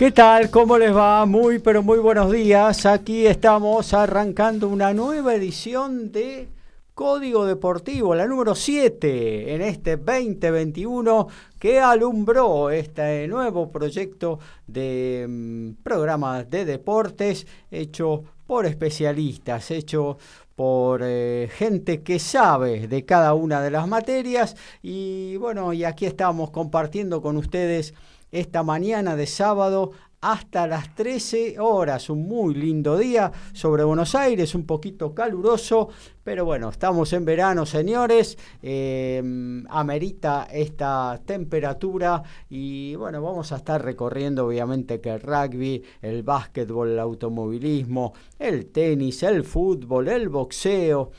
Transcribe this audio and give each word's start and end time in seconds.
¿Qué 0.00 0.12
tal? 0.12 0.48
¿Cómo 0.50 0.78
les 0.78 0.96
va? 0.96 1.26
Muy, 1.26 1.58
pero 1.58 1.82
muy 1.82 1.98
buenos 1.98 2.32
días. 2.32 2.86
Aquí 2.86 3.26
estamos 3.26 3.92
arrancando 3.92 4.66
una 4.66 4.94
nueva 4.94 5.34
edición 5.34 6.10
de 6.10 6.48
Código 6.94 7.44
Deportivo, 7.44 8.14
la 8.14 8.26
número 8.26 8.54
7 8.54 9.54
en 9.54 9.60
este 9.60 9.98
2021 9.98 11.28
que 11.58 11.80
alumbró 11.80 12.70
este 12.70 13.28
nuevo 13.28 13.70
proyecto 13.70 14.38
de 14.66 15.26
mm, 15.28 15.82
programas 15.82 16.48
de 16.48 16.64
deportes 16.64 17.46
hecho 17.70 18.24
por 18.46 18.64
especialistas, 18.64 19.70
hecho 19.70 20.16
por 20.56 21.02
eh, 21.04 21.50
gente 21.52 22.00
que 22.00 22.18
sabe 22.18 22.88
de 22.88 23.04
cada 23.04 23.34
una 23.34 23.60
de 23.60 23.70
las 23.70 23.86
materias 23.86 24.56
y 24.82 25.36
bueno, 25.36 25.74
y 25.74 25.84
aquí 25.84 26.06
estamos 26.06 26.48
compartiendo 26.48 27.20
con 27.20 27.36
ustedes 27.36 27.92
esta 28.30 28.62
mañana 28.62 29.16
de 29.16 29.26
sábado 29.26 29.92
hasta 30.20 30.66
las 30.66 30.94
13 30.94 31.58
horas. 31.58 32.10
Un 32.10 32.28
muy 32.28 32.54
lindo 32.54 32.98
día 32.98 33.32
sobre 33.52 33.84
Buenos 33.84 34.14
Aires, 34.14 34.54
un 34.54 34.66
poquito 34.66 35.14
caluroso, 35.14 35.88
pero 36.22 36.44
bueno, 36.44 36.68
estamos 36.68 37.12
en 37.12 37.24
verano, 37.24 37.64
señores. 37.64 38.36
Eh, 38.62 39.22
amerita 39.68 40.46
esta 40.52 41.20
temperatura 41.24 42.22
y 42.48 42.94
bueno, 42.96 43.22
vamos 43.22 43.52
a 43.52 43.56
estar 43.56 43.82
recorriendo 43.82 44.46
obviamente 44.46 45.00
que 45.00 45.10
el 45.10 45.20
rugby, 45.20 45.82
el 46.02 46.22
básquetbol, 46.22 46.90
el 46.90 46.98
automovilismo, 46.98 48.12
el 48.38 48.66
tenis, 48.66 49.22
el 49.22 49.44
fútbol, 49.44 50.08
el 50.08 50.28
boxeo 50.28 51.10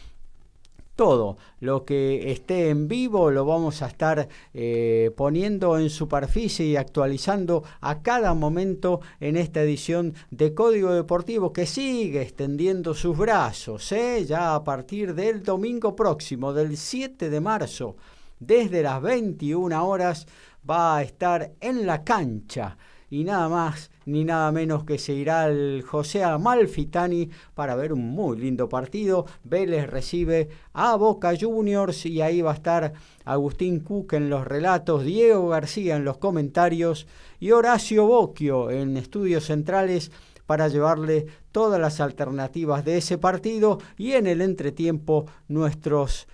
todo 1.01 1.37
lo 1.61 1.83
que 1.83 2.31
esté 2.31 2.69
en 2.69 2.87
vivo 2.87 3.31
lo 3.31 3.43
vamos 3.43 3.81
a 3.81 3.87
estar 3.87 4.29
eh, 4.53 5.09
poniendo 5.17 5.79
en 5.79 5.89
superficie 5.89 6.63
y 6.67 6.75
actualizando 6.75 7.63
a 7.79 8.03
cada 8.03 8.35
momento 8.35 9.01
en 9.19 9.35
esta 9.35 9.63
edición 9.63 10.13
de 10.29 10.53
Código 10.53 10.91
Deportivo 10.91 11.51
que 11.51 11.65
sigue 11.65 12.21
extendiendo 12.21 12.93
sus 12.93 13.17
brazos, 13.17 13.91
¿eh? 13.93 14.25
ya 14.27 14.53
a 14.53 14.63
partir 14.63 15.15
del 15.15 15.41
domingo 15.41 15.95
próximo, 15.95 16.53
del 16.53 16.77
7 16.77 17.31
de 17.31 17.41
marzo, 17.41 17.95
desde 18.39 18.83
las 18.83 19.01
21 19.01 19.83
horas, 19.83 20.27
va 20.69 20.97
a 20.97 21.01
estar 21.01 21.53
en 21.61 21.87
la 21.87 22.03
cancha 22.03 22.77
y 23.09 23.23
nada 23.23 23.49
más 23.49 23.90
ni 24.05 24.23
nada 24.23 24.51
menos 24.51 24.83
que 24.83 24.97
se 24.97 25.13
irá 25.13 25.47
el 25.47 25.83
José 25.83 26.23
Amalfitani 26.23 27.29
para 27.53 27.75
ver 27.75 27.93
un 27.93 28.09
muy 28.09 28.37
lindo 28.37 28.69
partido. 28.69 29.25
Vélez 29.43 29.87
recibe 29.87 30.49
a 30.73 30.95
Boca 30.95 31.33
Juniors 31.39 32.05
y 32.05 32.21
ahí 32.21 32.41
va 32.41 32.51
a 32.51 32.55
estar 32.55 32.93
Agustín 33.25 33.79
Cook 33.79 34.13
en 34.13 34.29
los 34.29 34.45
relatos, 34.45 35.03
Diego 35.03 35.49
García 35.49 35.95
en 35.95 36.05
los 36.05 36.17
comentarios 36.17 37.07
y 37.39 37.51
Horacio 37.51 38.05
Bocchio 38.05 38.71
en 38.71 38.97
estudios 38.97 39.45
centrales 39.45 40.11
para 40.45 40.67
llevarle 40.67 41.27
todas 41.51 41.79
las 41.79 42.01
alternativas 42.01 42.83
de 42.83 42.97
ese 42.97 43.17
partido 43.17 43.79
y 43.97 44.13
en 44.13 44.27
el 44.27 44.41
entretiempo 44.41 45.25
nuestros 45.47 46.27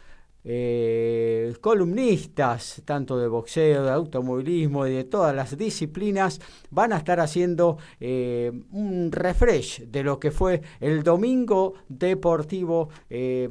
eh, 0.49 1.53
columnistas, 1.59 2.81
tanto 2.85 3.19
de 3.19 3.27
boxeo, 3.27 3.83
de 3.83 3.91
automovilismo 3.91 4.87
y 4.87 4.93
de 4.93 5.03
todas 5.03 5.35
las 5.35 5.57
disciplinas, 5.57 6.39
van 6.69 6.93
a 6.93 6.97
estar 6.97 7.19
haciendo 7.19 7.77
eh, 7.99 8.53
un 8.71 9.11
refresh 9.11 9.81
de 9.87 10.03
lo 10.03 10.21
que 10.21 10.31
fue 10.31 10.61
el 10.79 11.03
domingo 11.03 11.73
deportivo 11.89 12.87
eh, 13.09 13.49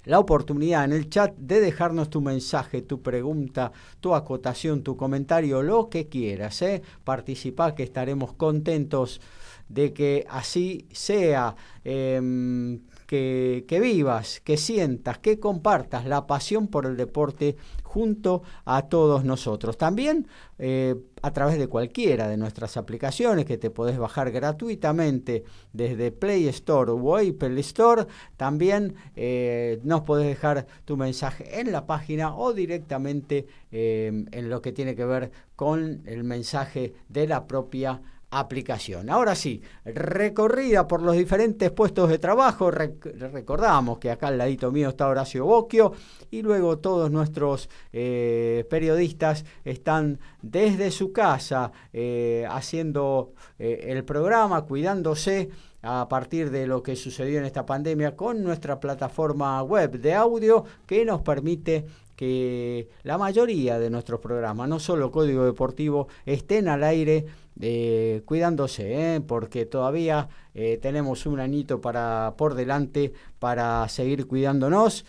la 0.04 0.18
oportunidad 0.18 0.84
en 0.84 0.92
el 0.92 1.08
chat 1.08 1.34
de 1.36 1.60
dejarnos 1.60 2.10
tu 2.10 2.20
mensaje, 2.20 2.82
tu 2.82 3.02
pregunta, 3.02 3.72
tu 4.00 4.14
acotación, 4.14 4.82
tu 4.82 4.96
comentario, 4.96 5.62
lo 5.62 5.88
que 5.88 6.08
quieras. 6.08 6.62
¿eh? 6.62 6.82
Participa 7.04 7.74
que 7.74 7.82
estaremos 7.82 8.34
contentos 8.34 9.20
de 9.68 9.92
que 9.92 10.26
así 10.28 10.86
sea. 10.92 11.56
Em, 11.84 12.80
que, 13.06 13.80
vivas, 13.80 14.40
que 14.40 14.56
sientas, 14.56 15.18
que 15.18 15.38
compartas 15.38 16.04
la 16.04 16.26
pasión 16.26 16.68
por 16.68 16.86
el 16.86 16.96
deporte 16.96 17.56
junto 17.94 18.42
a 18.64 18.88
todos 18.88 19.24
nosotros. 19.24 19.78
También 19.78 20.26
eh, 20.58 20.96
a 21.22 21.32
través 21.32 21.58
de 21.58 21.68
cualquiera 21.68 22.26
de 22.26 22.36
nuestras 22.36 22.76
aplicaciones 22.76 23.44
que 23.44 23.56
te 23.56 23.70
podés 23.70 23.98
bajar 23.98 24.32
gratuitamente 24.32 25.44
desde 25.72 26.10
Play 26.10 26.48
Store 26.48 26.90
o 26.90 27.16
Apple 27.16 27.60
Store. 27.60 28.06
También 28.36 28.96
eh, 29.14 29.78
nos 29.84 30.00
podés 30.00 30.26
dejar 30.26 30.66
tu 30.84 30.96
mensaje 30.96 31.60
en 31.60 31.70
la 31.70 31.86
página 31.86 32.34
o 32.34 32.52
directamente 32.52 33.46
eh, 33.70 34.24
en 34.32 34.50
lo 34.50 34.60
que 34.60 34.72
tiene 34.72 34.96
que 34.96 35.04
ver 35.04 35.30
con 35.54 36.02
el 36.04 36.24
mensaje 36.24 36.94
de 37.08 37.28
la 37.28 37.46
propia 37.46 38.02
aplicación. 38.38 39.10
Ahora 39.10 39.34
sí, 39.34 39.62
recorrida 39.84 40.86
por 40.86 41.02
los 41.02 41.16
diferentes 41.16 41.70
puestos 41.70 42.08
de 42.08 42.18
trabajo, 42.18 42.70
recordamos 42.70 43.98
que 43.98 44.10
acá 44.10 44.28
al 44.28 44.38
ladito 44.38 44.70
mío 44.72 44.90
está 44.90 45.08
Horacio 45.08 45.44
Bocchio 45.44 45.92
y 46.30 46.42
luego 46.42 46.78
todos 46.78 47.10
nuestros 47.10 47.68
eh, 47.92 48.66
periodistas 48.68 49.44
están 49.64 50.18
desde 50.42 50.90
su 50.90 51.12
casa 51.12 51.72
eh, 51.92 52.46
haciendo 52.50 53.32
eh, 53.58 53.86
el 53.88 54.04
programa, 54.04 54.62
cuidándose 54.62 55.50
a 55.82 56.08
partir 56.08 56.50
de 56.50 56.66
lo 56.66 56.82
que 56.82 56.96
sucedió 56.96 57.38
en 57.38 57.44
esta 57.44 57.66
pandemia 57.66 58.16
con 58.16 58.42
nuestra 58.42 58.80
plataforma 58.80 59.62
web 59.62 59.98
de 60.00 60.14
audio 60.14 60.64
que 60.86 61.04
nos 61.04 61.20
permite 61.20 61.84
que 62.16 62.88
la 63.02 63.18
mayoría 63.18 63.78
de 63.78 63.90
nuestros 63.90 64.20
programas, 64.20 64.68
no 64.68 64.78
solo 64.78 65.10
Código 65.10 65.44
Deportivo, 65.44 66.08
estén 66.24 66.68
al 66.68 66.84
aire 66.84 67.26
eh, 67.60 68.22
cuidándose, 68.24 69.14
¿eh? 69.14 69.20
porque 69.20 69.64
todavía 69.64 70.28
eh, 70.54 70.76
tenemos 70.82 71.24
un 71.24 71.38
añito 71.38 71.80
para, 71.80 72.34
por 72.36 72.54
delante 72.54 73.12
para 73.38 73.88
seguir 73.88 74.26
cuidándonos, 74.26 75.04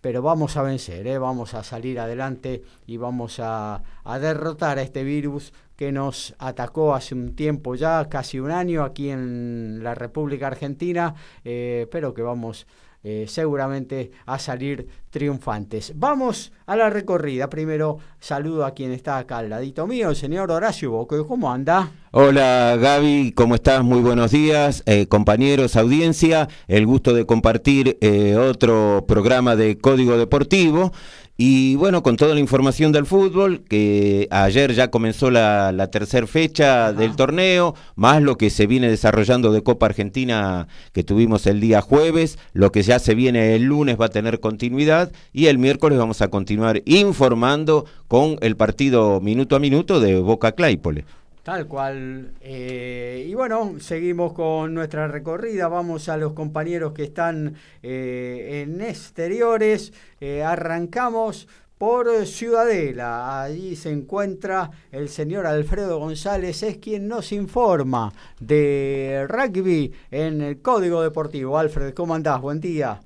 pero 0.00 0.22
vamos 0.22 0.56
a 0.56 0.62
vencer, 0.62 1.18
vamos 1.18 1.54
a 1.54 1.64
salir 1.64 1.98
adelante 1.98 2.62
y 2.86 2.96
vamos 2.96 3.40
a, 3.40 3.82
derrotar 4.20 4.78
a 4.78 4.82
este 4.82 5.02
virus 5.02 5.52
que 5.76 5.90
nos 5.90 6.34
atacó 6.38 6.94
hace 6.94 7.14
un 7.14 7.34
tiempo 7.34 7.74
ya, 7.74 8.08
casi 8.08 8.38
un 8.38 8.52
año 8.52 8.84
aquí 8.84 9.10
en 9.10 9.80
la 9.82 9.94
República 9.94 10.46
Argentina, 10.46 11.14
pero 11.42 12.14
que 12.14 12.22
vamos 12.22 12.66
eh, 13.04 13.26
seguramente 13.28 14.12
a 14.24 14.38
salir 14.38 14.88
triunfantes. 15.10 15.92
Vamos 15.94 16.52
a 16.66 16.74
la 16.74 16.88
recorrida. 16.88 17.50
Primero 17.50 17.98
saludo 18.18 18.64
a 18.64 18.72
quien 18.72 18.92
está 18.92 19.18
acá 19.18 19.38
al 19.38 19.50
ladito 19.50 19.86
mío, 19.86 20.08
el 20.08 20.16
señor 20.16 20.50
Horacio 20.50 20.90
Boco. 20.90 21.26
¿Cómo 21.26 21.52
anda? 21.52 21.90
Hola 22.10 22.76
Gaby, 22.80 23.32
¿cómo 23.36 23.56
estás? 23.56 23.84
Muy 23.84 24.00
buenos 24.00 24.30
días, 24.30 24.82
eh, 24.86 25.06
compañeros, 25.06 25.76
audiencia. 25.76 26.48
El 26.66 26.86
gusto 26.86 27.12
de 27.12 27.26
compartir 27.26 27.98
eh, 28.00 28.36
otro 28.36 29.04
programa 29.06 29.54
de 29.54 29.78
Código 29.78 30.16
Deportivo. 30.16 30.92
Y 31.36 31.74
bueno, 31.74 32.04
con 32.04 32.16
toda 32.16 32.32
la 32.32 32.38
información 32.38 32.92
del 32.92 33.06
fútbol, 33.06 33.64
que 33.68 34.28
ayer 34.30 34.72
ya 34.72 34.92
comenzó 34.92 35.32
la, 35.32 35.72
la 35.72 35.90
tercera 35.90 36.28
fecha 36.28 36.92
del 36.92 37.16
torneo, 37.16 37.74
más 37.96 38.22
lo 38.22 38.36
que 38.36 38.50
se 38.50 38.68
viene 38.68 38.88
desarrollando 38.88 39.50
de 39.50 39.62
Copa 39.64 39.86
Argentina 39.86 40.68
que 40.92 41.02
tuvimos 41.02 41.48
el 41.48 41.58
día 41.58 41.80
jueves, 41.80 42.38
lo 42.52 42.70
que 42.70 42.82
ya 42.82 43.00
se 43.00 43.16
viene 43.16 43.56
el 43.56 43.64
lunes 43.64 44.00
va 44.00 44.06
a 44.06 44.10
tener 44.10 44.38
continuidad 44.38 45.10
y 45.32 45.46
el 45.46 45.58
miércoles 45.58 45.98
vamos 45.98 46.22
a 46.22 46.28
continuar 46.28 46.82
informando 46.84 47.84
con 48.06 48.36
el 48.40 48.56
partido 48.56 49.20
minuto 49.20 49.56
a 49.56 49.58
minuto 49.58 49.98
de 49.98 50.20
Boca 50.20 50.52
Claypole. 50.52 51.04
Tal 51.44 51.68
cual. 51.68 52.32
Eh, 52.40 53.26
y 53.28 53.34
bueno, 53.34 53.74
seguimos 53.78 54.32
con 54.32 54.72
nuestra 54.72 55.08
recorrida. 55.08 55.68
Vamos 55.68 56.08
a 56.08 56.16
los 56.16 56.32
compañeros 56.32 56.94
que 56.94 57.02
están 57.04 57.54
eh, 57.82 58.62
en 58.62 58.80
exteriores. 58.80 59.92
Eh, 60.22 60.42
arrancamos 60.42 61.46
por 61.76 62.24
Ciudadela. 62.24 63.42
Allí 63.42 63.76
se 63.76 63.90
encuentra 63.90 64.70
el 64.90 65.10
señor 65.10 65.44
Alfredo 65.46 65.98
González, 65.98 66.62
es 66.62 66.78
quien 66.78 67.08
nos 67.08 67.30
informa 67.30 68.10
de 68.40 69.26
rugby 69.28 69.92
en 70.10 70.40
el 70.40 70.62
Código 70.62 71.02
Deportivo. 71.02 71.58
Alfred, 71.58 71.92
¿cómo 71.92 72.14
andás? 72.14 72.40
Buen 72.40 72.62
día. 72.62 73.02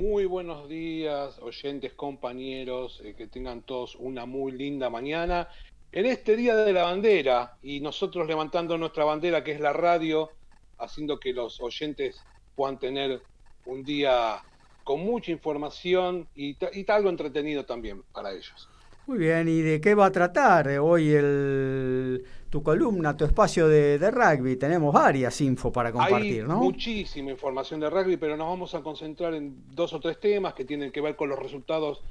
Muy 0.00 0.24
buenos 0.24 0.68
días, 0.68 1.38
oyentes, 1.40 1.92
compañeros, 1.92 3.02
que 3.16 3.26
tengan 3.26 3.62
todos 3.62 3.94
una 3.96 4.26
muy 4.26 4.52
linda 4.52 4.90
mañana 4.90 5.48
en 5.96 6.04
este 6.04 6.36
Día 6.36 6.54
de 6.54 6.74
la 6.74 6.82
Bandera 6.82 7.56
y 7.62 7.80
nosotros 7.80 8.26
levantando 8.26 8.76
nuestra 8.76 9.06
bandera 9.06 9.42
que 9.42 9.52
es 9.52 9.60
la 9.60 9.72
radio, 9.72 10.28
haciendo 10.76 11.18
que 11.18 11.32
los 11.32 11.58
oyentes 11.58 12.22
puedan 12.54 12.78
tener 12.78 13.22
un 13.64 13.82
día 13.82 14.42
con 14.84 15.00
mucha 15.00 15.30
información 15.30 16.28
y, 16.34 16.54
y 16.74 16.90
algo 16.90 17.08
entretenido 17.08 17.64
también 17.64 18.02
para 18.12 18.32
ellos. 18.32 18.68
Muy 19.06 19.16
bien, 19.16 19.48
¿y 19.48 19.62
de 19.62 19.80
qué 19.80 19.94
va 19.94 20.06
a 20.06 20.12
tratar 20.12 20.68
hoy 20.80 21.12
el, 21.12 22.26
tu 22.50 22.62
columna, 22.62 23.16
tu 23.16 23.24
espacio 23.24 23.66
de, 23.66 24.10
rugby? 24.10 24.56
Tenemos 24.56 24.92
varias 24.92 25.40
info 25.40 25.72
para 25.72 25.92
compartir, 25.92 26.42
Hay 26.42 26.48
¿no? 26.48 26.58
Muchísima 26.58 27.30
información 27.30 27.80
de 27.80 27.88
rugby, 27.88 28.18
pero 28.18 28.36
nos 28.36 28.48
vamos 28.48 28.74
a 28.74 28.82
concentrar 28.82 29.32
en 29.32 29.56
dos 29.70 29.94
o 29.94 30.00
tres 30.00 30.20
temas 30.20 30.52
que 30.52 30.66
tienen 30.66 30.92
que 30.92 31.00
ver 31.00 31.16
con 31.16 31.30
los 31.30 31.38
resultados 31.38 32.02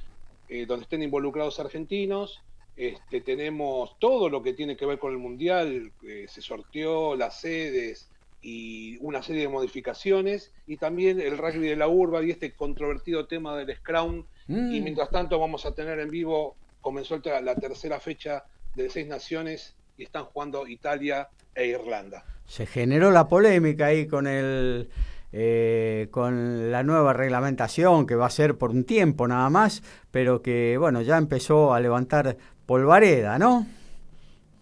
eh, 0.49 0.65
donde 0.65 0.85
estén 0.85 1.03
involucrados 1.03 1.59
argentinos 1.59 2.41
este, 2.77 3.21
tenemos 3.21 3.97
todo 3.99 4.29
lo 4.29 4.43
que 4.43 4.53
tiene 4.53 4.75
que 4.75 4.85
ver 4.85 4.99
con 4.99 5.11
el 5.11 5.17
Mundial, 5.17 5.91
eh, 6.03 6.25
se 6.27 6.41
sorteó 6.41 7.15
las 7.15 7.39
sedes 7.39 8.09
y 8.41 8.97
una 8.99 9.23
serie 9.23 9.43
de 9.43 9.47
modificaciones, 9.47 10.51
y 10.67 10.77
también 10.77 11.19
el 11.19 11.37
rugby 11.37 11.67
de 11.67 11.75
la 11.75 11.87
urba 11.87 12.23
y 12.23 12.31
este 12.31 12.53
controvertido 12.53 13.25
tema 13.25 13.57
del 13.57 13.75
Scrum. 13.75 14.25
Y 14.47 14.53
mm. 14.53 14.83
mientras 14.83 15.09
tanto 15.09 15.39
vamos 15.39 15.65
a 15.65 15.73
tener 15.73 15.99
en 15.99 16.09
vivo, 16.09 16.55
comenzó 16.81 17.19
la 17.41 17.55
tercera 17.55 17.99
fecha 17.99 18.43
de 18.75 18.89
seis 18.89 19.07
naciones 19.07 19.75
y 19.97 20.03
están 20.03 20.25
jugando 20.25 20.67
Italia 20.67 21.29
e 21.55 21.67
Irlanda. 21.67 22.23
Se 22.45 22.67
generó 22.67 23.09
la 23.09 23.27
polémica 23.27 23.87
ahí 23.87 24.05
con 24.05 24.27
el 24.27 24.89
eh, 25.37 26.07
con 26.11 26.71
la 26.71 26.83
nueva 26.83 27.11
reglamentación 27.11 28.07
que 28.07 28.15
va 28.15 28.27
a 28.27 28.29
ser 28.29 28.57
por 28.57 28.69
un 28.69 28.85
tiempo 28.85 29.27
nada 29.27 29.49
más, 29.49 29.83
pero 30.09 30.41
que 30.41 30.77
bueno, 30.77 31.01
ya 31.01 31.17
empezó 31.17 31.73
a 31.73 31.81
levantar 31.81 32.37
polvareda, 32.65 33.37
¿no? 33.37 33.67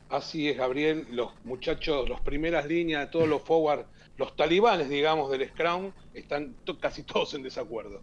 Así 0.09 0.47
es, 0.47 0.57
Gabriel, 0.57 1.07
los 1.11 1.31
muchachos, 1.43 2.07
las 2.07 2.21
primeras 2.21 2.65
líneas, 2.67 3.09
todos 3.09 3.27
los 3.27 3.41
forward, 3.41 3.85
los 4.17 4.35
talibanes, 4.35 4.89
digamos, 4.89 5.31
del 5.31 5.47
Scrum, 5.49 5.91
están 6.13 6.55
casi 6.79 7.03
todos 7.03 7.33
en 7.33 7.43
desacuerdo. 7.43 8.01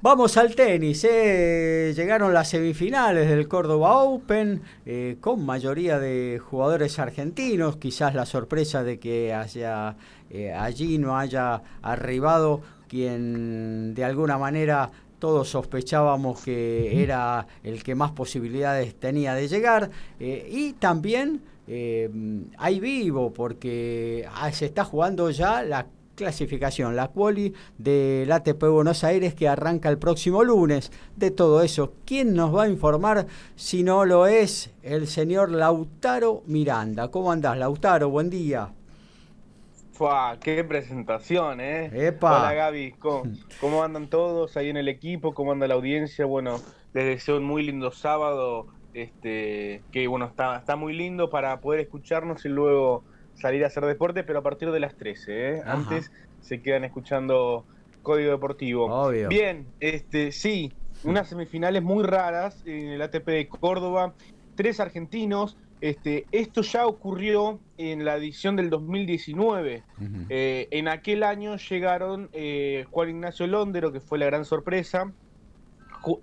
Vamos 0.00 0.36
al 0.36 0.54
tenis, 0.54 1.02
¿eh? 1.02 1.92
llegaron 1.96 2.32
las 2.32 2.50
semifinales 2.50 3.28
del 3.28 3.48
Córdoba 3.48 3.98
Open 4.04 4.62
eh, 4.86 5.16
con 5.20 5.44
mayoría 5.44 5.98
de 5.98 6.38
jugadores 6.38 7.00
argentinos, 7.00 7.78
quizás 7.78 8.14
la 8.14 8.24
sorpresa 8.24 8.84
de 8.84 9.00
que 9.00 9.34
haya, 9.34 9.96
eh, 10.30 10.52
allí 10.52 10.98
no 10.98 11.18
haya 11.18 11.62
arribado 11.82 12.62
quien 12.86 13.92
de 13.94 14.04
alguna 14.04 14.38
manera 14.38 14.92
todos 15.18 15.48
sospechábamos 15.48 16.42
que 16.42 17.02
era 17.02 17.46
el 17.62 17.82
que 17.82 17.94
más 17.94 18.12
posibilidades 18.12 18.94
tenía 18.94 19.34
de 19.34 19.48
llegar 19.48 19.90
y 20.18 20.72
también 20.74 21.42
hay 22.56 22.80
vivo 22.80 23.32
porque 23.32 24.26
ah, 24.34 24.50
se 24.52 24.66
está 24.66 24.84
jugando 24.84 25.30
ya 25.30 25.62
la 25.62 25.86
clasificación, 26.18 26.96
la 26.96 27.08
quali 27.08 27.54
del 27.78 28.30
ATP 28.30 28.64
Buenos 28.64 29.04
Aires 29.04 29.34
que 29.34 29.48
arranca 29.48 29.88
el 29.88 29.98
próximo 29.98 30.42
lunes. 30.42 30.90
De 31.16 31.30
todo 31.30 31.62
eso, 31.62 31.92
¿quién 32.04 32.34
nos 32.34 32.54
va 32.54 32.64
a 32.64 32.68
informar 32.68 33.26
si 33.54 33.84
no 33.84 34.04
lo 34.04 34.26
es 34.26 34.70
el 34.82 35.06
señor 35.06 35.52
Lautaro 35.52 36.42
Miranda? 36.46 37.08
¿Cómo 37.08 37.30
andás, 37.30 37.56
Lautaro? 37.56 38.10
Buen 38.10 38.28
día. 38.28 38.72
Fua, 39.98 40.38
qué 40.40 40.62
presentación, 40.62 41.60
¿eh? 41.60 41.90
Hola 42.20 42.54
Gaby, 42.54 42.92
¿Cómo, 43.60 43.82
andan 43.82 44.06
todos 44.06 44.56
ahí 44.56 44.68
en 44.68 44.76
el 44.76 44.86
equipo? 44.86 45.34
¿Cómo 45.34 45.50
anda 45.50 45.66
la 45.66 45.74
audiencia? 45.74 46.24
Bueno, 46.24 46.60
les 46.94 47.04
deseo 47.04 47.38
un 47.38 47.42
muy 47.42 47.64
lindo 47.64 47.90
sábado, 47.90 48.68
este, 48.94 49.82
que 49.90 50.06
bueno, 50.06 50.26
está, 50.26 50.56
está 50.56 50.76
muy 50.76 50.92
lindo 50.92 51.30
para 51.30 51.60
poder 51.60 51.80
escucharnos 51.80 52.44
y 52.44 52.48
luego 52.48 53.02
salir 53.34 53.64
a 53.64 53.66
hacer 53.66 53.84
deporte, 53.86 54.22
pero 54.22 54.38
a 54.38 54.42
partir 54.42 54.70
de 54.70 54.78
las 54.78 54.94
13. 54.94 55.54
¿eh? 55.56 55.62
Antes 55.66 56.12
se 56.42 56.62
quedan 56.62 56.84
escuchando 56.84 57.64
Código 58.04 58.30
Deportivo. 58.30 59.10
Bien, 59.28 59.66
este, 59.80 60.30
sí, 60.30 60.72
unas 61.02 61.28
semifinales 61.28 61.82
muy 61.82 62.04
raras 62.04 62.62
en 62.66 62.90
el 62.90 63.02
ATP 63.02 63.26
de 63.26 63.48
Córdoba. 63.48 64.14
Tres 64.54 64.78
argentinos. 64.78 65.56
Este, 65.80 66.26
esto 66.32 66.62
ya 66.62 66.86
ocurrió 66.86 67.60
en 67.76 68.04
la 68.04 68.16
edición 68.16 68.56
del 68.56 68.70
2019. 68.70 69.84
Eh, 70.28 70.68
en 70.70 70.88
aquel 70.88 71.22
año 71.22 71.56
llegaron 71.56 72.28
eh, 72.32 72.84
Juan 72.90 73.10
Ignacio 73.10 73.46
Londero, 73.46 73.92
que 73.92 74.00
fue 74.00 74.18
la 74.18 74.26
gran 74.26 74.44
sorpresa, 74.44 75.12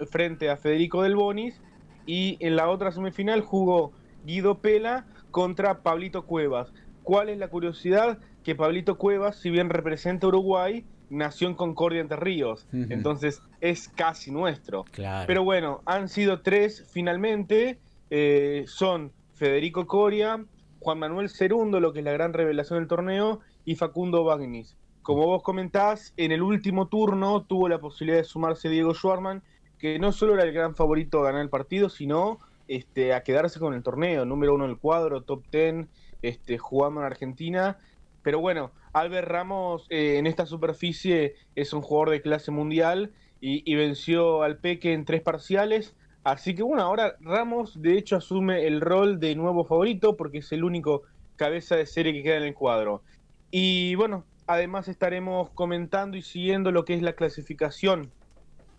frente 0.09 0.49
a 0.49 0.57
Federico 0.57 1.01
Del 1.03 1.15
Bonis. 1.15 1.61
Y 2.05 2.37
en 2.39 2.55
la 2.55 2.69
otra 2.69 2.91
semifinal 2.91 3.41
jugó 3.41 3.93
Guido 4.25 4.59
Pela 4.59 5.05
contra 5.31 5.81
Pablito 5.81 6.25
Cuevas. 6.25 6.73
¿Cuál 7.03 7.29
es 7.29 7.37
la 7.37 7.47
curiosidad? 7.47 8.19
Que 8.43 8.55
Pablito 8.55 8.97
Cuevas, 8.97 9.37
si 9.37 9.49
bien 9.49 9.69
representa 9.69 10.27
Uruguay, 10.27 10.85
nació 11.09 11.47
en 11.47 11.55
Concordia 11.55 12.01
entre 12.01 12.17
Ríos. 12.17 12.67
Entonces 12.73 13.41
es 13.61 13.89
casi 13.89 14.31
nuestro. 14.31 14.85
Pero 15.27 15.43
bueno, 15.43 15.81
han 15.85 16.09
sido 16.09 16.41
tres 16.41 16.85
finalmente. 16.91 17.79
Eh, 18.11 18.65
son 18.67 19.11
Federico 19.35 19.85
Coria, 19.85 20.43
Juan 20.79 20.99
Manuel 20.99 21.29
Cerundo, 21.29 21.79
lo 21.79 21.93
que 21.93 21.99
es 21.99 22.05
la 22.05 22.11
gran 22.11 22.33
revelación 22.33 22.79
del 22.79 22.87
torneo, 22.87 23.41
y 23.65 23.75
Facundo 23.75 24.23
Bagnis. 24.23 24.75
Como 25.01 25.25
vos 25.25 25.43
comentás, 25.43 26.13
en 26.17 26.31
el 26.31 26.41
último 26.41 26.87
turno 26.87 27.43
tuvo 27.43 27.69
la 27.69 27.79
posibilidad 27.79 28.17
de 28.17 28.23
sumarse 28.23 28.69
Diego 28.69 28.93
Schwarman, 28.93 29.43
que 29.77 29.99
no 29.99 30.11
solo 30.11 30.33
era 30.33 30.43
el 30.43 30.53
gran 30.53 30.75
favorito 30.75 31.19
a 31.19 31.25
ganar 31.25 31.41
el 31.41 31.49
partido, 31.49 31.89
sino 31.89 32.39
este, 32.67 33.13
a 33.13 33.21
quedarse 33.21 33.59
con 33.59 33.73
el 33.73 33.83
torneo, 33.83 34.25
número 34.25 34.55
uno 34.55 34.65
del 34.65 34.77
cuadro, 34.77 35.21
top 35.21 35.43
ten, 35.49 35.89
este, 36.21 36.57
jugando 36.57 37.01
en 37.01 37.05
Argentina. 37.05 37.77
Pero 38.23 38.39
bueno, 38.39 38.71
Albert 38.93 39.27
Ramos 39.27 39.85
eh, 39.89 40.17
en 40.17 40.25
esta 40.25 40.45
superficie 40.45 41.35
es 41.55 41.73
un 41.73 41.81
jugador 41.81 42.09
de 42.09 42.21
clase 42.21 42.49
mundial 42.49 43.11
y, 43.41 43.75
venció 43.75 44.41
al 44.41 44.57
Peque 44.57 44.93
en 44.93 45.05
tres 45.05 45.21
parciales. 45.21 45.95
Así 46.25 46.55
que 46.55 46.63
bueno, 46.63 46.81
ahora 46.81 47.15
Ramos 47.21 47.79
de 47.79 47.99
hecho 47.99 48.15
asume 48.15 48.65
el 48.65 48.81
rol 48.81 49.19
de 49.19 49.35
nuevo 49.35 49.63
favorito 49.63 50.17
porque 50.17 50.39
es 50.39 50.51
el 50.51 50.63
único 50.63 51.03
cabeza 51.35 51.75
de 51.75 51.85
serie 51.85 52.13
que 52.13 52.23
queda 52.23 52.37
en 52.37 52.43
el 52.43 52.55
cuadro. 52.55 53.03
Y 53.51 53.93
bueno, 53.93 54.25
además 54.47 54.87
estaremos 54.87 55.51
comentando 55.51 56.17
y 56.17 56.23
siguiendo 56.23 56.71
lo 56.71 56.83
que 56.83 56.95
es 56.95 57.03
la 57.03 57.13
clasificación 57.13 58.11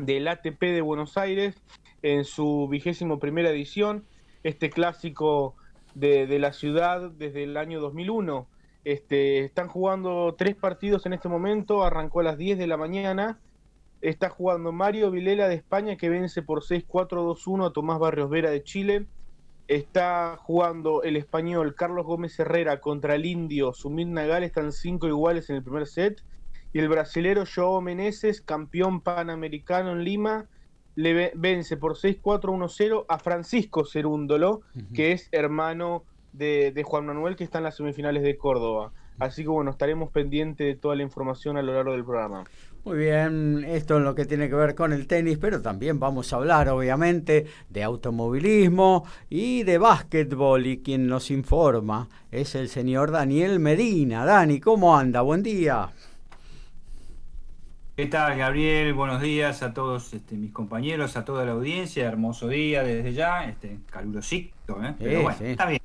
del 0.00 0.26
ATP 0.26 0.61
de 0.61 0.81
Buenos 0.81 1.17
Aires 1.17 1.55
en 2.03 2.25
su 2.25 2.67
vigésimo 2.69 3.21
primera 3.21 3.50
edición. 3.50 4.05
Este 4.43 4.69
clásico 4.69 5.55
de, 5.95 6.26
la 6.41 6.53
ciudad 6.53 7.12
desde 7.12 7.45
el 7.45 7.57
año 7.57 7.81
2001. 7.81 8.49
Este, 8.83 9.45
están 9.45 9.69
jugando 9.69 10.35
tres 10.37 10.57
partidos 10.57 11.07
en 11.07 11.12
este 11.12 11.29
momento, 11.29 11.85
arrancó 11.85 12.21
a 12.21 12.25
las 12.25 12.38
10 12.38 12.59
de 12.59 12.67
la 12.67 12.76
mañana. 12.76 13.38
Está 14.00 14.29
jugando 14.29 14.73
Mario 14.73 15.11
Vilela 15.11 15.49
de 15.49 15.55
España 15.55 15.97
que 15.97 16.09
vence 16.09 16.43
por 16.43 16.62
6-4-2-1 16.62 17.67
a 17.67 17.73
Tomás 17.73 17.99
Barrios 17.99 18.31
Vera 18.31 18.50
de 18.50 18.62
Chile. 18.62 19.07
Está 19.69 20.37
jugando 20.38 21.03
el 21.03 21.17
español 21.17 21.75
Carlos 21.75 22.07
Gómez 22.07 22.38
Herrera 22.38 22.81
contra 22.81 23.15
el 23.17 23.26
indio 23.26 23.73
Sumit 23.73 24.09
Nagal, 24.09 24.45
están 24.45 24.71
cinco 24.73 25.09
iguales 25.09 25.50
en 25.50 25.57
el 25.57 25.62
primer 25.62 25.87
set. 25.87 26.23
Y 26.73 26.79
el 26.79 26.88
brasilero 26.88 27.45
Joao 27.53 27.81
Meneses, 27.81 28.43
campeón 28.43 29.00
panamericano 29.00 29.93
en 29.93 30.05
Lima, 30.05 30.47
le 30.95 31.33
vence 31.35 31.76
por 31.76 31.97
6-4-1-0 31.97 33.05
a 33.09 33.19
Francisco 33.19 33.85
Cerúndolo, 33.85 34.62
que 34.95 35.12
es 35.12 35.29
hermano 35.31 36.05
de, 36.33 36.83
Juan 36.85 37.07
Manuel 37.07 37.37
que 37.37 37.45
está 37.45 37.59
en 37.59 37.65
las 37.65 37.76
semifinales 37.76 38.23
de 38.23 38.37
Córdoba. 38.37 38.93
Así 39.19 39.43
que 39.43 39.49
bueno, 39.49 39.71
estaremos 39.71 40.11
pendientes 40.11 40.67
de 40.67 40.75
toda 40.75 40.97
la 40.97 41.03
información 41.03 41.57
a 41.57 41.62
lo 41.62 41.75
largo 41.75 41.93
del 41.93 42.05
programa. 42.05 42.45
Muy 42.87 42.99
bien, 42.99 43.64
esto 43.69 43.97
es 43.97 44.05
lo 44.05 44.14
que 44.14 44.26
tiene 44.26 44.49
que 44.49 44.55
ver 44.55 44.76
con 44.76 44.93
el 44.93 45.09
tenis, 45.09 45.38
pero 45.38 45.61
también 45.61 45.99
vamos 45.99 46.33
a 46.33 46.37
hablar 46.37 46.69
obviamente 46.69 47.45
de 47.69 47.83
automovilismo 47.83 49.05
y 49.28 49.64
de 49.64 49.78
básquetbol 49.78 50.64
y 50.64 50.78
quien 50.78 51.09
nos 51.09 51.33
informa 51.33 52.09
es 52.31 52.55
el 52.55 52.69
señor 52.69 53.11
Daniel 53.11 53.59
Medina. 53.59 54.25
Dani, 54.25 54.61
¿cómo 54.61 54.97
anda? 54.97 55.23
Buen 55.23 55.43
día. 55.43 55.88
¿Qué 57.97 58.07
tal, 58.07 58.38
Gabriel? 58.38 58.95
Buenos 58.95 59.21
días 59.21 59.64
a 59.64 59.75
todos 59.75 60.14
este, 60.14 60.37
mis 60.37 60.52
compañeros, 60.52 61.16
a 61.16 61.25
toda 61.25 61.45
la 61.45 61.52
audiencia. 61.52 62.07
Hermoso 62.07 62.47
día 62.47 62.85
desde 62.85 63.12
ya, 63.14 63.47
este, 63.47 63.78
calurosito, 63.90 64.81
¿eh? 64.85 64.95
Pero 64.97 65.23
bueno, 65.23 65.38
está 65.40 65.66
bien. 65.66 65.81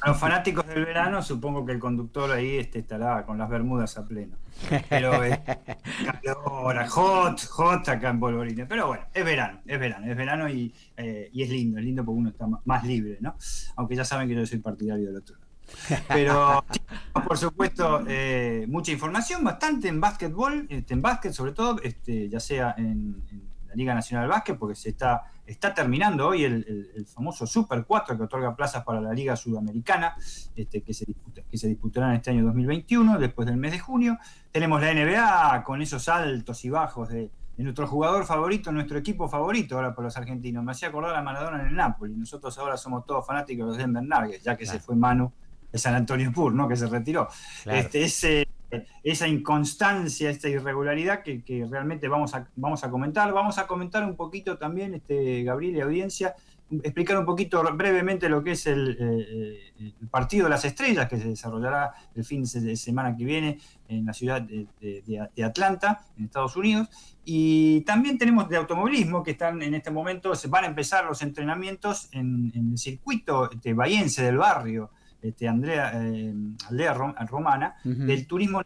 A 0.00 0.08
los 0.08 0.18
fanáticos 0.18 0.66
del 0.66 0.84
verano, 0.84 1.22
supongo 1.22 1.64
que 1.64 1.72
el 1.72 1.78
conductor 1.78 2.30
ahí 2.32 2.56
este, 2.56 2.80
estará 2.80 3.24
con 3.24 3.38
las 3.38 3.48
bermudas 3.48 3.96
a 3.98 4.04
pleno. 4.04 4.36
Pero 4.88 5.22
es 5.24 5.38
calor, 6.22 6.86
hot, 6.88 7.40
hot 7.50 7.88
acá 7.88 8.10
en 8.10 8.20
Polvorines. 8.20 8.66
Pero 8.68 8.88
bueno, 8.88 9.04
es 9.14 9.24
verano, 9.24 9.60
es 9.66 9.78
verano, 9.78 10.10
es 10.10 10.16
verano 10.16 10.48
y, 10.48 10.74
eh, 10.96 11.30
y, 11.32 11.42
es 11.42 11.50
lindo, 11.50 11.78
es 11.78 11.84
lindo 11.84 12.04
porque 12.04 12.18
uno 12.18 12.28
está 12.30 12.46
más 12.64 12.84
libre, 12.84 13.18
¿no? 13.20 13.36
Aunque 13.76 13.96
ya 13.96 14.04
saben 14.04 14.28
que 14.28 14.34
yo 14.34 14.44
soy 14.46 14.58
partidario 14.58 15.06
del 15.06 15.16
otro. 15.16 15.36
Pero, 16.08 16.64
por 17.26 17.38
supuesto, 17.38 18.04
eh, 18.08 18.66
mucha 18.68 18.92
información, 18.92 19.44
bastante 19.44 19.88
en 19.88 20.00
básquetbol, 20.00 20.66
este, 20.68 20.94
en 20.94 21.02
básquet 21.02 21.32
sobre 21.32 21.52
todo, 21.52 21.80
este, 21.82 22.28
ya 22.28 22.40
sea 22.40 22.74
en, 22.76 23.22
la 23.72 23.76
Liga 23.76 23.94
Nacional 23.94 24.26
de 24.26 24.34
Básquet, 24.34 24.58
porque 24.58 24.74
se 24.74 24.90
está, 24.90 25.22
está 25.46 25.72
terminando 25.72 26.28
hoy 26.28 26.44
el, 26.44 27.06
famoso 27.12 27.46
Super 27.46 27.84
4 27.84 28.16
que 28.16 28.22
otorga 28.24 28.54
plazas 28.54 28.84
para 28.84 29.00
la 29.00 29.12
Liga 29.12 29.34
Sudamericana, 29.34 30.14
este, 30.54 30.82
que, 30.82 30.92
se 30.94 31.06
disputa, 31.06 31.42
que 31.50 31.56
se 31.56 31.68
disputarán 31.68 32.14
este 32.14 32.30
año 32.30 32.44
2021, 32.44 33.18
después 33.18 33.46
del 33.46 33.56
mes 33.56 33.72
de 33.72 33.78
junio. 33.78 34.18
Tenemos 34.50 34.80
la 34.80 34.92
NBA 34.92 35.64
con 35.64 35.80
esos 35.80 36.08
altos 36.08 36.64
y 36.64 36.70
bajos 36.70 37.08
de, 37.08 37.30
nuestro 37.58 37.86
jugador 37.86 38.26
favorito, 38.26 38.72
nuestro 38.72 38.98
equipo 38.98 39.28
favorito 39.28 39.76
ahora 39.76 39.94
por 39.94 40.02
los 40.02 40.16
argentinos. 40.16 40.64
Me 40.64 40.72
hacía 40.72 40.88
acordar 40.88 41.14
a 41.14 41.22
Maradona 41.22 41.60
en 41.60 41.68
el 41.68 41.76
Napoli. 41.76 42.16
Nosotros 42.16 42.58
ahora 42.58 42.76
somos 42.76 43.06
todos 43.06 43.24
fanáticos 43.24 43.66
de 43.66 43.68
los 43.68 43.78
Denver 43.78 44.02
Nuggets, 44.02 44.42
ya 44.42 44.56
que 44.56 44.66
se 44.66 44.80
fue 44.80 44.96
Manu 44.96 45.32
de 45.70 45.78
San 45.78 45.94
Antonio 45.94 46.32
Pur, 46.32 46.52
¿no? 46.52 46.66
que 46.66 46.74
se 46.74 46.86
retiró. 46.86 47.28
Este, 47.64 48.02
ese, 48.02 48.48
esa 49.02 49.28
inconstancia, 49.28 50.30
esta 50.30 50.48
irregularidad 50.48 51.22
que, 51.22 51.66
realmente 51.70 52.08
vamos 52.08 52.34
a, 52.34 52.48
vamos 52.56 52.84
a 52.84 52.90
comentar. 52.90 53.32
Vamos 53.32 53.58
a 53.58 53.66
comentar 53.66 54.04
un 54.04 54.16
poquito 54.16 54.58
también, 54.58 54.94
este, 54.94 55.42
Gabriel 55.42 55.76
y 55.76 55.80
audiencia, 55.80 56.34
explicar 56.82 57.18
un 57.18 57.26
poquito 57.26 57.62
brevemente 57.74 58.28
lo 58.28 58.42
que 58.42 58.52
es 58.52 58.66
el, 58.66 58.96
eh, 58.98 59.92
partido 60.10 60.44
de 60.44 60.50
las 60.50 60.64
estrellas 60.64 61.08
que 61.08 61.18
se 61.18 61.28
desarrollará 61.28 61.92
el 62.14 62.24
fin 62.24 62.44
de 62.44 62.76
semana 62.76 63.16
que 63.16 63.24
viene 63.24 63.58
en 63.88 64.06
la 64.06 64.14
ciudad 64.14 64.40
de, 64.40 65.44
Atlanta, 65.44 66.00
en 66.16 66.24
Estados 66.24 66.56
Unidos. 66.56 66.88
Y 67.24 67.82
también 67.82 68.16
tenemos 68.16 68.48
de 68.48 68.56
automovilismo 68.56 69.22
que 69.22 69.32
están 69.32 69.60
en 69.62 69.74
este 69.74 69.90
momento, 69.90 70.34
se 70.34 70.48
van 70.48 70.64
a 70.64 70.68
empezar 70.68 71.04
los 71.04 71.20
entrenamientos 71.22 72.08
en, 72.12 72.52
el 72.54 72.78
circuito 72.78 73.50
bahiense 73.74 74.22
del 74.24 74.38
barrio 74.38 74.90
este, 75.22 75.48
Andrea, 75.48 75.92
eh, 75.94 76.34
aldea 76.68 76.94
romana, 76.94 77.76
del 77.84 78.26
turismo 78.26 78.62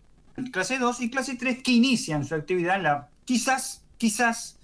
clase 0.52 0.78
2 0.78 1.00
y 1.00 1.10
clase 1.10 1.36
3 1.36 1.62
que 1.62 1.72
inician 1.72 2.24
su 2.24 2.34
actividad 2.34 2.76
en 2.76 2.82
la, 2.82 3.08
quizás, 3.24 3.84
quizás, 3.96 4.58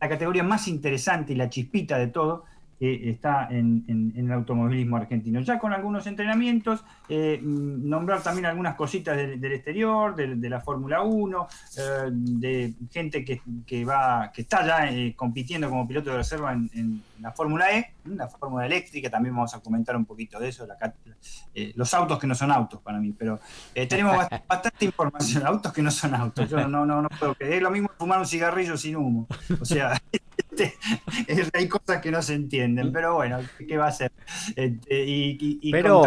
la 0.00 0.08
categoría 0.08 0.42
más 0.42 0.68
interesante 0.68 1.32
y 1.32 1.36
la 1.36 1.48
chispita 1.48 1.98
de 1.98 2.08
todo, 2.08 2.44
que 2.78 3.08
está 3.08 3.48
en, 3.50 4.12
el 4.16 4.30
automovilismo 4.32 4.96
argentino. 4.96 5.40
Ya 5.40 5.58
con 5.58 5.72
algunos 5.72 6.06
entrenamientos, 6.06 6.84
eh, 7.08 7.40
nombrar 7.42 8.22
también 8.22 8.46
algunas 8.46 8.74
cositas 8.74 9.16
del, 9.16 9.52
exterior, 9.52 10.14
de, 10.14 10.48
la 10.48 10.60
Fórmula 10.60 11.02
1, 11.02 11.48
eh, 11.78 11.82
de 12.10 12.74
gente 12.90 13.24
que, 13.24 13.84
va, 13.84 14.30
que 14.32 14.42
está 14.42 14.66
ya 14.66 14.90
eh, 14.90 15.14
compitiendo 15.16 15.70
como 15.70 15.88
piloto 15.88 16.10
de 16.10 16.16
reserva 16.18 16.52
en, 16.52 17.02
la 17.20 17.32
Fórmula 17.32 17.72
E, 17.72 17.92
la 18.14 18.28
Fórmula 18.28 18.66
eléctrica, 18.66 19.10
también 19.10 19.34
vamos 19.34 19.54
a 19.54 19.60
comentar 19.60 19.96
un 19.96 20.04
poquito 20.04 20.38
de 20.38 20.48
eso, 20.48 20.66
los 21.74 21.94
autos 21.94 22.18
que 22.18 22.26
no 22.26 22.34
son 22.34 22.52
autos 22.52 22.80
para 22.80 22.98
mí, 22.98 23.12
pero 23.12 23.40
tenemos 23.88 24.16
bastante 24.48 24.84
información, 24.84 25.46
autos 25.46 25.72
que 25.72 25.82
no 25.82 25.90
son 25.90 26.14
autos, 26.14 26.48
yo 26.48 26.68
no, 26.68 26.86
no, 26.86 27.02
no 27.02 27.08
puedo 27.08 27.34
creer, 27.34 27.54
es 27.54 27.62
lo 27.62 27.70
mismo 27.70 27.90
fumar 27.98 28.18
un 28.18 28.26
cigarrillo 28.26 28.76
sin 28.76 28.96
humo, 28.96 29.26
o 29.60 29.64
sea... 29.64 30.00
Este, 31.26 31.50
hay 31.52 31.68
cosas 31.68 32.00
que 32.00 32.10
no 32.10 32.22
se 32.22 32.34
entienden, 32.34 32.90
pero 32.90 33.14
bueno, 33.14 33.40
¿qué 33.66 33.76
va 33.76 33.88
a 33.88 33.92
ser? 33.92 34.10
Este, 34.54 35.04
y, 35.06 35.70
pero, 35.70 36.02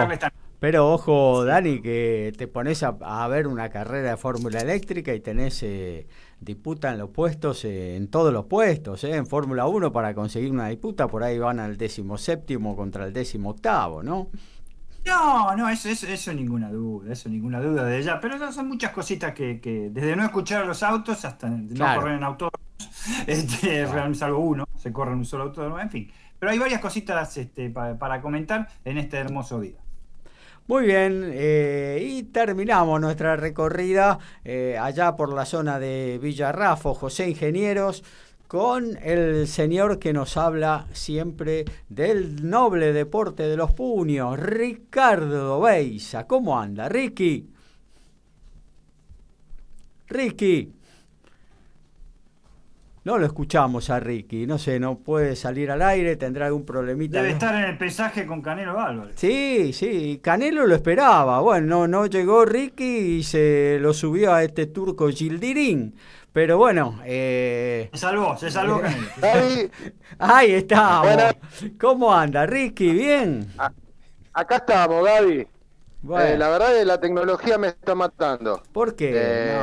pero 0.59 0.91
ojo, 0.91 1.45
Dani, 1.45 1.81
que 1.81 2.33
te 2.37 2.47
pones 2.47 2.83
a, 2.83 3.27
ver 3.27 3.47
una 3.47 3.69
carrera 3.69 4.11
de 4.11 4.17
fórmula 4.17 4.59
eléctrica 4.59 5.13
y 5.13 5.19
tenés, 5.19 5.63
eh, 5.63 6.07
disputan 6.41 6.97
los 6.97 7.09
puestos 7.09 7.65
eh, 7.65 7.95
en 7.95 8.07
todos 8.07 8.33
los 8.33 8.45
puestos, 8.45 9.03
eh, 9.03 9.15
en 9.15 9.25
Fórmula 9.25 9.67
1 9.67 9.91
para 9.91 10.13
conseguir 10.13 10.51
una 10.51 10.67
disputa, 10.67 11.07
por 11.07 11.23
ahí 11.23 11.37
van 11.37 11.59
al 11.59 11.77
décimo 11.77 12.17
séptimo 12.17 12.75
contra 12.75 13.05
el 13.05 13.13
décimo 13.13 13.51
octavo, 13.51 14.03
¿no? 14.03 14.29
No, 15.05 15.55
no, 15.55 15.69
eso, 15.69 15.89
eso, 15.89 16.07
eso, 16.07 16.33
ninguna 16.33 16.69
duda, 16.69 17.13
eso 17.13 17.29
ninguna 17.29 17.61
duda 17.61 17.85
de 17.85 17.99
ella, 17.99 18.19
pero 18.19 18.51
son 18.51 18.67
muchas 18.67 18.91
cositas 18.91 19.33
que, 19.33 19.59
que 19.59 19.89
desde 19.89 20.15
no 20.15 20.23
escuchar 20.23 20.65
los 20.65 20.83
autos 20.83 21.23
hasta 21.25 21.49
no 21.49 21.95
correr 21.95 22.17
en 22.17 22.23
autos, 22.23 22.49
este, 23.27 23.87
salvo 24.13 24.39
uno, 24.39 24.65
se 24.77 24.91
corre 24.91 25.13
en 25.13 25.19
un 25.19 25.25
solo 25.25 25.45
autódromo, 25.45 25.79
en 25.79 25.89
fin. 25.89 26.11
Pero 26.39 26.51
hay 26.53 26.59
varias 26.59 26.79
cositas 26.79 27.37
este, 27.37 27.69
para, 27.69 28.21
comentar 28.21 28.69
en 28.85 28.97
este 28.97 29.17
hermoso 29.17 29.59
día. 29.59 29.77
Muy 30.69 30.85
bien, 30.85 31.31
eh, 31.33 31.97
y 31.99 32.21
terminamos 32.25 33.01
nuestra 33.01 33.35
recorrida 33.35 34.19
eh, 34.45 34.77
allá 34.79 35.15
por 35.15 35.33
la 35.33 35.43
zona 35.43 35.79
de 35.79 36.19
Villarrafo, 36.21 36.93
José 36.93 37.27
Ingenieros 37.27 38.03
con 38.47 38.95
el 39.01 39.47
señor 39.47 39.97
que 39.97 40.13
nos 40.13 40.37
habla 40.37 40.85
siempre 40.93 41.65
del 41.89 42.47
noble 42.47 42.93
deporte 42.93 43.47
de 43.47 43.57
los 43.57 43.73
puños, 43.73 44.39
Ricardo 44.39 45.59
Beisa. 45.59 46.27
¿Cómo 46.27 46.59
anda, 46.59 46.87
Ricky? 46.87 47.49
Ricky. 50.07 50.71
No 53.09 53.17
lo 53.17 53.25
escuchamos 53.25 53.89
a 53.89 53.99
Ricky, 53.99 54.45
no 54.45 54.59
sé, 54.59 54.79
no 54.79 54.99
puede 54.99 55.35
salir 55.35 55.71
al 55.71 55.81
aire, 55.81 56.15
tendrá 56.15 56.45
algún 56.45 56.63
problemita. 56.63 57.17
Debe 57.17 57.31
estar 57.31 57.55
en 57.55 57.63
el 57.63 57.75
pesaje 57.75 58.27
con 58.27 58.43
Canelo 58.43 58.79
Álvarez. 58.79 59.15
Sí, 59.17 59.73
sí, 59.73 60.19
Canelo 60.21 60.67
lo 60.67 60.75
esperaba. 60.75 61.39
Bueno, 61.39 61.87
no, 61.87 62.05
llegó 62.05 62.45
Ricky 62.45 63.17
y 63.17 63.23
se 63.23 63.79
lo 63.81 63.95
subió 63.95 64.31
a 64.31 64.43
este 64.43 64.67
turco 64.67 65.09
Gildirín. 65.09 65.95
Pero 66.31 66.59
bueno. 66.59 66.99
Eh... 67.03 67.89
Se 67.93 67.97
salvó, 67.97 68.37
se 68.37 68.51
salvó. 68.51 68.79
Ahí 70.19 70.51
estamos. 70.51 71.35
¿Cómo 71.79 72.13
anda, 72.13 72.45
Ricky? 72.45 72.91
¿Bien? 72.91 73.51
acá 74.33 74.57
estamos, 74.57 75.03
Gaby. 75.03 75.47
Eh, 76.01 76.37
la 76.37 76.47
verdad 76.49 76.73
es 76.73 76.79
que 76.79 76.85
la 76.85 76.99
tecnología 76.99 77.57
me 77.57 77.67
está 77.67 77.93
matando. 77.93 78.63
¿Por 78.71 78.95
qué? 78.95 79.11
Eh, 79.15 79.59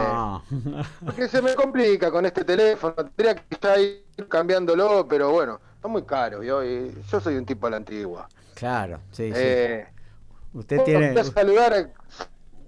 porque 1.04 1.28
se 1.28 1.40
me 1.40 1.54
complica 1.54 2.10
con 2.10 2.26
este 2.26 2.44
teléfono. 2.44 2.94
Tendría 2.94 3.34
que 3.34 3.42
estar 3.54 3.78
ahí 3.78 4.04
cambiándolo, 4.28 5.06
pero 5.08 5.30
bueno, 5.30 5.60
está 5.74 5.88
muy 5.88 6.02
caro. 6.02 6.42
Yo, 6.42 6.62
yo 6.62 7.20
soy 7.20 7.36
un 7.36 7.46
tipo 7.46 7.66
a 7.66 7.70
la 7.70 7.76
antigua. 7.78 8.28
Claro, 8.54 9.00
sí, 9.12 9.28
sí. 9.28 9.34
Eh, 9.34 9.86
Usted 10.52 10.82
tiene. 10.84 11.24
saludar 11.24 11.92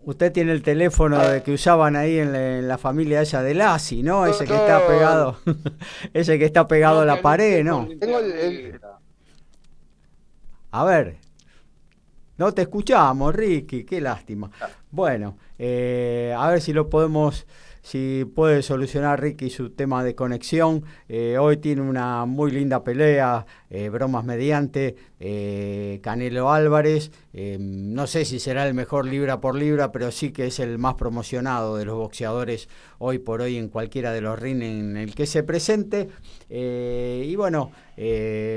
Usted 0.04 0.32
tiene 0.32 0.52
el 0.52 0.62
teléfono 0.62 1.18
de 1.18 1.42
que 1.42 1.52
usaban 1.52 1.96
ahí 1.96 2.18
en 2.18 2.68
la, 2.68 2.78
familia 2.78 3.20
esa 3.20 3.42
de 3.42 3.54
Lassi, 3.54 4.02
¿no? 4.02 4.26
Ese 4.26 4.46
que 4.46 4.54
está 4.54 4.86
pegado, 4.86 5.36
ese 6.14 6.38
que 6.38 6.46
está 6.46 6.66
pegado 6.66 7.00
a 7.00 7.04
la 7.04 7.20
pared, 7.20 7.62
¿no? 7.64 7.86
A 10.70 10.84
ver, 10.84 11.18
no 12.38 12.54
te 12.54 12.62
escuchamos, 12.62 13.34
Ricky, 13.34 13.84
qué 13.84 14.00
lástima. 14.00 14.50
Ah. 14.60 14.68
Bueno, 14.90 15.36
eh, 15.58 16.34
a 16.36 16.48
ver 16.48 16.60
si 16.60 16.72
lo 16.72 16.88
podemos 16.88 17.46
si 17.82 18.26
puede 18.34 18.62
solucionar 18.62 19.20
Ricky 19.20 19.48
su 19.48 19.70
tema 19.70 20.04
de 20.04 20.14
conexión. 20.14 20.84
Eh, 21.08 21.38
hoy 21.38 21.56
tiene 21.56 21.80
una 21.80 22.26
muy 22.26 22.50
linda 22.50 22.84
pelea, 22.84 23.46
eh, 23.70 23.88
bromas 23.88 24.24
mediante, 24.24 24.96
Canelo 26.02 26.50
Álvarez. 26.50 27.10
no 27.58 28.06
sé 28.06 28.24
si 28.26 28.40
será 28.40 28.66
el 28.66 28.74
mejor 28.74 29.06
libra 29.06 29.40
por 29.40 29.54
libra, 29.54 29.90
pero 29.90 30.10
sí 30.10 30.32
que 30.32 30.46
es 30.48 30.60
el 30.60 30.76
más 30.78 30.94
promocionado 30.94 31.76
de 31.76 31.86
los 31.86 31.96
boxeadores 31.96 32.68
hoy 32.98 33.18
por 33.18 33.40
hoy 33.40 33.56
en 33.56 33.68
cualquiera 33.68 34.12
de 34.12 34.20
los 34.20 34.38
rings 34.38 34.64
en 34.64 34.96
el 34.96 35.14
que 35.14 35.26
se 35.26 35.42
presente. 35.42 36.08
y 36.50 37.34
bueno, 37.36 37.70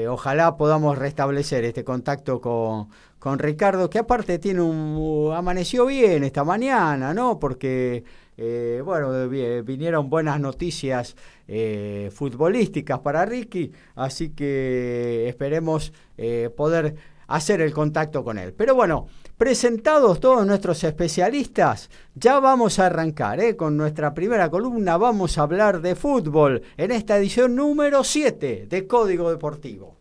ojalá 0.09 0.57
podamos 0.57 0.97
restablecer 0.97 1.63
este 1.63 1.83
contacto 1.85 2.41
con 2.41 2.89
con 3.21 3.37
Ricardo, 3.37 3.87
que 3.87 3.99
aparte 3.99 4.39
tiene 4.39 4.61
un 4.61 5.31
amaneció 5.31 5.85
bien 5.85 6.23
esta 6.23 6.43
mañana, 6.43 7.13
¿no? 7.13 7.37
Porque 7.37 8.03
eh, 8.35 8.81
bueno, 8.83 9.29
vinieron 9.29 10.09
buenas 10.09 10.39
noticias 10.39 11.15
eh, 11.47 12.09
futbolísticas 12.11 12.97
para 13.01 13.23
Ricky, 13.23 13.71
así 13.93 14.29
que 14.29 15.29
esperemos 15.29 15.93
eh, 16.17 16.49
poder 16.57 16.95
hacer 17.27 17.61
el 17.61 17.73
contacto 17.73 18.23
con 18.23 18.39
él. 18.39 18.53
Pero 18.53 18.73
bueno, 18.73 19.05
presentados 19.37 20.19
todos 20.19 20.43
nuestros 20.47 20.83
especialistas, 20.83 21.91
ya 22.15 22.39
vamos 22.39 22.79
a 22.79 22.87
arrancar 22.87 23.55
con 23.55 23.77
nuestra 23.77 24.15
primera 24.15 24.49
columna. 24.49 24.97
Vamos 24.97 25.37
a 25.37 25.43
hablar 25.43 25.79
de 25.81 25.93
fútbol 25.93 26.63
en 26.75 26.89
esta 26.89 27.19
edición 27.19 27.55
número 27.55 28.03
7 28.03 28.65
de 28.67 28.87
Código 28.87 29.29
Deportivo. 29.29 30.00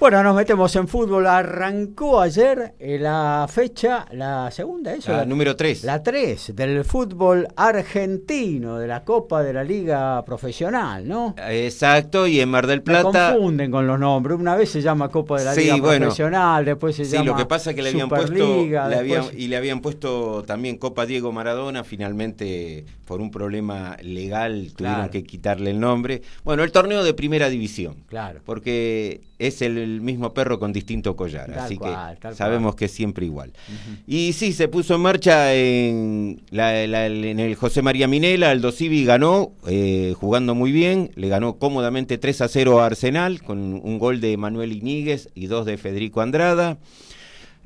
Bueno, 0.00 0.22
nos 0.22 0.34
metemos 0.34 0.74
en 0.76 0.88
fútbol. 0.88 1.26
Arrancó 1.26 2.22
ayer 2.22 2.72
eh, 2.78 2.98
la 2.98 3.46
fecha, 3.52 4.06
la 4.12 4.50
segunda, 4.50 4.94
¿eso? 4.94 5.12
La, 5.12 5.26
número 5.26 5.54
3. 5.54 5.84
La 5.84 6.02
3 6.02 6.56
del 6.56 6.86
fútbol 6.86 7.46
argentino, 7.54 8.78
de 8.78 8.86
la 8.86 9.04
Copa 9.04 9.42
de 9.42 9.52
la 9.52 9.62
Liga 9.62 10.24
Profesional, 10.24 11.06
¿no? 11.06 11.34
Exacto, 11.36 12.26
y 12.26 12.40
en 12.40 12.48
Mar 12.48 12.66
del 12.66 12.82
Plata. 12.82 13.28
Me 13.28 13.34
confunden 13.34 13.70
con 13.70 13.86
los 13.86 14.00
nombres. 14.00 14.38
Una 14.38 14.56
vez 14.56 14.70
se 14.70 14.80
llama 14.80 15.10
Copa 15.10 15.38
de 15.38 15.44
la 15.44 15.54
Liga 15.54 15.76
Profesional, 15.76 16.64
después 16.64 16.96
se 16.96 17.04
llama. 17.04 17.22
Sí, 17.22 17.26
lo 17.26 17.36
que 17.36 17.44
pasa 17.44 17.68
es 17.68 17.76
que 17.76 17.82
le 17.82 17.90
habían 17.90 18.08
puesto. 18.08 18.64
y 19.36 19.48
le 19.48 19.56
habían 19.58 19.82
puesto 19.82 20.44
también 20.46 20.78
Copa 20.78 21.04
Diego 21.04 21.30
Maradona, 21.30 21.84
finalmente 21.84 22.86
por 23.10 23.20
un 23.20 23.32
problema 23.32 23.96
legal 24.02 24.72
tuvieron 24.76 25.08
que 25.08 25.24
quitarle 25.24 25.72
el 25.72 25.80
nombre. 25.80 26.22
Bueno, 26.44 26.62
el 26.62 26.70
torneo 26.70 27.02
de 27.02 27.12
primera 27.12 27.48
división. 27.48 28.04
Claro. 28.06 28.40
Porque 28.44 29.22
es 29.40 29.62
el 29.62 29.89
mismo 30.00 30.32
perro 30.32 30.58
con 30.58 30.72
distinto 30.72 31.16
collar, 31.16 31.52
así 31.58 31.78
que 31.78 32.34
sabemos 32.34 32.74
que 32.74 32.86
es 32.86 32.92
siempre 32.92 33.26
igual. 33.26 33.52
Y 34.06 34.32
sí, 34.32 34.52
se 34.52 34.68
puso 34.68 34.94
en 34.94 35.00
marcha 35.00 35.54
en, 35.54 36.42
en 36.50 37.40
el 37.40 37.54
José 37.54 37.82
María 37.82 38.08
Minela, 38.08 38.50
Aldo 38.50 38.72
Civi 38.72 39.04
ganó, 39.04 39.52
eh, 39.66 40.14
jugando 40.18 40.54
muy 40.54 40.72
bien, 40.72 41.10
le 41.14 41.28
ganó 41.28 41.56
cómodamente 41.56 42.18
3 42.18 42.42
a 42.42 42.48
0 42.48 42.80
a 42.80 42.86
Arsenal, 42.86 43.42
con 43.42 43.58
un 43.58 43.98
gol 43.98 44.20
de 44.20 44.36
Manuel 44.36 44.72
Iñiguez 44.72 45.28
y 45.34 45.46
dos 45.46 45.66
de 45.66 45.78
Federico 45.78 46.20
Andrada. 46.20 46.78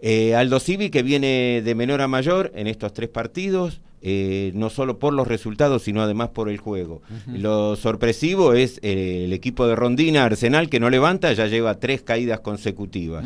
Eh, 0.00 0.34
Aldo 0.34 0.60
Civi, 0.60 0.90
que 0.90 1.02
viene 1.02 1.62
de 1.64 1.74
menor 1.74 2.02
a 2.02 2.08
mayor 2.08 2.52
en 2.54 2.66
estos 2.66 2.92
tres 2.92 3.08
partidos, 3.08 3.80
eh, 4.06 4.52
no 4.54 4.70
solo 4.70 4.98
por 4.98 5.14
los 5.14 5.26
resultados, 5.26 5.82
sino 5.82 6.02
además 6.02 6.28
por 6.28 6.48
el 6.48 6.58
juego. 6.58 7.02
Lo 7.26 7.74
sorpresivo 7.74 8.52
es 8.52 8.78
eh, 8.82 9.22
el 9.24 9.32
equipo 9.32 9.66
de 9.66 9.74
Rondina, 9.74 10.24
Arsenal, 10.24 10.68
que 10.68 10.78
no 10.78 10.90
levanta, 10.90 11.32
ya 11.32 11.46
lleva 11.46 11.80
tres 11.80 12.02
caídas 12.02 12.40
consecutivas. 12.40 13.24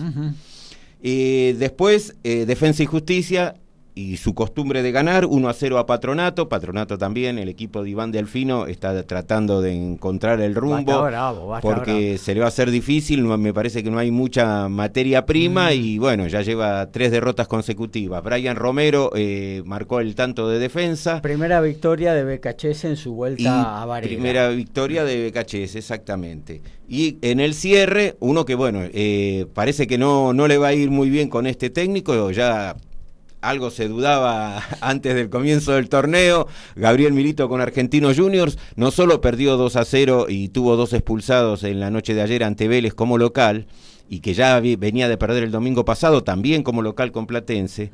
después, 1.02 2.16
Defensa 2.22 2.82
y 2.82 2.86
Justicia 2.86 3.54
y 3.98 4.16
su 4.16 4.32
costumbre 4.32 4.82
de 4.82 4.92
ganar, 4.92 5.26
1 5.26 5.48
a 5.48 5.52
0 5.52 5.78
a 5.78 5.86
Patronato, 5.86 6.48
Patronato 6.48 6.98
también, 6.98 7.36
el 7.36 7.48
equipo 7.48 7.82
de 7.82 7.90
Iván 7.90 8.12
Delfino 8.12 8.66
está 8.66 9.02
tratando 9.02 9.60
de 9.60 9.74
encontrar 9.74 10.40
el 10.40 10.54
rumbo, 10.54 11.08
porque 11.60 12.16
se 12.16 12.32
le 12.34 12.40
va 12.40 12.46
a 12.46 12.48
hacer 12.48 12.70
difícil, 12.70 13.24
me 13.24 13.52
parece 13.52 13.82
que 13.82 13.90
no 13.90 13.98
hay 13.98 14.12
mucha 14.12 14.68
materia 14.68 15.26
prima 15.26 15.70
mm. 15.70 15.72
y 15.72 15.98
bueno, 15.98 16.28
ya 16.28 16.42
lleva 16.42 16.88
tres 16.92 17.10
derrotas 17.10 17.48
consecutivas. 17.48 18.22
Brian 18.22 18.54
Romero 18.54 19.10
eh, 19.16 19.62
marcó 19.64 19.98
el 19.98 20.14
tanto 20.14 20.48
de 20.48 20.60
defensa. 20.60 21.20
Primera 21.20 21.60
victoria 21.60 22.14
de 22.14 22.22
Becachese 22.22 22.88
en 22.88 22.96
su 22.96 23.14
vuelta 23.14 23.82
a 23.82 23.84
Varela. 23.84 24.08
Primera 24.08 24.48
victoria 24.50 25.04
de 25.04 25.22
Becachese, 25.22 25.78
exactamente. 25.78 26.62
Y 26.88 27.18
en 27.22 27.40
el 27.40 27.52
cierre, 27.52 28.16
uno 28.20 28.44
que 28.44 28.54
bueno, 28.54 28.82
eh, 28.84 29.46
parece 29.54 29.88
que 29.88 29.98
no, 29.98 30.32
no 30.32 30.46
le 30.46 30.56
va 30.56 30.68
a 30.68 30.72
ir 30.72 30.90
muy 30.90 31.10
bien 31.10 31.28
con 31.28 31.48
este 31.48 31.68
técnico, 31.68 32.30
ya 32.30 32.76
algo 33.40 33.70
se 33.70 33.88
dudaba 33.88 34.62
antes 34.80 35.14
del 35.14 35.30
comienzo 35.30 35.72
del 35.72 35.88
torneo. 35.88 36.46
Gabriel 36.76 37.12
Milito 37.12 37.48
con 37.48 37.60
Argentinos 37.60 38.18
Juniors 38.18 38.58
no 38.76 38.90
solo 38.90 39.20
perdió 39.20 39.56
2 39.56 39.76
a 39.76 39.84
0 39.84 40.26
y 40.28 40.48
tuvo 40.48 40.76
dos 40.76 40.92
expulsados 40.92 41.64
en 41.64 41.80
la 41.80 41.90
noche 41.90 42.14
de 42.14 42.22
ayer 42.22 42.44
ante 42.44 42.68
Vélez 42.68 42.94
como 42.94 43.18
local, 43.18 43.66
y 44.08 44.20
que 44.20 44.34
ya 44.34 44.58
venía 44.60 45.08
de 45.08 45.18
perder 45.18 45.42
el 45.42 45.50
domingo 45.50 45.84
pasado 45.84 46.24
también 46.24 46.62
como 46.62 46.82
local 46.82 47.12
con 47.12 47.26
Platense, 47.26 47.90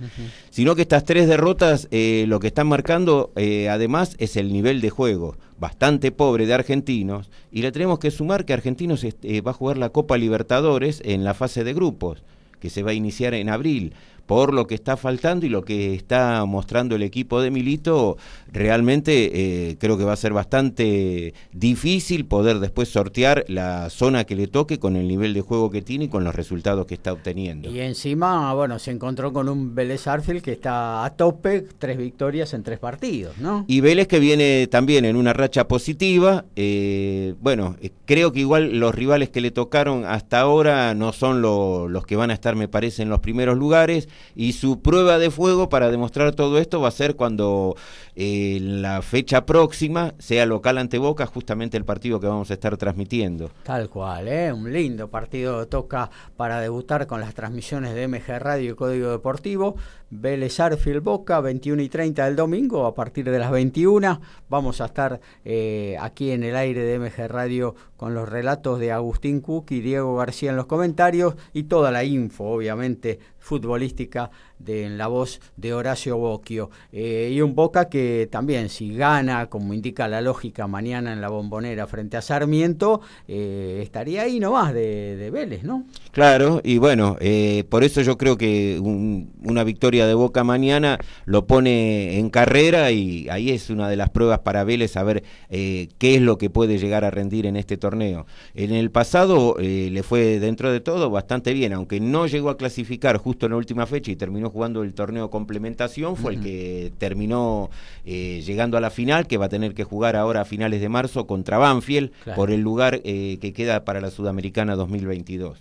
sino 0.51 0.75
que 0.75 0.83
estas 0.83 1.05
tres 1.05 1.27
derrotas 1.27 1.89
eh, 1.91 2.25
lo 2.29 2.41
que 2.41 2.47
están 2.47 2.69
marcando 2.69 3.33
eh, 3.37 3.69
además 3.69 4.15
es 4.19 4.37
el 4.37 4.53
nivel 4.53 4.81
de 4.81 4.91
juego 4.91 5.37
bastante 5.59 6.13
pobre 6.13 6.47
de 6.47 6.55
argentinos 6.55 7.31
y 7.51 7.63
le 7.63 7.73
tenemos 7.73 7.99
que 7.99 8.11
sumar 8.11 8.45
que 8.45 8.53
Argentinos 8.53 9.05
este, 9.05 9.41
va 9.41 9.53
a 9.53 9.55
jugar 9.55 9.79
la 9.79 9.91
Copa 9.91 10.17
Libertadores 10.17 11.01
en 11.05 11.25
la 11.25 11.35
fase 11.35 11.65
de 11.65 11.75
grupos 11.75 12.23
que 12.61 12.71
se 12.71 12.83
va 12.83 12.93
a 12.93 12.95
iniciar 12.95 13.35
en 13.35 13.49
abril 13.49 13.95
por 14.27 14.55
lo 14.55 14.67
que 14.67 14.75
está 14.75 14.97
faltando 14.97 15.47
y 15.47 15.49
lo 15.49 15.65
que 15.65 15.95
está 15.95 16.45
mostrando 16.45 16.97
el 16.97 17.03
equipo 17.03 17.41
de 17.41 17.51
Milito, 17.51 18.17
realmente 18.51 19.71
eh, 19.71 19.77
creo 19.79 19.99
que 19.99 20.05
va 20.05 20.13
a 20.13 20.17
ser 20.17 20.33
bastante 20.33 21.35
difícil 21.53 22.25
poder 22.27 22.59
después 22.61 22.89
sortear 22.89 23.45
la 23.49 23.91
zona 23.91 24.25
que 24.25 24.37
le 24.37 24.47
toque 24.47 24.79
con 24.79 24.97
el 24.97 25.09
nivel 25.09 25.35
de 25.35 25.41
juego 25.41 25.71
que 25.71 25.83
tiene 25.83 26.07
y 26.07 26.09
con 26.09 26.25
los 26.25 26.35
resultados 26.35 26.87
que 26.87 26.95
está 26.95 27.13
obteniendo. 27.13 27.71
Y 27.71 27.81
encima, 27.81 28.53
bueno, 28.55 28.79
se 28.79 28.91
encontró 28.91 29.33
con 29.33 29.49
un 29.49 29.75
Vélez 29.75 30.07
Arfield 30.07 30.43
que 30.43 30.53
está 30.53 31.05
a 31.05 31.11
tope, 31.11 31.67
tres 31.79 31.99
victorias 31.99 32.55
en 32.55 32.63
tres 32.63 32.79
partidos, 32.79 33.39
¿no? 33.39 33.65
Y 33.69 33.81
Vélez 33.81 34.09
que 34.09 34.19
viene 34.19 34.67
también 34.69 35.05
en 35.05 35.17
una 35.17 35.33
racha 35.33 35.69
positiva, 35.69 36.45
eh, 36.57 37.35
bueno, 37.41 37.77
eh, 37.81 37.91
creo 38.07 38.33
que 38.33 38.41
igual 38.41 38.79
los 38.79 38.95
rivales 38.95 39.31
que 39.31 39.41
le 39.41 39.51
tocaron 39.51 40.05
hasta 40.05 40.41
ahora 40.41 40.95
no 40.95 41.13
son 41.13 41.43
los 41.43 42.07
que 42.07 42.17
van 42.17 42.31
a 42.31 42.35
estar, 42.35 42.57
me 42.57 42.69
parece, 42.69 43.03
en 43.03 43.09
los 43.09 43.21
primeros 43.21 43.57
lugares 43.57 44.09
y 44.35 44.53
su 44.53 44.81
prueba 44.81 45.19
de 45.19 45.31
fuego 45.31 45.69
para 45.69 45.91
demostrar 45.91 46.35
todo 46.35 46.59
esto 46.59 46.81
va 46.81 46.89
a 46.89 46.93
ser 46.93 47.17
cuando 47.17 47.77
eh, 48.17 48.59
la 48.61 49.03
fecha 49.03 49.47
próxima 49.47 50.15
sea 50.19 50.47
local 50.47 50.79
ante 50.79 50.99
Boca, 50.99 51.27
justamente 51.27 51.77
el 51.77 51.85
partido 51.85 52.21
que 52.21 52.27
vamos 52.27 52.51
a 52.51 52.55
estar 52.55 52.77
transmitiendo. 52.77 53.51
Tal 53.63 53.89
cual, 53.89 54.29
¿eh? 54.29 54.53
un 54.53 54.73
lindo 54.73 55.09
partido 55.09 55.67
toca 55.67 56.11
para 56.37 56.61
debutar 56.61 57.07
con 57.07 57.21
las 57.21 57.35
transmisiones 57.35 57.95
de 57.95 58.09
MG 58.09 58.39
Radio 58.39 58.73
y 58.73 58.75
Código 58.75 59.11
Deportivo. 59.11 59.77
Vélez 60.21 60.61
Arfield 60.61 61.03
Boca, 61.03 61.41
21 61.41 61.83
y 61.83 61.89
30 61.89 62.25
del 62.25 62.37
domingo, 62.37 62.87
a 62.87 62.95
partir 62.95 63.29
de 63.29 63.39
las 63.39 63.51
21. 63.51 64.21
Vamos 64.49 64.81
a 64.81 64.87
estar 64.87 65.21
eh, 65.45 65.97
aquí 66.01 66.31
en 66.31 66.45
el 66.45 66.55
aire 66.55 66.83
de 66.83 66.99
MG 66.99 67.29
Radio 67.29 67.75
con 67.97 68.15
los 68.15 68.29
relatos 68.29 68.79
de 68.79 68.93
Agustín 68.93 69.41
Cook 69.41 69.73
y 69.73 69.81
Diego 69.81 70.17
García 70.17 70.51
en 70.51 70.57
los 70.57 70.67
comentarios 70.67 71.35
y 71.53 71.65
toda 71.65 71.91
la 71.91 72.05
info, 72.05 72.45
obviamente, 72.45 73.19
futbolística 73.39 74.31
de, 74.65 74.85
en 74.85 74.99
la 74.99 75.07
voz 75.07 75.41
de 75.57 75.75
Horacio 75.75 76.17
Bocchio. 76.17 76.71
Eh, 76.93 77.31
y 77.33 77.41
un 77.41 77.55
Boca 77.55 77.89
que 77.89 78.29
también, 78.31 78.69
si 78.69 78.95
gana, 78.95 79.47
como 79.47 79.75
indica 79.75 80.09
la 80.09 80.21
lógica, 80.21 80.67
mañana 80.67 81.13
en 81.13 81.21
la 81.21 81.29
bombonera 81.29 81.87
frente 81.87 82.17
a 82.17 82.23
Sarmiento, 82.23 83.01
eh, 83.29 83.81
estaría 83.83 84.23
ahí 84.23 84.41
nomás 84.41 84.75
de, 84.75 85.17
de 85.17 85.31
Vélez, 85.31 85.63
¿no? 85.63 85.85
Claro, 86.11 86.61
y 86.65 86.79
bueno, 86.79 87.17
eh, 87.21 87.65
por 87.69 87.85
eso 87.85 88.01
yo 88.03 88.17
creo 88.19 88.37
que 88.37 88.81
una 88.81 89.65
victoria 89.65 90.07
de 90.07 90.15
Boca 90.15 90.45
mañana 90.45 90.99
lo 91.27 91.47
pone 91.47 92.19
en 92.19 92.31
carrera 92.31 92.91
y 92.91 93.29
ahí 93.29 93.51
es 93.51 93.71
una 93.71 93.89
de 93.89 93.97
las 93.97 94.11
pruebas 94.11 94.41
para 94.41 94.65
Vélez 94.65 94.97
a 94.97 95.03
ver 95.03 95.23
qué 95.49 95.89
es 96.01 96.21
lo 96.21 96.39
que 96.39 96.51
puede 96.51 96.79
llegar 96.79 97.05
a 97.05 97.11
rendir 97.11 97.47
en 97.47 97.57
este 97.57 97.77
torneo. 97.77 98.27
En 98.55 98.73
el 98.73 98.91
pasado 98.91 99.57
le 99.59 100.03
fue 100.03 100.41
dentro 100.41 100.73
de 100.73 100.81
todo 100.81 101.11
bastante 101.11 101.53
bien, 101.53 101.73
aunque 101.73 102.01
no 102.01 102.27
llegó 102.27 102.51
a 102.51 102.57
clasificar 102.57 103.19
justo 103.19 103.47
en 103.47 103.53
la 103.53 103.59
última 103.59 103.87
fecha 103.87 104.11
y 104.11 104.17
terminó 104.17 104.51
jugando 104.55 104.85
el 104.85 104.95
torneo 104.95 105.31
complementación, 105.31 106.15
fue 106.15 106.35
el 106.35 106.41
que 106.41 106.93
terminó 106.97 107.71
eh, 108.07 108.41
llegando 108.47 108.77
a 108.77 108.81
la 108.81 108.91
final, 108.91 109.27
que 109.27 109.37
va 109.37 109.47
a 109.47 109.49
tener 109.49 109.75
que 109.75 109.83
jugar 109.83 110.15
ahora 110.15 110.43
a 110.43 110.45
finales 110.45 110.81
de 110.81 110.89
marzo 110.89 111.27
contra 111.27 111.59
Banfield 111.59 112.13
por 112.37 112.53
el 112.53 112.61
lugar 112.61 113.01
eh, 113.03 113.39
que 113.41 113.53
queda 113.53 113.85
para 113.85 114.01
la 114.01 114.13
Sudamericana 114.13 114.77
2022. 114.77 115.59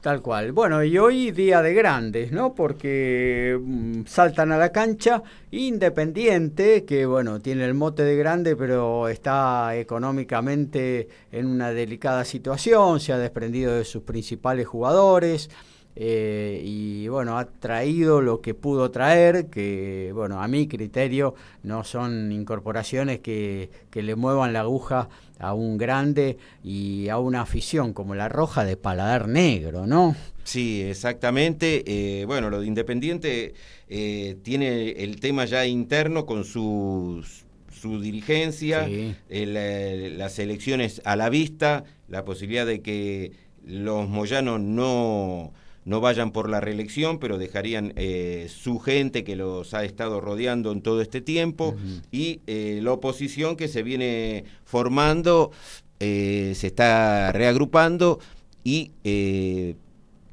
Tal 0.00 0.22
cual. 0.22 0.52
Bueno, 0.52 0.84
y 0.84 0.98
hoy 0.98 1.30
día 1.30 1.62
de 1.62 1.74
grandes, 1.74 2.30
¿no? 2.30 2.54
Porque 2.54 3.58
mm, 3.60 4.02
saltan 4.06 4.52
a 4.52 4.56
la 4.56 4.70
cancha 4.70 5.22
Independiente, 5.50 6.84
que 6.84 7.06
bueno, 7.06 7.40
tiene 7.40 7.64
el 7.64 7.74
mote 7.74 8.02
de 8.02 8.16
grande, 8.16 8.56
pero 8.56 9.08
está 9.08 9.76
económicamente 9.76 11.08
en 11.32 11.46
una 11.46 11.70
delicada 11.70 12.24
situación, 12.24 13.00
se 13.00 13.12
ha 13.12 13.18
desprendido 13.18 13.74
de 13.74 13.84
sus 13.84 14.02
principales 14.02 14.66
jugadores. 14.66 15.50
Eh, 15.98 16.60
y 16.62 17.08
bueno, 17.08 17.38
ha 17.38 17.46
traído 17.46 18.20
lo 18.20 18.42
que 18.42 18.52
pudo 18.52 18.90
traer, 18.90 19.46
que 19.46 20.10
bueno, 20.14 20.42
a 20.42 20.46
mi 20.46 20.68
criterio 20.68 21.34
no 21.62 21.84
son 21.84 22.32
incorporaciones 22.32 23.20
que, 23.20 23.70
que 23.90 24.02
le 24.02 24.14
muevan 24.14 24.52
la 24.52 24.60
aguja 24.60 25.08
a 25.38 25.54
un 25.54 25.78
grande 25.78 26.36
y 26.62 27.08
a 27.08 27.18
una 27.18 27.40
afición 27.40 27.94
como 27.94 28.14
la 28.14 28.28
roja 28.28 28.66
de 28.66 28.76
paladar 28.76 29.26
negro, 29.26 29.86
¿no? 29.86 30.14
Sí, 30.44 30.82
exactamente. 30.82 31.82
Eh, 31.86 32.26
bueno, 32.26 32.50
lo 32.50 32.60
de 32.60 32.66
Independiente 32.66 33.54
eh, 33.88 34.36
tiene 34.42 34.90
el 34.90 35.18
tema 35.18 35.46
ya 35.46 35.64
interno 35.66 36.26
con 36.26 36.44
sus 36.44 37.46
su 37.72 38.00
dirigencia, 38.00 38.88
las 39.28 40.38
elecciones 40.38 41.02
a 41.04 41.14
la 41.14 41.28
vista, 41.28 41.84
la 42.08 42.24
posibilidad 42.24 42.64
de 42.64 42.80
que 42.80 43.32
los 43.64 44.08
moyanos 44.08 44.60
no 44.60 45.52
no 45.86 46.00
vayan 46.00 46.32
por 46.32 46.50
la 46.50 46.60
reelección, 46.60 47.18
pero 47.18 47.38
dejarían 47.38 47.92
eh, 47.96 48.48
su 48.50 48.80
gente 48.80 49.22
que 49.22 49.36
los 49.36 49.72
ha 49.72 49.84
estado 49.84 50.20
rodeando 50.20 50.72
en 50.72 50.82
todo 50.82 51.00
este 51.00 51.20
tiempo 51.20 51.76
y 52.10 52.40
eh, 52.48 52.80
la 52.82 52.92
oposición 52.92 53.56
que 53.56 53.68
se 53.68 53.84
viene 53.84 54.44
formando, 54.64 55.52
eh, 56.00 56.52
se 56.56 56.66
está 56.66 57.30
reagrupando 57.30 58.18
y 58.64 58.90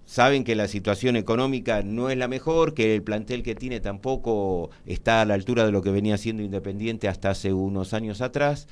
saben 0.06 0.44
que 0.44 0.56
la 0.56 0.68
situación 0.68 1.16
económica 1.18 1.84
no 1.84 2.10
es 2.10 2.18
la 2.18 2.28
mejor, 2.28 2.74
que 2.74 2.96
el 2.96 3.04
plantel 3.04 3.44
que 3.44 3.54
tiene 3.54 3.80
tampoco 3.80 4.72
está 4.88 5.22
a 5.22 5.26
la 5.26 5.36
altura 5.36 5.68
de 5.68 5.72
lo 5.72 5.84
que 5.84 5.92
venía 5.92 6.18
siendo 6.18 6.42
Independiente 6.42 7.08
hasta 7.08 7.30
hace 7.30 7.54
unos 7.54 7.94
años 7.94 8.22
atrás 8.22 8.68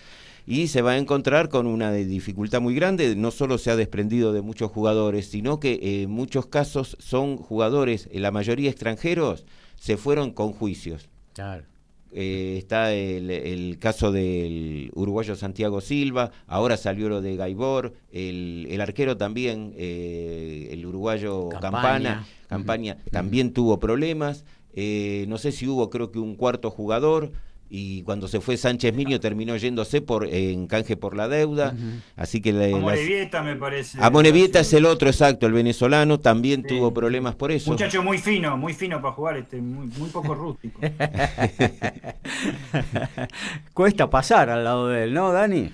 y 0.51 0.67
se 0.67 0.81
va 0.81 0.91
a 0.91 0.97
encontrar 0.97 1.47
con 1.47 1.65
una 1.65 1.93
dificultad 1.93 2.59
muy 2.59 2.75
grande. 2.75 3.15
No 3.15 3.31
solo 3.31 3.57
se 3.57 3.71
ha 3.71 3.77
desprendido 3.77 4.33
de 4.33 4.41
muchos 4.41 4.69
jugadores, 4.69 5.27
sino 5.29 5.61
que 5.61 6.03
en 6.03 6.11
muchos 6.11 6.47
casos 6.47 6.97
son 6.99 7.37
jugadores, 7.37 8.09
la 8.11 8.31
mayoría 8.31 8.69
extranjeros, 8.69 9.45
se 9.79 9.95
fueron 9.95 10.31
con 10.31 10.51
juicios. 10.51 11.07
Claro. 11.31 11.63
Eh, 12.11 12.55
está 12.57 12.91
el, 12.91 13.77
caso 13.79 14.11
del 14.11 14.91
uruguayo 14.93 15.37
Santiago 15.37 15.79
Silva, 15.79 16.31
ahora 16.47 16.75
salió 16.75 17.07
lo 17.07 17.21
de 17.21 17.37
Gaibor, 17.37 17.93
el, 18.11 18.77
arquero 18.81 19.15
también, 19.15 19.73
eh, 19.77 20.67
el 20.71 20.85
uruguayo 20.85 21.47
Campana, 21.47 22.27
Campaña, 22.49 22.97
también 23.09 23.53
tuvo 23.53 23.79
problemas. 23.79 24.43
Eh, 24.73 25.23
no 25.29 25.37
sé 25.37 25.53
si 25.53 25.65
hubo, 25.65 25.89
creo 25.89 26.11
que 26.11 26.19
un 26.19 26.35
cuarto 26.35 26.71
jugador 26.71 27.31
y 27.73 28.03
cuando 28.03 28.27
se 28.27 28.41
fue 28.41 28.57
Sánchez 28.57 28.93
Miño 28.93 29.21
terminó 29.21 29.55
yéndose 29.55 30.01
por 30.01 30.27
en 30.27 30.67
canje 30.67 30.97
por 30.97 31.15
la 31.15 31.29
deuda. 31.29 31.73
Así 32.17 32.41
que 32.41 32.49
a 32.49 32.77
Monevieta 32.77 33.41
me 33.41 33.55
parece. 33.55 33.97
A 34.01 34.09
Monevieta 34.09 34.59
es 34.59 34.73
el 34.73 34.85
otro, 34.85 35.07
exacto, 35.07 35.47
el 35.47 35.53
venezolano 35.53 36.19
también 36.19 36.63
tuvo 36.63 36.93
problemas 36.93 37.35
por 37.35 37.49
eso. 37.49 37.71
Muchacho 37.71 38.03
muy 38.03 38.17
fino, 38.17 38.57
muy 38.57 38.73
fino 38.73 39.01
para 39.01 39.13
jugar, 39.13 39.37
este, 39.37 39.61
muy, 39.61 39.87
muy 39.87 40.09
poco 40.09 40.35
rústico. 40.35 40.81
Cuesta 43.73 44.09
pasar 44.09 44.49
al 44.49 44.65
lado 44.65 44.89
de 44.89 45.05
él, 45.05 45.13
¿no, 45.13 45.31
Dani? 45.31 45.71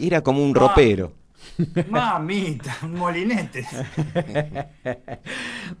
Era 0.00 0.22
como 0.22 0.42
un 0.42 0.56
ropero. 0.56 1.12
Mamita, 1.90 2.78
un 2.82 2.94
molinete. 2.94 3.66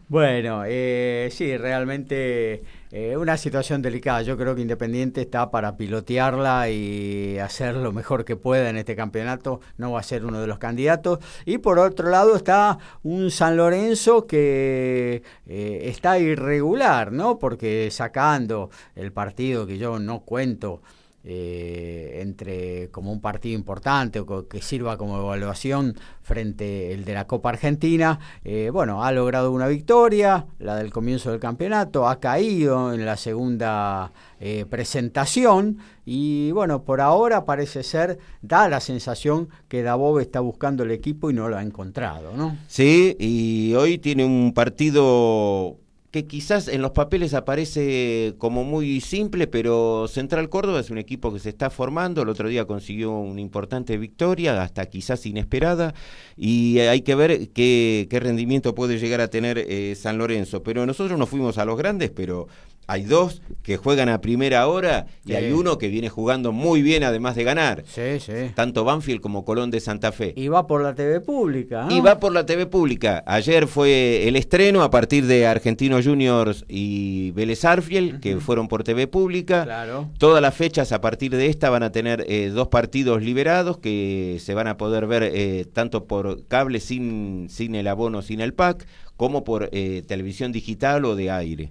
bueno, 0.08 0.62
eh, 0.66 1.28
sí, 1.30 1.56
realmente 1.56 2.64
eh, 2.90 3.16
una 3.16 3.36
situación 3.36 3.80
delicada. 3.80 4.22
Yo 4.22 4.36
creo 4.36 4.54
que 4.54 4.62
Independiente 4.62 5.20
está 5.20 5.50
para 5.50 5.76
pilotearla 5.76 6.68
y 6.70 7.38
hacer 7.38 7.76
lo 7.76 7.92
mejor 7.92 8.24
que 8.24 8.34
pueda 8.34 8.70
en 8.70 8.76
este 8.76 8.96
campeonato. 8.96 9.60
No 9.76 9.92
va 9.92 10.00
a 10.00 10.02
ser 10.02 10.24
uno 10.24 10.40
de 10.40 10.48
los 10.48 10.58
candidatos. 10.58 11.20
Y 11.44 11.58
por 11.58 11.78
otro 11.78 12.10
lado 12.10 12.34
está 12.34 12.78
un 13.04 13.30
San 13.30 13.56
Lorenzo 13.56 14.26
que 14.26 15.22
eh, 15.46 15.80
está 15.84 16.18
irregular, 16.18 17.12
¿no? 17.12 17.38
Porque 17.38 17.88
sacando 17.92 18.70
el 18.96 19.12
partido 19.12 19.66
que 19.66 19.78
yo 19.78 20.00
no 20.00 20.20
cuento 20.20 20.82
eh, 21.24 22.20
entre 22.22 22.90
como 22.90 23.12
un 23.12 23.20
partido 23.20 23.58
importante 23.58 24.20
o 24.20 24.48
que 24.48 24.62
sirva 24.62 24.96
como 24.96 25.18
evaluación 25.18 25.96
frente 26.22 26.92
el 26.92 27.04
de 27.04 27.12
la 27.12 27.26
Copa 27.26 27.50
Argentina. 27.50 28.18
Eh, 28.44 28.70
bueno, 28.72 29.04
ha 29.04 29.10
logrado 29.12 29.50
una 29.50 29.66
victoria, 29.66 30.46
la 30.58 30.76
del 30.76 30.92
comienzo 30.92 31.30
del 31.30 31.40
campeonato, 31.40 32.08
ha 32.08 32.20
caído 32.20 32.94
en 32.94 33.04
la 33.04 33.16
segunda 33.16 34.12
eh, 34.40 34.64
presentación 34.70 35.78
y 36.06 36.52
bueno, 36.52 36.84
por 36.84 37.00
ahora 37.00 37.44
parece 37.44 37.82
ser, 37.82 38.18
da 38.40 38.68
la 38.68 38.80
sensación 38.80 39.48
que 39.68 39.82
Dabov 39.82 40.20
está 40.20 40.40
buscando 40.40 40.84
el 40.84 40.92
equipo 40.92 41.30
y 41.30 41.34
no 41.34 41.48
lo 41.48 41.56
ha 41.56 41.62
encontrado, 41.62 42.36
¿no? 42.36 42.56
Sí, 42.68 43.16
y 43.18 43.74
hoy 43.74 43.98
tiene 43.98 44.24
un 44.24 44.54
partido 44.54 45.76
que 46.10 46.26
quizás 46.26 46.68
en 46.68 46.80
los 46.80 46.92
papeles 46.92 47.34
aparece 47.34 48.34
como 48.38 48.64
muy 48.64 49.00
simple, 49.02 49.46
pero 49.46 50.08
Central 50.08 50.48
Córdoba 50.48 50.80
es 50.80 50.88
un 50.88 50.96
equipo 50.96 51.32
que 51.32 51.38
se 51.38 51.50
está 51.50 51.68
formando, 51.68 52.22
el 52.22 52.30
otro 52.30 52.48
día 52.48 52.64
consiguió 52.64 53.12
una 53.12 53.42
importante 53.42 53.98
victoria, 53.98 54.62
hasta 54.62 54.86
quizás 54.86 55.26
inesperada, 55.26 55.94
y 56.34 56.78
hay 56.78 57.02
que 57.02 57.14
ver 57.14 57.50
qué, 57.50 58.06
qué 58.08 58.20
rendimiento 58.20 58.74
puede 58.74 58.98
llegar 58.98 59.20
a 59.20 59.28
tener 59.28 59.58
eh, 59.58 59.94
San 59.96 60.16
Lorenzo. 60.16 60.62
Pero 60.62 60.86
nosotros 60.86 61.18
nos 61.18 61.28
fuimos 61.28 61.58
a 61.58 61.66
los 61.66 61.76
grandes, 61.76 62.10
pero 62.10 62.48
hay 62.88 63.04
dos 63.04 63.42
que 63.62 63.76
juegan 63.76 64.08
a 64.08 64.22
primera 64.22 64.66
hora 64.66 65.06
y 65.26 65.34
hay 65.34 65.52
uno 65.52 65.76
que 65.76 65.88
viene 65.88 66.08
jugando 66.08 66.52
muy 66.52 66.80
bien 66.80 67.04
además 67.04 67.36
de 67.36 67.44
ganar. 67.44 67.84
Sí, 67.86 68.18
sí. 68.18 68.50
Tanto 68.54 68.82
Banfield 68.82 69.20
como 69.20 69.44
Colón 69.44 69.70
de 69.70 69.80
Santa 69.80 70.10
Fe. 70.10 70.32
Y 70.36 70.48
va 70.48 70.66
por 70.66 70.82
la 70.82 70.94
TV 70.94 71.20
pública. 71.20 71.86
Y 71.90 72.00
va 72.00 72.18
por 72.18 72.32
la 72.32 72.46
TV 72.46 72.64
pública. 72.64 73.22
Ayer 73.26 73.66
fue 73.66 74.26
el 74.26 74.36
estreno 74.36 74.82
a 74.82 74.90
partir 74.90 75.26
de 75.26 75.46
Argentinos 75.46 76.06
Juniors 76.06 76.64
y 76.66 77.30
Vélez 77.32 77.62
Arfiel, 77.66 78.20
que 78.20 78.38
fueron 78.38 78.68
por 78.68 78.84
TV 78.84 79.06
pública. 79.06 79.64
Claro. 79.64 80.08
Todas 80.16 80.40
las 80.40 80.54
fechas 80.54 80.90
a 80.92 81.02
partir 81.02 81.36
de 81.36 81.46
esta 81.46 81.68
van 81.68 81.82
a 81.82 81.92
tener 81.92 82.24
eh, 82.26 82.48
dos 82.48 82.68
partidos 82.68 83.22
liberados 83.22 83.76
que 83.76 84.38
se 84.40 84.54
van 84.54 84.66
a 84.66 84.78
poder 84.78 85.06
ver 85.06 85.24
eh, 85.24 85.66
tanto 85.70 86.06
por 86.06 86.46
cable 86.46 86.80
sin, 86.80 87.48
sin 87.50 87.74
el 87.74 87.86
abono, 87.86 88.22
sin 88.22 88.40
el 88.40 88.54
pack, 88.54 88.86
como 89.18 89.44
por 89.44 89.68
eh, 89.72 90.02
televisión 90.06 90.52
digital 90.52 91.04
o 91.04 91.16
de 91.16 91.30
aire. 91.30 91.70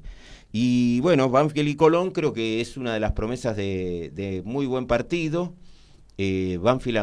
Y 0.60 1.02
bueno, 1.02 1.30
Banfield 1.30 1.70
y 1.70 1.76
Colón 1.76 2.10
creo 2.10 2.34
que 2.34 2.62
es 2.62 2.78
una 2.78 2.92
de 2.92 3.00
las 3.00 3.12
promesas 3.12 3.56
de, 3.56 4.42
muy 4.44 4.66
buen 4.66 4.88
partido. 4.88 5.54
Eh, 6.18 6.58
Banfield 6.60 6.98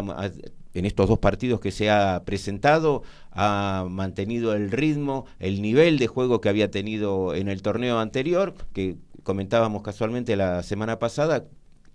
en 0.75 0.85
estos 0.85 1.09
dos 1.09 1.21
partidos 1.21 1.61
que 1.61 1.71
se 1.71 1.89
ha 1.89 2.25
presentado 2.25 3.05
ha 3.31 3.87
mantenido 3.89 4.55
el 4.55 4.73
ritmo, 4.73 5.27
el 5.39 5.63
nivel 5.63 6.01
de 6.01 6.09
juego 6.09 6.41
que 6.41 6.49
había 6.49 6.73
tenido 6.73 7.33
en 7.37 7.47
el 7.47 7.63
torneo 7.63 8.01
anterior, 8.01 8.57
que 8.73 8.97
comentábamos 9.23 9.83
casualmente 9.83 10.35
la 10.35 10.65
semana 10.65 10.99
pasada, 10.99 11.45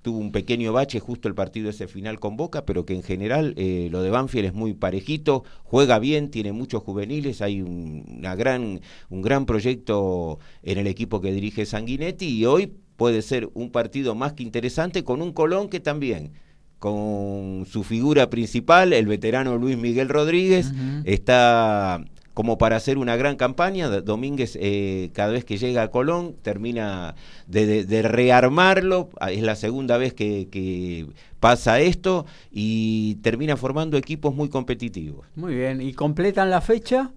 tuvo 0.01 0.19
un 0.19 0.31
pequeño 0.31 0.73
bache 0.73 0.99
justo 0.99 1.27
el 1.27 1.35
partido 1.35 1.69
ese 1.69 1.87
final 1.87 2.19
con 2.19 2.37
Boca, 2.37 2.65
pero 2.65 2.85
que 2.85 2.95
en 2.95 3.03
general 3.03 3.53
eh, 3.57 3.89
lo 3.91 4.01
de 4.01 4.09
Banfield 4.09 4.47
es 4.47 4.53
muy 4.53 4.73
parejito, 4.73 5.43
juega 5.63 5.99
bien, 5.99 6.31
tiene 6.31 6.51
muchos 6.51 6.83
juveniles, 6.83 7.41
hay 7.41 7.61
un, 7.61 8.05
una 8.19 8.35
gran, 8.35 8.81
un 9.09 9.21
gran 9.21 9.45
proyecto 9.45 10.39
en 10.63 10.77
el 10.77 10.87
equipo 10.87 11.21
que 11.21 11.31
dirige 11.31 11.65
Sanguinetti 11.65 12.27
y 12.27 12.45
hoy 12.45 12.73
puede 12.95 13.21
ser 13.21 13.49
un 13.53 13.71
partido 13.71 14.15
más 14.15 14.33
que 14.33 14.43
interesante 14.43 15.03
con 15.03 15.21
un 15.21 15.33
Colón 15.33 15.69
que 15.69 15.79
también 15.79 16.33
con 16.79 17.65
su 17.69 17.83
figura 17.83 18.29
principal, 18.29 18.93
el 18.93 19.05
veterano 19.05 19.57
Luis 19.57 19.77
Miguel 19.77 20.07
Rodríguez, 20.07 20.71
está 21.03 22.01
como 22.39 22.57
para 22.57 22.77
hacer 22.77 22.97
una 22.97 23.17
gran 23.17 23.35
campaña. 23.35 23.89
Domínguez, 23.89 24.57
eh, 24.61 25.09
cada 25.11 25.33
vez 25.33 25.43
que 25.43 25.57
llega 25.57 25.83
a 25.83 25.91
Colón, 25.91 26.37
termina 26.41 27.15
de, 27.47 28.01
rearmarlo. 28.01 29.09
Ah, 29.19 29.33
es 29.33 29.41
la 29.41 29.57
segunda 29.57 29.97
vez 29.97 30.13
que, 30.13 31.05
pasa 31.41 31.81
esto 31.81 32.25
y 32.49 33.15
termina 33.15 33.57
formando 33.57 33.97
equipos 33.97 34.33
muy 34.33 34.47
competitivos. 34.47 35.27
Muy 35.35 35.53
bien, 35.53 35.81
¿y 35.81 35.91
completan 35.91 36.49
la 36.49 36.61
fecha? 36.61 37.11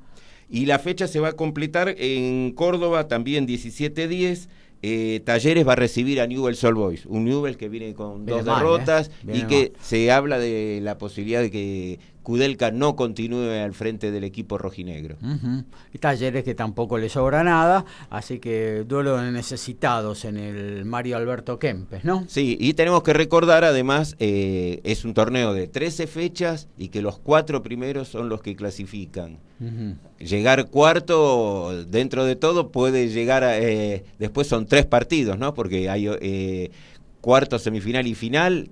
Y 0.51 0.67
la 0.67 0.81
fecha 0.81 1.07
se 1.07 1.21
va 1.21 1.29
a 1.29 1.33
completar 1.35 1.95
en 1.99 2.51
Córdoba 2.51 3.07
también 3.07 3.47
17-10. 3.47 4.49
Eh, 4.85 5.21
Talleres 5.25 5.65
va 5.65 5.75
a 5.75 5.77
recibir 5.77 6.21
a 6.21 6.27
Newell's 6.27 6.65
Old 6.65 6.77
Boys, 6.77 7.07
un 7.07 7.27
Newell's 7.27 7.57
que 7.57 7.69
viene 7.69 7.95
con 7.95 8.27
dos 8.27 8.45
derrotas 8.45 9.13
¿eh? 9.29 9.39
y 9.39 9.43
que 9.43 9.73
se 9.81 10.11
habla 10.11 10.41
de 10.41 10.81
la 10.83 10.99
posibilidad 10.99 11.41
de 11.41 11.53
que 11.53 12.01
Kudelka 12.23 12.71
no 12.71 12.97
continúe 12.97 13.51
al 13.63 13.75
frente 13.75 14.11
del 14.11 14.25
equipo 14.25 14.59
rojinegro. 14.59 15.17
y 15.93 15.99
talleres 15.99 16.45
que 16.45 16.55
tampoco 16.55 16.99
le 16.99 17.09
sobra 17.09 17.43
nada, 17.43 17.85
así 18.11 18.39
que 18.39 18.85
duelo 18.87 19.17
de 19.17 19.33
necesitados 19.33 20.25
en 20.25 20.37
el 20.37 20.85
Mario 20.85 21.17
Alberto 21.17 21.59
Kempes, 21.59 22.05
¿no? 22.05 22.25
Sí, 22.29 22.57
y 22.61 22.75
tenemos 22.75 23.03
que 23.03 23.13
recordar 23.13 23.65
además, 23.65 24.17
eh, 24.19 24.81
es 24.85 25.05
un 25.05 25.15
torneo 25.15 25.53
de 25.53 25.69
13 25.69 26.07
fechas 26.07 26.69
y 26.79 26.89
que 26.89 27.03
los 27.03 27.19
cuatro 27.19 27.63
primeros 27.63 28.09
son 28.09 28.29
los 28.29 28.41
que 28.43 28.57
clasifican. 28.57 29.39
Llegar 30.19 30.71
cuarto, 30.71 31.85
dentro 31.87 32.25
de 32.25 32.35
todo, 32.35 32.73
puede 32.73 33.11
llegar 33.11 33.45
a... 33.45 33.59
Eh, 33.61 34.05
después 34.19 34.49
son 34.49 34.67
tres 34.67 34.87
partidos, 34.87 35.39
¿no? 35.39 35.55
Porque 35.55 35.89
hay 35.89 36.09
eh, 36.09 36.73
cuarto, 37.21 37.61
semifinal 37.61 38.09
y 38.09 38.17
final 38.17 38.71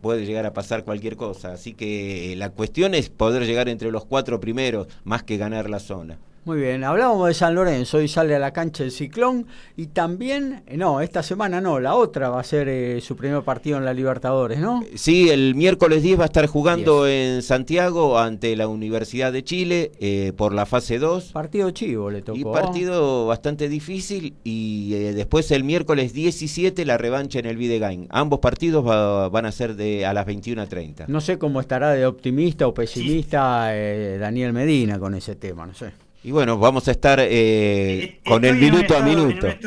puede 0.00 0.26
llegar 0.26 0.46
a 0.46 0.52
pasar 0.52 0.84
cualquier 0.84 1.16
cosa. 1.16 1.52
Así 1.52 1.74
que 1.74 2.34
la 2.36 2.50
cuestión 2.50 2.94
es 2.94 3.08
poder 3.08 3.44
llegar 3.46 3.68
entre 3.68 3.90
los 3.90 4.04
cuatro 4.04 4.40
primeros 4.40 4.88
más 5.04 5.22
que 5.22 5.36
ganar 5.36 5.68
la 5.70 5.80
zona. 5.80 6.18
Muy 6.48 6.60
bien, 6.60 6.82
hablábamos 6.82 7.28
de 7.28 7.34
San 7.34 7.54
Lorenzo, 7.54 7.98
hoy 7.98 8.08
sale 8.08 8.34
a 8.34 8.38
la 8.38 8.54
cancha 8.54 8.82
el 8.82 8.90
Ciclón 8.90 9.46
y 9.76 9.88
también, 9.88 10.62
eh, 10.66 10.78
no, 10.78 11.02
esta 11.02 11.22
semana 11.22 11.60
no, 11.60 11.78
la 11.78 11.94
otra 11.94 12.30
va 12.30 12.40
a 12.40 12.42
ser 12.42 12.70
eh, 12.70 13.02
su 13.02 13.16
primer 13.16 13.42
partido 13.42 13.76
en 13.76 13.84
la 13.84 13.92
Libertadores, 13.92 14.58
¿no? 14.58 14.80
Eh, 14.80 14.92
sí, 14.94 15.28
el 15.28 15.54
miércoles 15.54 16.02
10 16.02 16.20
va 16.20 16.22
a 16.22 16.26
estar 16.28 16.46
jugando 16.46 17.06
en 17.06 17.42
Santiago 17.42 18.18
ante 18.18 18.56
la 18.56 18.66
Universidad 18.66 19.30
de 19.30 19.44
Chile 19.44 20.32
por 20.38 20.54
la 20.54 20.64
fase 20.64 20.98
2. 20.98 21.32
Partido 21.32 21.70
chivo 21.70 22.10
le 22.10 22.22
tocó. 22.22 22.38
Y 22.38 22.44
partido 22.44 23.26
bastante 23.26 23.68
difícil 23.68 24.34
y 24.42 24.92
después 25.12 25.50
el 25.50 25.64
miércoles 25.64 26.14
17 26.14 26.86
la 26.86 26.96
revancha 26.96 27.40
en 27.40 27.44
el 27.44 27.58
Videgain. 27.58 28.06
Ambos 28.08 28.38
partidos 28.38 28.86
van 28.86 29.44
a 29.44 29.52
ser 29.52 29.76
de 29.76 30.06
a 30.06 30.14
las 30.14 30.26
21.30. 30.26 31.08
No 31.08 31.20
sé 31.20 31.36
cómo 31.36 31.60
estará 31.60 31.92
de 31.92 32.06
optimista 32.06 32.66
o 32.66 32.72
pesimista 32.72 33.70
Daniel 34.18 34.54
Medina 34.54 34.98
con 34.98 35.14
ese 35.14 35.36
tema, 35.36 35.66
no 35.66 35.74
sé. 35.74 36.07
Y 36.22 36.32
bueno, 36.32 36.58
vamos 36.58 36.88
a 36.88 36.90
estar 36.90 37.20
eh, 37.20 38.20
con 38.26 38.44
el 38.44 38.56
minuto 38.56 38.96
a 38.96 39.02
minuto. 39.02 39.46
En 39.46 39.58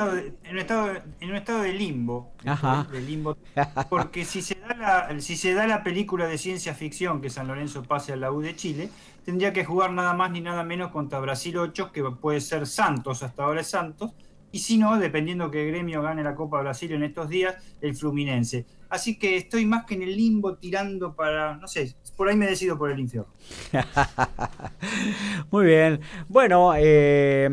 un, 0.51 0.57
estado 0.57 1.61
de, 1.61 1.71
limbo. 1.71 2.33
De 2.91 3.01
limbo 3.01 3.37
porque 3.89 4.25
si 4.25 4.41
se, 4.41 4.55
da 4.55 4.75
la, 4.75 5.21
si 5.21 5.37
se 5.37 5.53
da 5.53 5.65
la 5.65 5.81
película 5.81 6.27
de 6.27 6.37
ciencia 6.37 6.73
ficción 6.73 7.21
que 7.21 7.29
San 7.29 7.47
Lorenzo 7.47 7.83
pase 7.83 8.11
a 8.11 8.17
la 8.17 8.33
U 8.33 8.41
de 8.41 8.55
Chile, 8.55 8.89
tendría 9.23 9.53
que 9.53 9.63
jugar 9.63 9.93
nada 9.93 10.13
más 10.13 10.31
ni 10.31 10.41
nada 10.41 10.63
menos 10.63 10.91
contra 10.91 11.19
Brasil 11.19 11.57
8, 11.57 11.91
que 11.93 12.03
puede 12.03 12.41
ser 12.41 12.67
Santos, 12.67 13.23
hasta 13.23 13.43
ahora 13.43 13.61
es 13.61 13.67
Santos, 13.67 14.11
y 14.51 14.59
si 14.59 14.77
no, 14.77 14.97
dependiendo 14.99 15.49
que 15.49 15.65
Gremio 15.65 16.01
gane 16.01 16.21
la 16.21 16.35
Copa 16.35 16.61
Brasil 16.61 16.91
en 16.91 17.03
estos 17.03 17.29
días, 17.29 17.55
el 17.79 17.95
Fluminense. 17.95 18.65
Así 18.91 19.17
que 19.17 19.37
estoy 19.37 19.65
más 19.65 19.85
que 19.85 19.93
en 19.95 20.01
el 20.01 20.17
limbo 20.17 20.55
tirando 20.55 21.15
para, 21.15 21.55
no 21.55 21.65
sé, 21.65 21.95
por 22.17 22.27
ahí 22.27 22.35
me 22.35 22.45
decido 22.45 22.77
por 22.77 22.91
el 22.91 22.99
infierno. 22.99 23.31
Muy 25.49 25.65
bien. 25.65 26.01
Bueno, 26.27 26.73
eh, 26.75 27.49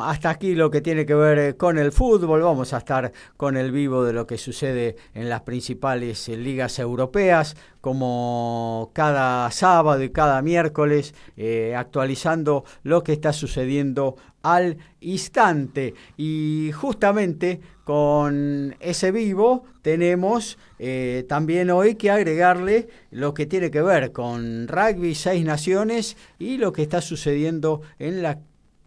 hasta 0.00 0.30
aquí 0.30 0.54
lo 0.54 0.70
que 0.70 0.80
tiene 0.80 1.04
que 1.04 1.14
ver 1.14 1.56
con 1.56 1.76
el 1.76 1.90
fútbol. 1.90 2.42
Vamos 2.42 2.72
a 2.72 2.78
estar 2.78 3.12
con 3.36 3.56
el 3.56 3.72
vivo 3.72 4.04
de 4.04 4.12
lo 4.12 4.28
que 4.28 4.38
sucede 4.38 4.94
en 5.12 5.28
las 5.28 5.42
principales 5.42 6.28
ligas 6.28 6.78
europeas, 6.78 7.56
como 7.86 8.90
cada 8.94 9.48
sábado 9.52 10.02
y 10.02 10.10
cada 10.10 10.42
miércoles, 10.42 11.14
eh, 11.36 11.72
actualizando 11.76 12.64
lo 12.82 13.04
que 13.04 13.12
está 13.12 13.32
sucediendo 13.32 14.16
al 14.42 14.76
instante. 14.98 15.94
Y 16.16 16.72
justamente 16.74 17.60
con 17.84 18.74
ese 18.80 19.12
vivo 19.12 19.66
tenemos 19.82 20.58
eh, 20.80 21.26
también 21.28 21.70
hoy 21.70 21.94
que 21.94 22.10
agregarle 22.10 22.88
lo 23.12 23.34
que 23.34 23.46
tiene 23.46 23.70
que 23.70 23.82
ver 23.82 24.10
con 24.10 24.66
rugby, 24.66 25.14
seis 25.14 25.44
naciones 25.44 26.16
y 26.40 26.58
lo 26.58 26.72
que 26.72 26.82
está 26.82 27.00
sucediendo 27.00 27.82
en 28.00 28.20
la 28.20 28.40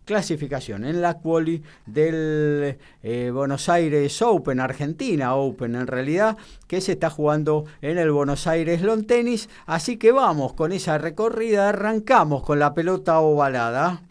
clasificación, 0.10 0.86
en 0.86 1.04
la 1.04 1.20
quali 1.20 1.62
del 1.86 2.80
eh, 3.04 3.30
Buenos 3.32 3.70
Aires 3.70 4.20
Open, 4.24 4.60
Argentina 4.60 5.36
Open 5.36 5.76
en 5.76 5.86
realidad, 5.86 6.36
que 6.68 6.82
se 6.82 6.94
está 6.94 7.12
jugando 7.12 7.66
en 7.84 8.00
el 8.00 8.10
Buenos 8.10 8.48
Aires 8.48 8.82
Lawn 8.82 9.06
Tennis. 9.06 9.50
Así 9.68 9.98
que 9.98 10.12
vamos 10.12 10.54
con 10.54 10.72
esa 10.72 10.98
recorrida, 10.98 11.70
arrancamos 11.70 12.42
con 12.42 12.58
la 12.58 12.74
pelota 12.74 13.20
ovalada. 13.20 14.02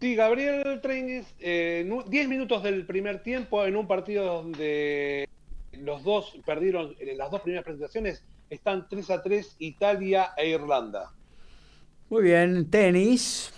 Sí, 0.00 0.14
Gabriel 0.14 0.80
Trenis, 0.80 1.26
10 1.36 1.38
eh, 1.40 2.26
minutos 2.26 2.62
del 2.62 2.86
primer 2.86 3.22
tiempo 3.22 3.66
en 3.66 3.76
un 3.76 3.86
partido 3.86 4.24
donde 4.24 5.28
los 5.72 6.02
dos 6.02 6.34
perdieron 6.46 6.96
en 6.98 7.18
las 7.18 7.30
dos 7.30 7.42
primeras 7.42 7.64
presentaciones, 7.66 8.24
están 8.48 8.88
3 8.88 9.10
a 9.10 9.22
3 9.22 9.56
Italia 9.58 10.30
e 10.34 10.48
Irlanda. 10.48 11.12
Muy 12.08 12.22
bien, 12.22 12.70
tenis. 12.70 13.52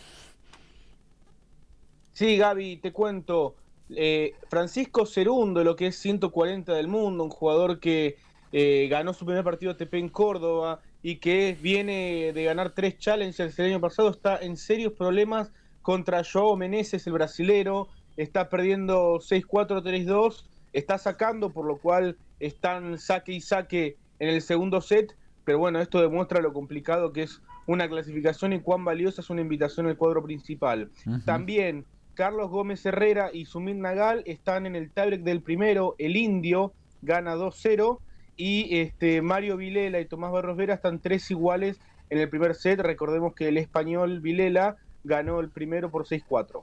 Sí, 2.20 2.37
Gaby, 2.37 2.76
te 2.76 2.92
cuento. 2.92 3.54
Eh, 3.88 4.35
Francisco 4.50 5.06
Cerundo, 5.06 5.64
lo 5.64 5.74
que 5.74 5.87
es 5.87 5.96
140 5.96 6.74
del 6.74 6.87
mundo, 6.87 7.24
un 7.24 7.30
jugador 7.30 7.80
que 7.80 8.18
eh, 8.52 8.88
ganó 8.90 9.14
su 9.14 9.24
primer 9.24 9.42
partido 9.42 9.72
ATP 9.72 9.94
en 9.94 10.11
Córdoba 10.11 10.83
y 11.02 11.16
que 11.16 11.56
viene 11.62 12.35
de 12.35 12.44
ganar 12.44 12.72
tres 12.74 12.98
challenges 12.98 13.59
el 13.59 13.72
año 13.72 13.80
pasado, 13.80 14.11
está 14.11 14.37
en 14.37 14.59
serios 14.59 14.92
problemas 14.92 15.50
contra 15.80 16.22
Joao 16.22 16.59
Meneses, 16.59 17.06
el 17.06 17.14
brasilero, 17.14 17.88
está 18.18 18.50
perdiendo 18.50 19.14
6-4, 19.14 19.83
3-2, 19.83 20.44
está 20.74 20.98
sacando, 20.98 21.48
por 21.48 21.64
lo 21.64 21.78
cual 21.78 22.18
están 22.38 22.98
saque 22.98 23.33
y 23.33 23.40
saque 23.40 23.96
en 24.18 24.28
el 24.28 24.42
segundo 24.42 24.83
set, 24.83 25.16
pero 25.46 25.59
bueno, 25.59 25.80
esto 25.80 26.02
demuestra 26.02 26.42
lo 26.42 26.52
complicado 26.52 27.14
que 27.14 27.22
es 27.22 27.40
una 27.66 27.88
clasificación 27.88 28.52
y 28.52 28.61
cuán 28.61 28.85
valiosa 28.85 29.22
es 29.22 29.30
una 29.30 29.40
invitación 29.40 29.87
al 29.87 29.96
cuadro 29.96 30.22
principal. 30.22 30.90
También 31.24 31.87
Carlos 32.20 32.50
Gómez 32.50 32.85
Herrera 32.85 33.30
y 33.33 33.46
Sumit 33.46 33.76
Nagal 33.76 34.22
están 34.26 34.66
en 34.66 34.76
el 34.76 34.90
tiebreak 34.90 35.22
del 35.22 35.40
primero, 35.40 35.94
el 35.96 36.16
indio 36.18 36.74
gana 37.00 37.35
2-0 37.35 37.98
y 38.37 38.78
este 38.78 39.22
Mario 39.22 39.56
Vilela 39.56 40.00
y 40.00 40.04
Tomás 40.04 40.30
Barros 40.30 40.59
Vera 40.59 40.74
están 40.74 41.00
tres 41.00 41.30
iguales 41.30 41.80
en 42.11 42.18
el 42.18 42.28
primer 42.28 42.56
set. 42.56 42.78
Recordemos 42.80 43.35
que 43.35 43.48
el 43.48 43.56
español 43.56 44.20
Vilela 44.20 44.76
ganó 45.02 45.40
el 45.40 45.48
primero 45.48 45.90
por 45.90 46.04
6-4. 46.04 46.62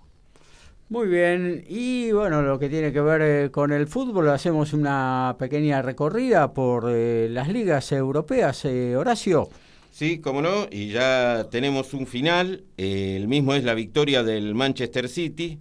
Muy 0.89 1.07
bien, 1.07 1.63
y 1.67 2.11
bueno, 2.11 2.43
lo 2.43 2.59
que 2.59 2.69
tiene 2.69 2.93
que 2.93 3.01
ver 3.01 3.21
eh, 3.23 3.49
con 3.49 3.71
el 3.71 3.87
fútbol, 3.87 4.29
hacemos 4.29 4.73
una 4.73 5.37
pequeña 5.39 5.81
recorrida 5.81 6.53
por 6.53 6.85
eh, 6.87 7.29
las 7.31 7.47
ligas 7.47 7.91
europeas, 7.91 8.63
eh, 8.65 8.95
Horacio. 8.95 9.49
Sí, 9.97 10.19
cómo 10.19 10.43
no, 10.43 10.67
y 10.69 10.89
ya 10.89 11.47
tenemos 11.49 11.95
un 11.95 12.05
final, 12.05 12.63
el 12.77 13.27
mismo 13.27 13.55
es 13.55 13.63
la 13.63 13.73
victoria 13.73 14.21
del 14.21 14.53
Manchester 14.53 15.09
City, 15.09 15.57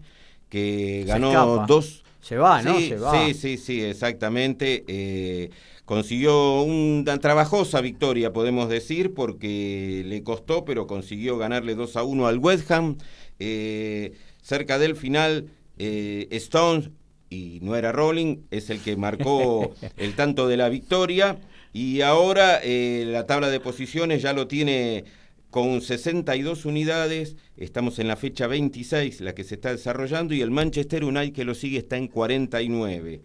que 0.51 1.05
ganó 1.07 1.65
dos... 1.67 2.05
Se 2.21 2.37
va, 2.37 2.61
¿no? 2.61 2.79
Se 2.79 2.97
va. 2.97 3.13
sí, 3.25 3.33
sí, 3.33 3.57
sí, 3.57 3.83
exactamente. 3.83 5.51
consiguió 5.87 6.61
una 6.61 7.17
trabajosa 7.17 7.81
victoria, 7.81 8.35
podemos 8.35 8.69
decir, 8.69 9.15
porque 9.15 10.03
le 10.05 10.23
costó, 10.23 10.67
pero 10.67 10.87
consiguió 10.87 11.39
ganarle 11.39 11.75
2 11.75 11.97
a 11.97 12.03
1 12.03 12.27
al 12.27 12.37
West 12.37 12.71
Ham. 12.73 12.99
cerca 13.39 14.79
del 14.79 14.97
final, 14.97 15.49
eh, 15.79 16.29
Stones, 16.33 16.91
y 17.31 17.61
no 17.63 17.75
era 17.75 17.91
Rolling, 17.91 18.43
es 18.51 18.69
el 18.69 18.83
que 18.83 18.99
marcó 18.99 19.73
el 19.97 20.15
tanto 20.15 20.47
de 20.47 20.59
la 20.59 20.69
victoria. 20.69 21.39
Y 21.77 22.01
ahora 22.01 22.59
eh, 22.63 23.05
la 23.07 23.27
tabla 23.27 23.51
de 23.51 23.61
posiciones 23.61 24.23
ya 24.23 24.33
lo 24.33 24.49
tiene 24.49 25.05
con 25.51 25.83
62 25.83 26.65
unidades, 26.65 27.37
estamos 27.59 27.99
en 27.99 28.09
la 28.09 28.17
fecha 28.17 28.47
26, 28.47 29.21
la 29.21 29.35
que 29.35 29.45
se 29.45 29.57
está 29.57 29.73
desarrollando, 29.73 30.33
y 30.33 30.41
el 30.41 30.51
Manchester 30.51 31.05
United 31.05 31.35
que 31.35 31.45
lo 31.45 31.55
sigue 31.55 31.77
está 31.77 31.99
en 31.99 32.09
49. 32.09 33.21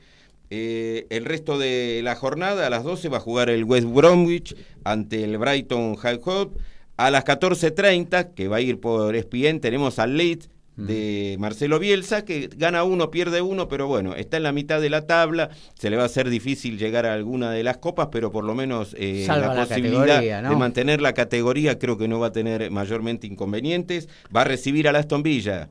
Eh, 0.49 1.07
el 1.09 1.23
resto 1.23 1.57
de 1.57 2.01
la 2.03 2.15
jornada, 2.15 2.67
a 2.67 2.69
las 2.69 2.83
12, 2.83 3.07
va 3.07 3.19
a 3.19 3.21
jugar 3.21 3.49
el 3.49 3.63
West 3.63 3.87
Bromwich 3.87 4.53
ante 4.83 5.23
el 5.23 5.37
Brighton 5.37 5.95
High 5.95 6.19
Hope. 6.21 6.59
A 6.97 7.09
las 7.09 7.23
14.30, 7.23 8.33
que 8.33 8.49
va 8.49 8.57
a 8.57 8.61
ir 8.61 8.81
por 8.81 9.15
ESPN, 9.15 9.61
tenemos 9.61 9.97
al 9.97 10.17
Leeds 10.17 10.49
de 10.77 11.35
Marcelo 11.39 11.79
Bielsa, 11.79 12.23
que 12.23 12.49
gana 12.55 12.83
uno, 12.83 13.11
pierde 13.11 13.41
uno, 13.41 13.67
pero 13.67 13.87
bueno, 13.87 14.15
está 14.15 14.37
en 14.37 14.43
la 14.43 14.51
mitad 14.51 14.81
de 14.81 14.89
la 14.89 15.05
tabla, 15.05 15.49
se 15.77 15.89
le 15.89 15.97
va 15.97 16.03
a 16.03 16.05
hacer 16.05 16.29
difícil 16.29 16.77
llegar 16.77 17.05
a 17.05 17.13
alguna 17.13 17.51
de 17.51 17.63
las 17.63 17.77
copas, 17.77 18.07
pero 18.11 18.31
por 18.31 18.43
lo 18.43 18.55
menos 18.55 18.95
eh, 18.97 19.25
la, 19.27 19.53
posibilidad 19.53 20.21
de 20.21 20.55
mantener 20.55 21.01
la 21.01 21.13
categoría 21.13 21.77
creo 21.77 21.97
que 21.97 22.07
no 22.07 22.19
va 22.19 22.27
a 22.27 22.31
tener 22.31 22.71
mayormente 22.71 23.27
inconvenientes. 23.27 24.07
Va 24.35 24.41
a 24.41 24.45
recibir 24.45 24.87
a 24.87 24.91
Aston 24.91 25.23
Villa. 25.23 25.69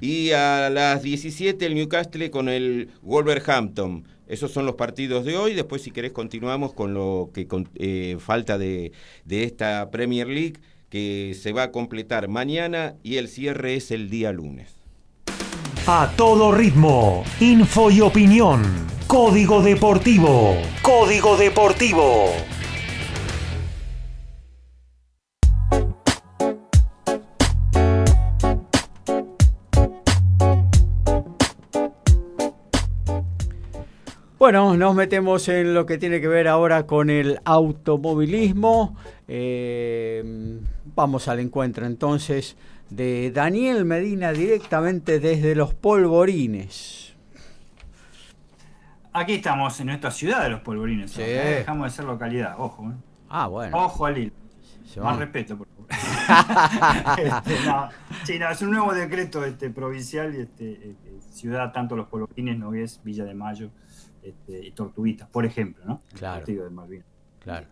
Y 0.00 0.30
a 0.30 0.70
las 0.70 1.02
17 1.02 1.64
el 1.66 1.74
Newcastle 1.74 2.30
con 2.30 2.48
el 2.48 2.90
Wolverhampton. 3.02 4.04
Esos 4.28 4.50
son 4.50 4.66
los 4.66 4.74
partidos 4.74 5.24
de 5.24 5.36
hoy. 5.36 5.54
Después, 5.54 5.82
si 5.82 5.92
querés, 5.92 6.12
continuamos 6.12 6.72
con 6.72 6.94
lo 6.94 7.30
que 7.32 7.46
eh, 7.76 8.16
falta 8.18 8.58
de, 8.58 8.92
de 9.24 9.44
esta 9.44 9.88
Premier 9.90 10.26
League 10.26 10.54
que 10.88 11.36
se 11.40 11.52
va 11.52 11.64
a 11.64 11.72
completar 11.72 12.28
mañana 12.28 12.96
y 13.02 13.16
el 13.16 13.28
cierre 13.28 13.74
es 13.74 13.90
el 13.90 14.10
día 14.10 14.32
lunes. 14.32 14.76
A 15.86 16.12
todo 16.16 16.52
ritmo, 16.52 17.24
info 17.40 17.90
y 17.90 18.00
opinión. 18.00 18.62
Código 19.06 19.62
Deportivo. 19.62 20.56
Código 20.82 21.36
Deportivo. 21.36 22.30
Bueno, 34.38 34.76
nos 34.76 34.94
metemos 34.94 35.48
en 35.48 35.72
lo 35.72 35.86
que 35.86 35.98
tiene 35.98 36.20
que 36.20 36.28
ver 36.28 36.46
ahora 36.46 36.86
con 36.86 37.10
el 37.10 37.40
automovilismo. 37.44 38.96
Eh, 39.26 40.60
vamos 40.96 41.28
al 41.28 41.38
encuentro 41.38 41.86
entonces 41.86 42.56
de 42.90 43.30
Daniel 43.30 43.84
Medina 43.84 44.32
directamente 44.32 45.20
desde 45.20 45.54
los 45.54 45.74
polvorines. 45.74 47.14
Aquí 49.12 49.34
estamos 49.34 49.78
en 49.80 49.86
nuestra 49.86 50.10
ciudad 50.10 50.42
de 50.42 50.50
los 50.50 50.60
polvorines. 50.60 51.16
Dejamos 51.16 51.92
de 51.92 51.96
ser 51.96 52.04
localidad, 52.06 52.54
ojo. 52.58 52.90
¿eh? 52.90 52.94
Ah, 53.28 53.46
bueno. 53.46 53.76
Ojo 53.76 54.06
al 54.06 54.32
Más 55.00 55.18
respeto, 55.18 55.56
por 55.58 55.68
favor. 55.68 55.86
Este, 57.18 58.38
no, 58.40 58.50
es 58.50 58.62
un 58.62 58.72
nuevo 58.72 58.92
decreto 58.92 59.44
este, 59.44 59.70
provincial 59.70 60.34
y 60.34 60.40
este, 60.40 60.72
eh, 60.72 60.96
ciudad, 61.30 61.72
tanto 61.72 61.94
los 61.94 62.08
Polopines, 62.08 62.58
Nogués, 62.58 63.00
Villa 63.04 63.24
de 63.24 63.34
Mayo 63.34 63.70
este, 64.22 64.66
y 64.66 64.72
Tortuguitas, 64.72 65.28
por 65.28 65.46
ejemplo, 65.46 65.84
¿no? 65.86 66.02
Claro. 66.14 66.38
partido 66.38 66.64
de 66.64 66.70
Malvinas. 66.70 67.06
Claro. 67.38 67.66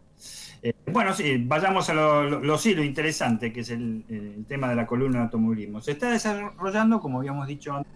Eh, 0.62 0.72
bueno, 0.90 1.12
sí, 1.14 1.36
vayamos 1.44 1.90
a 1.90 1.94
lo, 1.94 2.40
lo, 2.40 2.58
sí, 2.58 2.74
lo 2.74 2.82
interesante, 2.82 3.52
que 3.52 3.60
es 3.60 3.70
el, 3.70 4.04
el, 4.08 4.44
tema 4.46 4.68
de 4.68 4.76
la 4.76 4.86
columna 4.86 5.18
de 5.18 5.24
automovilismo. 5.24 5.80
Se 5.80 5.92
está 5.92 6.10
desarrollando, 6.10 7.00
como 7.00 7.18
habíamos 7.18 7.46
dicho 7.46 7.74
antes, 7.74 7.92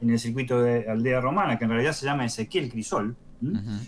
en 0.00 0.10
el 0.10 0.18
circuito 0.18 0.62
de 0.62 0.88
Aldea 0.88 1.20
Romana, 1.20 1.58
que 1.58 1.64
en 1.64 1.70
realidad 1.70 1.92
se 1.92 2.06
llama 2.06 2.24
Ezequiel 2.24 2.70
Crisol. 2.70 3.16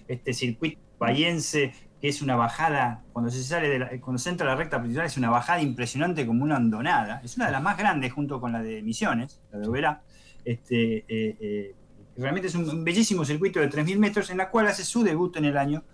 Este 0.07 0.33
circuito 0.33 0.79
bayense 0.99 1.73
que 2.01 2.09
es 2.09 2.23
una 2.23 2.35
bajada, 2.35 3.03
cuando 3.13 3.31
se 3.31 3.43
sale 3.43 3.69
de 3.69 3.79
la, 3.79 4.01
cuando 4.01 4.19
se 4.19 4.31
entra 4.31 4.47
a 4.47 4.51
la 4.51 4.57
recta 4.57 4.81
principal, 4.81 5.07
es 5.07 5.19
una 5.19 5.29
bajada 5.29 5.61
impresionante 5.61 6.27
como 6.27 6.43
una 6.43 6.57
andonada. 6.57 7.21
Es 7.23 7.37
una 7.37 7.47
de 7.47 7.53
las 7.53 7.63
más 7.63 7.77
grandes 7.77 8.13
junto 8.13 8.41
con 8.41 8.53
la 8.53 8.63
de 8.63 8.83
Misiones, 8.83 9.41
la 9.53 9.59
de 9.59 9.69
Oberá. 9.69 10.03
Este, 10.45 11.05
eh, 11.09 11.37
eh, 11.41 11.75
realmente 12.17 12.49
es 12.49 12.55
un 12.55 12.85
bellísimo 12.85 13.25
circuito 13.25 13.61
de 13.61 13.69
3.000 13.69 13.99
metros 13.99 14.31
en 14.31 14.39
la 14.39 14.49
cual 14.49 14.69
hace 14.69 14.83
su 14.83 15.03
debut 15.03 15.37
en 15.37 15.45
el 15.45 15.59
año 15.59 15.85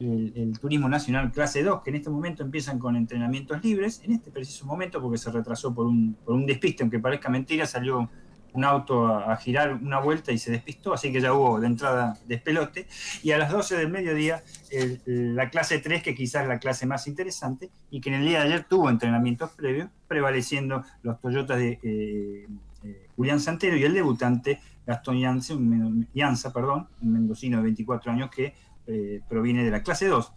el, 0.00 0.58
Turismo 0.60 0.88
Nacional 0.88 1.32
Clase 1.32 1.62
2, 1.62 1.82
que 1.82 1.90
en 1.90 1.96
este 1.96 2.10
momento 2.10 2.42
empiezan 2.42 2.78
con 2.78 2.96
entrenamientos 2.96 3.62
libres, 3.62 4.00
en 4.04 4.12
este 4.12 4.30
preciso 4.30 4.66
momento, 4.66 5.00
porque 5.00 5.18
se 5.18 5.30
retrasó 5.30 5.74
por 5.74 5.86
un, 5.86 6.14
por 6.24 6.34
un 6.34 6.46
despiste, 6.46 6.82
aunque 6.82 6.98
parezca 6.98 7.28
mentira, 7.28 7.66
salió 7.66 8.08
un 8.52 8.64
auto 8.64 9.06
a, 9.06 9.36
girar 9.36 9.74
una 9.74 10.00
vuelta 10.00 10.32
y 10.32 10.38
se 10.38 10.50
despistó, 10.50 10.92
así 10.92 11.12
que 11.12 11.20
ya 11.20 11.32
hubo 11.32 11.60
de 11.60 11.66
entrada 11.66 12.18
despelote. 12.26 12.86
Y 13.22 13.32
a 13.32 13.38
las 13.38 13.52
12 13.52 13.76
del 13.76 13.90
mediodía, 13.90 14.42
la 15.06 15.50
clase 15.50 15.78
3, 15.78 16.02
que 16.02 16.14
quizás 16.14 16.42
es 16.42 16.48
la 16.48 16.58
clase 16.58 16.86
más 16.86 17.06
interesante, 17.06 17.70
y 17.90 18.00
que 18.00 18.08
en 18.10 18.16
el 18.16 18.24
día 18.26 18.40
de 18.40 18.46
ayer 18.46 18.64
tuvo 18.64 18.90
entrenamientos 18.90 19.50
previos, 19.50 19.90
prevaleciendo 20.06 20.84
los 21.02 21.20
Toyotas 21.20 21.58
de 21.58 21.78
eh, 21.82 22.46
eh, 22.84 23.06
Julián 23.16 23.40
Santero 23.40 23.76
y 23.76 23.84
el 23.84 23.94
debutante 23.94 24.60
Gastón 24.86 25.18
Yanza, 25.20 26.52
perdón, 26.52 26.88
un 27.02 27.12
mendocino 27.12 27.58
de 27.58 27.64
24 27.64 28.10
años 28.10 28.30
que 28.30 28.54
eh, 28.90 29.20
proviene 29.28 29.64
de 29.64 29.70
la 29.70 29.82
clase 29.82 30.06
2, 30.06 30.32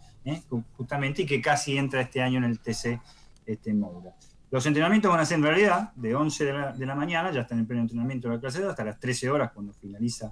justamente, 0.76 1.22
y 1.22 1.26
que 1.26 1.40
casi 1.40 1.78
entra 1.78 2.02
este 2.02 2.20
año 2.20 2.36
en 2.36 2.44
el 2.44 2.60
TC 2.60 3.00
este, 3.46 3.72
Moura. 3.72 4.14
Los 4.50 4.66
entrenamientos 4.66 5.10
van 5.10 5.20
a 5.20 5.24
ser 5.24 5.38
en 5.38 5.44
realidad 5.44 5.92
de 5.94 6.14
11 6.14 6.44
de 6.76 6.86
la, 6.86 6.94
mañana, 6.94 7.32
ya 7.32 7.40
está 7.40 7.54
en 7.54 7.66
pleno 7.66 7.80
entrenamiento 7.80 8.28
de 8.28 8.34
la 8.34 8.40
clase 8.40 8.60
2, 8.60 8.70
hasta 8.70 8.84
las 8.84 9.00
13 9.00 9.30
horas 9.30 9.52
cuando 9.52 9.72
finaliza 9.72 10.30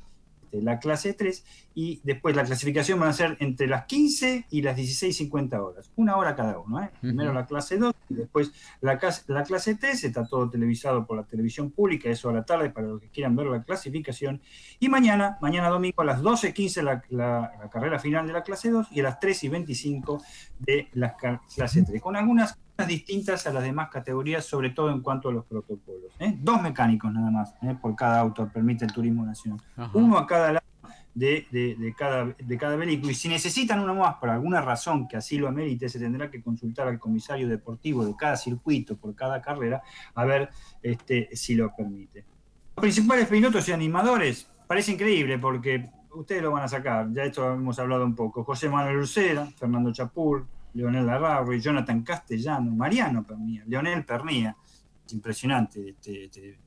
este, 0.51 0.63
la 0.63 0.79
clase 0.79 1.15
3, 1.15 1.45
y 1.75 2.01
después 2.03 2.35
la 2.35 2.45
clasificación 2.45 2.99
van 2.99 3.11
a 3.11 3.13
ser 3.13 3.37
entre 3.41 3.69
las 3.69 3.85
15 3.85 4.47
y 4.51 4.63
las 4.63 4.77
16.50 4.77 5.59
horas, 5.61 5.91
una 5.97 6.17
hora 6.17 6.35
cada 6.35 6.59
uno. 6.59 6.83
¿eh? 6.83 6.91
Primero 7.01 7.33
la 7.33 7.47
clase 7.47 7.79
2 7.79 7.95
y 8.09 8.15
después 8.15 8.53
la, 8.81 8.99
la, 9.29 9.45
clase 9.45 9.77
3, 9.77 10.05
está 10.05 10.27
todo 10.27 10.51
televisado 10.51 11.07
por 11.07 11.17
la 11.17 11.25
televisión 11.25 11.71
pública, 11.71 12.11
eso 12.11 12.29
a 12.29 12.33
la 12.33 12.45
tarde 12.45 12.71
para 12.71 12.89
los 12.89 13.01
que 13.01 13.09
quieran 13.09 13.37
ver 13.37 13.47
la 13.47 13.63
clasificación, 13.63 14.41
y 14.81 14.89
mañana, 14.89 15.39
mañana 15.41 15.69
domingo 15.69 16.03
a 16.03 16.05
las 16.05 16.21
12.15 16.21 16.83
la, 16.83 17.03
la, 17.11 17.71
carrera 17.71 17.99
final 17.99 18.27
de 18.27 18.33
la 18.33 18.43
clase 18.43 18.71
2 18.71 18.89
y 18.91 19.01
a 19.01 19.05
las 19.05 19.21
3 19.21 19.45
y 19.45 19.49
25 19.49 20.23
de 20.59 20.89
la 20.95 21.17
clase 21.55 21.83
3, 21.85 22.03
con 22.03 22.17
algunas 22.17 22.59
distintas 22.87 23.47
a 23.47 23.53
las 23.53 23.62
demás 23.62 23.88
categorías, 23.90 24.45
sobre 24.45 24.71
todo 24.71 24.90
en 24.90 25.01
cuanto 25.01 25.29
a 25.29 25.33
los 25.33 25.45
protocolos. 25.45 26.12
¿eh? 26.19 26.37
Dos 26.38 26.62
mecánicos 26.62 27.12
nada 27.12 27.31
más 27.31 27.55
¿eh? 27.62 27.77
por 27.81 27.95
cada 27.97 28.21
auto 28.21 28.49
permite 28.53 28.85
el 28.85 28.93
turismo 28.93 29.25
nacional. 29.25 29.61
Uno 29.93 30.19
a 30.19 30.27
cada 30.27 30.53
lado 30.53 30.66
de, 31.14 31.47
de, 31.51 31.95
cada, 31.97 32.27
de 32.38 32.59
cada 32.59 32.77
vehículo. 32.77 33.11
Y 33.11 33.14
si 33.14 33.29
necesitan 33.29 33.81
uno 33.81 33.95
más 33.95 34.16
por 34.16 34.31
alguna 34.31 34.61
razón 34.61 35.09
que 35.09 35.16
así 35.16 35.38
lo 35.38 35.49
amerite, 35.49 35.88
se 35.88 35.99
tendrá 35.99 36.31
que 36.31 36.43
consultar 36.43 36.88
al 36.88 36.99
comisario 36.99 37.49
deportivo 37.49 38.05
de 38.05 38.14
cada 38.16 38.37
circuito, 38.37 38.97
por 38.97 39.14
cada 39.14 39.40
carrera, 39.40 39.83
a 40.14 40.25
ver 40.25 40.51
este, 40.83 41.29
si 41.33 41.55
lo 41.55 41.75
permite. 41.75 42.25
Los 42.77 42.83
principales 42.83 43.27
pilotos 43.27 43.69
y 43.69 43.73
animadores, 43.73 44.49
parece 44.66 44.93
increíble 44.93 45.38
porque 45.38 45.90
ustedes 46.14 46.43
lo 46.43 46.53
van 46.53 46.64
a 46.64 46.69
sacar, 46.69 47.12
ya 47.12 47.25
esto 47.25 47.53
hemos 47.53 47.79
hablado 47.79 48.05
un 48.05 48.14
poco. 48.14 48.45
José 48.45 48.69
Manuel 48.69 48.97
Lucera, 48.97 49.47
Fernando 49.57 49.93
Chapur, 49.93 50.47
Leonel 50.74 51.06
Larrauri, 51.06 51.61
Jonathan 51.61 52.02
Castellano, 52.02 52.70
Mariano 52.70 53.24
Pernía, 53.24 53.64
Leonel 53.66 54.04
Pernía, 54.04 54.56
es 55.06 55.12
impresionante, 55.12 55.90
este, 55.90 56.24
este, 56.24 56.59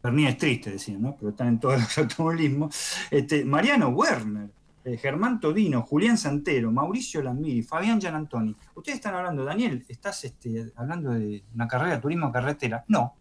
Pernía 0.00 0.30
es 0.30 0.38
triste, 0.38 0.70
decían, 0.70 1.02
¿no? 1.02 1.16
pero 1.16 1.30
están 1.30 1.48
en 1.48 1.60
todos 1.60 1.80
los 1.80 1.98
automovilismos, 1.98 2.76
este, 3.10 3.44
Mariano 3.44 3.88
Werner, 3.88 4.50
eh, 4.84 4.96
Germán 4.98 5.40
Todino, 5.40 5.82
Julián 5.82 6.16
Santero, 6.16 6.70
Mauricio 6.70 7.20
Lamiri, 7.20 7.62
Fabián 7.62 8.00
Gianantoni. 8.00 8.54
Ustedes 8.76 8.98
están 8.98 9.14
hablando, 9.16 9.44
Daniel, 9.44 9.84
¿estás 9.88 10.22
este, 10.24 10.72
hablando 10.76 11.10
de 11.10 11.42
una 11.54 11.66
carrera 11.66 12.00
turismo 12.00 12.30
carretera? 12.30 12.84
No, 12.86 13.16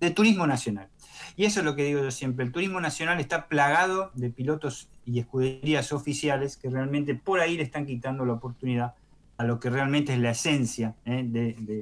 de 0.00 0.10
turismo 0.10 0.46
nacional. 0.46 0.88
Y 1.36 1.44
eso 1.44 1.60
es 1.60 1.66
lo 1.66 1.76
que 1.76 1.84
digo 1.84 2.00
yo 2.00 2.10
siempre, 2.10 2.44
el 2.44 2.52
turismo 2.52 2.80
nacional 2.80 3.20
está 3.20 3.48
plagado 3.48 4.12
de 4.14 4.30
pilotos 4.30 4.88
y 5.04 5.18
escuderías 5.18 5.92
oficiales 5.92 6.56
que 6.56 6.70
realmente 6.70 7.14
por 7.14 7.40
ahí 7.40 7.56
le 7.56 7.64
están 7.64 7.84
quitando 7.84 8.24
la 8.24 8.34
oportunidad 8.34 8.94
a 9.38 9.44
lo 9.44 9.60
que 9.60 9.70
realmente 9.70 10.12
es 10.12 10.18
la 10.18 10.32
esencia 10.32 10.96
¿eh? 11.04 11.22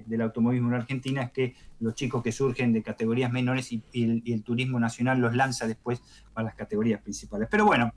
del 0.07 0.21
automovilismo 0.21 0.69
en 0.69 0.75
Argentina, 0.75 1.23
es 1.23 1.31
que 1.33 1.55
los 1.81 1.95
chicos 1.95 2.23
que 2.23 2.31
surgen 2.31 2.71
de 2.75 2.83
categorías 2.83 3.33
menores 3.33 3.73
y, 3.73 3.83
el, 3.95 4.42
turismo 4.42 4.79
nacional 4.79 5.19
los 5.19 5.35
lanza 5.35 5.66
después 5.66 6.03
a 6.35 6.42
las 6.42 6.55
categorías 6.55 7.01
principales. 7.01 7.49
Pero 7.51 7.64
bueno, 7.64 7.95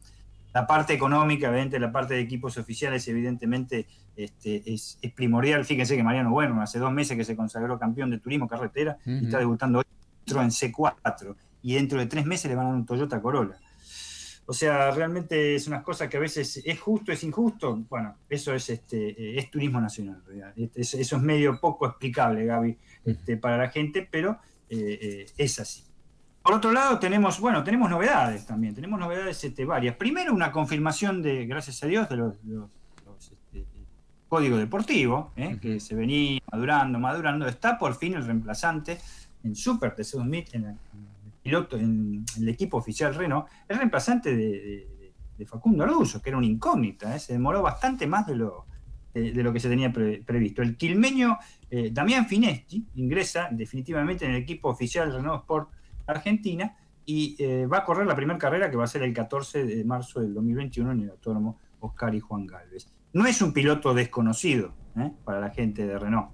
la 0.54 0.66
parte 0.66 0.94
económica, 0.94 1.48
evidentemente, 1.48 1.80
la 1.80 1.92
parte 1.92 2.14
de 2.14 2.22
equipos 2.22 2.58
oficiales, 2.58 3.06
evidentemente, 3.10 3.86
este, 4.16 4.64
es, 4.66 4.98
primordial. 5.14 5.66
Fíjense 5.66 5.98
que 5.98 6.04
Mariano 6.04 6.32
Bueno, 6.32 6.62
hace 6.62 6.80
dos 6.80 6.94
meses 6.94 7.18
que 7.18 7.26
se 7.26 7.36
consagró 7.36 7.78
campeón 7.78 8.12
de 8.12 8.20
turismo 8.20 8.48
carretera, 8.48 8.98
y 9.06 9.26
está 9.26 9.40
debutando 9.40 9.80
hoy 9.80 9.86
en 10.26 10.50
C4, 10.52 11.36
y 11.64 11.74
dentro 11.74 12.00
de 12.00 12.06
tres 12.06 12.26
meses 12.26 12.50
le 12.50 12.56
van 12.56 12.68
a 12.68 12.70
dar 12.70 12.78
un 12.78 12.86
Toyota 12.86 13.22
Corolla. 13.22 13.58
O 14.50 14.54
sea, 14.54 14.90
realmente 14.90 15.54
es 15.54 15.68
una 15.68 15.84
cosa 15.84 16.10
que 16.10 16.18
a 16.18 16.20
veces 16.20 16.64
es 16.66 16.80
justo, 16.80 17.12
es 17.12 17.24
injusto. 17.24 17.76
Bueno, 17.88 18.16
eso 18.28 18.52
es 18.52 18.68
este 18.72 19.38
es 19.38 19.52
turismo 19.52 19.80
nacional. 19.80 20.24
Este, 20.56 20.82
eso 20.82 21.18
es 21.18 21.22
medio 21.22 21.60
poco 21.60 21.86
explicable, 21.86 22.46
Gaby, 22.46 22.76
este, 23.06 23.38
para 23.38 23.58
la 23.58 23.70
gente, 23.70 24.08
pero 24.10 24.40
eh, 24.68 24.98
eh, 25.00 25.26
es 25.38 25.60
así. 25.60 25.84
Por 26.42 26.56
otro 26.56 26.72
lado, 26.72 26.98
tenemos, 26.98 27.40
bueno, 27.40 27.64
tenemos 27.64 27.92
novedades 27.92 28.48
también, 28.48 28.74
tenemos 28.74 29.00
novedades 29.00 29.44
este, 29.44 29.66
varias. 29.66 29.96
Primero, 29.98 30.34
una 30.34 30.52
confirmación 30.52 31.22
de, 31.22 31.46
gracias 31.46 31.84
a 31.84 31.86
Dios, 31.86 32.10
de 32.10 32.18
los, 32.18 32.34
este, 33.20 33.68
código 34.28 34.58
deportivo, 34.58 35.32
¿eh? 35.36 35.60
que 35.62 35.80
se 35.80 35.94
venía 35.94 36.42
madurando, 36.52 36.98
madurando. 36.98 37.48
Está 37.48 37.78
por 37.78 37.94
fin 37.94 38.16
el 38.16 38.26
reemplazante 38.26 38.98
en 39.44 39.56
Super 39.56 39.96
TC2000, 39.96 40.48
en, 40.54 40.66
en 40.66 41.09
piloto 41.50 41.78
en 41.78 42.24
el 42.38 42.50
equipo 42.50 42.78
oficial 42.78 43.16
Renault, 43.16 43.48
es 43.68 43.76
reemplazante 43.76 44.36
de, 44.36 44.88
Facundo 45.48 45.86
Arduzo, 45.86 46.22
que 46.22 46.30
era 46.30 46.38
una 46.38 46.48
incógnita, 46.48 47.16
¿eh? 47.16 47.20
se 47.20 47.32
demoró 47.32 47.62
bastante 47.62 48.06
más 48.06 48.28
de 48.28 48.36
lo, 48.36 48.66
de, 49.14 49.32
lo 49.42 49.54
que 49.54 49.62
se 49.62 49.70
tenía 49.70 49.92
previsto. 49.92 50.62
El 50.62 50.76
quilmeño 50.76 51.38
eh, 51.72 51.92
Damián 51.94 52.28
Finesti 52.28 52.86
ingresa 52.96 53.48
definitivamente 53.50 54.26
en 54.26 54.32
el 54.32 54.38
equipo 54.38 54.68
oficial 54.68 55.14
Renault 55.14 55.44
Sport 55.44 55.70
Argentina 56.08 56.76
y 57.06 57.38
eh, 57.40 57.66
va 57.68 57.80
a 57.80 57.86
correr 57.86 58.06
la 58.06 58.18
primera 58.18 58.38
carrera 58.38 58.70
que 58.70 58.76
va 58.76 58.84
a 58.84 58.88
ser 58.88 59.02
el 59.02 59.14
14 59.14 59.64
de 59.64 59.86
marzo 59.86 60.20
del 60.20 60.34
2021 60.34 60.92
en 60.92 61.02
el 61.04 61.10
autónomo 61.12 61.58
Oscar 61.80 62.14
y 62.14 62.20
Juan 62.20 62.46
Galvez. 62.46 62.92
No 63.14 63.26
es 63.26 63.42
un 63.42 63.54
piloto 63.54 63.94
desconocido, 63.94 64.74
¿eh? 64.98 65.12
para 65.24 65.40
la 65.40 65.50
gente 65.50 65.86
de 65.86 65.98
Renault. 65.98 66.30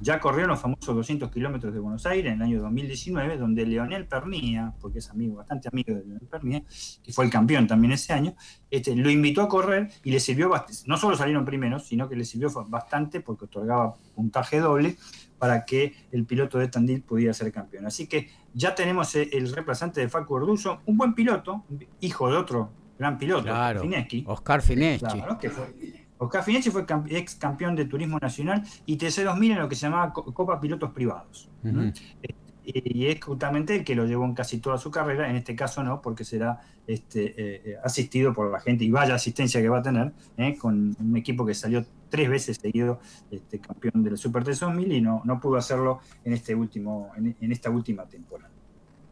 Ya 0.00 0.20
corrió 0.20 0.46
los 0.46 0.60
famosos 0.60 0.94
200 0.94 1.30
kilómetros 1.30 1.72
de 1.72 1.80
Buenos 1.80 2.06
Aires 2.06 2.32
en 2.32 2.38
el 2.38 2.42
año 2.42 2.62
2019, 2.62 3.38
donde 3.38 3.66
Leonel 3.66 4.06
Pernía, 4.06 4.74
porque 4.80 4.98
es 4.98 5.10
amigo, 5.10 5.36
bastante 5.36 5.68
amigo 5.68 5.94
de 5.94 6.04
Leonel 6.04 6.28
Pernía, 6.28 6.62
que 7.02 7.12
fue 7.12 7.24
el 7.24 7.30
campeón 7.30 7.66
también 7.66 7.92
ese 7.92 8.12
año, 8.12 8.34
este, 8.70 8.94
lo 8.94 9.10
invitó 9.10 9.42
a 9.42 9.48
correr 9.48 9.90
y 10.04 10.10
le 10.10 10.20
sirvió 10.20 10.48
bastante. 10.48 10.82
No 10.86 10.96
solo 10.96 11.16
salieron 11.16 11.44
primeros, 11.44 11.86
sino 11.86 12.08
que 12.08 12.16
le 12.16 12.24
sirvió 12.24 12.50
bastante 12.68 13.20
porque 13.20 13.46
otorgaba 13.46 13.94
puntaje 14.14 14.60
doble 14.60 14.96
para 15.38 15.64
que 15.64 15.94
el 16.12 16.24
piloto 16.24 16.58
de 16.58 16.68
Tandil 16.68 17.02
pudiera 17.02 17.32
ser 17.32 17.52
campeón. 17.52 17.86
Así 17.86 18.06
que 18.06 18.28
ya 18.54 18.74
tenemos 18.74 19.14
el 19.14 19.52
reemplazante 19.52 20.00
de 20.00 20.08
Falco 20.08 20.34
Orduzo, 20.34 20.80
un 20.86 20.96
buen 20.96 21.14
piloto, 21.14 21.64
hijo 22.00 22.30
de 22.30 22.36
otro 22.36 22.70
gran 22.98 23.18
piloto, 23.18 23.44
claro, 23.44 23.82
Oscar 24.26 24.62
Fineschi. 24.62 25.22
que 25.40 25.50
fue, 25.50 26.05
Oscar 26.18 26.42
Fineschi 26.42 26.70
fue 26.70 26.86
ex 27.10 27.34
campeón 27.34 27.76
de 27.76 27.84
turismo 27.84 28.18
nacional 28.20 28.62
y 28.86 28.96
TC2000 28.96 29.52
en 29.52 29.58
lo 29.58 29.68
que 29.68 29.74
se 29.74 29.86
llamaba 29.86 30.12
Copa 30.12 30.60
Pilotos 30.60 30.92
Privados. 30.92 31.50
Eh, 31.64 32.34
y 32.64 33.06
es 33.06 33.22
justamente 33.22 33.76
el 33.76 33.84
que 33.84 33.94
lo 33.94 34.06
llevó 34.06 34.24
en 34.24 34.34
casi 34.34 34.58
toda 34.58 34.76
su 34.76 34.90
carrera, 34.90 35.30
en 35.30 35.36
este 35.36 35.54
caso 35.54 35.84
no, 35.84 36.02
porque 36.02 36.24
será 36.24 36.60
este, 36.86 37.26
eh, 37.26 37.62
eh, 37.64 37.76
asistido 37.84 38.32
por 38.32 38.50
la 38.50 38.58
gente 38.58 38.84
y 38.84 38.90
vaya 38.90 39.14
asistencia 39.14 39.60
que 39.60 39.68
va 39.68 39.78
a 39.78 39.82
tener, 39.82 40.12
con 40.58 40.96
un 40.98 41.16
equipo 41.16 41.46
que 41.46 41.54
salió 41.54 41.84
tres 42.08 42.28
veces 42.28 42.58
seguido 42.60 42.98
este, 43.30 43.60
campeón 43.60 44.02
del 44.02 44.18
Super 44.18 44.42
TC2000 44.42 44.96
y 44.96 45.00
no, 45.00 45.22
no 45.24 45.38
pudo 45.38 45.58
hacerlo 45.58 46.00
en, 46.24 46.32
este 46.32 46.56
último, 46.56 47.12
en 47.16 47.52
esta 47.52 47.70
última 47.70 48.04
temporada. 48.06 48.55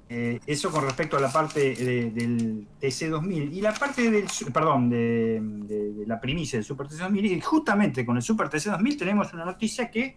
Eh, 0.07 0.39
eso 0.47 0.71
con 0.71 0.85
respecto 0.85 1.17
a 1.17 1.21
la 1.21 1.33
parte 1.33 1.75
del 1.75 2.67
TC2000 2.81 3.53
y 3.53 3.61
la 3.63 3.73
parte 3.73 4.11
del, 4.11 4.27
perdón, 4.53 4.91
de, 4.91 6.05
la 6.07 6.21
primicia 6.21 6.59
del 6.59 6.65
Super 6.65 6.87
TC2000 6.87 7.25
y 7.25 7.41
justamente 7.41 8.05
con 8.05 8.17
el 8.17 8.23
Super 8.23 8.49
TC2000 8.49 8.99
tenemos 8.99 9.33
una 9.33 9.45
noticia 9.45 9.91
que 9.91 10.17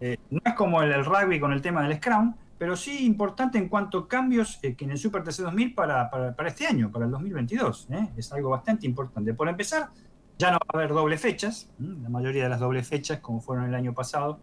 Eh, 0.00 0.18
no 0.30 0.40
es 0.44 0.54
como 0.54 0.82
el, 0.82 1.04
rugby 1.04 1.38
con 1.38 1.52
el 1.52 1.62
tema 1.62 1.86
del 1.86 1.96
Scrum, 1.96 2.34
pero 2.58 2.76
sí 2.76 3.06
importante 3.06 3.58
en 3.58 3.68
cuanto 3.68 3.98
a 3.98 4.08
cambios 4.08 4.58
que 4.60 4.76
en 4.78 4.90
el 4.90 4.98
Super 4.98 5.22
TC 5.22 5.42
2000 5.44 5.74
para, 5.74 6.10
para, 6.10 6.48
este 6.48 6.66
año, 6.66 6.90
para 6.90 7.06
el 7.06 7.10
2022. 7.10 7.88
Es 8.16 8.32
algo 8.32 8.50
bastante 8.50 8.86
importante. 8.86 9.32
Por 9.34 9.48
empezar, 9.48 9.90
ya 10.36 10.50
no 10.50 10.58
va 10.58 10.66
a 10.74 10.76
haber 10.78 10.90
doble 10.90 11.16
fechas, 11.16 11.70
la 11.78 12.08
mayoría 12.08 12.42
de 12.44 12.48
las 12.48 12.60
dobles 12.60 12.86
fechas, 12.86 13.20
como 13.20 13.40
fueron 13.40 13.66
el 13.66 13.74
año 13.74 13.94
pasado, 13.94 14.40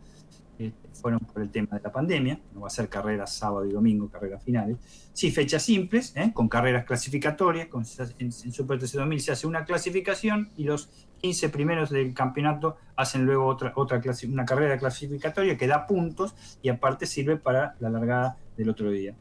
fueron 0.93 1.19
por 1.19 1.41
el 1.41 1.49
tema 1.49 1.77
de 1.77 1.83
la 1.83 1.91
pandemia, 1.91 2.39
no 2.53 2.61
va 2.61 2.67
a 2.67 2.69
ser 2.69 2.89
carreras 2.89 3.33
sábado 3.33 3.65
y 3.65 3.71
domingo, 3.71 4.09
carreras 4.09 4.43
finales, 4.43 4.77
sí 5.13 5.31
fechas 5.31 5.63
simples, 5.63 6.13
¿eh? 6.15 6.31
con 6.33 6.47
carreras 6.47 6.85
clasificatorias, 6.85 7.67
con, 7.67 7.85
en, 8.19 8.31
Super 8.31 8.79
TC 8.79 8.93
2000 8.93 9.21
se 9.21 9.31
hace 9.31 9.47
una 9.47 9.65
clasificación 9.65 10.49
y 10.57 10.65
los 10.65 10.89
15 11.21 11.49
primeros 11.49 11.89
del 11.89 12.13
campeonato 12.13 12.77
hacen 12.95 13.25
luego 13.25 13.45
otra, 13.45 13.73
otra 13.75 14.01
una 14.27 14.45
carrera 14.45 14.77
clasificatoria 14.77 15.57
que 15.57 15.67
da 15.67 15.87
puntos 15.87 16.35
y 16.61 16.69
aparte 16.69 17.05
sirve 17.05 17.37
para 17.37 17.75
la 17.79 17.89
largada 17.89 18.37
del 18.57 18.69
otro 18.69 18.91
día. 18.91 19.13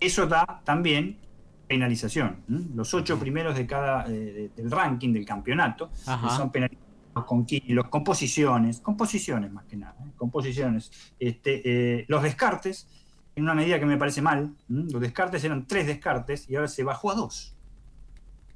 Eso 0.00 0.26
da 0.26 0.62
también 0.64 1.18
penalización. 1.66 2.42
Los 2.74 2.94
ocho 2.94 3.18
primeros 3.18 3.56
de 3.56 3.66
cada 3.66 4.04
del 4.04 4.70
ranking 4.70 5.12
del 5.12 5.26
campeonato 5.26 5.90
son 5.94 6.50
penalizados 6.50 6.87
con 7.24 7.44
kilos, 7.44 7.88
composiciones, 7.88 8.80
composiciones 8.80 9.52
más 9.52 9.64
que 9.64 9.76
nada, 9.76 9.96
¿eh? 10.00 10.10
composiciones. 10.16 10.90
Este, 11.18 11.62
eh, 12.00 12.04
los 12.08 12.22
descartes, 12.22 12.88
en 13.36 13.44
una 13.44 13.54
medida 13.54 13.78
que 13.78 13.86
me 13.86 13.96
parece 13.96 14.22
mal, 14.22 14.54
los 14.68 15.00
descartes 15.00 15.44
eran 15.44 15.66
tres 15.66 15.86
descartes 15.86 16.48
y 16.48 16.56
ahora 16.56 16.68
se 16.68 16.84
bajó 16.84 17.10
a 17.10 17.14
dos. 17.14 17.54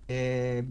Eh, 0.09 0.65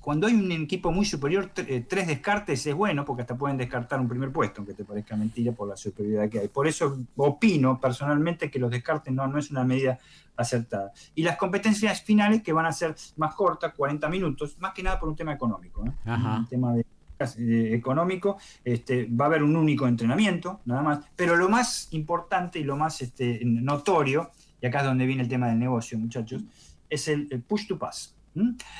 cuando 0.00 0.26
hay 0.26 0.34
un 0.34 0.50
equipo 0.50 0.90
muy 0.90 1.04
superior, 1.04 1.50
tres 1.54 2.06
descartes 2.06 2.66
es 2.66 2.74
bueno 2.74 3.04
porque 3.04 3.22
hasta 3.22 3.36
pueden 3.36 3.56
descartar 3.56 4.00
un 4.00 4.08
primer 4.08 4.32
puesto, 4.32 4.60
aunque 4.60 4.74
te 4.74 4.84
parezca 4.84 5.14
mentira 5.14 5.52
por 5.52 5.68
la 5.68 5.76
superioridad 5.76 6.28
que 6.28 6.40
hay. 6.40 6.48
Por 6.48 6.66
eso 6.66 6.98
opino 7.16 7.80
personalmente 7.80 8.50
que 8.50 8.58
los 8.58 8.70
descartes 8.70 9.12
no, 9.12 9.26
no 9.28 9.38
es 9.38 9.50
una 9.50 9.62
medida 9.62 9.98
acertada. 10.36 10.92
Y 11.14 11.22
las 11.22 11.36
competencias 11.36 12.02
finales 12.02 12.42
que 12.42 12.52
van 12.52 12.66
a 12.66 12.72
ser 12.72 12.94
más 13.16 13.34
cortas, 13.34 13.74
40 13.74 14.08
minutos, 14.08 14.56
más 14.58 14.72
que 14.72 14.82
nada 14.82 14.98
por 14.98 15.08
un 15.08 15.16
tema 15.16 15.32
económico, 15.32 15.82
un 15.82 16.46
tema 16.48 16.74
de 16.74 16.86
eh, 17.20 17.74
económico, 17.74 18.38
este, 18.64 19.06
va 19.06 19.26
a 19.26 19.28
haber 19.28 19.42
un 19.42 19.56
único 19.56 19.86
entrenamiento, 19.86 20.60
nada 20.64 20.82
más. 20.82 21.00
Pero 21.16 21.36
lo 21.36 21.48
más 21.48 21.88
importante 21.92 22.58
y 22.58 22.64
lo 22.64 22.76
más 22.76 23.02
este, 23.02 23.40
notorio, 23.44 24.30
y 24.60 24.66
acá 24.66 24.78
es 24.80 24.84
donde 24.84 25.06
viene 25.06 25.22
el 25.22 25.28
tema 25.28 25.48
del 25.48 25.58
negocio, 25.58 25.98
muchachos, 25.98 26.42
es 26.88 27.08
el, 27.08 27.28
push 27.46 27.66
to 27.66 27.78
pass. 27.78 28.14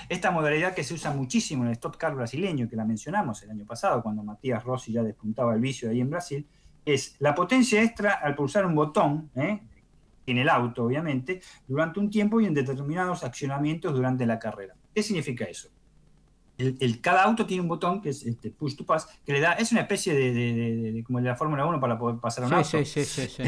Esta 0.09 0.31
modalidad 0.31 0.75
que 0.75 0.85
se 0.85 0.95
usa 0.95 1.13
muchísimo 1.13 1.65
en 1.65 1.71
el 1.71 1.73
Stock 1.75 1.97
Car 1.97 2.15
brasileño, 2.15 2.69
que 2.69 2.77
la 2.77 2.85
mencionamos 2.85 3.43
el 3.43 3.51
año 3.51 3.65
pasado, 3.65 4.03
cuando 4.03 4.23
Matías 4.23 4.63
Rossi 4.63 4.93
ya 4.93 5.03
despuntaba 5.03 5.55
el 5.55 5.61
vicio 5.61 5.91
ahí 5.91 6.01
en 6.01 6.11
Brasil, 6.11 6.47
es 6.85 7.17
la 7.19 7.35
potencia 7.35 7.83
extra 7.83 8.13
al 8.13 8.35
pulsar 8.35 8.65
un 8.65 8.75
botón, 8.75 9.31
¿eh? 9.35 9.61
en 10.27 10.39
el 10.39 10.49
auto 10.49 10.85
obviamente, 10.85 11.41
durante 11.67 11.99
un 12.01 12.11
tiempo 12.11 12.41
y 12.41 12.47
en 12.47 12.55
determinados 12.55 13.25
accionamientos 13.25 13.95
durante 13.95 14.27
la 14.27 14.39
carrera. 14.39 14.75
¿Qué 14.95 15.03
significa 15.03 15.45
eso? 15.45 15.71
El, 16.59 17.01
cada 17.01 17.23
auto 17.23 17.47
tiene 17.47 17.63
un 17.63 17.69
botón 17.69 18.03
que 18.03 18.11
es 18.11 18.27
este, 18.27 18.51
push 18.51 18.75
to 18.75 18.85
pass, 18.85 19.09
que 19.25 19.33
le 19.33 19.41
da, 19.41 19.53
es 19.53 19.71
una 19.71 19.83
especie 19.83 20.13
de, 20.13 21.03
como 21.05 21.19
el 21.19 21.25
de 21.25 21.31
la 21.31 21.37
Fórmula 21.37 21.65
1 21.65 21.81
para 21.81 21.99
poder 21.99 22.19
pasar 22.19 22.45
a 22.45 22.47
un 22.49 22.55
auto. 22.55 22.85
Sí, 22.85 22.85
sí, 22.85 23.05
sí, 23.05 23.43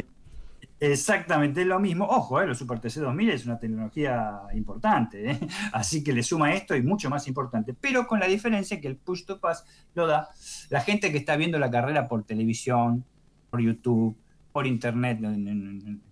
Exactamente 0.83 1.63
lo 1.67 1.79
mismo. 1.79 2.07
Ojo, 2.07 2.41
eh, 2.41 2.47
los 2.47 2.57
Super 2.57 2.81
TC 2.81 3.01
2000 3.01 3.31
es 3.31 3.45
una 3.45 3.59
tecnología 3.59 4.41
importante, 4.55 5.31
eh, 5.33 5.39
así 5.73 6.03
que 6.03 6.13
le 6.13 6.23
suma 6.23 6.55
esto 6.55 6.75
y 6.75 6.83
mucho 6.83 7.11
más 7.11 7.29
importante. 7.29 7.75
Pero 7.79 8.07
con 8.07 8.19
la 8.19 8.27
diferencia 8.27 8.81
que 8.81 8.89
el 8.89 8.97
push 8.97 9.25
to 9.25 9.41
pass 9.41 9.65
lo 9.95 10.07
da 10.07 10.31
la 10.71 10.81
gente 10.81 11.13
que 11.13 11.19
está 11.19 11.37
viendo 11.37 11.59
la 11.59 11.71
carrera 11.71 12.09
por 12.09 12.25
televisión, 12.25 13.05
por 13.51 13.61
YouTube, 13.61 14.17
por 14.53 14.67
internet, 14.67 15.21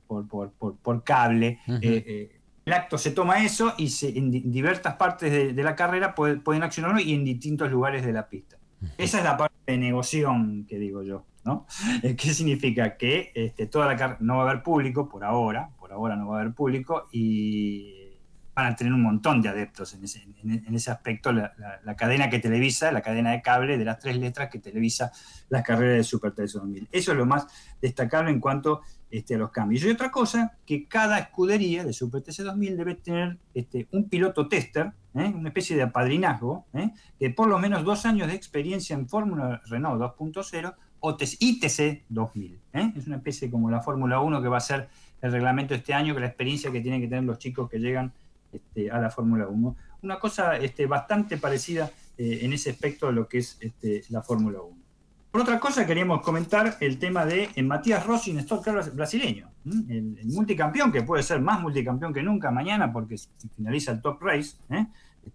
por, 0.07 0.29
por, 0.29 0.53
por, 0.75 1.03
cable. 1.03 1.61
eh, 1.81 2.38
el 2.69 2.75
acto 2.75 2.99
se 2.99 3.13
toma 3.13 3.43
eso 3.43 3.73
y 3.79 3.91
en 4.03 4.31
diversas 4.31 4.97
partes 4.97 5.57
de, 5.57 5.63
la 5.63 5.75
carrera 5.75 6.15
pueden 6.15 6.63
accionarlo 6.63 7.01
y 7.01 7.15
en 7.15 7.25
distintos 7.25 7.71
lugares 7.71 8.05
de 8.05 8.13
la 8.13 8.29
pista. 8.29 8.59
Esa 8.99 9.19
es 9.19 9.25
la 9.25 9.39
parte 9.39 9.57
de 9.67 9.79
negociación 9.79 10.67
que 10.69 10.79
digo 10.79 11.03
yo, 11.03 11.25
¿no? 11.45 11.67
¿Qué 12.03 12.35
significa? 12.35 12.99
Que 12.99 13.33
este, 13.35 13.69
toda 13.69 13.87
la 13.87 13.97
carrera 13.97 14.19
no 14.21 14.37
va 14.37 14.43
a 14.43 14.51
haber 14.51 14.63
público 14.63 15.09
por 15.09 15.25
ahora, 15.25 15.71
por 15.79 15.93
ahora 15.93 16.15
no 16.15 16.29
va 16.29 16.37
a 16.37 16.41
haber 16.43 16.53
público 16.53 17.09
y 17.11 18.19
van 18.55 18.67
a 18.67 18.77
tener 18.77 18.93
un 18.93 19.03
montón 19.03 19.41
de 19.41 19.49
adeptos 19.49 19.95
en 19.95 20.05
ese, 20.05 20.27
en, 20.43 20.75
ese 20.75 20.91
aspecto. 20.91 21.33
La, 21.33 21.97
cadena 21.97 22.29
que 22.29 22.39
televisa, 22.39 22.93
la 22.93 23.01
cadena 23.01 23.31
de 23.31 23.41
cable 23.41 23.79
de 23.79 23.85
las 23.87 23.99
tres 23.99 24.19
letras 24.19 24.51
que 24.51 24.59
televisa 24.59 25.11
las 25.49 25.63
carreras 25.63 25.97
de 25.97 26.05
Super 26.05 26.35
2000. 26.35 26.89
Eso 26.93 27.13
es 27.13 27.19
lo 27.19 27.25
más 27.25 27.47
destacable 27.81 28.31
en 28.31 28.41
cuanto 28.41 28.83
este, 29.11 29.37
los 29.39 29.51
cambios. 29.51 29.85
Y 29.85 29.91
otra 29.91 30.11
cosa, 30.11 30.59
que 30.67 30.87
cada 30.87 31.19
escudería 31.19 31.85
de 31.85 31.93
Super 31.93 32.23
TC 32.23 32.43
2000 32.43 32.77
debe 32.77 32.95
tener 32.95 33.39
este, 33.55 33.89
un 33.93 34.09
piloto 34.09 34.49
tester, 34.49 34.93
¿eh? 35.15 35.33
una 35.35 35.49
especie 35.49 35.77
de 35.77 35.83
apadrinazgo, 35.83 36.67
¿eh? 36.75 36.91
de 37.19 37.31
por 37.31 37.49
lo 37.49 37.59
menos 37.59 37.85
dos 37.85 38.05
años 38.07 38.29
de 38.29 38.35
experiencia 38.35 38.95
en 38.95 39.09
Fórmula 39.09 39.63
Renault 39.67 40.01
2.0 40.01 40.75
o 41.01 41.17
ITC 41.21 42.05
2000. 42.09 42.61
¿eh? 42.73 42.93
Es 42.97 43.07
una 43.07 43.17
especie 43.17 43.51
como 43.51 43.71
la 43.71 43.81
Fórmula 43.81 44.21
1 44.21 44.43
que 44.43 44.49
va 44.49 44.59
a 44.59 44.61
ser 44.61 44.89
el 45.21 45.33
reglamento 45.33 45.75
este 45.75 45.95
año, 45.95 46.15
que 46.15 46.21
la 46.21 46.27
experiencia 46.27 46.71
que 46.71 46.81
tienen 46.81 47.01
que 47.01 47.09
tener 47.09 47.25
los 47.25 47.39
chicos 47.39 47.69
que 47.69 47.79
llegan 47.79 48.13
este, 48.53 48.91
a 48.91 48.99
la 48.99 49.11
Fórmula 49.11 49.49
1. 49.49 49.77
Una 50.03 50.19
cosa 50.19 50.57
este, 50.57 50.87
bastante 50.87 51.39
parecida 51.39 51.91
eh, 52.17 52.41
en 52.43 52.53
ese 52.53 52.71
aspecto 52.71 53.09
a 53.09 53.13
lo 53.13 53.29
que 53.29 53.39
es 53.39 53.59
este, 53.61 54.03
la 54.11 54.23
Fórmula 54.23 54.61
1. 54.61 54.88
Por 55.31 55.43
otra 55.43 55.61
cosa, 55.61 55.87
queríamos 55.87 56.23
comentar 56.23 56.77
el 56.81 56.99
tema 56.99 57.27
de 57.27 57.51
Matías 57.63 58.07
Rossi 58.07 58.31
en 58.31 58.39
Stock 58.39 58.67
brasileño, 58.95 59.51
el, 59.65 60.19
multicampeón, 60.25 60.91
que 60.91 61.03
puede 61.03 61.23
ser 61.23 61.41
más 61.41 61.61
multicampeón 61.61 62.15
que 62.15 62.23
nunca 62.23 62.51
mañana 62.51 62.93
porque 62.93 63.17
finaliza 63.55 63.93
el 63.93 64.01
top 64.01 64.23
race, 64.23 64.57
¿eh? 64.71 64.87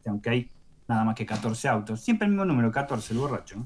aunque 0.08 0.30
hay 0.30 0.52
nada 0.88 1.04
más 1.04 1.16
que 1.16 1.26
14 1.26 1.68
autos. 1.68 2.02
Siempre 2.02 2.26
el 2.26 2.32
mismo 2.32 2.46
número, 2.46 2.72
14, 2.72 3.14
el 3.14 3.20
borracho. 3.20 3.66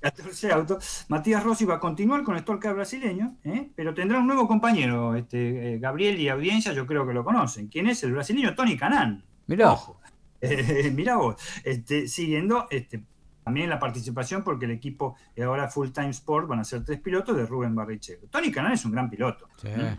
14 0.00 0.52
autos. 0.52 1.06
Matías 1.08 1.42
Rossi 1.42 1.64
va 1.64 1.76
a 1.76 1.80
continuar 1.80 2.22
con 2.22 2.34
el 2.36 2.42
Storcar 2.42 2.74
brasileño, 2.74 3.36
¿eh? 3.44 3.70
pero 3.74 3.94
tendrá 3.94 4.18
un 4.18 4.26
nuevo 4.26 4.46
compañero, 4.46 5.14
este, 5.14 5.74
eh, 5.74 5.78
Gabriel 5.78 6.20
y 6.20 6.28
audiencia, 6.28 6.72
yo 6.72 6.86
creo 6.86 7.06
que 7.06 7.14
lo 7.14 7.24
conocen. 7.24 7.68
¿Quién 7.68 7.86
es? 7.86 8.02
El 8.02 8.12
brasileño 8.12 8.54
Tony 8.54 8.76
Canan. 8.76 9.24
Mirá. 9.46 9.72
Ojo. 9.72 9.98
Eh, 10.44 10.90
mirá 10.92 11.14
vos, 11.18 11.36
este, 11.62 12.08
siguiendo 12.08 12.66
este, 12.68 13.04
también 13.44 13.68
la 13.68 13.78
participación, 13.78 14.44
porque 14.44 14.66
el 14.66 14.72
equipo 14.72 15.16
ahora 15.42 15.68
Full 15.68 15.90
Time 15.90 16.10
Sport 16.10 16.48
van 16.48 16.60
a 16.60 16.64
ser 16.64 16.84
tres 16.84 17.00
pilotos 17.00 17.36
de 17.36 17.46
Rubén 17.46 17.74
Barrichello. 17.74 18.28
Tony 18.30 18.50
Canan 18.50 18.72
es 18.72 18.84
un 18.84 18.92
gran 18.92 19.10
piloto. 19.10 19.48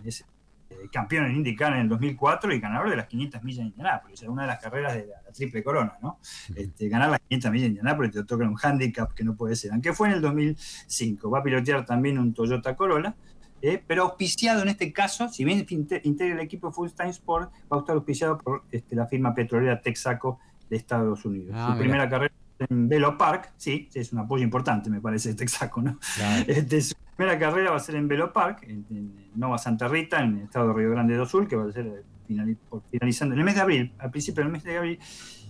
Es, 0.03 0.25
eh, 0.69 0.87
campeón 0.91 1.25
en 1.25 1.35
IndyCar 1.37 1.73
en 1.73 1.79
el 1.81 1.89
2004 1.89 2.53
y 2.53 2.59
ganador 2.59 2.89
de 2.89 2.97
las 2.97 3.07
500 3.07 3.43
millas 3.43 3.59
de 3.59 3.69
Indianápolis, 3.69 4.21
es 4.21 4.27
una 4.27 4.43
de 4.43 4.47
las 4.47 4.59
carreras 4.61 4.93
de 4.93 5.07
la, 5.07 5.31
triple 5.33 5.63
corona, 5.63 5.97
¿no? 6.01 6.19
Este, 6.55 6.87
ganar 6.87 7.09
las 7.09 7.19
500 7.21 7.51
millas 7.51 7.63
de 7.63 7.69
Indianápolis 7.69 8.11
te 8.11 8.23
toca 8.23 8.47
un 8.47 8.57
handicap 8.61 9.13
que 9.13 9.23
no 9.23 9.35
puede 9.35 9.55
ser, 9.55 9.71
aunque 9.71 9.93
fue 9.93 10.09
en 10.09 10.15
el 10.15 10.21
2005. 10.21 11.29
Va 11.29 11.39
a 11.39 11.43
pilotear 11.43 11.85
también 11.85 12.19
un 12.19 12.33
Toyota 12.33 12.75
Corolla, 12.75 13.15
eh, 13.61 13.81
pero 13.85 14.03
auspiciado 14.03 14.61
en 14.61 14.69
este 14.69 14.91
caso, 14.91 15.29
si 15.29 15.45
bien 15.45 15.65
integra 16.03 16.35
el 16.35 16.41
equipo 16.41 16.71
Full 16.71 16.89
Time 16.89 17.11
Sport, 17.11 17.51
va 17.71 17.77
a 17.77 17.79
estar 17.79 17.95
auspiciado 17.95 18.37
por 18.37 18.63
este, 18.71 18.95
la 18.95 19.07
firma 19.07 19.33
petrolera 19.33 19.81
Texaco 19.81 20.39
de 20.69 20.75
Estados 20.75 21.23
Unidos. 21.25 21.55
Ah, 21.55 21.71
Su 21.71 21.79
primera 21.79 22.09
carrera 22.09 22.33
en 22.59 22.87
Velo 22.87 23.17
Park, 23.17 23.53
sí, 23.57 23.89
es 23.93 24.13
un 24.13 24.19
apoyo 24.19 24.43
importante, 24.43 24.89
me 24.89 25.01
parece, 25.01 25.33
Texaco, 25.33 25.81
¿no? 25.81 25.99
Este, 26.47 26.81
su 26.81 26.95
primera 27.15 27.37
carrera 27.37 27.71
va 27.71 27.77
a 27.77 27.79
ser 27.79 27.95
en 27.95 28.07
Velo 28.07 28.31
Park, 28.31 28.65
en, 28.67 29.13
Nova 29.35 29.57
Santa 29.57 29.87
Rita, 29.87 30.23
en 30.23 30.37
el 30.37 30.43
estado 30.43 30.69
de 30.69 30.73
Río 30.73 30.91
Grande 30.91 31.15
do 31.15 31.25
Sul, 31.25 31.47
que 31.47 31.55
va 31.55 31.69
a 31.69 31.71
ser 31.71 31.87
eh, 31.87 32.55
finalizando 32.91 33.33
en 33.33 33.39
el 33.39 33.45
mes 33.45 33.55
de 33.55 33.61
abril, 33.61 33.93
al 33.99 34.11
principio 34.11 34.43
del 34.43 34.51
mes 34.51 34.63
de 34.63 34.77
abril. 34.77 34.99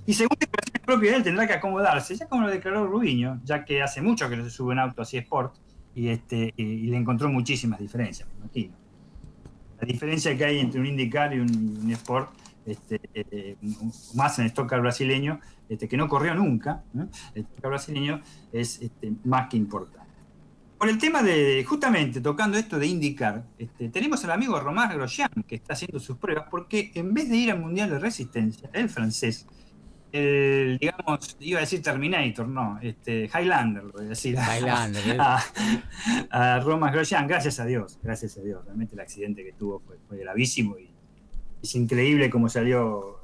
Y 0.06 0.14
según 0.14 0.38
declaración 0.40 0.86
propia 0.86 1.12
de 1.12 1.18
él, 1.18 1.24
tendrá 1.24 1.48
que 1.48 1.54
acomodarse, 1.54 2.16
ya 2.16 2.28
como 2.28 2.44
lo 2.44 2.50
declaró 2.50 2.88
Rubiño, 2.88 3.42
ya 3.44 3.64
que 3.64 3.82
hace 3.82 4.02
mucho 4.02 4.30
que 4.30 4.36
no 4.36 4.44
se 4.44 4.50
sube 4.50 4.74
en 4.74 4.80
auto 4.80 5.02
así 5.02 5.18
Sport, 5.18 5.56
y, 5.96 6.08
este, 6.08 6.54
y, 6.58 6.88
le 6.88 6.98
encontró 6.98 7.30
muchísimas 7.30 7.80
diferencias, 7.80 8.28
me 8.30 8.46
imagino. 8.46 8.76
La 9.80 9.88
diferencia 9.88 10.36
que 10.36 10.46
hay 10.46 10.60
entre 10.60 10.80
un 10.80 10.88
IndyCar 10.88 11.34
y 11.34 11.40
un, 11.40 11.90
Sport, 11.92 12.32
este, 12.66 13.02
eh, 13.14 13.56
más 14.16 14.40
en 14.40 14.46
el 14.46 14.50
stock 14.50 14.70
brasileño, 14.70 15.40
este, 15.70 15.88
que 15.88 15.98
no 15.98 16.08
corrió 16.08 16.34
nunca, 16.36 16.84
el 17.36 17.46
brasileño 17.62 18.22
es 18.52 18.82
este, 18.82 19.14
más 19.24 19.50
que 19.50 19.58
importante. 19.58 20.04
Por 20.78 20.90
el 20.90 20.98
tema 20.98 21.24
de, 21.24 21.64
justamente 21.66 22.20
tocando 22.20 22.58
esto 22.58 22.78
de 22.78 22.88
indicar, 22.88 23.46
este, 23.58 23.88
tenemos 23.88 24.22
al 24.26 24.32
amigo 24.32 24.60
Román 24.60 24.90
Grosjean 24.94 25.32
que 25.48 25.56
está 25.56 25.74
haciendo 25.74 25.98
sus 25.98 26.18
pruebas, 26.18 26.48
porque 26.52 26.92
en 26.96 27.14
vez 27.14 27.30
de 27.30 27.38
ir 27.38 27.52
al 27.52 27.60
Mundial 27.62 27.90
de 27.90 28.00
Resistencia, 28.00 28.70
el 28.74 28.90
francés, 28.90 29.48
el, 30.12 30.78
digamos, 30.80 31.38
iba 31.40 31.60
a 31.60 31.62
decir 31.62 31.82
Terminator, 31.82 32.48
no, 32.48 32.80
este, 32.82 33.30
Highlander, 33.34 33.84
lo 33.84 33.92
voy 33.94 34.06
a 34.06 34.10
decir. 34.10 34.36
Highlander, 34.36 35.10
¿eh? 35.10 35.18
a, 36.30 36.60
Román 36.60 36.92
Grosjean, 36.92 37.28
gracias 37.28 37.60
a 37.60 37.66
Dios, 37.66 37.98
gracias 38.04 38.38
a 38.38 38.42
Dios. 38.42 38.64
Realmente 38.66 38.94
el 38.94 39.02
accidente 39.02 39.44
que 39.44 39.54
tuvo 39.54 39.80
fue, 39.80 40.18
gravísimo 40.18 40.78
y 40.78 40.93
es 41.64 41.76
increíble 41.76 42.30
cómo 42.30 42.50
salió 42.50 43.24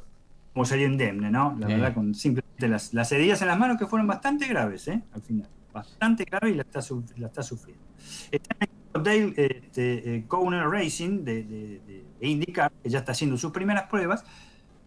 salió 0.65 0.87
indemne, 0.87 1.31
¿no? 1.31 1.55
La 1.59 1.67
verdad, 1.67 1.93
con 1.93 2.13
simplemente 2.13 2.67
las, 2.67 3.11
heridas 3.11 3.41
en 3.41 3.47
las 3.47 3.57
manos 3.57 3.77
que 3.77 3.85
fueron 3.85 4.07
bastante 4.07 4.47
graves, 4.47 4.87
¿eh? 4.87 5.01
Al 5.13 5.21
final, 5.21 5.47
bastante 5.71 6.25
grave 6.25 6.51
y 6.51 6.55
la 6.55 6.63
está, 6.63 6.81
la 7.17 7.27
está 7.27 7.43
sufriendo. 7.43 7.83
Está 8.31 8.55
en 8.59 8.69
el 8.93 9.03
Dale 9.03 9.33
este, 9.37 10.15
eh, 10.15 10.25
Racing 10.29 11.23
de, 11.23 11.43
de, 11.43 12.03
de, 12.19 12.27
IndyCar, 12.27 12.71
que 12.83 12.89
ya 12.89 12.99
está 12.99 13.11
haciendo 13.13 13.37
sus 13.37 13.51
primeras 13.51 13.83
pruebas. 13.83 14.25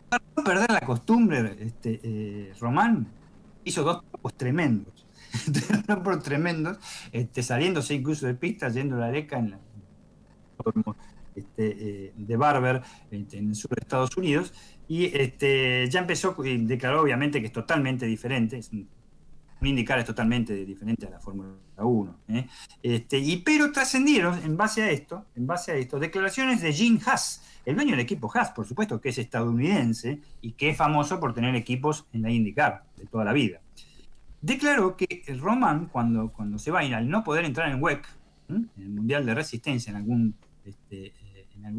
Para 0.08 0.22
no 0.36 0.44
perder 0.44 0.70
la 0.70 0.80
costumbre, 0.80 1.56
este, 1.60 2.00
eh, 2.02 2.52
Román 2.60 3.06
hizo 3.64 3.82
dos 3.82 4.02
tiempos 4.02 4.34
tremendos. 4.34 5.06
por 6.04 6.22
tremendos, 6.22 6.78
este, 7.12 7.42
saliéndose 7.42 7.94
incluso 7.94 8.26
de 8.26 8.34
pista, 8.34 8.68
yendo 8.68 8.96
a 8.96 9.00
la 9.00 9.10
leca 9.10 9.38
en 9.38 9.52
la, 9.52 9.58
este, 11.34 12.06
eh, 12.06 12.12
de 12.16 12.36
Barber 12.36 12.82
en 13.10 13.26
el 13.30 13.54
sur 13.54 13.70
de 13.70 13.80
Estados 13.80 14.16
Unidos. 14.16 14.52
Y 14.88 15.06
este, 15.16 15.88
ya 15.88 16.00
empezó, 16.00 16.36
declaró 16.42 17.02
obviamente 17.02 17.40
que 17.40 17.46
es 17.46 17.52
totalmente 17.52 18.06
diferente, 18.06 18.58
es 18.58 18.70
un, 18.72 18.88
indicar 19.68 19.98
es 19.98 20.04
totalmente 20.04 20.64
diferente 20.64 21.06
a 21.06 21.10
la 21.10 21.20
Fórmula 21.20 21.54
1. 21.78 22.18
¿eh? 22.28 22.46
Este, 22.82 23.18
y, 23.18 23.38
pero 23.38 23.70
trascendieron 23.72 24.42
en 24.42 24.56
base 24.56 24.82
a 24.82 24.90
esto, 24.90 25.26
en 25.36 25.46
base 25.46 25.72
a 25.72 25.76
esto, 25.76 25.98
declaraciones 25.98 26.60
de 26.60 26.72
Jim 26.72 26.98
Haas, 27.04 27.42
el 27.64 27.76
dueño 27.76 27.92
del 27.92 28.00
equipo 28.00 28.30
Haas, 28.34 28.50
por 28.50 28.66
supuesto, 28.66 29.00
que 29.00 29.10
es 29.10 29.18
estadounidense 29.18 30.20
y 30.40 30.52
que 30.52 30.70
es 30.70 30.76
famoso 30.76 31.20
por 31.20 31.32
tener 31.32 31.54
equipos 31.54 32.06
en 32.12 32.22
la 32.22 32.30
IndyCar 32.30 32.84
de 32.96 33.06
toda 33.06 33.24
la 33.24 33.32
vida. 33.32 33.60
Declaró 34.40 34.96
que 34.96 35.22
el 35.26 35.38
Roman, 35.38 35.86
cuando, 35.86 36.32
cuando 36.32 36.58
se 36.58 36.72
va 36.72 36.80
al 36.80 37.08
no 37.08 37.22
poder 37.22 37.44
entrar 37.44 37.70
en 37.70 37.80
WEC, 37.80 38.04
en 38.48 38.70
el 38.76 38.88
Mundial 38.90 39.24
de 39.24 39.34
Resistencia, 39.34 39.90
en 39.90 39.96
algún 39.96 40.34
este, 40.64 41.14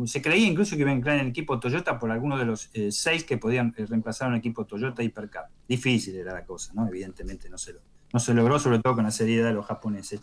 se 0.05 0.21
creía 0.21 0.47
incluso 0.47 0.75
que 0.75 0.81
iba 0.81 0.91
a 0.91 0.93
entrar 0.93 1.15
en 1.15 1.21
el 1.21 1.27
equipo 1.27 1.59
Toyota 1.59 1.99
por 1.99 2.11
alguno 2.11 2.37
de 2.37 2.45
los 2.45 2.69
eh, 2.73 2.91
seis 2.91 3.23
que 3.23 3.37
podían 3.37 3.73
eh, 3.77 3.85
reemplazar 3.85 4.27
a 4.27 4.31
un 4.31 4.35
equipo 4.35 4.65
Toyota 4.65 5.03
Hypercar. 5.03 5.45
Difícil 5.67 6.15
era 6.15 6.33
la 6.33 6.45
cosa, 6.45 6.73
¿no? 6.73 6.87
Evidentemente 6.87 7.49
no 7.49 7.57
se, 7.57 7.73
lo, 7.73 7.79
no 8.11 8.19
se 8.19 8.33
logró, 8.33 8.59
sobre 8.59 8.79
todo 8.79 8.95
con 8.95 9.03
la 9.03 9.11
seriedad 9.11 9.47
de 9.47 9.53
los 9.53 9.65
japoneses. 9.65 10.21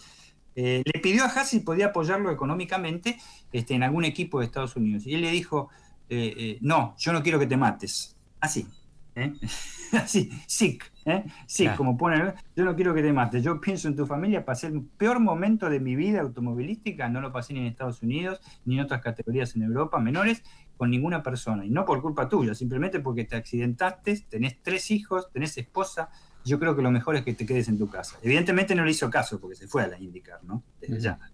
Eh, 0.56 0.82
le 0.84 1.00
pidió 1.00 1.24
a 1.24 1.26
Haas 1.26 1.48
si 1.48 1.60
podía 1.60 1.86
apoyarlo 1.86 2.30
económicamente 2.30 3.18
este, 3.52 3.74
en 3.74 3.82
algún 3.82 4.04
equipo 4.04 4.40
de 4.40 4.46
Estados 4.46 4.76
Unidos. 4.76 5.06
Y 5.06 5.14
él 5.14 5.22
le 5.22 5.30
dijo, 5.30 5.68
no, 6.60 6.96
yo 6.98 7.12
no 7.12 7.22
quiero 7.22 7.38
que 7.38 7.46
te 7.46 7.56
mates. 7.56 8.16
Así, 8.40 8.66
¿eh? 9.20 9.32
Así, 9.92 10.30
sick, 10.46 10.92
¿eh? 11.04 11.24
sick, 11.46 11.74
como 11.76 11.96
pone. 11.96 12.34
Yo 12.54 12.64
no 12.64 12.76
quiero 12.76 12.94
que 12.94 13.02
te 13.02 13.12
mates. 13.12 13.42
Yo 13.42 13.60
pienso 13.60 13.88
en 13.88 13.96
tu 13.96 14.06
familia. 14.06 14.44
Pasé 14.44 14.68
el 14.68 14.82
peor 14.82 15.18
momento 15.18 15.68
de 15.68 15.80
mi 15.80 15.96
vida 15.96 16.20
automovilística. 16.20 17.08
No 17.08 17.20
lo 17.20 17.32
pasé 17.32 17.54
ni 17.54 17.60
en 17.60 17.66
Estados 17.66 18.02
Unidos, 18.02 18.40
ni 18.64 18.76
en 18.78 18.84
otras 18.84 19.02
categorías 19.02 19.56
en 19.56 19.62
Europa 19.62 19.98
menores, 19.98 20.44
con 20.76 20.90
ninguna 20.90 21.22
persona. 21.22 21.64
Y 21.64 21.70
no 21.70 21.84
por 21.84 22.00
culpa 22.02 22.28
tuya, 22.28 22.54
simplemente 22.54 23.00
porque 23.00 23.24
te 23.24 23.36
accidentaste, 23.36 24.24
tenés 24.28 24.62
tres 24.62 24.90
hijos, 24.90 25.30
tenés 25.32 25.58
esposa. 25.58 26.08
Yo 26.44 26.58
creo 26.58 26.76
que 26.76 26.82
lo 26.82 26.90
mejor 26.90 27.16
es 27.16 27.22
que 27.22 27.34
te 27.34 27.44
quedes 27.44 27.68
en 27.68 27.76
tu 27.76 27.88
casa. 27.88 28.16
Evidentemente 28.22 28.74
no 28.74 28.84
le 28.84 28.92
hizo 28.92 29.10
caso 29.10 29.40
porque 29.40 29.56
se 29.56 29.66
fue 29.66 29.82
a 29.82 29.88
la 29.88 29.98
indicar, 29.98 30.42
¿no? 30.44 30.62
ya. 30.80 31.18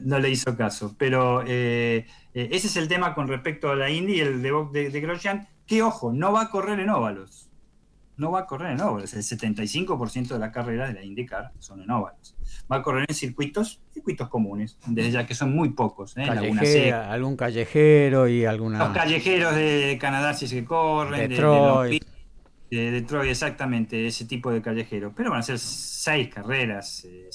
No 0.00 0.18
le 0.18 0.30
hizo 0.30 0.56
caso. 0.56 0.96
Pero 0.96 1.42
eh, 1.46 2.06
eh, 2.32 2.48
ese 2.50 2.68
es 2.68 2.76
el 2.78 2.88
tema 2.88 3.14
con 3.14 3.28
respecto 3.28 3.70
a 3.70 3.76
la 3.76 3.90
Indy 3.90 4.14
y 4.14 4.20
el 4.20 4.40
de, 4.40 4.50
de, 4.72 4.88
de 4.88 5.00
Grosjean 5.02 5.46
que 5.66 5.82
ojo, 5.82 6.12
no 6.12 6.32
va 6.32 6.42
a 6.42 6.50
correr 6.50 6.80
en 6.80 6.90
óvalos. 6.90 7.48
No 8.16 8.30
va 8.30 8.40
a 8.40 8.46
correr 8.46 8.72
en 8.72 8.80
óvalos. 8.80 9.14
El 9.14 9.22
75% 9.22 10.28
de 10.28 10.38
la 10.38 10.52
carrera 10.52 10.86
de 10.86 10.94
la 10.94 11.02
IndyCar 11.02 11.52
son 11.58 11.82
en 11.82 11.90
óvalos. 11.90 12.36
Va 12.70 12.76
a 12.76 12.82
correr 12.82 13.06
en 13.08 13.14
circuitos, 13.14 13.80
circuitos 13.92 14.28
comunes, 14.28 14.78
desde 14.86 15.10
ya 15.10 15.26
que 15.26 15.34
son 15.34 15.54
muy 15.54 15.70
pocos. 15.70 16.16
¿eh? 16.16 16.22
algún 16.24 17.36
callejero 17.36 18.28
y 18.28 18.44
alguna. 18.44 18.78
Los 18.78 18.92
callejeros 18.92 19.54
de 19.54 19.98
Canadá 20.00 20.34
sí 20.34 20.48
que 20.48 20.64
corren. 20.64 21.30
Detroit. 21.30 22.04
De, 22.70 22.90
Detroit, 22.90 23.30
exactamente, 23.30 24.06
ese 24.06 24.24
tipo 24.24 24.50
de 24.50 24.62
callejeros. 24.62 25.12
Pero 25.16 25.30
van 25.30 25.40
a 25.40 25.42
ser 25.42 25.58
seis 25.58 26.28
carreras, 26.28 27.04
eh, 27.04 27.28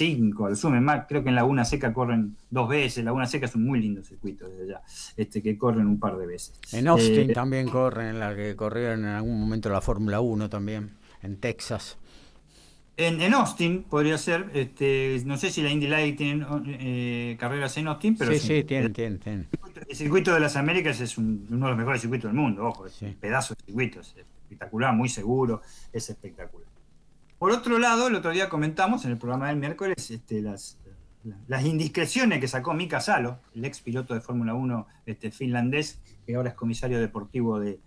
cinco, 0.00 0.46
al 0.46 0.56
sumen 0.56 0.82
más, 0.82 1.04
creo 1.06 1.22
que 1.22 1.28
en 1.28 1.34
Laguna 1.34 1.62
Seca 1.62 1.92
corren 1.92 2.34
dos 2.48 2.68
veces, 2.68 3.04
Laguna 3.04 3.26
Seca 3.26 3.44
es 3.44 3.54
un 3.54 3.64
muy 3.64 3.80
lindo 3.80 4.02
circuito 4.02 4.48
desde 4.48 4.64
allá, 4.64 4.82
este, 5.14 5.42
que 5.42 5.58
corren 5.58 5.86
un 5.86 6.00
par 6.00 6.16
de 6.16 6.26
veces. 6.26 6.58
En 6.72 6.88
Austin 6.88 7.30
eh, 7.30 7.34
también 7.34 7.68
corren, 7.68 8.08
en 8.08 8.18
la 8.18 8.34
que 8.34 8.56
corrieron 8.56 9.00
en 9.00 9.10
algún 9.10 9.38
momento 9.38 9.68
la 9.68 9.82
Fórmula 9.82 10.20
1 10.20 10.48
también, 10.48 10.92
en 11.22 11.36
Texas. 11.36 11.98
En, 12.96 13.34
Austin 13.34 13.82
podría 13.82 14.16
ser, 14.16 14.50
este, 14.54 15.20
no 15.26 15.36
sé 15.36 15.50
si 15.50 15.62
la 15.62 15.70
Indy 15.70 15.86
Light 15.86 16.16
tiene 16.16 16.46
eh, 16.66 17.36
carreras 17.38 17.76
en 17.76 17.88
Austin, 17.88 18.16
pero... 18.16 18.32
Sí, 18.32 18.38
sí, 18.38 18.64
tienen, 18.64 18.92
tienen, 18.94 19.48
El 19.86 19.96
circuito 19.96 20.32
de 20.32 20.40
las 20.40 20.56
Américas 20.56 20.98
es 21.00 21.18
uno 21.18 21.66
de 21.66 21.70
los 21.72 21.76
mejores 21.76 22.00
circuitos 22.00 22.30
del 22.30 22.40
mundo, 22.40 22.64
ojo, 22.64 22.86
es 22.86 23.02
un 23.02 23.14
pedazo 23.14 23.54
de 23.54 23.64
circuito, 23.66 24.00
es 24.00 24.14
espectacular, 24.16 24.94
muy 24.94 25.10
seguro, 25.10 25.60
es 25.92 26.08
espectacular. 26.08 26.69
Por 27.40 27.52
otro 27.52 27.78
lado, 27.78 28.08
el 28.08 28.14
otro 28.14 28.32
día 28.32 28.50
comentamos 28.50 29.06
en 29.06 29.12
el 29.12 29.16
programa 29.16 29.48
del 29.48 29.56
miércoles 29.56 30.10
este, 30.10 30.42
las, 30.42 30.76
indiscreciones 31.64 32.38
que 32.38 32.46
sacó 32.46 32.74
Mika 32.74 33.00
Salo, 33.00 33.40
el 33.54 33.64
ex 33.64 33.80
piloto 33.80 34.12
de 34.12 34.20
Fórmula 34.20 34.52
1 34.52 34.86
este, 35.06 35.30
finlandés, 35.30 36.02
que 36.26 36.34
ahora 36.34 36.50
es 36.50 36.54
comisario 36.54 37.00
deportivo 37.00 37.58
de, 37.58 37.80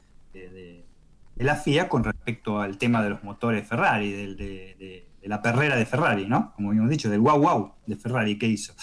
la 1.35 1.55
FIA, 1.55 1.87
con 1.87 2.03
respecto 2.03 2.59
al 2.59 2.79
tema 2.79 3.03
de 3.03 3.11
los 3.11 3.23
motores 3.23 3.67
Ferrari, 3.67 4.33
de, 4.33 5.05
la 5.21 5.39
perrera 5.43 5.75
de 5.75 5.85
Ferrari, 5.85 6.25
¿no? 6.25 6.51
Como 6.55 6.69
habíamos 6.69 6.89
dicho, 6.89 7.07
del 7.11 7.19
wow 7.19 7.37
wow 7.37 7.73
de 7.85 7.95
Ferrari 7.95 8.39
que 8.39 8.47
hizo. 8.47 8.73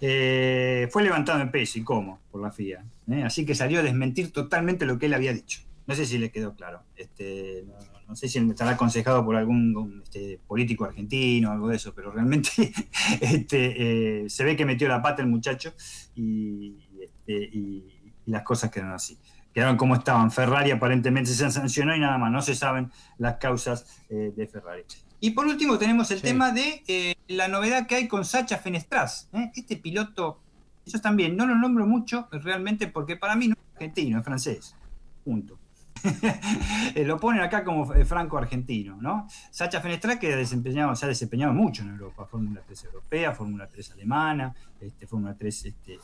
Eh, 0.00 0.88
fue 0.90 1.02
levantado 1.02 1.42
en 1.42 1.50
peso 1.50 1.78
y 1.78 1.84
cómo 1.84 2.20
por 2.30 2.40
la 2.40 2.50
FIA. 2.50 2.86
¿eh? 3.10 3.22
Así 3.22 3.44
que 3.44 3.54
salió 3.54 3.80
a 3.80 3.82
desmentir 3.82 4.32
totalmente 4.32 4.86
lo 4.86 4.98
que 4.98 5.06
él 5.06 5.14
había 5.14 5.34
dicho. 5.34 5.60
No 5.86 5.94
sé 5.94 6.06
si 6.06 6.16
le 6.16 6.30
quedó 6.30 6.54
claro. 6.54 6.84
Este, 6.96 7.66
no 7.66 7.95
sé 8.14 8.28
si 8.28 8.38
estará 8.38 8.72
aconsejado 8.72 9.24
por 9.24 9.36
algún 9.36 10.02
este, 10.04 10.38
político 10.46 10.84
argentino 10.84 11.48
o 11.48 11.52
algo 11.52 11.68
de 11.68 11.76
eso, 11.76 11.92
pero 11.94 12.12
realmente 12.12 12.50
este, 13.20 14.24
eh, 14.24 14.30
se 14.30 14.44
ve 14.44 14.56
que 14.56 14.64
metió 14.64 14.86
la 14.88 15.02
pata 15.02 15.22
el 15.22 15.28
muchacho 15.28 15.74
y, 16.14 16.76
este, 17.02 17.50
las 18.26 18.42
cosas 18.42 18.70
quedaron 18.70 18.94
así. 18.94 19.18
Quedaron 19.52 19.76
como 19.76 19.94
estaban. 19.94 20.30
Ferrari 20.30 20.70
aparentemente 20.70 21.30
se 21.30 21.50
sancionó 21.50 21.96
y 21.96 22.00
nada 22.00 22.18
más, 22.18 22.30
no 22.30 22.42
se 22.42 22.54
saben 22.54 22.92
las 23.18 23.36
causas 23.36 24.04
eh, 24.08 24.32
de 24.36 24.46
Ferrari. 24.46 24.84
Y 25.18 25.30
por 25.30 25.46
último 25.46 25.78
tenemos 25.78 26.10
el 26.10 26.20
tema 26.20 26.52
de 26.52 26.82
eh, 26.86 27.14
la 27.28 27.48
novedad 27.48 27.86
que 27.86 27.96
hay 27.96 28.06
con 28.06 28.24
Sacha 28.24 28.58
Fenestras. 28.58 29.30
Este 29.54 29.76
piloto, 29.76 30.40
eso 30.84 31.00
también, 31.00 31.36
no 31.36 31.46
lo 31.46 31.56
nombro 31.56 31.86
mucho 31.86 32.28
realmente 32.30 32.86
porque 32.86 33.16
para 33.16 33.34
mí 33.34 33.48
no 33.48 33.54
es 33.54 33.74
argentino, 33.74 34.18
es 34.18 34.24
francés. 34.24 34.76
Punto. 35.24 35.58
Eh, 36.94 37.04
lo 37.04 37.18
ponen 37.18 37.42
acá 37.42 37.62
como 37.62 37.92
eh, 37.94 38.04
franco-argentino, 38.04 38.96
¿no? 39.00 39.26
Sacha 39.50 39.80
Fenestra 39.80 40.18
que 40.18 40.34
desempeñado, 40.34 40.94
se 40.96 41.04
ha 41.04 41.08
desempeñado 41.08 41.52
mucho 41.52 41.82
en 41.82 41.90
Europa, 41.90 42.24
Fórmula 42.24 42.62
3 42.66 42.84
europea, 42.84 43.32
Fórmula 43.32 43.68
3 43.68 43.90
alemana, 43.92 44.54
este, 44.80 45.06
Fórmula 45.06 45.34
3 45.36 45.66
este, 45.66 45.98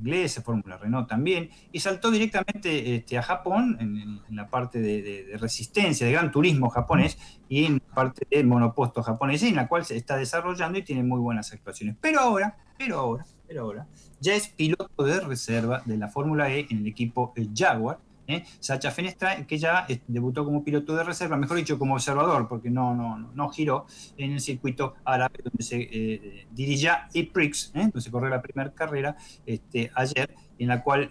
inglesa, 0.00 0.42
Fórmula 0.42 0.78
Renault 0.78 1.08
también, 1.08 1.50
y 1.72 1.80
saltó 1.80 2.10
directamente 2.10 2.96
este, 2.96 3.18
a 3.18 3.22
Japón 3.22 3.76
en, 3.80 4.20
la 4.34 4.48
parte 4.48 4.80
de, 4.80 5.36
resistencia, 5.38 6.06
de 6.06 6.12
gran 6.12 6.30
turismo 6.30 6.70
japonés, 6.70 7.18
y 7.48 7.66
en 7.66 7.74
la 7.74 7.94
parte 7.94 8.26
de 8.30 8.42
monoposto 8.44 9.02
japonés, 9.02 9.42
en 9.42 9.56
la 9.56 9.68
cual 9.68 9.84
se 9.84 9.96
está 9.96 10.16
desarrollando 10.16 10.78
y 10.78 10.82
tiene 10.82 11.02
muy 11.02 11.20
buenas 11.20 11.52
actuaciones. 11.52 11.96
Pero 12.00 12.20
ahora, 12.20 12.56
pero 12.78 12.98
ahora, 12.98 13.26
pero 13.46 13.62
ahora, 13.62 13.86
ya 14.20 14.34
es 14.34 14.48
piloto 14.48 15.04
de 15.04 15.20
reserva 15.20 15.82
de 15.84 15.96
la 15.96 16.08
Fórmula 16.08 16.50
E 16.50 16.66
en 16.70 16.78
el 16.78 16.86
equipo 16.86 17.34
Jaguar, 17.54 17.98
¿eh? 18.30 18.44
Sacha 18.58 18.90
Fenestra, 18.90 19.46
que 19.46 19.58
ya 19.58 19.86
eh, 19.88 20.00
debutó 20.06 20.44
como 20.44 20.64
piloto 20.64 20.94
de 20.94 21.04
reserva, 21.04 21.36
mejor 21.36 21.56
dicho, 21.56 21.78
como 21.78 21.94
observador, 21.94 22.48
porque 22.48 22.70
no, 22.70 22.94
no, 22.94 23.30
no 23.34 23.48
giró 23.50 23.86
en 24.16 24.32
el 24.32 24.40
circuito 24.40 24.94
árabe 25.04 25.38
donde 25.44 25.62
se 25.62 25.80
eh, 25.80 26.46
dirigía 26.50 27.08
E-Prix, 27.12 27.72
donde 27.74 28.00
se 28.00 28.10
corrió 28.10 28.28
la 28.28 28.42
primera 28.42 28.72
carrera 28.72 29.16
este, 29.46 29.90
ayer, 29.94 30.34
en 30.58 30.68
la 30.68 30.82
cual 30.82 31.10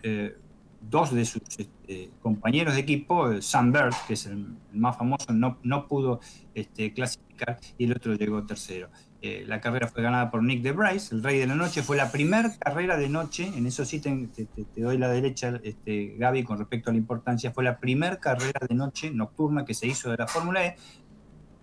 dos 0.81 1.13
de 1.13 1.25
sus 1.25 1.41
este, 1.57 2.09
compañeros 2.21 2.75
de 2.75 2.81
equipo, 2.81 3.41
Sam 3.41 3.71
Bird, 3.71 3.93
que 4.07 4.13
es 4.13 4.25
el, 4.25 4.47
más 4.73 4.97
famoso, 4.97 5.33
no, 5.33 5.57
no 5.63 5.87
pudo 5.87 6.19
este, 6.53 6.93
clasificar 6.93 7.59
y 7.77 7.85
el 7.85 7.91
otro 7.93 8.13
llegó 8.15 8.45
tercero. 8.45 8.89
Eh, 9.21 9.43
la 9.45 9.59
carrera 9.59 9.87
fue 9.87 10.01
ganada 10.01 10.31
por 10.31 10.41
Nick 10.41 10.61
de 10.61 10.71
Bryce, 10.71 11.13
el 11.13 11.21
rey 11.21 11.39
de 11.39 11.47
la 11.47 11.55
noche. 11.55 11.83
Fue 11.83 11.97
la 11.97 12.09
primera 12.09 12.49
carrera 12.57 12.95
de 12.95 13.09
noche, 13.09 13.51
en 13.53 13.65
eso 13.65 13.83
sí 13.83 13.99
te, 13.99 14.29
doy 14.77 14.97
la 14.97 15.09
derecha, 15.09 15.59
este, 15.61 16.15
Gaby, 16.17 16.43
con 16.43 16.57
respecto 16.57 16.89
a 16.89 16.93
la 16.93 16.99
importancia. 16.99 17.51
Fue 17.51 17.63
la 17.63 17.79
primera 17.79 18.17
carrera 18.17 18.61
de 18.67 18.75
noche 18.75 19.11
nocturna 19.11 19.65
que 19.65 19.73
se 19.73 19.87
hizo 19.87 20.09
de 20.09 20.17
la 20.17 20.27
Fórmula 20.27 20.65
E, 20.65 20.77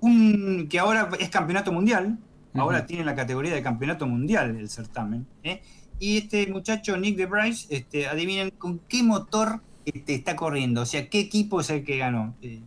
un, 0.00 0.68
que 0.68 0.78
ahora 0.78 1.08
es 1.18 1.30
campeonato 1.30 1.72
mundial, 1.72 2.18
ahora 2.54 2.84
tiene 2.84 3.04
la 3.04 3.14
categoría 3.14 3.54
de 3.54 3.62
campeonato 3.62 4.06
mundial 4.06 4.56
el 4.56 4.68
certamen. 4.68 5.26
¿eh? 5.42 5.62
Y 5.98 6.18
este 6.18 6.46
muchacho, 6.48 6.96
Nick 6.98 7.16
de 7.16 7.24
Bryce, 7.24 7.74
este, 7.74 8.06
adivinen 8.06 8.50
con 8.50 8.80
qué 8.80 9.02
motor 9.02 9.62
este, 9.86 10.14
está 10.14 10.36
corriendo, 10.36 10.82
o 10.82 10.86
sea, 10.86 11.08
qué 11.08 11.20
equipo 11.20 11.60
es 11.60 11.70
el 11.70 11.84
que 11.84 11.96
ganó. 11.96 12.34
Eh, 12.42 12.60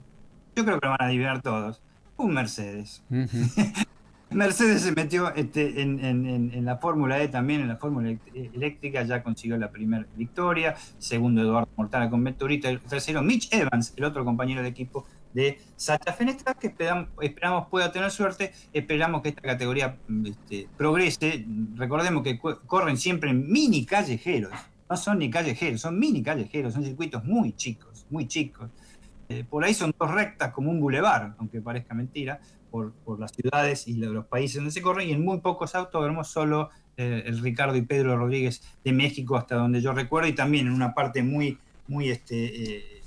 yo 0.56 0.66
creo 0.66 0.80
que 0.80 0.88
lo 0.88 0.92
van 0.92 1.02
a 1.04 1.06
adivinar 1.06 1.44
todos. 1.44 1.80
Un 2.18 2.34
Mercedes. 2.34 3.04
Mercedes 4.32 4.84
se 4.84 4.92
metió 4.92 5.34
este, 5.34 5.82
en, 5.82 6.66
la 6.66 6.78
Fórmula 6.78 7.22
E 7.22 7.28
también, 7.30 7.62
en 7.62 7.68
la 7.68 7.78
Fórmula 7.78 8.16
eléctrica, 8.34 9.04
ya 9.04 9.24
consiguió 9.24 9.58
la 9.58 9.72
primera 9.72 10.06
victoria. 10.16 10.76
Segundo, 11.00 11.42
Eduardo 11.42 11.70
Mortara 11.76 12.10
con 12.10 12.24
Venturita. 12.24 12.70
El 12.70 12.80
tercero, 12.80 13.24
Mitch 13.24 13.52
Evans, 13.52 13.94
el 13.98 14.04
otro 14.04 14.24
compañero 14.24 14.62
de 14.62 14.70
equipo 14.70 15.06
de 15.34 15.60
Sacha 15.76 16.14
Fenestra, 16.14 16.54
que 16.54 16.68
esperamos, 16.68 17.68
pueda 17.70 17.92
tener 17.92 18.12
suerte, 18.12 18.52
esperamos 18.74 19.22
que 19.22 19.30
esta 19.30 19.42
categoría 19.42 19.98
este, 20.26 20.68
progrese. 20.78 21.46
Recordemos 21.76 22.24
que 22.24 22.40
corren 22.40 22.98
siempre 22.98 23.34
mini 23.34 23.86
callejeros, 23.86 24.52
no 24.90 24.98
son 24.98 25.20
ni 25.20 25.30
callejeros, 25.30 25.82
son 25.82 26.00
mini 26.00 26.22
callejeros, 26.24 26.74
son 26.74 26.84
circuitos 26.84 27.24
muy 27.26 27.54
chicos, 27.54 28.06
muy 28.10 28.28
chicos. 28.28 28.70
Eh, 29.30 29.46
por 29.48 29.64
ahí 29.64 29.76
son 29.76 29.94
dos 29.98 30.10
rectas 30.10 30.52
como 30.52 30.72
un 30.72 30.80
bulevar, 30.80 31.36
aunque 31.38 31.62
parezca 31.62 31.94
mentira, 31.94 32.40
por, 32.70 32.93
las 33.20 33.32
ciudades 33.32 33.88
y 33.88 33.95
los 33.95 34.26
países 34.26 34.57
donde 34.57 34.72
se 34.72 34.82
corren, 34.82 35.09
y 35.09 35.13
en 35.13 35.24
muy 35.24 35.39
pocos 35.39 35.76
autódromos, 35.76 36.30
solo 36.30 36.70
eh, 36.97 37.24
el 37.26 37.39
Ricardo 37.39 37.76
y 37.76 37.82
Pedro 37.82 38.17
Rodríguez 38.17 38.61
de 38.84 38.93
México, 38.93 39.38
hasta 39.38 39.55
donde 39.55 39.82
yo 39.82 39.93
recuerdo, 39.93 40.28
y 40.28 40.34
también 40.34 40.67
en 40.67 40.74
una 40.74 40.93
parte 40.93 41.24
muy, 41.24 41.57
muy, 41.88 42.09
este, 42.09 42.78
eh, 42.78 43.01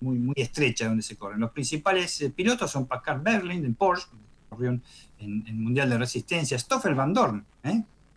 muy, 0.00 0.18
muy 0.18 0.34
estrecha 0.36 0.88
donde 0.88 1.02
se 1.02 1.16
corren. 1.16 1.40
Los 1.40 1.50
principales 1.50 2.30
pilotos 2.34 2.70
son 2.70 2.86
Pascal 2.86 3.20
Berlin 3.20 3.64
en 3.64 3.74
Porsche, 3.74 4.06
que 4.10 4.48
corrió 4.48 4.70
en, 4.70 5.44
el 5.46 5.54
Mundial 5.54 5.90
de 5.90 5.98
Resistencia, 5.98 6.58
Stoffel 6.58 6.94
Van 6.94 7.12
Dorn, 7.12 7.44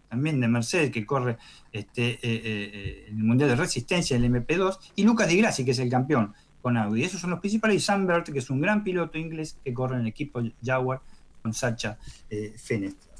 también 0.10 0.40
de 0.42 0.48
Mercedes, 0.48 0.92
que 0.92 1.06
corre 1.06 1.38
este, 1.72 3.08
en 3.10 3.18
el 3.18 3.24
Mundial 3.24 3.50
de 3.50 3.56
Resistencia, 3.56 4.18
el 4.18 4.26
MP2, 4.26 4.78
y 4.96 5.04
Lucas 5.04 5.28
Di 5.30 5.38
Grassi, 5.38 5.64
que 5.64 5.72
es 5.72 5.80
el 5.80 5.90
campeón 5.90 6.34
con 6.62 6.78
Audi. 6.78 7.04
Esos 7.04 7.22
son 7.22 7.32
los 7.32 7.40
principales. 7.40 7.78
Y 7.78 7.80
Sam 7.80 8.06
Bert, 8.06 8.30
que 8.30 8.40
es 8.40 8.50
un 8.50 8.62
gran 8.62 8.84
piloto 8.84 9.18
inglés 9.18 9.58
que 9.64 9.74
corre 9.74 9.96
en 9.96 10.02
el 10.02 10.08
equipo 10.08 10.42
Jaguar 10.64 11.02
con 11.42 11.54
Sacha 11.54 11.98
eh, 12.30 12.54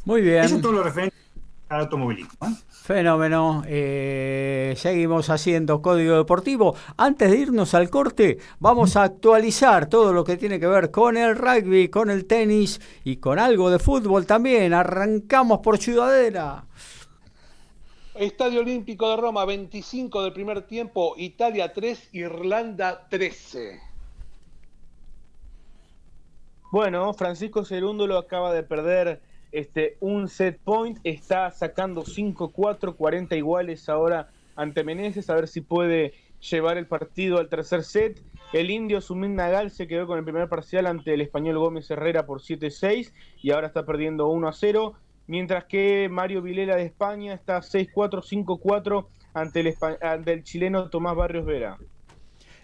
Muy 0.06 0.22
bien. 0.22 0.44
Eso 0.44 0.56
es 0.56 0.62
todo 0.62 0.74
lo 0.74 0.84
referente 0.84 1.16
al 1.70 1.82
automovilismo. 1.82 2.32
¿eh? 2.42 2.54
Fenómeno. 2.70 3.64
Eh, 3.66 4.74
seguimos 4.78 5.30
haciendo 5.30 5.82
código 5.82 6.18
deportivo. 6.18 6.76
Antes 6.98 7.32
de 7.32 7.38
irnos 7.38 7.74
al 7.74 7.90
corte, 7.90 8.38
vamos 8.60 8.96
a 8.96 9.04
actualizar 9.04 9.88
todo 9.88 10.14
lo 10.14 10.24
que 10.24 10.38
tiene 10.38 10.60
que 10.60 10.68
ver 10.68 10.92
con 10.92 11.18
el 11.18 11.36
rugby, 11.36 11.90
con 11.90 12.10
el 12.10 12.26
tenis 12.26 12.82
y 13.04 13.18
con 13.18 13.40
algo 13.40 13.70
de 13.70 13.80
fútbol 13.80 14.26
también. 14.26 14.74
Arrancamos 14.74 15.60
por 15.60 15.78
Ciudadela. 15.78 16.66
Estadio 18.22 18.60
Olímpico 18.60 19.10
de 19.10 19.18
Roma, 19.18 19.46
25 19.46 20.22
del 20.22 20.32
primer 20.32 20.62
tiempo, 20.68 21.16
Italia 21.18 21.74
3, 21.74 22.10
Irlanda 22.14 23.08
13. 23.10 23.80
Bueno, 26.72 27.12
Francisco 27.16 27.66
Cerúndolo 27.66 28.20
acaba 28.20 28.54
de 28.54 28.62
perder 28.62 29.22
este, 29.52 29.98
un 30.02 30.28
set 30.28 30.60
point, 30.64 31.00
está 31.04 31.50
sacando 31.50 32.04
5-4, 32.04 32.96
40 32.96 33.36
iguales 33.38 33.90
ahora 33.90 34.30
ante 34.56 34.84
Meneses, 34.84 35.28
a 35.32 35.34
ver 35.34 35.48
si 35.48 35.62
puede 35.62 36.14
llevar 36.48 36.78
el 36.78 36.86
partido 36.86 37.40
al 37.40 37.50
tercer 37.50 37.84
set. 37.84 38.22
El 38.54 38.70
indio 38.70 39.02
Sumin 39.02 39.36
Nagal 39.36 39.72
se 39.72 39.88
quedó 39.88 40.06
con 40.06 40.20
el 40.20 40.24
primer 40.24 40.48
parcial 40.48 40.86
ante 40.86 41.16
el 41.16 41.22
español 41.22 41.58
Gómez 41.58 41.90
Herrera 41.90 42.28
por 42.28 42.40
7-6 42.40 43.14
y 43.42 43.50
ahora 43.50 43.66
está 43.66 43.84
perdiendo 43.84 44.30
1-0 44.30 44.94
mientras 45.32 45.64
que 45.64 46.10
Mario 46.12 46.42
Vilela 46.42 46.76
de 46.76 46.84
España 46.84 47.34
está 47.34 47.62
6-4-5-4 47.62 49.06
ante 49.34 49.62
el, 49.62 50.44
chileno 50.44 50.90
Tomás 50.90 51.16
Barrios 51.16 51.46
Vera. 51.46 51.78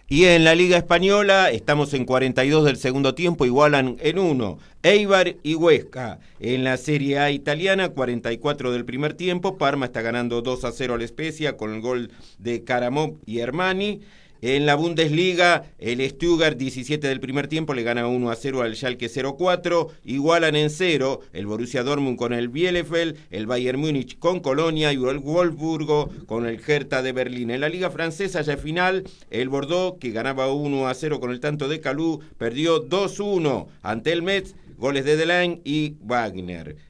Y 0.06 0.26
en 0.26 0.44
la 0.44 0.54
Liga 0.54 0.76
Española 0.76 1.50
estamos 1.50 1.94
en 1.94 2.04
42 2.04 2.66
del 2.66 2.76
segundo 2.76 3.14
tiempo, 3.14 3.46
igualan 3.46 3.96
en 4.00 4.18
uno 4.18 4.58
Eibar 4.82 5.36
y 5.42 5.54
Huesca. 5.54 6.18
En 6.40 6.62
la 6.62 6.76
Serie 6.76 7.18
A 7.18 7.30
italiana, 7.30 7.88
44 7.88 8.70
del 8.70 8.84
primer 8.84 9.14
tiempo, 9.14 9.56
Parma 9.56 9.86
está 9.86 10.02
ganando 10.02 10.42
2 10.42 10.64
a 10.66 10.72
0 10.72 10.94
a 10.94 10.98
la 10.98 11.04
Especia 11.04 11.56
con 11.56 11.74
el 11.74 11.80
gol 11.80 12.10
de 12.36 12.64
Caramop 12.64 13.16
y 13.24 13.38
Hermani. 13.38 14.02
En 14.40 14.66
la 14.66 14.76
Bundesliga, 14.76 15.64
el 15.80 16.00
Stuttgart 16.08 16.56
17 16.56 17.08
del 17.08 17.18
primer 17.18 17.48
tiempo 17.48 17.74
le 17.74 17.82
gana 17.82 18.06
1 18.06 18.30
a 18.30 18.36
0 18.36 18.62
al 18.62 18.76
Schalke 18.76 19.08
04, 19.08 19.88
igualan 20.04 20.54
en 20.54 20.70
0 20.70 21.22
el 21.32 21.46
Borussia 21.46 21.82
Dortmund 21.82 22.16
con 22.16 22.32
el 22.32 22.48
Bielefeld, 22.48 23.16
el 23.30 23.46
Bayern 23.48 23.80
Múnich 23.80 24.16
con 24.20 24.38
Colonia 24.38 24.92
y 24.92 24.96
el 24.96 25.18
Wolfsburgo 25.18 26.10
con 26.26 26.46
el 26.46 26.60
Hertha 26.64 27.02
de 27.02 27.10
Berlín. 27.10 27.50
En 27.50 27.62
la 27.62 27.68
Liga 27.68 27.90
Francesa 27.90 28.40
ya 28.42 28.56
final, 28.56 29.02
el 29.30 29.48
Bordeaux 29.48 29.98
que 29.98 30.12
ganaba 30.12 30.52
1 30.52 30.86
a 30.86 30.94
0 30.94 31.18
con 31.18 31.32
el 31.32 31.40
tanto 31.40 31.66
de 31.66 31.80
Calú, 31.80 32.20
perdió 32.36 32.88
2-1 32.88 33.66
ante 33.82 34.12
el 34.12 34.22
Metz, 34.22 34.54
goles 34.76 35.04
de 35.04 35.16
Delain 35.16 35.60
y 35.64 35.96
Wagner. 36.00 36.87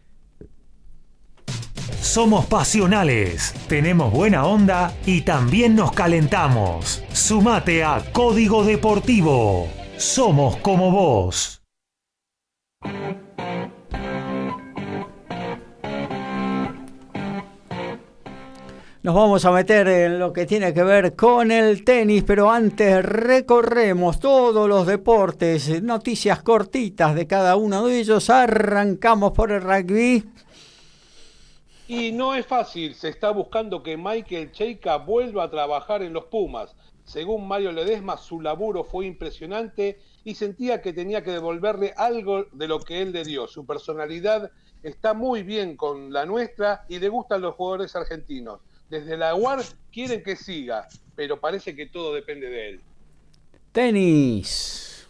Somos 2.09 2.47
pasionales, 2.47 3.53
tenemos 3.69 4.11
buena 4.11 4.47
onda 4.47 4.95
y 5.05 5.21
también 5.21 5.77
nos 5.77 5.93
calentamos. 5.93 7.05
Sumate 7.13 7.85
a 7.85 8.03
Código 8.13 8.65
Deportivo. 8.65 9.69
Somos 9.99 10.57
como 10.57 10.91
vos. 10.91 11.63
Nos 19.03 19.15
vamos 19.15 19.45
a 19.45 19.53
meter 19.53 19.87
en 19.89 20.19
lo 20.19 20.33
que 20.33 20.47
tiene 20.47 20.73
que 20.73 20.83
ver 20.83 21.15
con 21.15 21.51
el 21.51 21.85
tenis, 21.85 22.25
pero 22.27 22.51
antes 22.51 23.05
recorremos 23.05 24.19
todos 24.19 24.67
los 24.67 24.87
deportes, 24.87 25.83
noticias 25.83 26.43
cortitas 26.43 27.15
de 27.15 27.27
cada 27.27 27.57
uno 27.57 27.87
de 27.87 28.01
ellos. 28.01 28.31
Arrancamos 28.31 29.33
por 29.33 29.53
el 29.53 29.61
rugby. 29.61 30.25
Y 31.89 32.13
no 32.13 32.35
es 32.35 32.45
fácil, 32.47 32.95
se 32.95 33.09
está 33.09 33.31
buscando 33.31 33.83
que 33.83 33.97
Michael 33.97 34.53
Cheika 34.53 34.99
vuelva 34.99 35.45
a 35.45 35.51
trabajar 35.51 36.03
en 36.03 36.13
los 36.13 36.27
Pumas. 36.27 36.77
Según 37.05 37.49
Mario 37.49 37.73
Ledesma, 37.73 38.19
su 38.19 38.43
laburo 38.43 38.85
fue 38.85 39.07
impresionante 39.07 39.99
y 40.23 40.35
sentía 40.35 40.83
que 40.83 40.93
tenía 40.93 41.25
que 41.25 41.31
devolverle 41.31 41.95
algo 41.97 42.45
de 42.53 42.69
lo 42.69 42.79
que 42.81 43.01
él 43.01 43.13
le 43.13 43.25
dio. 43.25 43.49
Su 43.49 43.65
personalidad 43.65 44.51
está 44.83 45.15
muy 45.15 45.43
bien 45.43 45.79
con 45.79 46.13
la 46.13 46.27
nuestra 46.27 46.85
y 46.91 46.99
le 46.99 47.09
gustan 47.09 47.41
los 47.41 47.55
jugadores 47.55 47.97
argentinos. 47.97 48.61
Desde 48.91 49.17
la 49.17 49.35
UAR 49.35 49.61
quieren 49.91 50.23
que 50.23 50.37
siga, 50.37 50.87
pero 51.17 51.41
parece 51.41 51.75
que 51.75 51.87
todo 51.87 52.13
depende 52.13 52.51
de 52.51 52.69
él. 52.69 52.81
Tenis. 53.73 55.09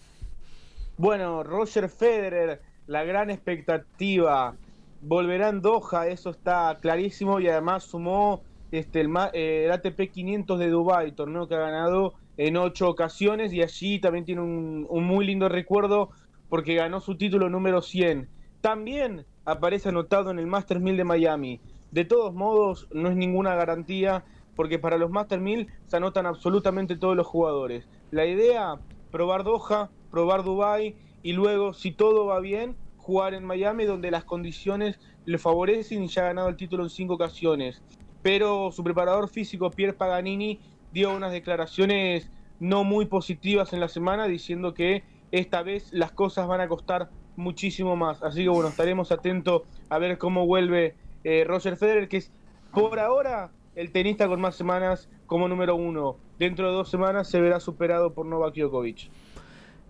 Bueno, 0.97 1.43
Roger 1.43 1.89
Federer, 1.89 2.63
la 2.87 3.03
gran 3.03 3.31
expectativa 3.31 4.55
volverá 5.01 5.49
en 5.49 5.61
Doha, 5.61 6.09
eso 6.09 6.31
está 6.31 6.77
clarísimo, 6.81 7.41
y 7.41 7.49
además 7.49 7.85
sumó 7.85 8.43
este, 8.71 9.01
el, 9.01 9.15
eh, 9.33 9.71
ATP 9.73 10.11
500 10.13 10.59
de 10.59 10.69
Dubai, 10.69 11.13
torneo 11.13 11.49
que 11.49 11.55
ha 11.55 11.61
ganado 11.61 12.15
en 12.37 12.57
ocho 12.57 12.89
ocasiones, 12.89 13.53
y 13.53 13.63
allí 13.63 14.01
también 14.01 14.25
tiene 14.25 14.43
un, 14.43 14.87
muy 14.91 15.27
lindo 15.27 15.49
recuerdo 15.49 16.11
porque 16.49 16.75
ganó 16.75 17.01
su 17.01 17.17
título 17.17 17.49
número 17.49 17.83
100. 17.83 18.29
También 18.61 19.27
aparece 19.45 19.91
anotado 19.91 20.31
en 20.31 20.39
el 20.39 20.47
Master 20.47 20.81
1000 20.81 20.97
de 20.97 21.05
Miami. 21.05 21.61
De 21.91 22.05
todos 22.05 22.35
modos, 22.35 22.89
no 22.93 23.11
es 23.11 23.17
ninguna 23.17 23.55
garantía 23.55 24.25
porque 24.57 24.79
para 24.79 24.99
los 24.99 25.11
Master 25.11 25.41
1000 25.41 25.69
se 25.87 25.97
anotan 25.97 26.27
absolutamente 26.27 26.97
todos 26.97 27.17
los 27.17 27.27
jugadores. 27.27 27.87
La 28.11 28.27
idea, 28.27 28.81
probar 29.11 29.45
Doha, 29.45 29.91
probar 30.11 30.43
Dubai 30.43 30.97
y 31.23 31.33
luego, 31.33 31.75
si 31.75 31.93
todo 31.93 32.27
va 32.27 32.41
bien, 32.41 32.77
jugar 33.09 33.33
en 33.33 33.43
Miami, 33.43 33.87
donde 33.87 34.11
las 34.11 34.25
condiciones 34.25 35.01
le 35.25 35.39
favorecen 35.39 36.03
y 36.03 36.09
ya 36.09 36.25
ha 36.25 36.27
ganado 36.27 36.51
el 36.51 36.57
título 36.57 36.83
en 36.83 36.91
cinco 36.91 37.15
ocasiones. 37.15 37.81
Pero 38.21 38.71
su 38.71 38.85
preparador 38.85 39.31
físico, 39.31 39.71
Pierre 39.71 39.95
Paganini, 39.95 40.61
dio 40.93 41.17
unas 41.17 41.33
declaraciones 41.33 42.31
no 42.61 42.85
muy 42.85 43.07
positivas 43.07 43.73
en 43.73 43.81
la 43.81 43.89
semana, 43.89 44.27
diciendo 44.27 44.75
que 44.75 45.05
esta 45.33 45.63
vez 45.63 45.91
las 45.91 46.13
cosas 46.13 46.47
van 46.47 46.61
a 46.61 46.69
costar 46.69 47.09
muchísimo 47.35 47.97
más. 47.97 48.23
Así 48.23 48.43
que 48.43 48.51
bueno, 48.51 48.69
estaremos 48.69 49.11
atentos 49.11 49.63
a 49.89 49.99
ver 49.99 50.19
cómo 50.19 50.45
vuelve 50.45 50.95
eh, 51.25 51.45
Roger 51.47 51.79
Federer, 51.79 52.11
que 52.11 52.19
es 52.19 52.31
por 52.75 52.99
ahora 52.99 53.51
el 53.75 53.91
tenista 53.91 54.29
con 54.29 54.39
más 54.39 54.55
semanas 54.55 55.09
como 55.25 55.49
número 55.49 55.77
uno. 55.77 56.19
Dentro 56.39 56.69
de 56.69 56.75
dos 56.75 56.91
semanas 56.91 57.27
se 57.31 57.41
verá 57.41 57.59
superado 57.59 58.13
por 58.13 58.27
Novak 58.27 58.55
Djokovic. 58.55 59.09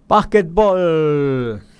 Basketball. 0.06 1.77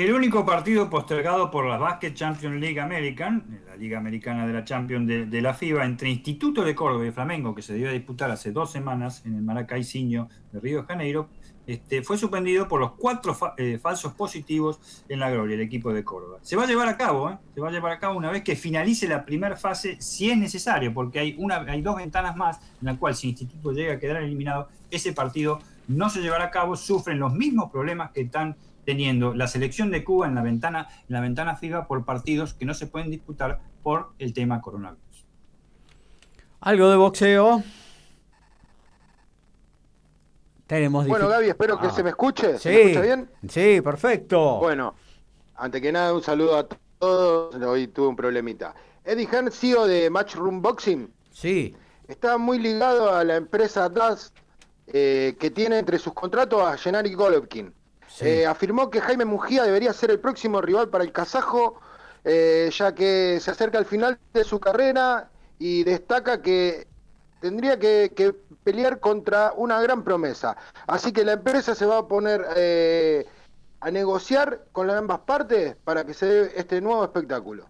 El 0.00 0.14
único 0.14 0.46
partido 0.46 0.88
postergado 0.88 1.50
por 1.50 1.66
la 1.66 1.76
Basket 1.76 2.14
Champions 2.14 2.58
League 2.58 2.80
American, 2.80 3.60
la 3.66 3.76
Liga 3.76 3.98
Americana 3.98 4.46
de 4.46 4.54
la 4.54 4.64
Champions 4.64 5.06
de, 5.06 5.42
la 5.42 5.52
FIBA, 5.52 5.84
entre 5.84 6.08
Instituto 6.08 6.64
de 6.64 6.74
Córdoba 6.74 7.06
y 7.06 7.10
Flamengo, 7.10 7.54
que 7.54 7.60
se 7.60 7.86
a 7.86 7.92
disputar 7.92 8.30
hace 8.30 8.50
dos 8.50 8.72
semanas 8.72 9.20
en 9.26 9.34
el 9.34 9.42
Maracaicinho 9.42 10.30
de 10.52 10.60
Río 10.60 10.80
de 10.80 10.86
Janeiro, 10.86 11.28
este, 11.66 12.02
fue 12.02 12.16
suspendido 12.16 12.66
por 12.66 12.80
los 12.80 12.92
cuatro 12.92 13.36
eh, 13.58 13.78
falsos 13.78 14.14
positivos 14.14 15.04
en 15.06 15.20
la 15.20 15.28
Gloria, 15.28 15.56
el 15.56 15.60
equipo 15.60 15.92
de 15.92 16.02
Córdoba. 16.02 16.38
Se 16.40 16.56
va 16.56 16.62
a 16.62 16.66
llevar 16.66 16.88
a 16.88 16.96
cabo, 16.96 17.28
¿eh? 17.28 17.36
se 17.54 17.60
va 17.60 17.68
a 17.68 17.70
llevar 17.70 17.92
a 17.92 17.98
cabo 17.98 18.16
una 18.16 18.30
vez 18.30 18.42
que 18.42 18.56
finalice 18.56 19.06
la 19.06 19.26
primera 19.26 19.58
fase, 19.58 20.00
si 20.00 20.30
es 20.30 20.38
necesario, 20.38 20.94
porque 20.94 21.18
hay, 21.18 21.34
una, 21.36 21.56
hay 21.56 21.82
dos 21.82 21.96
ventanas 21.96 22.34
más 22.36 22.58
en 22.80 22.86
la 22.86 22.96
cual 22.96 23.14
si 23.14 23.28
Instituto 23.28 23.72
llega 23.72 23.92
a 23.92 23.98
quedar 23.98 24.22
eliminado, 24.22 24.68
ese 24.90 25.12
partido 25.12 25.58
no 25.88 26.08
se 26.08 26.22
llevará 26.22 26.44
a 26.44 26.50
cabo, 26.50 26.74
sufren 26.74 27.18
los 27.18 27.34
mismos 27.34 27.70
problemas 27.70 28.12
que 28.12 28.22
están 28.22 28.56
teniendo 28.90 29.34
la 29.34 29.46
selección 29.46 29.92
de 29.92 30.02
Cuba 30.02 30.26
en 30.26 30.34
la 30.34 30.42
ventana, 30.42 30.88
en 31.08 31.14
la 31.14 31.20
ventana 31.20 31.54
FIBA 31.54 31.86
por 31.86 32.04
partidos 32.04 32.54
que 32.54 32.64
no 32.64 32.74
se 32.74 32.88
pueden 32.88 33.08
disputar 33.08 33.60
por 33.84 34.14
el 34.18 34.32
tema 34.32 34.60
coronavirus. 34.60 35.26
¿Algo 36.58 36.90
de 36.90 36.96
boxeo? 36.96 37.62
Tenemos 40.66 41.06
bueno, 41.06 41.28
Gaby, 41.28 41.50
espero 41.50 41.78
que 41.78 41.86
ah. 41.86 41.90
se 41.90 42.02
me 42.02 42.10
escuche. 42.10 42.58
¿Se 42.58 42.68
me 42.68 42.80
escucha 42.82 43.00
bien? 43.00 43.30
Sí, 43.48 43.80
perfecto. 43.80 44.58
Bueno, 44.58 44.96
antes 45.54 45.80
que 45.80 45.92
nada, 45.92 46.12
un 46.12 46.22
saludo 46.22 46.58
a 46.58 46.66
todos. 46.98 47.54
Hoy 47.54 47.86
tuve 47.86 48.08
un 48.08 48.16
problemita. 48.16 48.74
Eddie 49.04 49.28
Hearn, 49.30 49.52
CEO 49.52 49.86
de 49.86 50.10
Matchroom 50.10 50.60
Boxing. 50.60 51.14
Sí. 51.30 51.76
Está 52.08 52.38
muy 52.38 52.58
ligado 52.58 53.14
a 53.14 53.22
la 53.22 53.36
empresa 53.36 53.88
DAS 53.88 54.32
eh, 54.88 55.36
que 55.38 55.52
tiene 55.52 55.78
entre 55.78 56.00
sus 56.00 56.12
contratos 56.12 56.60
a 56.60 56.76
Gennady 56.76 57.14
Golovkin. 57.14 57.72
Eh, 58.20 58.46
afirmó 58.46 58.90
que 58.90 59.00
Jaime 59.00 59.24
Mujía 59.24 59.64
debería 59.64 59.92
ser 59.92 60.10
el 60.10 60.20
próximo 60.20 60.60
rival 60.60 60.88
para 60.88 61.04
el 61.04 61.12
kazajo, 61.12 61.80
eh, 62.24 62.70
ya 62.72 62.94
que 62.94 63.38
se 63.40 63.50
acerca 63.50 63.78
al 63.78 63.86
final 63.86 64.18
de 64.32 64.44
su 64.44 64.60
carrera 64.60 65.30
y 65.58 65.84
destaca 65.84 66.42
que 66.42 66.86
tendría 67.40 67.78
que, 67.78 68.34
pelear 68.62 69.00
contra 69.00 69.52
una 69.56 69.80
gran 69.80 70.04
promesa. 70.04 70.56
Así 70.86 71.12
que 71.12 71.24
la 71.24 71.32
empresa 71.32 71.74
se 71.74 71.86
va 71.86 71.98
a 71.98 72.08
poner 72.08 72.44
eh, 72.56 73.26
a 73.80 73.90
negociar 73.90 74.66
con 74.72 74.86
las 74.86 74.96
ambas 74.96 75.20
partes 75.20 75.76
para 75.82 76.04
que 76.04 76.12
se 76.12 76.26
dé 76.26 76.52
este 76.56 76.80
nuevo 76.80 77.02
espectáculo. 77.02 77.66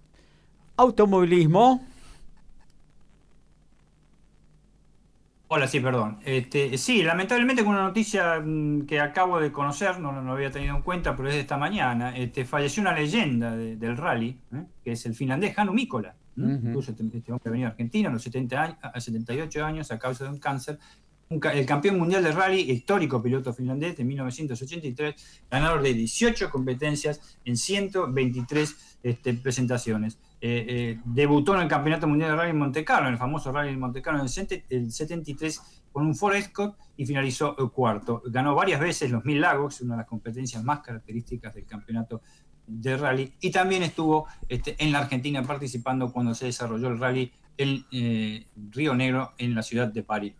Automovilismo. 0.76 1.86
Hola, 5.52 5.66
sí, 5.66 5.80
perdón. 5.80 6.20
Este, 6.24 6.78
sí, 6.78 7.02
lamentablemente 7.02 7.64
con 7.64 7.74
una 7.74 7.82
noticia 7.82 8.38
mm, 8.38 8.86
que 8.86 9.00
acabo 9.00 9.40
de 9.40 9.50
conocer, 9.50 9.98
no 9.98 10.12
lo 10.12 10.32
había 10.32 10.52
tenido 10.52 10.76
en 10.76 10.82
cuenta, 10.82 11.16
pero 11.16 11.28
es 11.28 11.34
de 11.34 11.40
esta 11.40 11.56
mañana, 11.56 12.16
este, 12.16 12.44
falleció 12.44 12.82
una 12.82 12.94
leyenda 12.94 13.56
del 13.56 13.96
rally, 13.96 14.38
¿eh? 14.54 14.64
que 14.84 14.92
es 14.92 15.04
el 15.06 15.14
finlandés 15.16 15.58
Hannu 15.58 15.72
Mikola. 15.72 16.14
Incluso 16.36 16.92
este, 16.92 17.02
este, 17.12 17.32
hombre 17.32 17.50
venía 17.50 17.66
a 17.66 17.70
Argentina 17.70 18.08
a 18.08 18.12
los 18.12 18.22
70 18.22 18.62
años, 18.62 18.76
a 18.80 19.00
78 19.00 19.64
años 19.64 19.90
a 19.90 19.98
causa 19.98 20.22
de 20.22 20.30
un 20.30 20.38
cáncer. 20.38 20.78
el 21.28 21.66
campeón 21.66 21.98
mundial 21.98 22.22
de 22.22 22.30
rally, 22.30 22.70
histórico 22.70 23.20
piloto 23.20 23.52
finlandés 23.52 23.96
de 23.96 24.04
1983, 24.04 25.42
ganador 25.50 25.82
de 25.82 25.94
18 25.94 26.48
competencias 26.48 27.38
en 27.44 27.56
123 27.56 28.98
este, 29.02 29.34
presentaciones. 29.34 30.16
Eh, 30.42 30.64
eh, 30.68 31.00
debutó 31.04 31.54
en 31.54 31.62
el 31.62 31.68
Campeonato 31.68 32.06
Mundial 32.06 32.30
de 32.30 32.36
Rally 32.36 32.50
en 32.50 32.58
Monte 32.58 32.82
Carlo, 32.84 33.08
en 33.08 33.14
el 33.14 33.18
famoso 33.18 33.52
Rally 33.52 33.72
de 33.72 33.76
Monte 33.76 34.00
Carlo 34.00 34.20
en 34.20 34.26
el, 34.70 34.90
73 34.90 35.60
con 35.92 36.06
un 36.06 36.14
Ford 36.14 36.34
Escort 36.34 36.78
y 36.96 37.04
finalizó 37.04 37.54
cuarto. 37.70 38.22
Ganó 38.26 38.54
varias 38.54 38.80
veces 38.80 39.10
los 39.10 39.24
Mil 39.24 39.40
Lagos, 39.40 39.80
una 39.82 39.94
de 39.94 39.98
las 39.98 40.06
competencias 40.06 40.64
más 40.64 40.80
características 40.80 41.54
del 41.54 41.66
campeonato 41.66 42.22
de 42.66 42.96
rally 42.96 43.32
y 43.40 43.50
también 43.50 43.82
estuvo 43.82 44.26
este, 44.48 44.76
en 44.78 44.92
la 44.92 45.00
Argentina 45.00 45.42
participando 45.42 46.12
cuando 46.12 46.34
se 46.34 46.46
desarrolló 46.46 46.88
el 46.88 46.98
rally 46.98 47.32
en 47.58 47.84
eh, 47.90 48.46
Río 48.70 48.94
Negro 48.94 49.32
en 49.38 49.54
la 49.54 49.62
ciudad 49.62 49.88
de 49.88 50.02
París. 50.02 50.34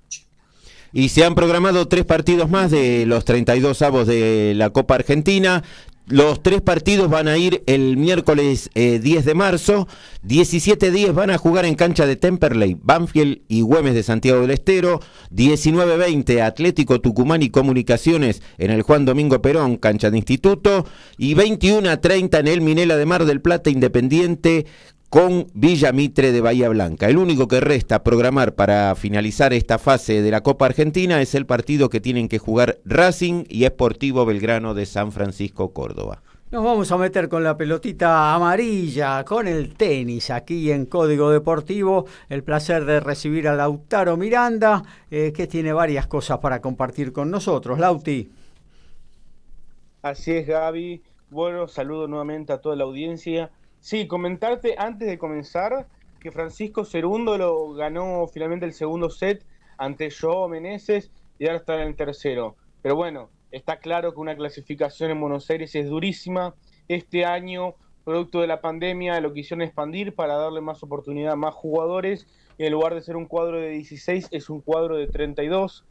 Y 0.92 1.10
se 1.10 1.24
han 1.24 1.34
programado 1.36 1.86
tres 1.86 2.04
partidos 2.04 2.50
más 2.50 2.70
de 2.70 3.06
los 3.06 3.24
32 3.24 3.80
avos 3.82 4.06
de 4.08 4.54
la 4.56 4.70
Copa 4.70 4.96
Argentina. 4.96 5.62
Los 6.10 6.42
tres 6.42 6.60
partidos 6.60 7.08
van 7.08 7.28
a 7.28 7.38
ir 7.38 7.62
el 7.66 7.96
miércoles 7.96 8.68
10 8.74 9.04
eh, 9.04 9.22
de 9.22 9.34
marzo. 9.34 9.86
17 10.24 10.90
días 10.90 11.14
van 11.14 11.30
a 11.30 11.38
jugar 11.38 11.64
en 11.64 11.76
cancha 11.76 12.04
de 12.04 12.16
Temperley, 12.16 12.76
Banfield 12.82 13.42
y 13.46 13.60
Güemes 13.60 13.94
de 13.94 14.02
Santiago 14.02 14.40
del 14.40 14.50
Estero. 14.50 14.98
19-20 15.32 16.42
Atlético 16.42 17.00
Tucumán 17.00 17.44
y 17.44 17.50
Comunicaciones 17.50 18.42
en 18.58 18.72
el 18.72 18.82
Juan 18.82 19.04
Domingo 19.04 19.40
Perón, 19.40 19.76
cancha 19.76 20.10
de 20.10 20.18
Instituto. 20.18 20.84
Y 21.16 21.36
21-30 21.36 22.40
en 22.40 22.48
el 22.48 22.60
Minela 22.60 22.96
de 22.96 23.06
Mar 23.06 23.24
del 23.24 23.40
Plata 23.40 23.70
Independiente 23.70 24.66
con 25.10 25.48
Villa 25.54 25.92
Mitre 25.92 26.30
de 26.30 26.40
Bahía 26.40 26.68
Blanca. 26.68 27.08
El 27.08 27.18
único 27.18 27.48
que 27.48 27.60
resta 27.60 28.04
programar 28.04 28.54
para 28.54 28.94
finalizar 28.94 29.52
esta 29.52 29.78
fase 29.78 30.22
de 30.22 30.30
la 30.30 30.42
Copa 30.42 30.66
Argentina 30.66 31.20
es 31.20 31.34
el 31.34 31.46
partido 31.46 31.88
que 31.90 32.00
tienen 32.00 32.28
que 32.28 32.38
jugar 32.38 32.78
Racing 32.84 33.44
y 33.48 33.64
Esportivo 33.64 34.24
Belgrano 34.24 34.72
de 34.72 34.86
San 34.86 35.10
Francisco, 35.10 35.72
Córdoba. 35.72 36.22
Nos 36.52 36.62
vamos 36.62 36.92
a 36.92 36.96
meter 36.96 37.28
con 37.28 37.42
la 37.42 37.56
pelotita 37.56 38.34
amarilla, 38.34 39.24
con 39.24 39.48
el 39.48 39.74
tenis, 39.74 40.30
aquí 40.30 40.70
en 40.70 40.86
Código 40.86 41.30
Deportivo. 41.30 42.06
El 42.28 42.44
placer 42.44 42.84
de 42.84 43.00
recibir 43.00 43.48
a 43.48 43.54
Lautaro 43.54 44.16
Miranda, 44.16 44.84
eh, 45.10 45.32
que 45.32 45.48
tiene 45.48 45.72
varias 45.72 46.06
cosas 46.06 46.38
para 46.38 46.60
compartir 46.60 47.12
con 47.12 47.32
nosotros. 47.32 47.80
Lauti. 47.80 48.30
Así 50.02 50.32
es, 50.32 50.46
Gaby. 50.46 51.02
Bueno, 51.30 51.66
saludo 51.66 52.06
nuevamente 52.06 52.52
a 52.52 52.58
toda 52.58 52.74
la 52.76 52.84
audiencia. 52.84 53.50
Sí, 53.80 54.06
comentarte 54.06 54.74
antes 54.78 55.08
de 55.08 55.18
comenzar 55.18 55.86
que 56.20 56.30
Francisco 56.30 56.84
Cerundo 56.84 57.72
ganó 57.74 58.26
finalmente 58.28 58.66
el 58.66 58.74
segundo 58.74 59.08
set 59.10 59.44
ante 59.78 60.10
Joao 60.10 60.48
Meneses 60.48 61.10
y 61.38 61.46
ahora 61.46 61.58
está 61.58 61.74
en 61.76 61.88
el 61.88 61.96
tercero. 61.96 62.56
Pero 62.82 62.94
bueno, 62.94 63.30
está 63.50 63.78
claro 63.78 64.12
que 64.12 64.20
una 64.20 64.36
clasificación 64.36 65.10
en 65.10 65.20
Buenos 65.20 65.48
Aires 65.50 65.74
es 65.74 65.88
durísima. 65.88 66.54
Este 66.88 67.24
año, 67.24 67.74
producto 68.04 68.42
de 68.42 68.46
la 68.46 68.60
pandemia, 68.60 69.18
lo 69.20 69.32
quisieron 69.32 69.62
expandir 69.62 70.14
para 70.14 70.36
darle 70.36 70.60
más 70.60 70.82
oportunidad 70.82 71.32
a 71.32 71.36
más 71.36 71.54
jugadores. 71.54 72.26
Y 72.58 72.66
en 72.66 72.72
lugar 72.72 72.94
de 72.94 73.00
ser 73.00 73.16
un 73.16 73.24
cuadro 73.24 73.58
de 73.58 73.70
16, 73.70 74.28
es 74.30 74.50
un 74.50 74.60
cuadro 74.60 74.98
de 74.98 75.06
32, 75.06 75.86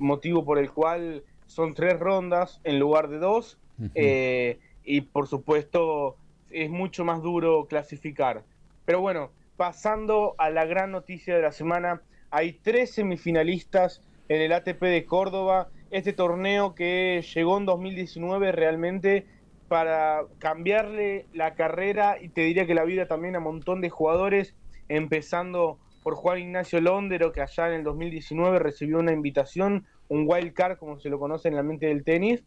motivo 0.00 0.46
por 0.46 0.58
el 0.58 0.70
cual 0.70 1.22
son 1.46 1.74
tres 1.74 1.98
rondas 2.00 2.62
en 2.64 2.78
lugar 2.78 3.08
de 3.08 3.18
dos. 3.18 3.58
Eh, 3.94 4.58
y 4.84 5.02
por 5.02 5.26
supuesto, 5.26 6.16
es 6.54 6.70
mucho 6.70 7.04
más 7.04 7.22
duro 7.22 7.66
clasificar. 7.66 8.44
Pero 8.84 9.00
bueno, 9.00 9.30
pasando 9.56 10.34
a 10.38 10.50
la 10.50 10.64
gran 10.64 10.92
noticia 10.92 11.34
de 11.34 11.42
la 11.42 11.52
semana, 11.52 12.02
hay 12.30 12.52
tres 12.52 12.92
semifinalistas 12.94 14.02
en 14.28 14.40
el 14.40 14.52
ATP 14.52 14.80
de 14.80 15.04
Córdoba, 15.04 15.68
este 15.90 16.12
torneo 16.12 16.74
que 16.74 17.24
llegó 17.34 17.58
en 17.58 17.66
2019 17.66 18.52
realmente 18.52 19.26
para 19.68 20.22
cambiarle 20.38 21.26
la 21.32 21.54
carrera 21.54 22.16
y 22.20 22.28
te 22.28 22.42
diría 22.42 22.66
que 22.66 22.74
la 22.74 22.84
vida 22.84 23.06
también 23.06 23.34
a 23.34 23.38
un 23.38 23.44
montón 23.44 23.80
de 23.80 23.90
jugadores, 23.90 24.54
empezando 24.88 25.78
por 26.02 26.14
Juan 26.14 26.38
Ignacio 26.38 26.80
Londero, 26.80 27.32
que 27.32 27.40
allá 27.40 27.68
en 27.68 27.74
el 27.74 27.84
2019 27.84 28.58
recibió 28.58 28.98
una 28.98 29.12
invitación, 29.12 29.86
un 30.08 30.24
wild 30.26 30.52
card 30.52 30.78
como 30.78 30.98
se 30.98 31.08
lo 31.08 31.18
conoce 31.18 31.48
en 31.48 31.56
la 31.56 31.62
mente 31.62 31.86
del 31.86 32.04
tenis, 32.04 32.44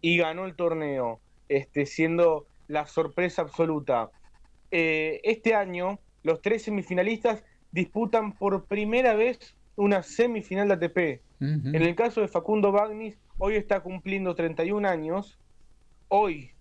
y 0.00 0.18
ganó 0.18 0.44
el 0.44 0.56
torneo, 0.56 1.20
este, 1.48 1.86
siendo 1.86 2.46
la 2.68 2.86
sorpresa 2.86 3.42
absoluta. 3.42 4.10
Eh, 4.70 5.20
este 5.24 5.54
año, 5.54 6.00
los 6.22 6.42
tres 6.42 6.62
semifinalistas 6.62 7.44
disputan 7.72 8.32
por 8.32 8.64
primera 8.66 9.14
vez 9.14 9.56
una 9.76 10.02
semifinal 10.02 10.68
de 10.68 10.74
ATP. 10.74 10.98
En 11.38 11.82
el 11.82 11.94
caso 11.94 12.22
de 12.22 12.28
Facundo 12.28 12.72
Bagnis, 12.72 13.18
hoy 13.36 13.56
está 13.56 13.80
cumpliendo 13.80 14.34
31 14.34 14.88
años. 14.88 15.38
Hoy, 16.08 16.52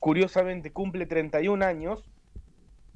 curiosamente, 0.00 0.72
cumple 0.72 1.06
31 1.06 1.64
años 1.64 2.10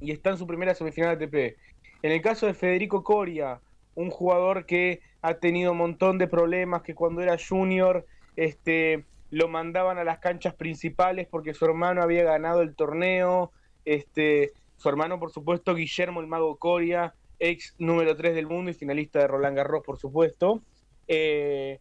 y 0.01 0.11
está 0.11 0.31
en 0.31 0.37
su 0.37 0.45
primera 0.45 0.75
semifinal 0.75 1.17
de 1.17 1.25
ATP. 1.25 1.57
En 2.01 2.11
el 2.11 2.21
caso 2.21 2.45
de 2.45 2.53
Federico 2.53 3.03
Coria, 3.03 3.61
un 3.95 4.09
jugador 4.09 4.65
que 4.65 5.01
ha 5.21 5.35
tenido 5.35 5.71
un 5.71 5.77
montón 5.77 6.17
de 6.17 6.27
problemas, 6.27 6.81
que 6.81 6.95
cuando 6.95 7.21
era 7.21 7.37
junior 7.37 8.05
este, 8.35 9.05
lo 9.31 9.47
mandaban 9.47 9.97
a 9.97 10.03
las 10.03 10.19
canchas 10.19 10.53
principales 10.55 11.27
porque 11.29 11.53
su 11.53 11.65
hermano 11.65 12.01
había 12.01 12.23
ganado 12.23 12.61
el 12.61 12.75
torneo, 12.75 13.51
este, 13.85 14.51
su 14.77 14.89
hermano 14.89 15.19
por 15.19 15.31
supuesto 15.31 15.75
Guillermo 15.75 16.21
el 16.21 16.27
Mago 16.27 16.57
Coria, 16.57 17.13
ex 17.39 17.75
número 17.77 18.15
3 18.15 18.35
del 18.35 18.47
mundo 18.47 18.71
y 18.71 18.73
finalista 18.73 19.19
de 19.19 19.27
Roland 19.27 19.57
Garros 19.57 19.83
por 19.85 19.97
supuesto, 19.97 20.61
eh, 21.07 21.79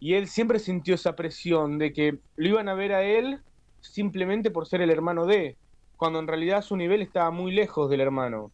y 0.00 0.14
él 0.14 0.26
siempre 0.26 0.58
sintió 0.58 0.94
esa 0.94 1.14
presión 1.14 1.78
de 1.78 1.92
que 1.92 2.18
lo 2.36 2.48
iban 2.48 2.68
a 2.68 2.74
ver 2.74 2.92
a 2.92 3.04
él 3.04 3.40
simplemente 3.80 4.50
por 4.50 4.66
ser 4.66 4.80
el 4.80 4.90
hermano 4.90 5.26
de, 5.26 5.56
cuando 5.96 6.18
en 6.18 6.26
realidad 6.26 6.62
su 6.62 6.76
nivel 6.76 7.02
estaba 7.02 7.30
muy 7.30 7.52
lejos 7.52 7.88
del 7.88 8.00
hermano. 8.00 8.50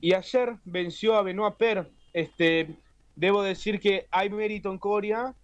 Y 0.00 0.12
ayer 0.12 0.56
venció 0.64 1.16
a 1.16 1.22
Benoit 1.22 1.56
Per, 1.56 1.90
este, 2.12 2.76
debo 3.16 3.42
decir 3.42 3.80
que 3.80 4.06
hay 4.10 4.28
mérito 4.28 4.70
en 4.70 4.78
Coria, 4.78 5.34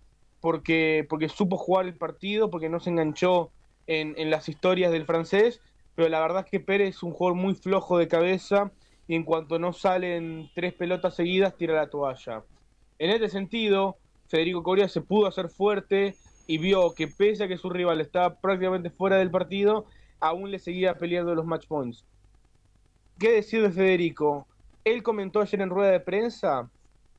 porque, 0.41 1.07
porque 1.09 1.28
supo 1.28 1.57
jugar 1.57 1.86
el 1.86 1.95
partido, 1.95 2.51
porque 2.51 2.68
no 2.68 2.80
se 2.80 2.91
enganchó 2.91 3.51
en, 3.86 4.14
en, 4.16 4.30
las 4.30 4.49
historias 4.49 4.93
del 4.93 5.05
francés, 5.05 5.61
pero 5.95 6.09
la 6.09 6.20
verdad 6.20 6.45
es 6.45 6.51
que 6.51 6.61
Pérez 6.61 6.97
es 6.97 7.03
un 7.03 7.12
jugador 7.12 7.36
muy 7.36 7.55
flojo 7.55 7.99
de 7.99 8.09
cabeza 8.09 8.72
y 9.07 9.14
en 9.14 9.24
cuanto 9.24 9.59
no 9.59 9.72
salen 9.72 10.51
tres 10.55 10.72
pelotas 10.72 11.14
seguidas, 11.14 11.57
tira 11.57 11.74
la 11.74 11.91
toalla. 11.91 12.45
En 12.99 13.11
este 13.11 13.28
sentido, 13.28 13.97
Federico 14.28 14.62
Coria 14.62 14.88
se 14.88 15.01
pudo 15.01 15.26
hacer 15.26 15.49
fuerte 15.49 16.14
y 16.47 16.59
vio 16.59 16.95
que 16.95 17.09
pese 17.09 17.45
a 17.45 17.49
que 17.49 17.59
su 17.59 17.70
rival 17.70 18.01
estaba 18.01 18.41
prácticamente 18.41 18.91
fuera 18.91 19.16
del 19.16 19.30
partido, 19.30 19.86
aún 20.20 20.51
le 20.51 20.59
seguía 20.59 20.99
peleando 20.99 21.34
los 21.34 21.45
match 21.45 21.66
points. 21.66 22.05
¿Qué 23.18 23.32
decir 23.32 23.62
de 23.62 23.70
Federico? 23.70 24.47
Él 24.84 25.03
comentó 25.03 25.41
ayer 25.41 25.61
en 25.61 25.70
rueda 25.70 25.91
de 25.91 26.01
prensa 26.01 26.70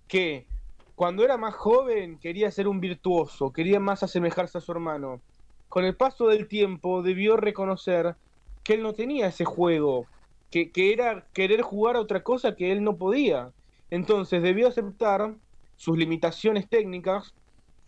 que 0.08 0.48
cuando 0.96 1.24
era 1.24 1.38
más 1.38 1.54
joven 1.56 2.18
quería 2.20 2.52
ser 2.52 2.68
un 2.68 2.80
virtuoso, 2.80 3.52
quería 3.52 3.80
más 3.80 4.04
asemejarse 4.04 4.58
a 4.58 4.62
su 4.62 4.72
hermano. 4.72 5.22
Con 5.70 5.86
el 5.86 5.96
paso 5.96 6.28
del 6.28 6.48
tiempo 6.48 7.02
debió 7.02 7.38
reconocer 7.38 8.16
que 8.64 8.74
él 8.74 8.84
no 8.84 8.94
tenía 8.94 9.28
ese 9.28 9.46
juego, 9.46 10.06
que, 10.52 10.70
era 10.76 11.26
querer 11.34 11.62
jugar 11.62 11.96
a 11.96 12.02
otra 12.02 12.24
cosa 12.24 12.56
que 12.56 12.72
él 12.72 12.84
no 12.84 12.98
podía. 12.98 13.52
Entonces 13.90 14.44
debió 14.44 14.68
aceptar 14.68 15.34
sus 15.78 15.98
limitaciones 15.98 16.70
técnicas 16.70 17.34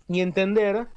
y 0.07 0.21
entender 0.21 0.87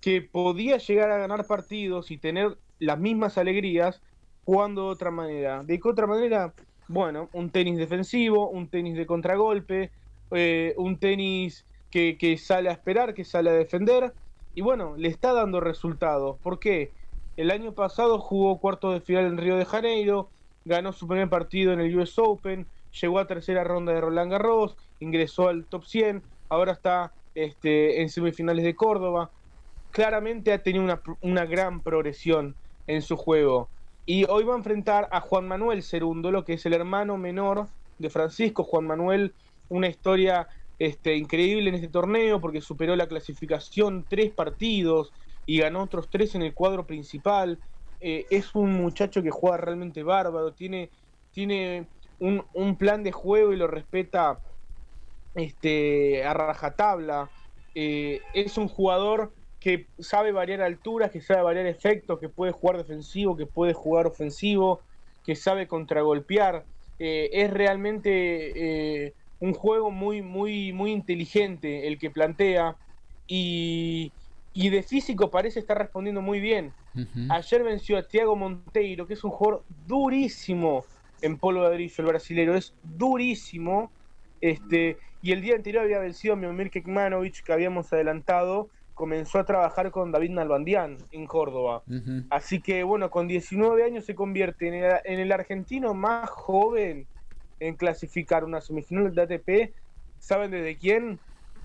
que 0.00 0.20
podía 0.20 0.78
llegar 0.78 1.10
a 1.10 1.18
ganar 1.18 1.46
partidos 1.46 2.10
y 2.10 2.18
tener 2.18 2.58
las 2.80 2.98
mismas 2.98 3.38
alegrías 3.38 4.02
jugando 4.44 4.86
de 4.86 4.88
otra 4.88 5.10
manera. 5.10 5.62
¿De 5.62 5.78
qué 5.78 5.88
otra 5.88 6.06
manera? 6.06 6.52
Bueno, 6.88 7.28
un 7.32 7.50
tenis 7.50 7.78
defensivo, 7.78 8.50
un 8.50 8.68
tenis 8.68 8.96
de 8.96 9.06
contragolpe, 9.06 9.92
eh, 10.34 10.74
un 10.76 10.96
tenis 10.98 11.64
que, 11.90 12.38
sale 12.38 12.68
a 12.70 12.72
esperar, 12.72 13.14
que 13.14 13.24
sale 13.24 13.50
a 13.50 13.54
defender. 13.54 14.12
Y 14.54 14.62
bueno, 14.62 14.94
le 14.96 15.08
está 15.08 15.32
dando 15.32 15.60
resultados. 15.60 16.38
¿Por 16.42 16.58
qué? 16.58 16.90
El 17.36 17.50
año 17.50 17.72
pasado 17.72 18.18
jugó 18.18 18.58
cuarto 18.58 18.92
de 18.92 19.00
final 19.00 19.26
en 19.26 19.38
Río 19.38 19.56
de 19.56 19.64
Janeiro, 19.64 20.28
ganó 20.64 20.92
su 20.92 21.06
primer 21.06 21.28
partido 21.28 21.72
en 21.72 21.80
el 21.80 21.96
US 21.98 22.18
Open, 22.18 22.66
llegó 23.00 23.18
a 23.18 23.26
tercera 23.26 23.64
ronda 23.64 23.92
de 23.92 24.00
Roland 24.00 24.30
Garros, 24.30 24.76
ingresó 25.00 25.48
al 25.48 25.64
top 25.64 25.84
100, 25.84 26.22
ahora 26.48 26.72
está 26.72 27.12
este, 27.34 28.02
en 28.02 28.10
semifinales 28.10 28.64
de 28.64 28.74
Córdoba. 28.74 29.30
Claramente 29.90 30.52
ha 30.52 30.62
tenido 30.62 30.84
una, 30.84 31.00
una 31.20 31.46
gran 31.46 31.80
progresión 31.80 32.54
en 32.86 33.02
su 33.02 33.16
juego. 33.16 33.68
Y 34.04 34.24
hoy 34.28 34.44
va 34.44 34.54
a 34.54 34.58
enfrentar 34.58 35.08
a 35.12 35.20
Juan 35.20 35.46
Manuel 35.46 35.82
Cerúndolo, 35.82 36.44
que 36.44 36.54
es 36.54 36.66
el 36.66 36.72
hermano 36.72 37.16
menor 37.16 37.68
de 37.98 38.10
Francisco. 38.10 38.64
Juan 38.64 38.86
Manuel, 38.86 39.32
una 39.72 39.88
historia 39.88 40.46
este, 40.78 41.16
increíble 41.16 41.68
en 41.68 41.76
este 41.76 41.88
torneo 41.88 42.40
porque 42.40 42.60
superó 42.60 42.94
la 42.96 43.06
clasificación 43.06 44.04
tres 44.08 44.32
partidos 44.32 45.12
y 45.46 45.58
ganó 45.58 45.82
otros 45.82 46.08
tres 46.10 46.34
en 46.34 46.42
el 46.42 46.54
cuadro 46.54 46.86
principal. 46.86 47.58
Eh, 48.00 48.26
es 48.30 48.54
un 48.54 48.72
muchacho 48.72 49.22
que 49.22 49.30
juega 49.30 49.56
realmente 49.56 50.02
bárbaro, 50.02 50.52
tiene, 50.52 50.90
tiene 51.30 51.86
un, 52.18 52.76
plan 52.76 53.02
de 53.02 53.12
juego 53.12 53.52
y 53.52 53.56
lo 53.56 53.66
respeta 53.66 54.40
este, 55.34 56.24
a 56.24 56.34
rajatabla. 56.34 57.30
Eh, 57.74 58.20
es 58.34 58.58
un 58.58 58.68
jugador 58.68 59.32
que 59.58 59.86
sabe 59.98 60.32
variar 60.32 60.60
alturas, 60.62 61.10
que 61.10 61.20
sabe 61.20 61.42
variar 61.42 61.66
efectos, 61.66 62.18
que 62.18 62.28
puede 62.28 62.52
jugar 62.52 62.76
defensivo, 62.78 63.36
que 63.36 63.46
puede 63.46 63.72
jugar 63.72 64.06
ofensivo, 64.06 64.80
que 65.24 65.36
sabe 65.36 65.68
contragolpear. 65.68 66.64
Eh, 66.98 67.30
es 67.32 67.50
realmente 67.50 69.14
un 69.42 69.54
juego 69.54 69.90
muy, 69.90 70.22
muy, 70.22 70.72
muy 70.72 70.92
inteligente 70.92 71.88
el 71.88 71.98
que 71.98 72.10
plantea 72.10 72.76
y, 73.26 74.12
y 74.54 74.70
de 74.70 74.84
físico 74.84 75.32
parece 75.32 75.58
estar 75.58 75.76
respondiendo 75.76 76.22
muy 76.22 76.38
bien. 76.38 76.72
Ayer 77.28 77.64
venció 77.64 77.98
a 77.98 78.02
Thiago 78.02 78.36
Monteiro, 78.36 79.06
que 79.06 79.14
es 79.14 79.24
un 79.24 79.30
jugador 79.30 79.64
durísimo 79.86 80.84
en 81.22 81.38
polo 81.38 81.62
ladrillo, 81.62 81.94
el 81.98 82.06
brasilero, 82.06 82.54
es 82.54 82.72
durísimo. 82.84 83.90
Este, 84.40 84.98
y 85.22 85.32
el 85.32 85.40
día 85.40 85.56
anterior 85.56 85.82
había 85.84 85.98
vencido 85.98 86.34
a 86.34 86.36
Miomir 86.36 86.70
Kekmanovic, 86.70 87.42
que 87.42 87.52
habíamos 87.52 87.92
adelantado, 87.92 88.68
comenzó 88.94 89.40
a 89.40 89.44
trabajar 89.44 89.90
con 89.90 90.12
David 90.12 90.30
Nalbandián 90.30 90.98
en 91.10 91.26
Córdoba. 91.26 91.82
Así 92.30 92.60
que 92.60 92.84
bueno, 92.84 93.10
con 93.10 93.26
19 93.26 93.82
años 93.82 94.04
se 94.04 94.14
convierte 94.14 94.68
en 94.68 95.20
el, 95.20 95.32
argentino 95.32 95.94
más 95.94 96.30
joven 96.30 97.08
en 97.66 97.76
clasificar 97.76 98.44
una 98.44 98.60
semifinal 98.60 99.14
de 99.14 99.22
ATP. 99.22 99.74
¿Saben 100.18 100.50
desde 100.50 100.76
quién? 100.76 101.18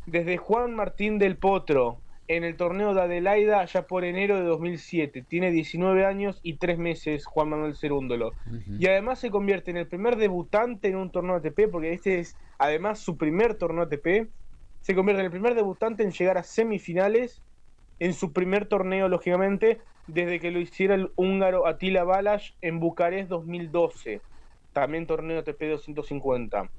Desde 0.05 0.37
Juan 0.37 0.75
Martín 0.75 1.19
del 1.19 1.37
Potro, 1.37 1.99
en 2.27 2.43
el 2.43 2.57
torneo 2.57 2.93
de 2.93 3.01
Adelaida 3.01 3.61
allá 3.61 3.87
por 3.87 4.03
enero 4.03 4.35
de 4.37 4.43
2007. 4.43 5.25
Tiene 5.27 5.51
19 5.51 6.05
años 6.05 6.39
y 6.43 6.57
3 6.57 6.77
meses 6.77 7.25
Juan 7.25 7.49
Manuel 7.49 7.75
Cerúndolo. 7.75 8.33
Y 8.79 8.87
además 8.87 9.19
se 9.19 9.31
convierte 9.31 9.71
en 9.71 9.77
el 9.77 9.87
primer 9.87 10.17
debutante 10.17 10.89
en 10.89 10.97
un 10.97 11.11
torneo 11.11 11.35
ATP, 11.35 11.69
porque 11.71 11.93
este 11.93 12.19
es 12.19 12.35
además 12.57 12.99
su 12.99 13.17
primer 13.17 13.55
torneo 13.55 13.83
ATP 13.83 14.29
se 14.81 14.95
convierte 14.95 15.21
en 15.21 15.25
el 15.25 15.31
primer 15.31 15.55
debutante 15.55 16.03
en 16.03 16.11
llegar 16.11 16.37
a 16.37 16.43
semifinales 16.43 17.43
en 17.99 18.13
su 18.13 18.31
primer 18.31 18.67
torneo, 18.67 19.09
lógicamente, 19.09 19.81
desde 20.07 20.39
que 20.39 20.51
lo 20.51 20.59
hiciera 20.59 20.95
el 20.95 21.11
húngaro 21.15 21.67
Attila 21.67 22.03
Balas 22.03 22.55
en 22.61 22.79
Bucarest 22.79 23.29
2012, 23.29 24.21
también 24.73 25.07
torneo 25.07 25.43
TP 25.43 25.69
250. 25.69 26.69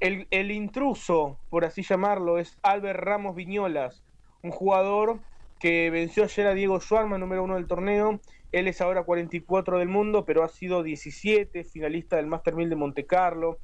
El, 0.00 0.26
el 0.30 0.50
intruso, 0.50 1.38
por 1.48 1.64
así 1.64 1.82
llamarlo, 1.82 2.38
es 2.38 2.58
Albert 2.62 3.00
Ramos 3.00 3.34
Viñolas, 3.34 4.04
un 4.42 4.50
jugador 4.50 5.20
que 5.58 5.90
venció 5.90 6.24
ayer 6.24 6.46
a 6.46 6.54
Diego 6.54 6.80
Schwarman, 6.80 7.20
número 7.20 7.42
uno 7.42 7.54
del 7.54 7.66
torneo. 7.66 8.20
Él 8.52 8.68
es 8.68 8.80
ahora 8.80 9.04
44 9.04 9.78
del 9.78 9.88
mundo, 9.88 10.24
pero 10.24 10.44
ha 10.44 10.48
sido 10.48 10.82
17, 10.82 11.64
finalista 11.64 12.16
del 12.16 12.26
Master 12.26 12.54
1000 12.54 12.70
de 12.70 12.76
Monte 12.76 13.06
Carlo, 13.06 13.58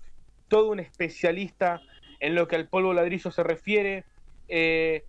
todo 0.48 0.70
un 0.70 0.80
especialista 0.80 1.80
en 2.20 2.34
lo 2.34 2.48
que 2.48 2.56
al 2.56 2.68
polvo 2.68 2.92
ladrillo 2.92 3.30
se 3.30 3.42
refiere. 3.42 4.04
Eh, 4.48 5.04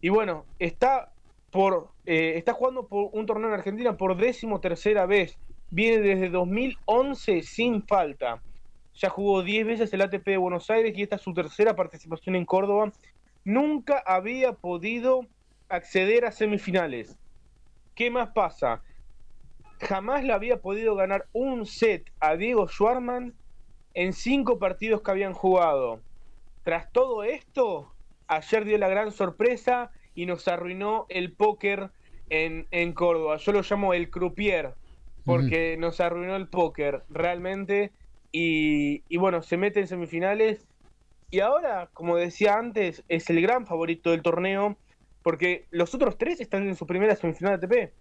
y 0.00 0.08
bueno, 0.08 0.44
está 0.58 1.12
por 1.50 1.88
eh, 2.04 2.34
está 2.36 2.52
jugando 2.52 2.86
por 2.86 3.08
un 3.12 3.26
torneo 3.26 3.48
en 3.48 3.54
Argentina 3.54 3.96
por 3.96 4.16
décimo 4.16 4.60
tercera 4.60 5.06
vez. 5.06 5.38
Viene 5.70 5.98
desde 5.98 6.30
2011 6.30 7.42
sin 7.42 7.82
falta. 7.86 8.42
Ya 8.94 9.10
jugó 9.10 9.42
10 9.42 9.66
veces 9.66 9.92
el 9.92 10.02
ATP 10.02 10.24
de 10.24 10.36
Buenos 10.36 10.70
Aires 10.70 10.96
y 10.96 11.02
esta 11.02 11.16
es 11.16 11.22
su 11.22 11.34
tercera 11.34 11.76
participación 11.76 12.36
en 12.36 12.46
Córdoba. 12.46 12.92
Nunca 13.44 14.02
había 14.06 14.52
podido 14.52 15.26
acceder 15.68 16.24
a 16.24 16.32
semifinales. 16.32 17.18
¿Qué 17.94 18.10
más 18.10 18.30
pasa? 18.30 18.82
Jamás 19.80 20.24
le 20.24 20.32
había 20.32 20.60
podido 20.60 20.94
ganar 20.94 21.26
un 21.32 21.66
set 21.66 22.10
a 22.20 22.36
Diego 22.36 22.68
Schwarman 22.68 23.34
en 23.94 24.12
cinco 24.12 24.58
partidos 24.58 25.02
que 25.02 25.10
habían 25.10 25.32
jugado. 25.32 26.00
Tras 26.62 26.90
todo 26.92 27.24
esto, 27.24 27.92
ayer 28.28 28.64
dio 28.64 28.78
la 28.78 28.88
gran 28.88 29.10
sorpresa 29.10 29.90
y 30.14 30.26
nos 30.26 30.48
arruinó 30.48 31.06
el 31.08 31.32
póker 31.32 31.90
en, 32.30 32.66
en 32.70 32.92
Córdoba. 32.92 33.36
Yo 33.36 33.52
lo 33.52 33.62
llamo 33.62 33.94
el 33.94 34.10
croupier, 34.10 34.74
porque 35.26 35.76
nos 35.76 36.00
arruinó 36.00 36.36
el 36.36 36.48
póker 36.48 37.02
realmente. 37.10 37.92
Y, 38.32 39.02
y, 39.08 39.18
bueno, 39.18 39.42
se 39.42 39.58
mete 39.58 39.80
en 39.80 39.88
semifinales. 39.88 40.66
Y 41.30 41.40
ahora, 41.40 41.90
como 41.92 42.16
decía 42.16 42.54
antes, 42.54 43.04
es 43.08 43.28
el 43.28 43.42
gran 43.42 43.66
favorito 43.66 44.12
del 44.12 44.22
torneo, 44.22 44.76
porque 45.22 45.66
los 45.70 45.94
otros 45.94 46.16
tres 46.16 46.40
están 46.40 46.66
en 46.66 46.76
su 46.76 46.86
primera 46.86 47.14
semifinal 47.16 47.60
de 47.60 47.66
ATP. 47.66 47.92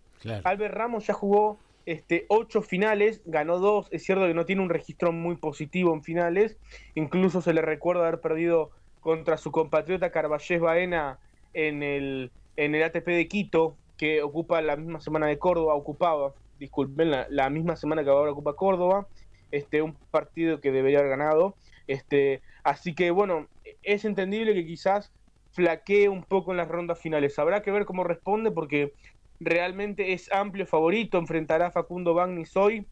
Albert 0.46 0.74
Ramos 0.74 1.08
ya 1.08 1.14
jugó 1.14 1.60
este, 1.86 2.26
ocho 2.30 2.62
finales, 2.62 3.22
ganó 3.26 3.60
dos, 3.60 3.88
es 3.92 4.04
cierto 4.04 4.26
que 4.26 4.34
no 4.34 4.46
tiene 4.46 4.62
un 4.62 4.70
registro 4.70 5.12
muy 5.12 5.36
positivo 5.36 5.94
en 5.94 6.04
finales, 6.04 6.58
incluso 6.96 7.42
se 7.42 7.54
le 7.54 7.62
recuerda 7.62 8.08
haber 8.08 8.22
perdido 8.22 8.72
contra 9.02 9.38
su 9.38 9.52
compatriota 9.52 10.12
Carballés 10.12 10.60
Baena 10.60 11.20
en 11.54 11.84
el, 11.84 12.32
en 12.58 12.74
el 12.74 12.84
ATP 12.84 13.06
de 13.06 13.28
Quito, 13.28 13.78
que 13.98 14.24
ocupa 14.24 14.62
la 14.62 14.76
misma 14.76 15.00
semana 15.00 15.28
de 15.28 15.38
Córdoba, 15.38 15.76
ocupaba, 15.76 16.34
disculpen, 16.60 17.12
la, 17.30 17.50
misma 17.50 17.76
semana 17.76 18.04
que 18.04 18.10
ahora 18.10 18.32
ocupa 18.32 18.56
Córdoba, 18.56 19.08
este, 19.52 19.82
un 19.82 19.94
partido 20.12 20.62
que 20.62 20.72
debería 20.72 21.00
haber 21.00 21.12
ganado, 21.12 21.56
este, 21.88 22.42
así 22.64 22.96
que 22.96 23.12
bueno, 23.12 23.48
es 23.84 24.06
entendible 24.06 24.54
que 24.54 24.66
quizás 24.66 25.12
flaquee 25.52 26.10
un 26.10 26.24
poco 26.24 26.52
en 26.52 26.58
las 26.58 26.68
rondas 26.68 27.00
finales, 27.00 27.38
habrá 27.40 27.62
que 27.62 27.72
ver 27.72 27.86
cómo 27.86 28.04
responde 28.04 28.52
porque 28.52 28.94
realmente 29.40 30.14
es 30.14 30.32
amplio 30.32 30.66
favorito, 30.66 31.18
enfrentará 31.18 31.68
a 31.68 31.72
Facundo 31.72 32.14
Bagnis 32.14 32.56
hoy, 32.58 32.86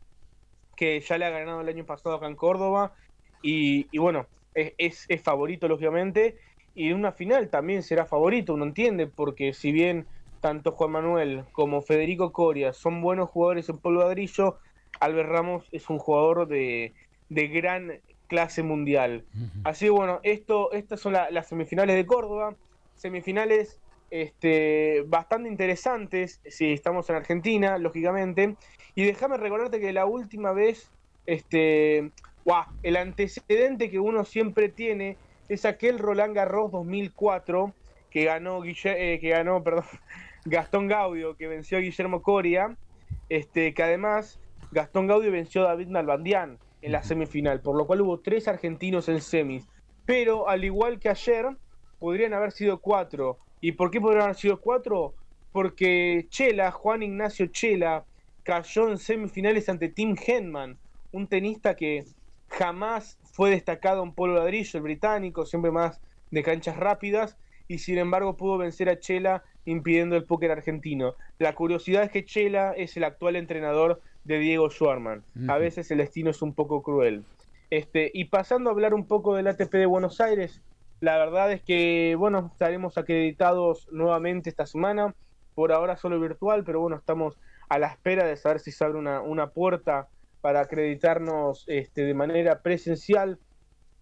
que 0.76 1.00
ya 1.00 1.18
le 1.18 1.26
ha 1.26 1.30
ganado 1.30 1.62
el 1.62 1.70
año 1.70 1.86
pasado 1.86 2.16
acá 2.16 2.28
en 2.28 2.36
Córdoba, 2.36 2.94
y, 3.42 3.98
bueno, 3.98 4.28
es, 4.54 5.06
es, 5.10 5.22
favorito 5.22 5.68
lógicamente, 5.68 6.38
y 6.74 6.90
en 6.90 6.96
una 6.96 7.12
final 7.12 7.50
también 7.50 7.84
será 7.84 8.06
favorito, 8.06 8.54
uno 8.54 8.64
entiende, 8.64 9.08
porque 9.08 9.54
si 9.54 9.72
bien 9.72 10.08
tanto 10.44 10.74
Juan 10.74 10.92
Manuel 10.92 11.46
como 11.54 11.82
Federico 11.82 12.34
Coria 12.34 12.74
son 12.74 13.02
buenos 13.02 13.30
jugadores 13.30 13.70
en 13.70 13.78
polvo 13.78 14.02
ladrillo, 14.02 14.58
Albert 15.00 15.30
Ramos 15.30 15.70
es 15.72 15.90
un 15.90 16.00
jugador 16.00 16.50
de, 16.50 16.94
de 17.30 17.48
gran 17.48 18.02
clase 18.28 18.62
mundial. 18.62 19.24
Así 19.64 19.86
que 19.86 19.92
bueno, 19.92 20.20
esto, 20.24 20.74
estas 20.74 21.00
son 21.00 21.14
las 21.14 21.48
semifinales 21.48 21.96
de 21.96 22.06
Córdoba, 22.06 22.58
semifinales 22.94 23.80
este, 24.12 25.06
bastante 25.08 25.48
interesantes 25.48 26.42
si 26.46 26.74
estamos 26.74 27.10
en 27.10 27.16
Argentina, 27.16 27.78
lógicamente. 27.78 28.58
Y 28.96 29.06
déjame 29.06 29.38
recordarte 29.38 29.80
que 29.80 29.94
la 29.94 30.06
última 30.06 30.52
vez, 30.52 30.92
este, 31.26 32.12
el 32.84 32.98
antecedente 32.98 33.90
que 33.90 34.00
uno 34.00 34.26
siempre 34.26 34.68
tiene 34.68 35.16
es 35.48 35.64
aquel 35.64 36.00
Roland 36.00 36.36
Garros 36.36 36.70
2004 36.74 37.74
que 38.14 38.26
ganó, 38.26 38.64
eh, 38.64 39.18
que 39.20 39.30
ganó 39.30 39.64
perdón, 39.64 39.86
Gastón 40.46 40.88
Gaudio, 40.88 41.36
que 41.36 41.48
venció 41.48 41.78
a 41.78 41.82
Guillermo 41.82 42.22
Coria, 42.22 42.78
este, 43.30 43.74
que 43.74 43.84
además 43.84 44.40
Gastón 44.72 45.08
Gaudio 45.08 45.32
venció 45.32 45.62
a 45.64 45.70
David 45.70 45.88
Nalbandián 45.88 46.60
en 46.82 46.92
la 46.92 47.04
semifinal, 47.04 47.62
por 47.62 47.78
lo 47.78 47.88
cual 47.88 48.02
hubo 48.02 48.20
tres 48.20 48.48
argentinos 48.48 49.10
en 49.10 49.22
semis. 49.22 49.68
Pero 50.06 50.50
al 50.50 50.64
igual 50.66 51.00
que 51.00 51.10
ayer, 51.10 51.46
podrían 52.00 52.34
haber 52.34 52.52
sido 52.52 52.80
cuatro 52.80 53.40
¿Y 53.64 53.72
por 53.72 53.92
qué 53.92 54.02
podrían 54.02 54.24
haber 54.24 54.36
sido 54.36 54.60
cuatro? 54.60 55.14
Porque 55.54 56.26
Chela, 56.28 56.70
Juan 56.72 57.02
Ignacio 57.02 57.46
Chela, 57.46 58.04
cayó 58.44 58.90
en 58.90 58.98
semifinales 58.98 59.70
ante 59.70 59.88
Tim 59.88 60.18
Henman, 60.18 60.78
un 61.14 61.28
tenista 61.28 61.74
que 61.74 62.04
jamás 62.50 63.18
fue 63.32 63.52
destacado 63.52 64.04
en 64.04 64.12
polo 64.12 64.34
ladrillo, 64.34 64.78
el 64.78 64.84
británico, 64.84 65.46
siempre 65.46 65.72
más 65.72 66.02
de 66.30 66.44
canchas 66.44 66.76
rápidas, 66.76 67.38
y 67.70 67.78
sin 67.78 68.00
embargo 68.00 68.36
pudo 68.36 68.58
vencer 68.58 68.90
a 68.90 69.00
Chela 69.00 69.46
impidiendo 69.66 70.16
el 70.16 70.26
póker 70.26 70.52
argentino. 70.52 71.16
La 71.40 71.56
curiosidad 71.56 72.04
es 72.04 72.12
que 72.12 72.26
Chela 72.26 72.74
es 72.74 72.98
el 72.98 73.04
actual 73.04 73.36
entrenador 73.36 74.02
de 74.24 74.40
Diego 74.40 74.70
Schwarman. 74.70 75.24
A 75.48 75.58
veces 75.58 75.90
el 75.92 75.98
destino 76.00 76.32
es 76.32 76.42
un 76.42 76.54
poco 76.54 76.82
cruel. 76.82 77.24
Este, 77.70 78.12
y 78.14 78.26
pasando 78.26 78.70
a 78.70 78.74
hablar 78.74 78.94
un 78.94 79.06
poco 79.06 79.36
del 79.36 79.48
ATP 79.48 79.72
de 79.74 79.86
Buenos 79.86 80.22
Aires, 80.22 80.62
la 81.00 81.18
verdad 81.18 81.52
es 81.52 81.62
que, 81.62 82.16
bueno, 82.18 82.50
estaremos 82.54 82.98
acreditados 82.98 83.88
nuevamente 83.92 84.50
esta 84.50 84.66
semana, 84.66 85.14
por 85.56 85.72
ahora 85.72 85.98
solo 85.98 86.20
virtual, 86.20 86.64
pero 86.64 86.80
bueno, 86.80 86.96
estamos 86.96 87.38
a 87.70 87.80
la 87.80 87.88
espera 87.88 88.26
de 88.26 88.38
saber 88.38 88.60
si 88.60 88.72
se 88.72 88.84
abre 88.84 89.00
una, 89.00 89.22
una 89.22 89.48
puerta 89.48 90.08
para 90.42 90.62
acreditarnos 90.62 91.66
este, 91.68 92.04
de 92.04 92.14
manera 92.14 92.62
presencial. 92.62 93.40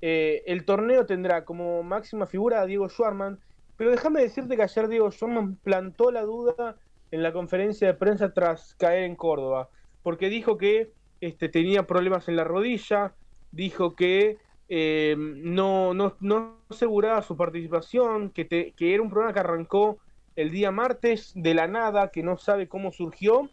Eh, 0.02 0.44
el 0.48 0.66
torneo 0.66 1.06
tendrá 1.06 1.46
como 1.46 1.84
máxima 1.84 2.26
figura 2.26 2.62
a 2.62 2.66
Diego 2.66 2.90
Schwarman, 2.90 3.40
pero 3.82 3.90
déjame 3.90 4.22
decirte 4.22 4.56
que 4.56 4.62
ayer 4.62 4.88
Diego 4.88 5.10
Schwarman 5.10 5.56
plantó 5.56 6.12
la 6.12 6.22
duda 6.22 6.78
en 7.10 7.24
la 7.24 7.34
conferencia 7.34 7.88
de 7.88 7.96
prensa 7.96 8.32
tras 8.32 8.76
caer 8.76 9.06
en 9.06 9.16
Córdoba, 9.16 9.70
porque 10.04 10.30
dijo 10.30 10.56
que 10.56 10.94
este, 11.20 11.50
tenía 11.50 11.88
problemas 11.88 12.28
en 12.28 12.36
la 12.36 12.44
rodilla, 12.44 13.16
dijo 13.52 13.96
que 13.96 14.38
eh, 14.70 15.16
no, 15.18 15.96
no, 15.96 16.16
no, 16.20 16.58
aseguraba 16.70 17.24
su 17.24 17.36
participación, 17.36 18.30
que, 18.30 18.46
que 18.48 18.94
era 18.94 19.02
un 19.02 19.10
problema 19.10 19.34
que 19.34 19.40
arrancó 19.40 19.98
el 20.36 20.52
día 20.52 20.70
martes 20.70 21.32
de 21.34 21.56
la 21.56 21.66
nada, 21.66 22.12
que 22.12 22.22
no 22.22 22.38
sabe 22.38 22.68
cómo 22.68 22.92
surgió, 22.92 23.50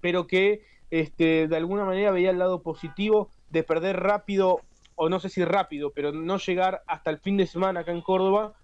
pero 0.00 0.26
que 0.26 0.62
este, 0.90 1.48
de 1.48 1.56
alguna 1.58 1.84
manera 1.84 2.12
veía 2.12 2.30
el 2.30 2.38
lado 2.38 2.62
positivo 2.62 3.28
de 3.50 3.62
perder 3.62 4.00
rápido, 4.00 4.62
o 4.94 5.10
no 5.10 5.20
sé 5.20 5.28
si 5.28 5.44
rápido, 5.44 5.92
pero 5.94 6.12
no 6.12 6.38
llegar 6.38 6.82
hasta 6.86 7.10
el 7.10 7.18
fin 7.18 7.36
de 7.36 7.46
semana 7.46 7.80
acá 7.80 7.92
en 7.92 8.00
Córdoba, 8.00 8.54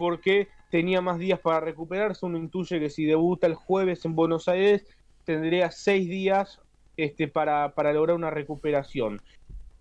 porque 0.00 0.48
tenía 0.70 1.02
más 1.02 1.18
días 1.18 1.38
para 1.40 1.60
recuperarse. 1.60 2.24
Uno 2.24 2.38
intuye 2.38 2.80
que 2.80 2.88
si 2.88 3.04
debuta 3.04 3.46
el 3.46 3.54
jueves 3.54 4.02
en 4.06 4.14
Buenos 4.14 4.48
Aires, 4.48 4.86
tendría 5.26 5.70
seis 5.70 6.08
días 6.08 6.58
este, 6.96 7.28
para, 7.28 7.70
lograr 7.92 8.16
una 8.16 8.30
recuperación. 8.30 9.20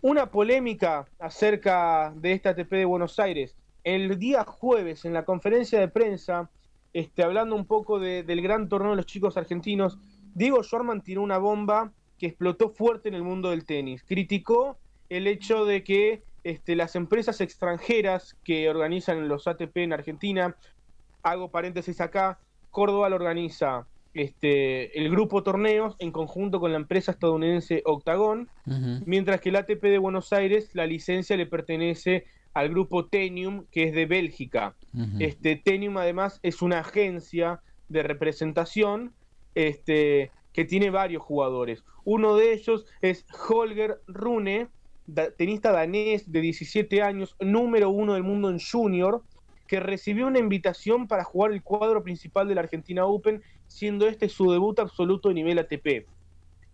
Una 0.01 0.30
polémica 0.30 1.07
acerca 1.20 2.11
de 2.17 2.34
esta 2.34 2.49
ATP 2.49 2.70
de 2.70 2.84
Buenos 2.84 3.17
Aires. 3.17 3.55
El 3.86 4.20
día 4.20 4.43
jueves, 4.43 5.05
en 5.05 5.13
la 5.13 5.24
conferencia 5.24 5.80
de 5.80 5.88
prensa, 5.88 6.49
este, 6.91 7.24
hablando 7.24 7.55
un 7.55 7.65
poco 7.65 7.97
del 7.97 8.41
gran 8.41 8.67
torneo 8.67 8.91
de 8.91 8.97
los 8.97 9.05
chicos 9.05 9.38
argentinos, 9.38 9.97
Diego 10.36 10.61
Schwarman 10.63 11.01
tiró 11.01 11.22
una 11.22 11.38
bomba 11.38 11.93
que 12.17 12.28
explotó 12.28 12.72
fuerte 12.72 13.07
en 13.07 13.15
el 13.15 13.24
mundo 13.24 13.51
del 13.51 13.63
tenis. 13.63 14.03
Criticó 14.03 14.78
el 15.07 15.28
hecho 15.28 15.63
de 15.63 15.82
que 15.86 16.24
este, 16.44 16.76
las 16.76 16.96
empresas 16.96 17.42
extranjeras 17.42 18.36
que 18.44 18.70
organizan 18.70 19.28
los 19.28 19.48
ATP 19.48 19.78
en 19.78 19.94
Argentina, 19.94 20.56
hago 21.24 21.52
paréntesis 21.52 22.02
acá, 22.02 22.40
Córdoba 22.72 23.10
lo 23.10 23.16
organiza 23.16 23.88
este, 24.14 24.98
el 25.00 25.10
grupo 25.10 25.44
torneos 25.44 25.96
en 26.00 26.12
conjunto 26.12 26.60
con 26.60 26.72
la 26.72 26.78
empresa 26.78 27.12
estadounidense 27.12 27.82
Octagon, 27.86 28.50
mientras 29.06 29.42
que 29.42 29.50
el 29.50 29.56
ATP 29.56 29.84
de 29.84 29.98
Buenos 29.98 30.34
Aires, 30.34 30.72
la 30.74 30.86
licencia 30.86 31.38
le 31.38 31.46
pertenece 31.46 32.26
al 32.54 32.70
grupo 32.70 33.06
Tenium, 33.06 33.66
que 33.72 33.84
es 33.84 33.94
de 33.94 34.06
Bélgica. 34.06 34.76
este, 35.20 35.56
Tenium 35.56 35.98
además 35.98 36.40
es 36.44 36.62
una 36.62 36.80
agencia 36.80 37.62
de 37.88 38.04
representación 38.04 39.14
este, 39.56 40.32
que 40.54 40.66
tiene 40.66 40.90
varios 40.90 41.24
jugadores. 41.24 41.84
Uno 42.04 42.36
de 42.36 42.54
ellos 42.54 42.86
es 43.02 43.26
Holger 43.48 44.02
Rune, 44.08 44.68
tenista 45.38 45.72
danés 45.72 46.32
de 46.32 46.41
17 46.41 47.01
años, 47.01 47.36
número 47.39 47.89
uno 47.89 48.14
del 48.14 48.24
mundo 48.24 48.49
en 48.49 48.60
junior, 48.60 49.24
que 49.68 49.80
recibió 49.80 50.28
una 50.28 50.39
invitación 50.39 51.07
para 51.07 51.24
jugar 51.24 51.51
el 51.51 51.62
cuadro 51.62 52.03
principal 52.03 52.47
de 52.47 52.55
la 52.55 52.62
Argentina 52.62 53.05
Open, 53.05 53.43
siendo 53.68 54.07
este 54.07 54.28
su 54.30 54.51
debut 54.51 54.80
absoluto 54.80 55.30
a 55.30 55.34
nivel 55.34 55.60
ATP. 55.60 56.07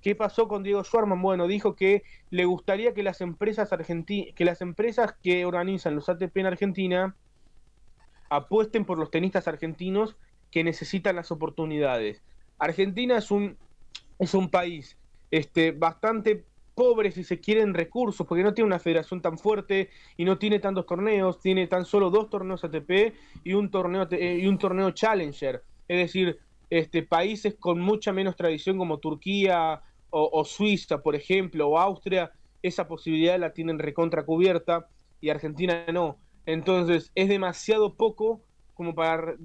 ¿Qué 0.01 0.15
pasó 0.15 0.47
con 0.47 0.63
Diego 0.63 0.83
Schwarman? 0.83 1.21
Bueno, 1.21 1.47
dijo 1.47 1.75
que 1.75 2.03
le 2.29 2.45
gustaría 2.45 2.93
que 2.93 3.03
las 3.03 3.21
empresas 3.21 3.69
que 3.69 4.45
las 4.45 4.61
empresas 4.61 5.15
que 5.21 5.45
organizan 5.45 5.95
los 5.95 6.07
ATP 6.07 6.38
en 6.38 6.45
Argentina 6.45 7.15
apuesten 8.29 8.86
por 8.86 8.97
los 8.97 9.11
tenistas 9.11 9.47
argentinos 9.47 10.15
que 10.51 10.63
necesitan 10.63 11.15
las 11.15 11.31
oportunidades. 11.31 12.21
Argentina 12.59 13.17
es 13.17 13.31
un 13.31 13.57
es 14.19 14.33
un 14.33 14.49
país 14.49 14.97
este 15.31 15.71
bastante 15.71 16.45
pobre 16.76 17.11
si 17.11 17.23
se 17.23 17.39
quieren 17.39 17.73
recursos, 17.73 18.28
porque 18.28 18.43
no 18.43 18.53
tiene 18.53 18.67
una 18.67 18.80
federación 18.80 19.21
tan 19.21 19.38
fuerte 19.38 19.89
y 20.17 20.26
no 20.26 20.38
tiene 20.38 20.59
tantos 20.59 20.86
torneos, 20.86 21.39
tiene 21.39 21.67
tan 21.67 21.86
solo 21.86 22.09
dos 22.09 22.30
torneos 22.30 22.63
ATP 22.63 23.15
y 23.43 23.53
un 23.53 23.71
torneo 23.71 24.07
eh, 24.11 24.39
y 24.41 24.45
un 24.45 24.59
torneo 24.59 24.91
Challenger, 24.91 25.63
es 25.88 25.97
decir, 25.97 26.38
este 26.69 27.03
países 27.03 27.55
con 27.59 27.80
mucha 27.80 28.11
menos 28.11 28.36
tradición 28.36 28.78
como 28.78 28.99
Turquía 28.99 29.82
o, 30.17 30.45
Suiza, 30.45 31.01
por 31.01 31.13
ejemplo, 31.13 31.67
o 31.67 31.78
Austria, 31.78 32.32
esa 32.63 32.88
posibilidad 32.88 33.38
la 33.38 33.51
tienen 33.51 33.80
recontra 33.80 34.23
cubierta 34.23 34.88
y 35.19 35.30
Argentina 35.30 35.86
no. 35.91 36.17
Entonces 36.45 37.11
es 37.15 37.28
demasiado 37.28 37.95
poco 37.95 38.41
como 38.76 38.95
para 38.95 39.36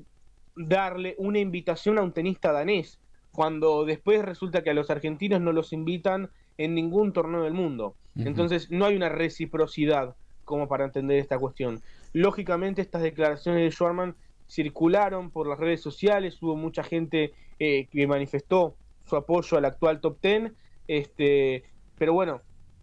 darle 0.55 1.16
una 1.18 1.41
invitación 1.41 1.99
a 1.99 2.03
un 2.03 2.12
tenista 2.12 2.53
danés, 2.53 3.01
cuando 3.33 3.85
después 3.85 4.24
resulta 4.24 4.62
que 4.62 4.70
a 4.70 4.74
los 4.74 4.91
argentinos 4.91 5.41
no 5.41 5.53
los 5.53 5.72
invitan 5.72 6.31
en 6.61 6.74
ningún 6.74 7.14
torneo 7.14 7.44
del 7.44 7.54
mundo. 7.54 7.94
Entonces 8.16 8.70
no 8.70 8.84
hay 8.84 8.94
una 8.94 9.08
reciprocidad 9.08 10.14
como 10.44 10.68
para 10.68 10.84
entender 10.84 11.18
esta 11.18 11.38
cuestión. 11.38 11.80
Lógicamente 12.12 12.82
estas 12.82 13.00
declaraciones 13.00 13.62
de 13.62 13.70
Schwarman 13.70 14.14
circularon 14.46 15.30
por 15.30 15.46
las 15.46 15.58
redes 15.58 15.80
sociales, 15.80 16.42
hubo 16.42 16.56
mucha 16.56 16.82
gente 16.82 17.32
eh, 17.58 17.86
que 17.90 18.06
manifestó 18.06 18.74
su 19.06 19.16
apoyo 19.16 19.56
al 19.56 19.64
actual 19.64 20.02
top 20.02 20.18
ten, 20.20 20.54
este, 20.86 21.64
pero 21.96 22.12
bueno, 22.12 22.42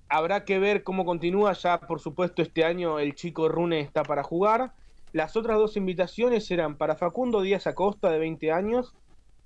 habrá 0.09 0.43
que 0.43 0.57
ver 0.57 0.81
cómo 0.81 1.05
continúa, 1.05 1.53
ya 1.53 1.79
por 1.79 1.99
supuesto 1.99 2.41
este 2.41 2.63
año 2.65 2.97
el 2.97 3.13
chico 3.13 3.47
Rune 3.47 3.79
está 3.81 4.01
para 4.01 4.23
jugar. 4.23 4.73
Las 5.13 5.35
otras 5.35 5.57
dos 5.57 5.77
invitaciones 5.77 6.49
eran 6.49 6.77
para 6.77 6.95
Facundo 6.95 7.41
Díaz 7.41 7.67
Acosta 7.67 8.09
de 8.09 8.17
20 8.17 8.51
años, 8.51 8.95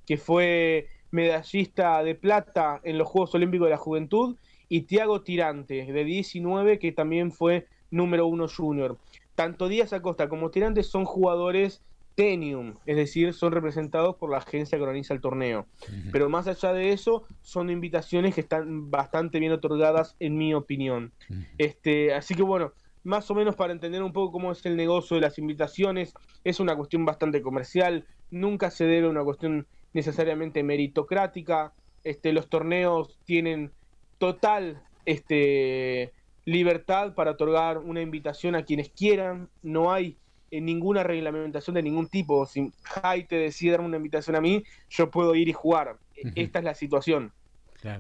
que 0.05 0.15
fue 0.15 0.88
medallista 1.12 2.03
de 2.03 2.16
plata 2.16 2.80
en 2.84 2.97
los 2.97 3.07
Juegos 3.07 3.36
Olímpicos 3.36 3.68
de 3.68 3.72
la 3.72 3.78
Juventud, 3.78 4.36
y 4.70 4.84
Tiago 4.84 5.22
Tirante, 5.22 5.86
de 5.91 6.03
19, 6.05 6.80
que 6.80 6.93
también 6.93 7.32
fue 7.32 7.68
número 7.91 8.26
uno 8.26 8.47
junior. 8.47 8.97
Tanto 9.36 9.68
Díaz 9.68 9.91
Acosta 9.91 10.30
como 10.30 10.49
Tirante 10.49 10.84
son 10.84 11.03
jugadores 11.03 11.82
Tenium, 12.16 12.76
es 12.86 12.95
decir, 12.95 13.34
son 13.34 13.51
representados 13.51 14.16
por 14.16 14.30
la 14.30 14.38
agencia 14.38 14.78
que 14.78 14.84
organiza 14.84 15.14
el 15.14 15.22
torneo. 15.22 15.66
Pero 16.12 16.30
más 16.30 16.47
allá 16.47 16.74
de 16.74 16.91
eso, 16.91 17.24
son 17.41 17.70
invitaciones 17.70 18.36
que 18.36 18.41
están 18.41 18.91
bastante 18.91 19.39
bien 19.39 19.51
otorgadas, 19.51 20.16
en 20.20 20.38
mi 20.38 20.53
opinión. 20.53 21.12
este, 21.57 22.14
así 22.14 22.36
que 22.36 22.43
bueno, 22.43 22.74
más 23.03 23.30
o 23.32 23.36
menos 23.36 23.55
para 23.55 23.74
entender 23.74 24.03
un 24.03 24.14
poco 24.14 24.32
cómo 24.32 24.51
es 24.51 24.66
el 24.66 24.76
negocio 24.76 25.16
de 25.16 25.22
las 25.22 25.38
invitaciones, 25.38 26.14
es 26.43 26.59
una 26.59 26.76
cuestión 26.76 27.05
bastante 27.05 27.41
comercial, 27.41 28.05
nunca 28.30 28.72
se 28.72 28.86
debe 28.86 29.07
a 29.07 29.09
una 29.09 29.24
cuestión 29.24 29.68
necesariamente 29.94 30.64
meritocrática. 30.64 31.74
Este, 32.04 32.34
los 32.34 32.50
torneos 32.50 33.18
tienen 33.26 33.72
total 34.18 34.82
este, 35.06 36.12
libertad 36.46 37.14
para 37.14 37.32
otorgar 37.32 37.78
una 37.78 38.02
invitación 38.02 38.56
a 38.56 38.64
quienes 38.64 38.89
quieran. 38.89 39.50
No 39.62 39.92
hay 39.92 40.18
eh, 40.52 40.62
ninguna 40.62 41.04
reglamentación 41.04 41.76
de 41.76 41.84
ningún 41.84 42.08
tipo. 42.08 42.46
Si 42.46 42.72
Jai 42.84 43.26
te 43.26 43.36
decide 43.36 43.72
dar 43.72 43.82
una 43.82 43.98
invitación 43.98 44.36
a 44.36 44.42
mí, 44.42 44.64
yo 44.89 45.10
puedo 45.10 45.36
ir 45.36 45.48
y 45.48 45.54
jugar. 45.54 45.98
Esta 46.36 46.60
es 46.60 46.66
la 46.66 46.76
situación. 46.76 47.32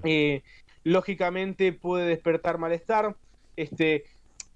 Eh, 0.03 0.43
lógicamente 0.83 1.73
puede 1.73 2.05
despertar 2.07 2.57
malestar. 2.57 3.15
Este, 3.55 4.03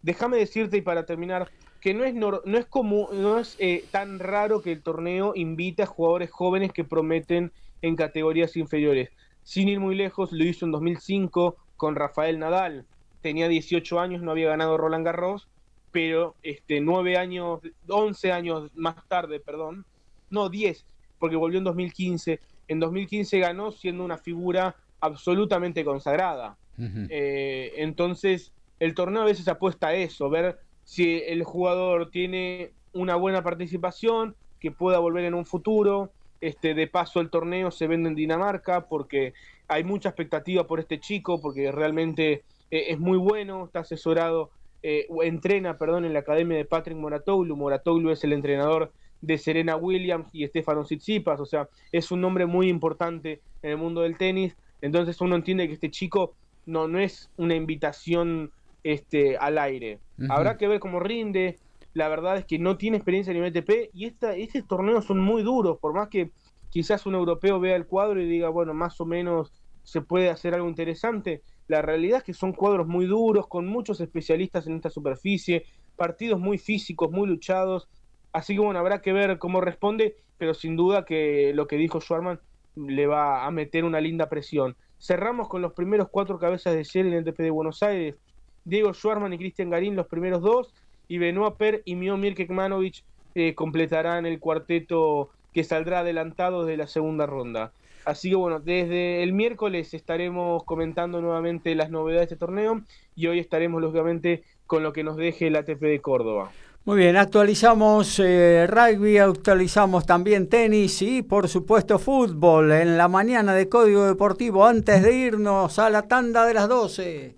déjame 0.02 0.38
decirte 0.38 0.78
y 0.78 0.82
para 0.82 1.06
terminar, 1.06 1.50
que 1.86 1.94
no 1.94 2.04
es, 2.04 2.16
no, 2.16 2.42
es, 2.58 2.66
común, 2.66 3.06
no 3.12 3.38
es 3.38 3.58
eh, 3.60 3.86
tan 3.92 4.18
raro 4.18 4.64
que 4.64 4.72
el 4.72 4.82
torneo 4.82 5.34
invite 5.36 5.84
a 5.84 5.86
jugadores 5.86 6.32
jóvenes 6.32 6.74
que 6.74 6.84
prometen 6.84 7.52
en 7.84 7.96
categorías 7.96 8.58
inferiores. 8.58 9.12
Sin 9.44 9.70
ir 9.70 9.80
muy 9.80 9.94
lejos, 9.94 10.32
lo 10.32 10.44
hizo 10.44 10.66
en 10.66 10.72
2005 10.72 11.56
con 11.78 11.94
Rafael 11.96 12.40
Nadal. 12.40 12.88
Tenía 13.22 13.48
18 13.48 14.00
años, 14.00 14.24
no 14.24 14.32
había 14.32 14.50
ganado 14.50 14.78
Roland 14.78 15.06
Garros, 15.06 15.48
pero 15.92 16.34
este, 16.42 16.82
9 16.82 17.18
años, 17.18 17.60
11 17.88 18.32
años 18.32 18.72
más 18.74 18.96
tarde, 19.08 19.40
perdón, 19.40 19.86
no, 20.32 20.50
10, 20.50 20.88
porque 21.20 21.36
volvió 21.36 21.60
en 21.60 21.66
2015. 21.66 22.40
En 22.68 22.80
2015 22.80 23.38
ganó 23.38 23.72
siendo 23.72 24.04
una 24.04 24.18
figura 24.18 24.76
absolutamente 25.02 25.86
consagrada. 25.86 26.58
Eh, 26.80 27.74
entonces, 27.78 28.52
el 28.80 28.96
torneo 28.96 29.22
a 29.22 29.26
veces 29.26 29.48
apuesta 29.48 29.90
a 29.90 29.94
eso, 29.94 30.32
ver 30.32 30.66
si 30.86 31.22
el 31.28 31.44
jugador 31.44 32.10
tiene 32.10 32.72
una 32.94 33.16
buena 33.16 33.44
participación, 33.44 34.36
que 34.60 34.72
pueda 34.72 35.00
volver 35.00 35.26
en 35.26 35.34
un 35.34 35.46
futuro. 35.46 36.12
Este, 36.42 36.74
de 36.74 36.88
paso 36.88 37.22
el 37.22 37.30
torneo 37.30 37.72
se 37.72 37.88
vende 37.88 38.10
en 38.10 38.16
Dinamarca 38.16 38.88
porque 38.88 39.34
hay 39.68 39.84
mucha 39.84 40.10
expectativa 40.10 40.68
por 40.68 40.80
este 40.80 41.00
chico, 41.00 41.42
porque 41.42 41.72
realmente 41.72 42.44
eh, 42.72 42.86
es 42.90 43.00
muy 43.00 43.18
bueno, 43.18 43.66
está 43.66 43.80
asesorado, 43.80 44.52
eh, 44.84 45.08
entrena, 45.24 45.78
perdón, 45.78 46.06
en 46.06 46.14
la 46.14 46.20
academia 46.20 46.58
de 46.58 46.66
Patrick 46.66 46.98
Moratoglu. 46.98 47.56
Moratoglu 47.56 48.12
es 48.12 48.24
el 48.24 48.34
entrenador 48.34 48.92
de 49.22 49.38
Serena 49.38 49.76
Williams 49.76 50.28
y 50.34 50.46
Stefano 50.48 50.84
Tsitsipas, 50.84 51.40
o 51.40 51.46
sea, 51.46 51.70
es 51.92 52.12
un 52.12 52.22
nombre 52.22 52.46
muy 52.46 52.70
importante 52.70 53.42
en 53.64 53.72
el 53.72 53.78
mundo 53.78 54.02
del 54.02 54.18
tenis, 54.18 54.56
entonces 54.82 55.20
uno 55.22 55.36
entiende 55.36 55.68
que 55.68 55.74
este 55.74 55.90
chico 55.90 56.36
no, 56.66 56.88
no 56.88 57.00
es 57.00 57.30
una 57.38 57.56
invitación 57.56 58.52
este, 58.84 59.38
al 59.38 59.58
aire. 59.58 60.00
Habrá 60.30 60.57
que 60.57 60.68
ver 60.68 60.80
cómo 60.80 60.99
rinde, 60.99 61.57
la 61.93 62.07
verdad 62.09 62.38
es 62.38 62.45
que 62.45 62.59
no 62.59 62.78
tiene 62.78 62.97
experiencia 62.97 63.32
en 63.32 63.38
nivel 63.38 63.55
ATP 63.55 63.89
y 63.93 64.05
esta, 64.05 64.36
estos 64.36 64.68
torneos 64.68 65.05
son 65.05 65.20
muy 65.20 65.43
duros, 65.43 65.78
por 65.80 65.93
más 65.93 66.09
que 66.09 66.32
quizás 66.70 67.05
un 67.05 67.16
europeo 67.16 67.59
vea 67.59 67.76
el 67.76 67.86
cuadro 67.86 68.22
y 68.22 68.28
diga, 68.28 68.49
bueno, 68.49 68.74
más 68.74 68.99
o 68.99 69.05
menos 69.05 69.53
se 69.84 70.01
puede 70.01 70.30
hacer 70.30 70.53
algo 70.53 70.68
interesante. 70.68 71.41
La 71.68 71.82
realidad 71.82 72.18
es 72.18 72.24
que 72.24 72.34
son 72.34 72.51
cuadros 72.51 72.86
muy 72.88 73.05
duros, 73.05 73.47
con 73.47 73.66
muchos 73.66 74.01
especialistas 74.01 74.68
en 74.68 74.76
esta 74.76 74.89
superficie, 74.89 75.66
partidos 75.95 76.39
muy 76.39 76.57
físicos, 76.57 77.11
muy 77.11 77.28
luchados. 77.28 77.88
Así 78.34 78.55
que 78.55 78.59
bueno, 78.59 78.80
habrá 78.80 79.01
que 79.01 79.13
ver 79.13 79.38
cómo 79.38 79.61
responde, 79.61 80.18
pero 80.38 80.53
sin 80.53 80.76
duda 80.76 81.05
que 81.05 81.53
lo 81.55 81.68
que 81.68 81.78
dijo 81.78 82.01
Schwarman 82.01 82.39
le 82.76 83.07
va 83.07 83.45
a 83.45 83.51
meter 83.51 83.86
una 83.86 84.01
linda 84.01 84.28
presión. 84.28 84.76
Cerramos 84.99 85.47
con 85.47 85.61
los 85.61 85.74
primeros 85.74 86.09
cuatro 86.09 86.39
cabezas 86.39 86.74
de 86.74 86.84
serie 86.84 87.11
en 87.11 87.20
el 87.20 87.24
TP 87.24 87.43
de 87.43 87.51
Buenos 87.51 87.82
Aires. 87.84 88.20
Diego 88.66 88.93
Schwarman 88.93 89.34
y 89.34 89.38
Cristian 89.38 89.70
Garín 89.70 89.95
los 89.95 90.07
primeros 90.07 90.41
dos, 90.41 90.74
y 91.07 91.18
Benoit 91.20 91.55
Per 91.55 91.82
y 91.86 91.95
Miomir 91.95 92.36
Kekmanovic 92.36 93.03
eh, 93.36 93.53
completarán 93.53 94.26
el 94.26 94.39
cuarteto 94.39 95.30
que 95.53 95.63
saldrá 95.63 95.99
adelantado 95.99 96.66
de 96.66 96.78
la 96.78 96.88
segunda 96.88 97.26
ronda. 97.26 97.72
Así 98.05 98.30
que 98.30 98.36
bueno, 98.36 98.59
desde 98.59 99.24
el 99.24 99.34
miércoles 99.34 99.93
estaremos 99.93 100.63
comentando 100.63 101.22
nuevamente 101.22 101.74
las 101.76 101.89
novedades 101.89 102.30
de 102.30 102.34
este 102.36 102.45
torneo 102.45 102.82
y 103.16 103.28
hoy 103.28 103.39
estaremos 103.39 103.82
lógicamente 103.82 104.43
con 104.68 104.84
lo 104.84 104.93
que 104.93 105.03
nos 105.03 105.18
deje 105.18 105.47
el 105.47 105.55
ATP 105.55 105.82
de 105.82 106.01
Córdoba. 106.01 106.51
Muy 106.86 106.97
bien, 106.97 107.18
actualizamos 107.18 108.20
eh, 108.24 108.68
rugby, 108.68 109.18
actualizamos 109.18 110.05
también 110.05 110.47
tenis 110.47 111.01
y 111.01 111.24
por 111.24 111.47
supuesto 111.47 111.97
fútbol 111.97 112.72
en 112.72 112.95
la 112.95 113.07
mañana 113.07 113.55
de 113.55 113.68
Código 113.68 114.05
Deportivo 114.05 114.68
antes 114.68 115.01
de 115.01 115.11
irnos 115.11 115.80
a 115.80 115.89
la 115.89 116.03
tanda 116.03 116.45
de 116.45 116.53
las 116.53 116.70
12. 116.70 117.36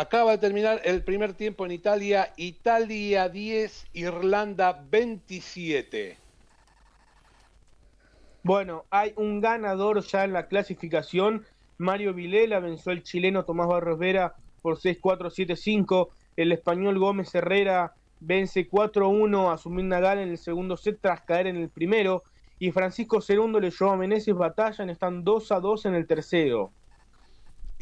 Acaba 0.00 0.30
de 0.30 0.38
terminar 0.38 0.80
el 0.84 1.04
primer 1.04 1.34
tiempo 1.34 1.66
en 1.66 1.72
Italia, 1.72 2.32
Italia 2.38 3.28
10, 3.28 3.88
Irlanda 3.92 4.82
27. 4.90 6.16
Bueno, 8.42 8.86
hay 8.88 9.12
un 9.16 9.42
ganador 9.42 10.02
ya 10.02 10.24
en 10.24 10.32
la 10.32 10.46
clasificación. 10.48 11.44
Mario 11.76 12.14
Vilela 12.14 12.60
venció 12.60 12.92
al 12.92 13.02
chileno 13.02 13.44
Tomás 13.44 13.68
Barros 13.68 13.98
Vera 13.98 14.36
por 14.62 14.78
6-4-7-5. 14.78 16.08
El 16.34 16.52
español 16.52 16.98
Gómez 16.98 17.34
Herrera 17.34 17.92
vence 18.20 18.70
4-1 18.70 19.52
a 19.52 19.58
Sumir 19.58 19.84
Nagal 19.84 20.20
en 20.20 20.30
el 20.30 20.38
segundo 20.38 20.78
set 20.78 20.98
tras 21.02 21.20
caer 21.20 21.46
en 21.46 21.56
el 21.56 21.68
primero. 21.68 22.22
Y 22.58 22.70
Francisco 22.70 23.20
Cerundo 23.20 23.60
le 23.60 23.70
llevó 23.70 23.90
a 23.90 23.98
Meneses 23.98 24.34
batalla, 24.34 24.90
están 24.90 25.24
2 25.24 25.48
2 25.60 25.84
en 25.84 25.94
el 25.94 26.06
tercero. 26.06 26.72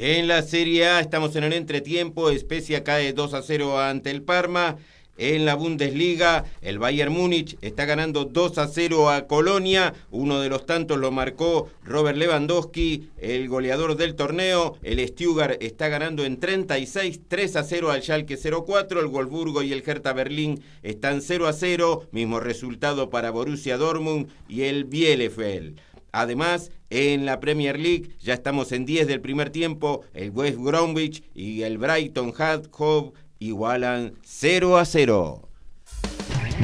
En 0.01 0.29
la 0.29 0.43
Serie 0.43 0.87
A 0.87 1.01
estamos 1.01 1.35
en 1.35 1.43
el 1.43 1.53
entretiempo, 1.53 2.31
Especia 2.31 2.85
cae 2.85 3.13
2 3.13 3.35
a 3.35 3.43
0 3.43 3.81
ante 3.81 4.13
el 4.13 4.23
Parma. 4.23 4.77
En 5.17 5.45
la 5.45 5.57
Bundesliga, 5.57 6.45
el 6.63 6.79
Bayern 6.79 7.13
Múnich 7.13 7.59
está 7.63 7.85
ganando 7.85 8.25
2 8.25 8.59
a 8.59 8.69
0 8.69 9.11
a 9.11 9.27
Colonia. 9.27 9.95
Uno 10.13 10.39
de 10.39 10.49
los 10.49 10.67
tantos 10.67 10.99
lo 10.99 11.11
marcó 11.11 11.69
Robert 11.83 12.17
Lewandowski, 12.17 13.09
el 13.19 13.49
goleador 13.49 13.97
del 13.97 14.15
torneo. 14.15 14.79
El 14.85 15.05
Stuttgart 15.09 15.61
está 15.61 15.89
ganando 15.89 16.25
en 16.25 16.39
36, 16.39 17.23
3 17.27 17.57
a 17.57 17.65
0 17.65 17.91
al 17.91 18.01
Schalke 18.01 18.37
04. 18.37 19.01
El 19.01 19.07
Wolfsburgo 19.09 19.65
y 19.65 19.73
el 19.73 19.83
Hertha 19.85 20.13
Berlín 20.13 20.63
están 20.85 21.23
0 21.23 21.49
a 21.49 21.53
0. 21.53 22.07
Mismo 22.13 22.39
resultado 22.39 23.11
para 23.11 23.33
Borussia 23.33 23.77
Dortmund 23.77 24.29
y 24.49 24.63
el 24.63 24.85
Bielefeld. 24.85 25.81
Además, 26.13 26.71
en 26.91 27.27
la 27.27 27.41
Premier 27.41 27.79
League 27.79 28.11
ya 28.21 28.35
estamos 28.35 28.73
en 28.73 28.85
10 28.87 29.07
del 29.07 29.21
primer 29.21 29.51
tiempo. 29.51 30.05
El 30.15 30.31
West 30.31 30.59
Bromwich 30.59 31.23
y 31.35 31.63
el 31.63 31.79
Brighton 31.79 32.33
Hove 32.37 33.13
igualan 33.39 34.15
0 34.25 34.79
a 34.79 34.85
0. 34.85 35.49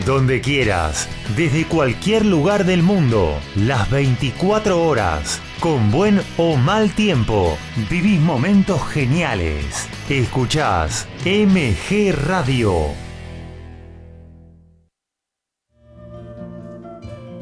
Donde 0.07 0.41
quieras, 0.41 1.09
desde 1.37 1.67
cualquier 1.67 2.27
lugar 2.27 2.67
del 2.67 2.83
mundo, 2.83 3.39
las 3.55 3.89
24 3.91 4.83
horas, 4.83 5.41
con 5.61 5.93
buen 5.93 6.21
o 6.37 6.57
mal 6.57 6.93
tiempo, 6.95 7.57
vivís 7.89 8.21
momentos 8.21 8.85
geniales. 8.89 9.89
Escuchás 10.09 11.07
MG 11.25 12.13
Radio. 12.13 13.04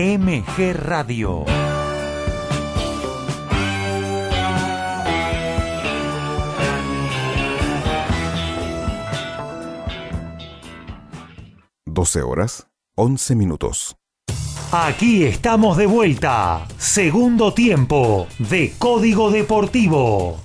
MG 0.00 0.74
Radio. 0.74 1.44
Doce 11.84 12.22
horas, 12.22 12.68
once 12.96 13.34
minutos. 13.34 13.96
Aquí 14.70 15.24
estamos 15.24 15.76
de 15.76 15.86
vuelta. 15.86 16.68
Segundo 16.78 17.52
tiempo 17.52 18.28
de 18.38 18.74
Código 18.78 19.32
Deportivo. 19.32 20.38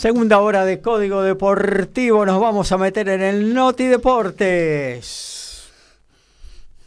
Segunda 0.00 0.40
hora 0.40 0.64
de 0.64 0.80
Código 0.80 1.20
Deportivo, 1.20 2.24
nos 2.24 2.40
vamos 2.40 2.72
a 2.72 2.78
meter 2.78 3.06
en 3.10 3.20
el 3.20 3.52
Noti 3.52 3.84
Deportes. 3.84 5.70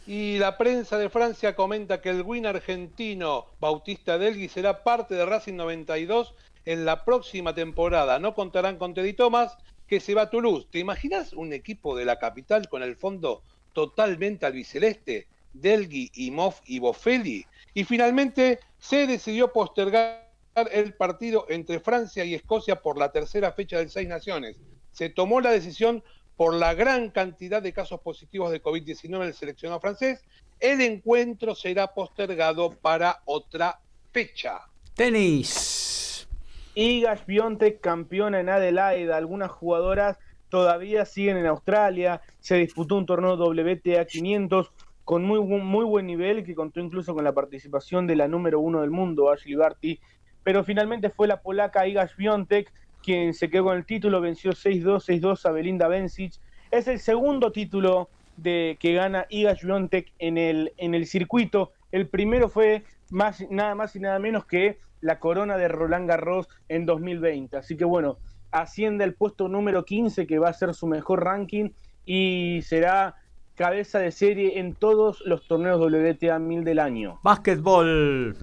Y 0.04 0.38
la 0.38 0.58
prensa 0.58 0.98
de 0.98 1.08
Francia 1.08 1.54
comenta 1.54 2.00
que 2.00 2.10
el 2.10 2.22
win 2.22 2.44
argentino 2.44 3.46
Bautista 3.60 4.18
Delgui 4.18 4.48
será 4.48 4.82
parte 4.82 5.14
de 5.14 5.24
Racing 5.24 5.54
92 5.54 6.34
en 6.64 6.84
la 6.84 7.04
próxima 7.04 7.54
temporada. 7.54 8.18
No 8.18 8.34
contarán 8.34 8.78
con 8.78 8.94
Teddy 8.94 9.12
Thomas, 9.12 9.56
que 9.86 10.00
se 10.00 10.14
va 10.14 10.22
a 10.22 10.30
Toulouse. 10.30 10.66
¿Te 10.72 10.80
imaginas 10.80 11.34
un 11.34 11.52
equipo 11.52 11.94
de 11.94 12.06
la 12.06 12.18
capital 12.18 12.68
con 12.68 12.82
el 12.82 12.96
fondo 12.96 13.44
totalmente 13.74 14.44
albiceleste? 14.44 15.28
Delgui, 15.52 16.10
Moff 16.32 16.62
y 16.66 16.80
Bofelli. 16.80 17.46
Y 17.74 17.84
finalmente 17.84 18.58
se 18.80 19.06
decidió 19.06 19.52
postergar 19.52 20.23
el 20.54 20.94
partido 20.94 21.46
entre 21.48 21.80
Francia 21.80 22.24
y 22.24 22.34
Escocia 22.34 22.80
por 22.80 22.96
la 22.96 23.10
tercera 23.10 23.52
fecha 23.52 23.78
del 23.78 23.90
Seis 23.90 24.08
Naciones. 24.08 24.56
Se 24.92 25.08
tomó 25.08 25.40
la 25.40 25.50
decisión 25.50 26.04
por 26.36 26.54
la 26.54 26.74
gran 26.74 27.10
cantidad 27.10 27.62
de 27.62 27.72
casos 27.72 28.00
positivos 28.00 28.50
de 28.50 28.62
COVID-19 28.62 29.16
en 29.16 29.22
el 29.22 29.34
seleccionado 29.34 29.80
francés. 29.80 30.24
El 30.60 30.80
encuentro 30.80 31.54
será 31.54 31.88
postergado 31.88 32.70
para 32.70 33.22
otra 33.24 33.80
fecha. 34.12 34.60
Tenis. 34.94 36.28
Iga 36.76 37.18
Biontek, 37.26 37.80
campeona 37.80 38.40
en 38.40 38.48
Adelaide. 38.48 39.12
Algunas 39.12 39.50
jugadoras 39.50 40.18
todavía 40.48 41.04
siguen 41.04 41.36
en 41.36 41.46
Australia. 41.46 42.20
Se 42.40 42.56
disputó 42.56 42.96
un 42.96 43.06
torneo 43.06 43.34
WTA 43.34 44.04
500 44.04 44.70
con 45.04 45.22
muy, 45.24 45.40
muy 45.40 45.84
buen 45.84 46.06
nivel 46.06 46.44
que 46.44 46.54
contó 46.54 46.80
incluso 46.80 47.14
con 47.14 47.24
la 47.24 47.32
participación 47.32 48.06
de 48.06 48.16
la 48.16 48.26
número 48.26 48.58
uno 48.58 48.80
del 48.80 48.90
mundo, 48.90 49.30
Ashley 49.30 49.54
Barty, 49.54 50.00
pero 50.44 50.62
finalmente 50.62 51.10
fue 51.10 51.26
la 51.26 51.40
polaca 51.40 51.86
Iga 51.86 52.06
Świątek 52.06 52.70
quien 53.04 53.34
se 53.34 53.50
quedó 53.50 53.64
con 53.64 53.76
el 53.76 53.84
título, 53.84 54.20
venció 54.20 54.52
6-2, 54.52 55.20
6-2 55.20 55.46
a 55.46 55.50
Belinda 55.50 55.88
Bencic. 55.88 56.34
Es 56.70 56.88
el 56.88 56.98
segundo 57.00 57.52
título 57.52 58.08
de 58.36 58.78
que 58.80 58.94
gana 58.94 59.26
Iga 59.28 59.54
Świątek 59.54 60.12
en 60.18 60.38
el, 60.38 60.72
en 60.78 60.94
el 60.94 61.06
circuito. 61.06 61.72
El 61.92 62.08
primero 62.08 62.48
fue 62.48 62.84
más, 63.10 63.44
nada 63.50 63.74
más 63.74 63.94
y 63.94 64.00
nada 64.00 64.18
menos 64.18 64.46
que 64.46 64.78
la 65.02 65.20
corona 65.20 65.58
de 65.58 65.68
Roland 65.68 66.08
Garros 66.08 66.48
en 66.68 66.86
2020. 66.86 67.58
Así 67.58 67.76
que 67.76 67.84
bueno, 67.84 68.16
asciende 68.50 69.04
al 69.04 69.12
puesto 69.12 69.48
número 69.48 69.84
15, 69.84 70.26
que 70.26 70.38
va 70.38 70.48
a 70.48 70.54
ser 70.54 70.72
su 70.74 70.86
mejor 70.86 71.24
ranking 71.24 71.70
y 72.06 72.60
será 72.62 73.16
cabeza 73.54 73.98
de 73.98 74.10
serie 74.10 74.58
en 74.58 74.74
todos 74.74 75.20
los 75.26 75.46
torneos 75.46 75.78
WTA 75.78 76.38
1000 76.38 76.64
del 76.64 76.78
año. 76.78 77.20
Básquetbol. 77.22 78.36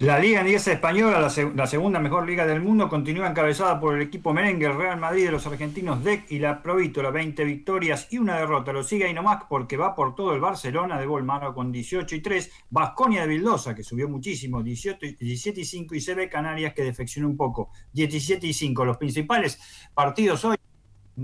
La 0.00 0.16
Liga 0.16 0.42
Inglesa 0.42 0.70
Española, 0.70 1.18
la, 1.18 1.66
segunda 1.66 1.98
mejor 1.98 2.24
liga 2.24 2.46
del 2.46 2.60
mundo, 2.60 2.88
continúa 2.88 3.26
encabezada 3.26 3.80
por 3.80 3.96
el 3.96 4.02
equipo 4.02 4.32
merengue, 4.32 4.66
el 4.66 4.76
Real 4.76 5.00
Madrid 5.00 5.24
de 5.24 5.32
los 5.32 5.44
argentinos 5.44 6.04
DEC 6.04 6.30
y 6.30 6.38
la 6.38 6.62
Provítola, 6.62 7.10
20 7.10 7.42
victorias 7.44 8.06
y 8.12 8.18
una 8.18 8.38
derrota. 8.38 8.72
Lo 8.72 8.84
sigue 8.84 9.06
ahí 9.06 9.12
nomás 9.12 9.42
porque 9.48 9.76
va 9.76 9.96
por 9.96 10.14
todo 10.14 10.36
el 10.36 10.40
Barcelona 10.40 11.00
de 11.00 11.06
Bolmaro 11.06 11.52
con 11.52 11.72
18 11.72 12.14
y 12.14 12.20
3. 12.20 12.52
Vasconia 12.70 13.22
de 13.22 13.26
Vildosa, 13.26 13.74
que 13.74 13.82
subió 13.82 14.08
muchísimo, 14.08 14.62
17 14.62 15.16
y 15.18 15.64
5. 15.64 15.94
Y 15.96 16.00
CB 16.00 16.28
Canarias, 16.30 16.74
que 16.74 16.84
defeccionó 16.84 17.26
un 17.26 17.36
poco, 17.36 17.72
17 17.92 18.46
y 18.46 18.52
5. 18.52 18.84
Los 18.84 18.98
principales 18.98 19.58
partidos 19.94 20.44
hoy 20.44 20.56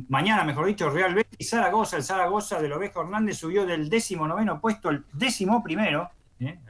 mañana, 0.08 0.42
mejor 0.42 0.66
dicho, 0.66 0.90
Real 0.90 1.14
Betis, 1.14 1.48
Zaragoza, 1.48 1.96
el 1.96 2.02
Zaragoza 2.02 2.60
de 2.60 2.72
Oveja 2.72 3.02
Hernández 3.02 3.38
subió 3.38 3.64
del 3.66 3.88
décimo 3.88 4.26
noveno 4.26 4.60
puesto 4.60 4.88
al 4.88 5.04
décimo 5.12 5.62
primero, 5.62 6.10
¿eh? 6.46 6.60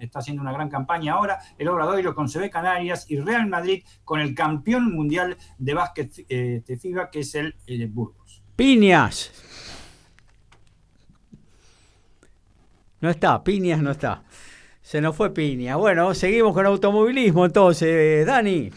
está 0.00 0.18
haciendo 0.18 0.42
una 0.42 0.52
gran 0.52 0.68
campaña 0.68 1.14
ahora, 1.14 1.38
el 1.58 1.68
Obradoiro 1.68 2.14
con 2.14 2.28
CB 2.28 2.50
Canarias 2.50 3.06
y 3.08 3.18
Real 3.18 3.48
Madrid 3.48 3.84
con 4.04 4.20
el 4.20 4.34
campeón 4.34 4.92
mundial 4.92 5.36
de 5.58 5.74
básquet 5.74 6.12
eh, 6.28 6.62
de 6.66 6.76
FIBA, 6.76 7.10
que 7.10 7.20
es 7.20 7.34
el, 7.34 7.54
Burgos. 7.88 8.42
Piñas. 8.56 9.32
No 13.00 13.10
está, 13.10 13.42
Piñas 13.42 13.80
no 13.80 13.90
está. 13.90 14.22
Se 14.80 15.00
nos 15.00 15.16
fue 15.16 15.32
Piña. 15.32 15.76
Bueno, 15.76 16.14
seguimos 16.14 16.54
con 16.54 16.66
automovilismo 16.66 17.46
entonces, 17.46 18.26
Dani. 18.26 18.70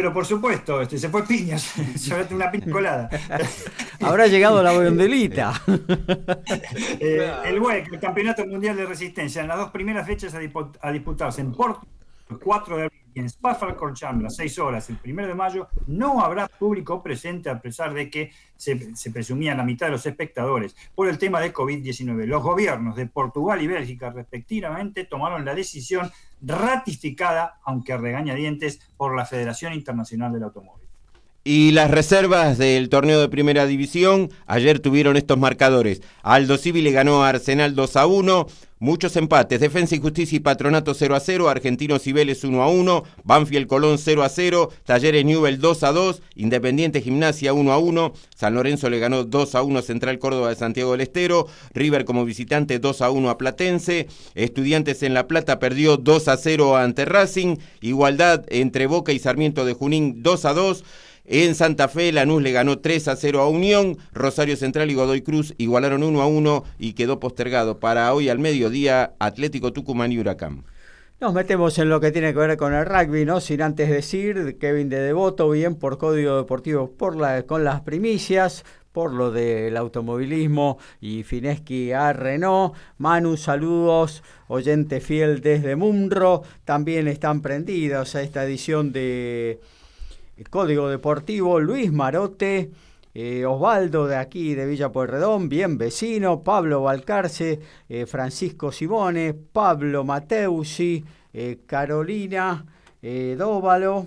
Pero 0.00 0.14
por 0.14 0.24
supuesto, 0.24 0.80
este, 0.80 0.96
se 0.96 1.10
fue 1.10 1.26
piñas, 1.26 1.74
una 2.30 2.50
piña 2.50 2.72
colada. 2.72 3.10
Habrá 4.00 4.28
llegado 4.28 4.62
la 4.62 4.72
bondelita. 4.72 5.52
eh, 6.98 7.30
el 7.44 7.60
WEC, 7.60 7.92
el 7.92 8.00
Campeonato 8.00 8.46
Mundial 8.46 8.78
de 8.78 8.86
Resistencia, 8.86 9.42
en 9.42 9.48
las 9.48 9.58
dos 9.58 9.70
primeras 9.70 10.06
fechas 10.06 10.34
a, 10.34 10.90
disputarse 10.90 11.42
en 11.42 11.52
Porto, 11.52 11.86
el 12.30 12.38
4 12.38 12.76
de 12.78 12.82
abril, 12.84 12.99
y 13.14 13.20
en 13.20 13.26
Spa-Francorchamps, 13.26 14.36
6 14.36 14.58
horas, 14.58 14.90
el 14.90 14.98
1 15.04 15.26
de 15.26 15.34
mayo, 15.34 15.68
no 15.86 16.20
habrá 16.20 16.48
público 16.48 17.02
presente 17.02 17.50
a 17.50 17.60
pesar 17.60 17.94
de 17.94 18.10
que 18.10 18.32
se, 18.56 18.94
se 18.94 19.10
presumía 19.10 19.54
la 19.54 19.64
mitad 19.64 19.86
de 19.86 19.92
los 19.92 20.06
espectadores 20.06 20.76
por 20.94 21.08
el 21.08 21.18
tema 21.18 21.40
de 21.40 21.52
COVID-19. 21.52 22.26
Los 22.26 22.42
gobiernos 22.42 22.96
de 22.96 23.06
Portugal 23.06 23.60
y 23.62 23.66
Bélgica, 23.66 24.10
respectivamente, 24.10 25.04
tomaron 25.04 25.44
la 25.44 25.54
decisión 25.54 26.10
ratificada, 26.42 27.60
aunque 27.64 27.92
a 27.92 27.98
regañadientes, 27.98 28.80
por 28.96 29.16
la 29.16 29.26
Federación 29.26 29.72
Internacional 29.72 30.32
del 30.32 30.44
Automóvil. 30.44 30.80
Y 31.42 31.70
las 31.70 31.90
reservas 31.90 32.58
del 32.58 32.90
torneo 32.90 33.18
de 33.18 33.28
primera 33.30 33.64
división 33.64 34.30
ayer 34.46 34.78
tuvieron 34.78 35.16
estos 35.16 35.38
marcadores. 35.38 36.02
Aldo 36.22 36.58
Civil 36.58 36.84
le 36.84 36.92
ganó 36.92 37.24
a 37.24 37.30
Arsenal 37.30 37.74
2 37.74 37.96
a 37.96 38.06
1. 38.06 38.46
Muchos 38.82 39.14
empates. 39.16 39.60
Defensa 39.60 39.94
y 39.94 39.98
Justicia 39.98 40.36
y 40.36 40.40
Patronato 40.40 40.94
0 40.94 41.14
a 41.14 41.20
0. 41.20 41.50
Argentinos 41.50 42.06
y 42.06 42.14
Vélez 42.14 42.44
1 42.44 42.62
a 42.62 42.70
1. 42.70 43.04
Banfield 43.24 43.66
Colón 43.66 43.98
0 43.98 44.22
a 44.22 44.30
0. 44.30 44.70
Talleres 44.86 45.22
Newell 45.22 45.58
2 45.58 45.82
a 45.82 45.92
2. 45.92 46.22
Independiente 46.36 47.02
Gimnasia 47.02 47.52
1 47.52 47.72
a 47.72 47.76
1. 47.76 48.14
San 48.34 48.54
Lorenzo 48.54 48.88
le 48.88 48.98
ganó 48.98 49.24
2 49.24 49.54
a 49.54 49.62
1 49.62 49.82
Central 49.82 50.18
Córdoba 50.18 50.48
de 50.48 50.54
Santiago 50.54 50.92
del 50.92 51.02
Estero. 51.02 51.46
River 51.74 52.06
como 52.06 52.24
visitante 52.24 52.78
2 52.78 53.02
a 53.02 53.10
1 53.10 53.28
a 53.28 53.36
Platense. 53.36 54.08
Estudiantes 54.34 55.02
en 55.02 55.12
La 55.12 55.28
Plata 55.28 55.58
perdió 55.58 55.98
2 55.98 56.28
a 56.28 56.38
0 56.38 56.78
ante 56.78 57.04
Racing. 57.04 57.58
Igualdad 57.82 58.46
entre 58.48 58.86
Boca 58.86 59.12
y 59.12 59.18
Sarmiento 59.18 59.66
de 59.66 59.74
Junín 59.74 60.22
2 60.22 60.44
a 60.46 60.54
2. 60.54 60.84
En 61.24 61.54
Santa 61.54 61.88
Fe, 61.88 62.12
Lanús 62.12 62.42
le 62.42 62.52
ganó 62.52 62.78
3 62.78 63.08
a 63.08 63.16
0 63.16 63.40
a 63.40 63.48
Unión, 63.48 63.98
Rosario 64.12 64.56
Central 64.56 64.90
y 64.90 64.94
Godoy 64.94 65.22
Cruz 65.22 65.54
igualaron 65.58 66.02
1 66.02 66.22
a 66.22 66.26
1 66.26 66.64
y 66.78 66.94
quedó 66.94 67.20
postergado 67.20 67.78
para 67.78 68.12
hoy 68.14 68.28
al 68.28 68.38
mediodía 68.38 69.14
Atlético 69.18 69.72
Tucumán 69.72 70.12
y 70.12 70.18
Huracán. 70.18 70.64
Nos 71.20 71.34
metemos 71.34 71.78
en 71.78 71.90
lo 71.90 72.00
que 72.00 72.12
tiene 72.12 72.32
que 72.32 72.38
ver 72.38 72.56
con 72.56 72.72
el 72.72 72.86
rugby, 72.86 73.26
¿no? 73.26 73.40
Sin 73.40 73.60
antes 73.60 73.90
decir, 73.90 74.56
Kevin 74.58 74.88
de 74.88 75.00
Devoto, 75.00 75.50
bien 75.50 75.74
por 75.74 75.98
Código 75.98 76.38
Deportivo 76.38 76.92
por 76.92 77.14
la, 77.14 77.42
con 77.42 77.62
las 77.62 77.82
primicias, 77.82 78.64
por 78.90 79.12
lo 79.12 79.30
del 79.30 79.76
automovilismo 79.76 80.78
y 80.98 81.22
Fineski 81.22 81.92
a 81.92 82.14
Renault. 82.14 82.74
Manu, 82.96 83.36
saludos, 83.36 84.22
oyente 84.48 85.00
fiel 85.00 85.42
desde 85.42 85.76
Mumro. 85.76 86.42
También 86.64 87.06
están 87.06 87.42
prendidos 87.42 88.14
a 88.14 88.22
esta 88.22 88.42
edición 88.44 88.90
de 88.90 89.60
Código 90.48 90.88
Deportivo. 90.88 91.60
Luis 91.60 91.92
Marote. 91.92 92.70
Eh, 93.12 93.44
Osvaldo 93.44 94.06
de 94.06 94.14
aquí 94.16 94.54
de 94.54 94.66
Villa 94.66 94.92
Pueyrredón, 94.92 95.48
bien 95.48 95.78
vecino, 95.78 96.44
Pablo 96.44 96.82
Valcarce, 96.82 97.58
eh, 97.88 98.06
Francisco 98.06 98.70
Simone, 98.70 99.34
Pablo 99.34 100.04
Mateusi, 100.04 101.04
eh, 101.32 101.58
Carolina 101.66 102.64
Dóvalo, 103.02 104.06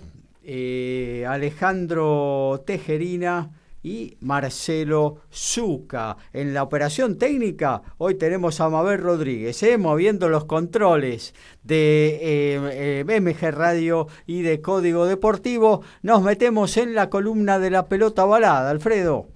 Alejandro 1.27 2.64
Tejerina, 2.65 3.49
y 3.84 4.18
Marcelo 4.22 5.18
Zuca. 5.31 6.18
En 6.31 6.53
la 6.53 6.64
operación 6.64 7.18
técnica, 7.18 7.84
hoy 7.97 8.15
tenemos 8.15 8.61
a 8.61 8.69
Mabel 8.69 8.99
Rodríguez, 8.99 9.61
¿eh? 9.61 9.77
moviendo 9.77 10.30
los 10.30 10.45
controles 10.45 11.35
de 11.64 12.19
eh, 12.22 13.03
eh, 13.07 13.19
MG 13.22 13.51
Radio 13.51 14.07
y 14.26 14.41
de 14.41 14.61
Código 14.61 15.05
Deportivo. 15.05 15.84
Nos 16.01 16.23
metemos 16.23 16.77
en 16.77 16.95
la 16.95 17.10
columna 17.10 17.60
de 17.60 17.69
la 17.69 17.88
pelota 17.88 18.23
balada, 18.23 18.69
Alfredo. 18.69 19.27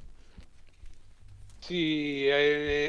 Sí, 1.59 2.29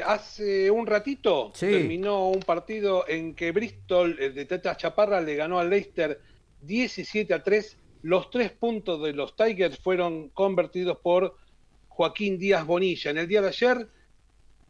hace 0.06 0.70
un 0.70 0.86
ratito 0.86 1.52
terminó 1.59 2.28
un 2.28 2.39
partido 2.39 3.09
en 3.09 3.35
que 3.35 3.51
Bristol 3.51 4.16
de 4.16 4.44
Teta 4.44 4.76
Chaparra 4.76 5.20
le 5.20 5.35
ganó 5.35 5.59
al 5.59 5.68
Leicester 5.68 6.20
17 6.62 7.35
a 7.35 7.43
3. 7.43 7.76
Los 8.02 8.30
tres 8.30 8.52
puntos 8.52 9.02
de 9.02 9.14
los 9.14 9.35
Tigers 9.35 9.80
fueron 9.80 10.28
convertidos 10.28 10.98
por 10.98 11.35
Joaquín 11.98 12.38
Díaz 12.38 12.64
Bonilla. 12.64 13.10
En 13.10 13.18
el 13.18 13.26
día 13.26 13.42
de 13.42 13.48
ayer, 13.48 13.88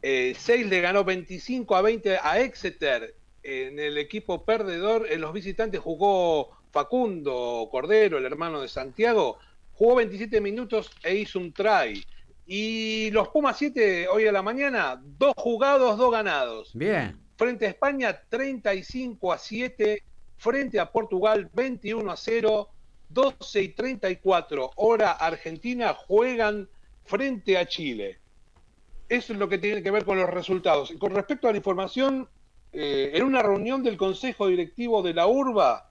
eh, 0.01 0.35
6 0.35 0.67
le 0.67 0.81
ganó 0.81 1.05
25 1.05 1.77
a 1.77 1.83
20 1.83 2.19
a 2.23 2.41
Exeter. 2.41 3.15
En 3.43 3.79
el 3.79 3.99
equipo 3.99 4.47
perdedor, 4.47 5.07
en 5.11 5.21
los 5.21 5.35
visitantes 5.35 5.79
jugó 5.79 6.57
Facundo 6.71 7.69
Cordero, 7.71 8.17
el 8.17 8.25
hermano 8.25 8.63
de 8.63 8.69
Santiago. 8.69 9.39
Jugó 9.75 9.97
27 9.97 10.41
minutos 10.41 10.91
e 11.03 11.17
hizo 11.17 11.39
un 11.39 11.53
try. 11.53 12.03
Y 12.47 13.11
los 13.11 13.29
Pumas 13.29 13.59
7 13.59 14.09
hoy 14.09 14.27
a 14.27 14.33
la 14.33 14.41
mañana, 14.41 14.99
dos 15.19 15.35
jugados, 15.37 15.99
dos 15.99 16.11
ganados. 16.11 16.71
Bien. 16.73 17.15
Frente 17.37 17.67
a 17.67 17.69
España, 17.69 18.23
35 18.31 19.35
a 19.35 19.37
7. 19.37 20.03
Frente 20.39 20.81
a 20.81 20.91
Portugal, 20.91 21.51
21 21.53 22.11
a 22.11 22.17
0. 22.17 22.71
12 23.11 23.63
y 23.63 23.69
34 23.69 24.71
hora 24.77 25.13
Argentina 25.13 25.95
juegan 25.95 26.69
frente 27.09 27.57
a 27.57 27.67
Chile. 27.67 28.19
Eso 29.09 29.33
es 29.33 29.39
lo 29.39 29.49
que 29.49 29.59
tiene 29.59 29.83
que 29.83 29.91
ver 29.91 30.05
con 30.05 30.19
los 30.19 30.29
resultados. 30.29 30.93
con 30.99 31.15
respecto 31.15 31.49
a 31.49 31.53
la 31.53 31.57
información, 31.57 32.29
eh, 32.73 33.13
en 33.15 33.25
una 33.25 33.43
reunión 33.43 33.83
del 33.83 33.97
Consejo 33.97 34.47
Directivo 34.47 35.03
de 35.03 35.15
la 35.15 35.27
URBA, 35.27 35.91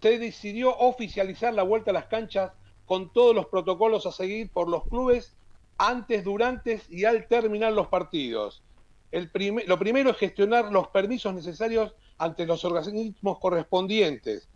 se 0.00 0.18
decidió 0.18 0.76
oficializar 0.78 1.52
la 1.52 1.64
vuelta 1.64 1.90
a 1.90 1.94
las 1.94 2.06
canchas 2.06 2.52
con 2.86 3.12
todos 3.12 3.34
los 3.34 3.46
protocolos 3.46 4.06
a 4.06 4.12
seguir 4.12 4.50
por 4.50 4.68
los 4.68 4.84
clubes 4.84 5.34
antes, 5.78 6.22
durante 6.22 6.80
y 6.88 7.04
al 7.04 7.26
terminar 7.26 7.72
los 7.72 7.88
partidos. 7.88 8.62
Lo 9.10 9.78
primero 9.78 10.10
es 10.10 10.16
gestionar 10.16 10.72
los 10.72 10.88
permisos 10.88 11.34
necesarios 11.34 11.92
ante 12.18 12.46
los 12.46 12.64
organismos 12.64 13.38
correspondientes. 13.40 14.48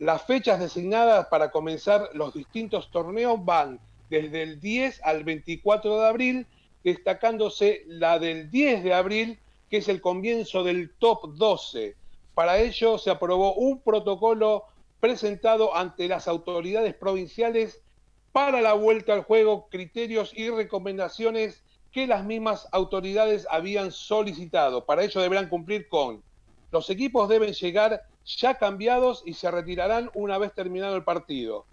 Las 0.00 0.24
fechas 0.24 0.58
designadas 0.58 1.28
para 1.28 1.52
comenzar 1.52 2.10
los 2.14 2.34
distintos 2.34 2.90
torneos 2.90 3.44
van 3.44 3.78
desde 4.20 4.42
el 4.42 4.60
10 4.60 5.00
al 5.04 5.24
24 5.24 6.00
de 6.00 6.06
abril, 6.06 6.46
destacándose 6.84 7.82
la 7.86 8.18
del 8.18 8.50
10 8.50 8.84
de 8.84 8.94
abril, 8.94 9.38
que 9.70 9.78
es 9.78 9.88
el 9.88 10.00
comienzo 10.00 10.64
del 10.64 10.90
top 10.98 11.34
12. 11.34 11.96
Para 12.34 12.58
ello 12.58 12.98
se 12.98 13.10
aprobó 13.10 13.54
un 13.54 13.80
protocolo 13.80 14.64
presentado 15.00 15.74
ante 15.74 16.08
las 16.08 16.28
autoridades 16.28 16.94
provinciales 16.94 17.80
para 18.32 18.60
la 18.60 18.74
vuelta 18.74 19.14
al 19.14 19.22
juego, 19.22 19.68
criterios 19.70 20.32
y 20.34 20.50
recomendaciones 20.50 21.62
que 21.90 22.06
las 22.06 22.24
mismas 22.24 22.68
autoridades 22.72 23.46
habían 23.50 23.92
solicitado. 23.92 24.86
Para 24.86 25.04
ello 25.04 25.20
deberán 25.20 25.48
cumplir 25.48 25.88
con 25.88 26.22
los 26.72 26.88
equipos 26.88 27.28
deben 27.28 27.52
llegar 27.52 28.02
ya 28.24 28.54
cambiados 28.54 29.22
y 29.26 29.34
se 29.34 29.50
retirarán 29.50 30.10
una 30.14 30.38
vez 30.38 30.54
terminado 30.54 30.96
el 30.96 31.04
partido. 31.04 31.66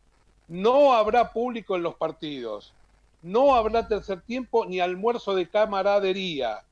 No 0.50 0.94
habrá 0.94 1.32
público 1.32 1.76
en 1.76 1.84
los 1.84 1.94
partidos. 1.94 2.74
No 3.22 3.54
habrá 3.54 3.88
tercer 3.88 4.22
tiempo 4.22 4.66
ni 4.66 4.80
almuerzo 4.80 5.36
de 5.36 5.48
camaradería. 5.48 6.64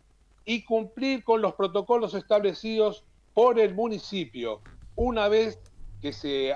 Y 0.45 0.64
cumplir 0.64 1.24
con 1.24 1.44
los 1.44 1.54
protocolos 1.54 2.16
establecidos 2.16 3.04
por 3.36 3.60
el 3.60 3.76
municipio. 3.76 4.62
Una 4.95 5.28
vez 5.28 5.60
que 6.02 6.12
se, 6.12 6.56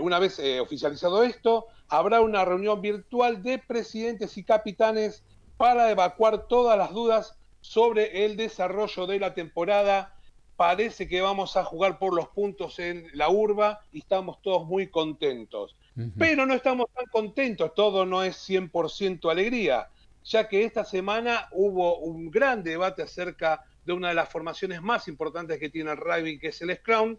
una 0.00 0.20
vez 0.20 0.38
eh, 0.38 0.60
oficializado 0.60 1.24
esto, 1.24 1.66
habrá 1.88 2.20
una 2.20 2.44
reunión 2.44 2.80
virtual 2.80 3.42
de 3.42 3.58
presidentes 3.58 4.38
y 4.38 4.44
capitanes 4.44 5.24
para 5.56 5.90
evacuar 5.90 6.46
todas 6.46 6.78
las 6.78 6.92
dudas 6.92 7.36
sobre 7.62 8.24
el 8.26 8.36
desarrollo 8.36 9.08
de 9.08 9.18
la 9.18 9.34
temporada. 9.34 10.14
Parece 10.56 11.08
que 11.08 11.20
vamos 11.20 11.56
a 11.56 11.64
jugar 11.64 11.98
por 11.98 12.14
los 12.14 12.28
puntos 12.28 12.78
en 12.78 13.08
la 13.12 13.28
urba 13.28 13.80
y 13.90 13.98
estamos 13.98 14.40
todos 14.40 14.64
muy 14.66 14.88
contentos. 14.88 15.74
Pero 16.18 16.44
no 16.44 16.54
estamos 16.54 16.86
tan 16.92 17.06
contentos, 17.06 17.72
todo 17.74 18.04
no 18.04 18.22
es 18.24 18.36
100% 18.48 19.30
alegría, 19.30 19.88
ya 20.24 20.48
que 20.48 20.64
esta 20.64 20.84
semana 20.84 21.48
hubo 21.52 21.98
un 21.98 22.30
gran 22.30 22.64
debate 22.64 23.02
acerca 23.02 23.62
de 23.84 23.92
una 23.92 24.08
de 24.08 24.14
las 24.14 24.28
formaciones 24.28 24.82
más 24.82 25.06
importantes 25.06 25.58
que 25.60 25.68
tiene 25.68 25.92
el 25.92 25.96
rugby, 25.96 26.38
que 26.38 26.48
es 26.48 26.60
el 26.62 26.74
Scrum, 26.76 27.16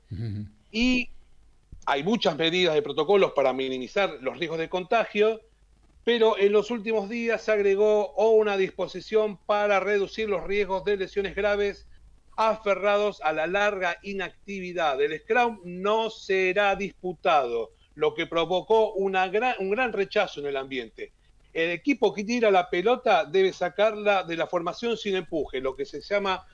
y 0.71 1.09
hay 1.85 2.03
muchas 2.03 2.35
medidas 2.35 2.73
de 2.73 2.81
protocolos 2.81 3.31
para 3.33 3.53
minimizar 3.53 4.17
los 4.21 4.37
riesgos 4.37 4.59
de 4.59 4.67
contagio, 4.67 5.39
pero 6.03 6.37
en 6.37 6.51
los 6.51 6.69
últimos 6.69 7.07
días 7.09 7.43
se 7.43 7.51
agregó 7.51 8.13
una 8.15 8.57
disposición 8.57 9.37
para 9.45 9.79
reducir 9.79 10.27
los 10.27 10.43
riesgos 10.43 10.83
de 10.83 10.97
lesiones 10.97 11.35
graves 11.35 11.87
aferrados 12.35 13.21
a 13.21 13.31
la 13.31 13.47
larga 13.47 13.97
inactividad. 14.03 15.01
El 15.01 15.17
Scrum 15.19 15.61
no 15.63 16.09
será 16.09 16.75
disputado 16.75 17.71
lo 17.95 18.13
que 18.13 18.27
provocó 18.27 18.93
una 18.93 19.27
gran, 19.27 19.55
un 19.59 19.71
gran 19.71 19.93
rechazo 19.93 20.41
en 20.41 20.47
el 20.47 20.57
ambiente. 20.57 21.11
El 21.53 21.71
equipo 21.71 22.13
que 22.13 22.23
tira 22.23 22.51
la 22.51 22.69
pelota 22.69 23.25
debe 23.25 23.53
sacarla 23.53 24.23
de 24.23 24.35
la 24.35 24.47
formación 24.47 24.97
sin 24.97 25.15
empuje, 25.15 25.61
lo 25.61 25.75
que 25.75 25.85
se 25.85 26.01
llama 26.01 26.45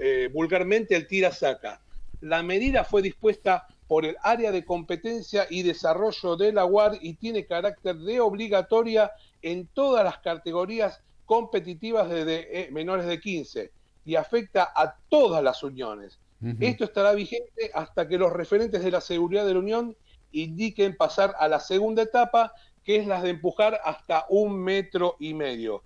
eh, 0.00 0.30
vulgarmente 0.32 0.94
el 0.94 1.08
tira-saca. 1.08 1.80
La 2.20 2.42
medida 2.42 2.84
fue 2.84 3.02
dispuesta 3.02 3.66
por 3.88 4.04
el 4.04 4.16
área 4.22 4.52
de 4.52 4.64
competencia 4.64 5.46
y 5.50 5.62
desarrollo 5.62 6.36
de 6.36 6.52
la 6.52 6.64
UAR 6.64 6.98
y 7.00 7.14
tiene 7.14 7.46
carácter 7.46 7.96
de 7.96 8.20
obligatoria 8.20 9.12
en 9.42 9.66
todas 9.66 10.04
las 10.04 10.18
categorías 10.18 11.00
competitivas 11.24 12.08
de 12.08 12.48
eh, 12.52 12.68
menores 12.70 13.06
de 13.06 13.20
15 13.20 13.72
y 14.04 14.14
afecta 14.14 14.72
a 14.74 14.96
todas 15.08 15.42
las 15.42 15.62
uniones. 15.62 16.18
Esto 16.60 16.84
estará 16.84 17.12
vigente 17.12 17.70
hasta 17.74 18.06
que 18.06 18.18
los 18.18 18.32
referentes 18.32 18.84
de 18.84 18.90
la 18.90 19.00
seguridad 19.00 19.46
de 19.46 19.54
la 19.54 19.58
Unión 19.58 19.96
indiquen 20.42 20.96
pasar 20.96 21.34
a 21.38 21.48
la 21.48 21.60
segunda 21.60 22.02
etapa, 22.02 22.52
que 22.84 22.96
es 22.96 23.06
la 23.06 23.22
de 23.22 23.30
empujar 23.30 23.80
hasta 23.84 24.26
un 24.28 24.58
metro 24.58 25.16
y 25.18 25.34
medio. 25.34 25.82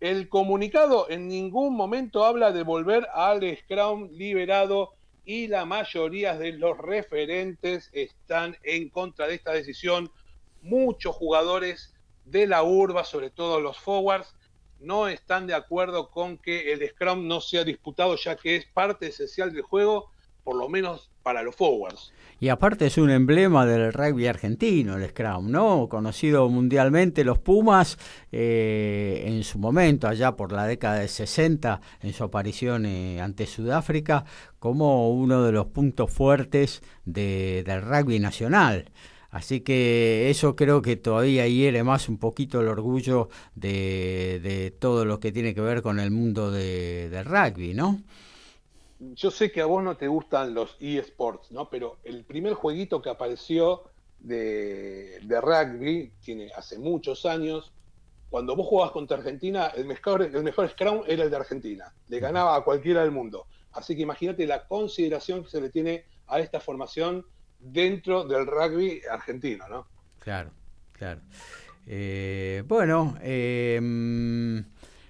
El 0.00 0.28
comunicado 0.28 1.08
en 1.08 1.28
ningún 1.28 1.76
momento 1.76 2.24
habla 2.24 2.50
de 2.50 2.64
volver 2.64 3.06
al 3.14 3.42
Scrum 3.56 4.10
liberado 4.10 4.94
y 5.24 5.46
la 5.46 5.64
mayoría 5.64 6.36
de 6.36 6.52
los 6.52 6.76
referentes 6.76 7.88
están 7.92 8.56
en 8.64 8.88
contra 8.88 9.28
de 9.28 9.36
esta 9.36 9.52
decisión. 9.52 10.10
Muchos 10.60 11.14
jugadores 11.14 11.94
de 12.24 12.46
la 12.46 12.64
urba, 12.64 13.04
sobre 13.04 13.30
todo 13.30 13.60
los 13.60 13.78
forwards, 13.78 14.34
no 14.80 15.06
están 15.06 15.46
de 15.46 15.54
acuerdo 15.54 16.10
con 16.10 16.38
que 16.38 16.72
el 16.72 16.88
Scrum 16.88 17.28
no 17.28 17.40
sea 17.40 17.62
disputado, 17.62 18.16
ya 18.16 18.36
que 18.36 18.56
es 18.56 18.66
parte 18.66 19.06
esencial 19.06 19.52
del 19.52 19.62
juego, 19.62 20.10
por 20.42 20.56
lo 20.56 20.68
menos 20.68 21.10
para 21.22 21.42
los 21.42 21.54
forwards. 21.54 22.12
Y 22.42 22.48
aparte 22.48 22.86
es 22.86 22.98
un 22.98 23.08
emblema 23.08 23.64
del 23.66 23.92
rugby 23.92 24.26
argentino, 24.26 24.96
el 24.96 25.08
Scrum, 25.10 25.48
¿no? 25.48 25.88
Conocido 25.88 26.48
mundialmente, 26.48 27.22
los 27.22 27.38
Pumas, 27.38 27.98
eh, 28.32 29.22
en 29.26 29.44
su 29.44 29.60
momento, 29.60 30.08
allá 30.08 30.34
por 30.34 30.50
la 30.50 30.66
década 30.66 30.98
de 30.98 31.06
60, 31.06 31.80
en 32.00 32.12
su 32.12 32.24
aparición 32.24 32.84
eh, 32.84 33.20
ante 33.20 33.46
Sudáfrica, 33.46 34.24
como 34.58 35.12
uno 35.12 35.44
de 35.44 35.52
los 35.52 35.66
puntos 35.66 36.10
fuertes 36.10 36.82
del 37.04 37.80
rugby 37.80 38.18
nacional. 38.18 38.90
Así 39.30 39.60
que 39.60 40.28
eso 40.28 40.56
creo 40.56 40.82
que 40.82 40.96
todavía 40.96 41.46
hiere 41.46 41.84
más 41.84 42.08
un 42.08 42.18
poquito 42.18 42.60
el 42.60 42.66
orgullo 42.66 43.28
de, 43.54 44.40
de 44.42 44.72
todo 44.72 45.04
lo 45.04 45.20
que 45.20 45.30
tiene 45.30 45.54
que 45.54 45.60
ver 45.60 45.80
con 45.80 46.00
el 46.00 46.10
mundo 46.10 46.50
de, 46.50 47.08
del 47.08 47.24
rugby, 47.24 47.72
¿no? 47.72 48.02
Yo 49.14 49.30
sé 49.30 49.50
que 49.50 49.60
a 49.60 49.66
vos 49.66 49.82
no 49.82 49.96
te 49.96 50.06
gustan 50.06 50.54
los 50.54 50.76
eSports, 50.80 51.50
¿no? 51.50 51.68
Pero 51.68 51.98
el 52.04 52.24
primer 52.24 52.54
jueguito 52.54 53.02
que 53.02 53.10
apareció 53.10 53.84
de, 54.20 55.18
de 55.22 55.40
rugby 55.40 56.12
tiene 56.20 56.50
hace 56.56 56.78
muchos 56.78 57.26
años. 57.26 57.72
Cuando 58.30 58.54
vos 58.54 58.66
jugabas 58.66 58.92
contra 58.92 59.18
Argentina, 59.18 59.66
el 59.74 59.86
mejor, 59.86 60.22
el 60.22 60.42
mejor 60.42 60.68
Scrum 60.68 61.02
era 61.06 61.24
el 61.24 61.30
de 61.30 61.36
Argentina. 61.36 61.92
Le 62.08 62.20
ganaba 62.20 62.56
a 62.56 62.62
cualquiera 62.62 63.02
del 63.02 63.10
mundo. 63.10 63.46
Así 63.72 63.96
que 63.96 64.02
imagínate 64.02 64.46
la 64.46 64.66
consideración 64.66 65.44
que 65.44 65.50
se 65.50 65.60
le 65.60 65.70
tiene 65.70 66.04
a 66.28 66.38
esta 66.38 66.60
formación 66.60 67.26
dentro 67.58 68.24
del 68.24 68.46
rugby 68.46 69.02
argentino, 69.10 69.68
¿no? 69.68 69.86
Claro, 70.18 70.50
claro. 70.92 71.20
Eh, 71.86 72.62
bueno, 72.66 73.16
em, 73.20 74.58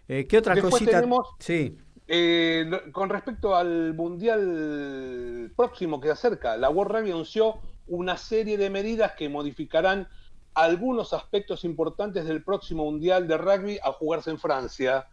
eh, 0.08 0.26
¿qué 0.26 0.38
otra 0.38 0.60
cosita? 0.60 0.92
Tenemos, 0.92 1.28
sí. 1.38 1.76
Eh, 2.14 2.70
con 2.92 3.08
respecto 3.08 3.56
al 3.56 3.94
mundial 3.94 5.50
próximo 5.56 5.98
que 5.98 6.08
se 6.08 6.12
acerca, 6.12 6.58
la 6.58 6.68
World 6.68 6.92
Rugby 6.92 7.10
anunció 7.10 7.58
una 7.86 8.18
serie 8.18 8.58
de 8.58 8.68
medidas 8.68 9.12
que 9.12 9.30
modificarán 9.30 10.06
algunos 10.52 11.14
aspectos 11.14 11.64
importantes 11.64 12.26
del 12.26 12.44
próximo 12.44 12.84
mundial 12.84 13.26
de 13.26 13.38
rugby 13.38 13.78
a 13.82 13.92
jugarse 13.92 14.28
en 14.28 14.38
Francia. 14.38 15.08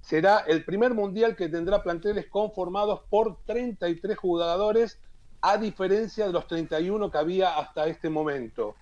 Será 0.00 0.38
el 0.38 0.64
primer 0.64 0.94
mundial 0.94 1.36
que 1.36 1.50
tendrá 1.50 1.82
planteles 1.82 2.26
conformados 2.28 3.00
por 3.10 3.36
33 3.44 4.16
jugadores 4.16 4.98
a 5.42 5.58
diferencia 5.58 6.26
de 6.26 6.32
los 6.32 6.46
31 6.46 7.10
que 7.10 7.18
había 7.18 7.58
hasta 7.58 7.86
este 7.86 8.08
momento. 8.08 8.76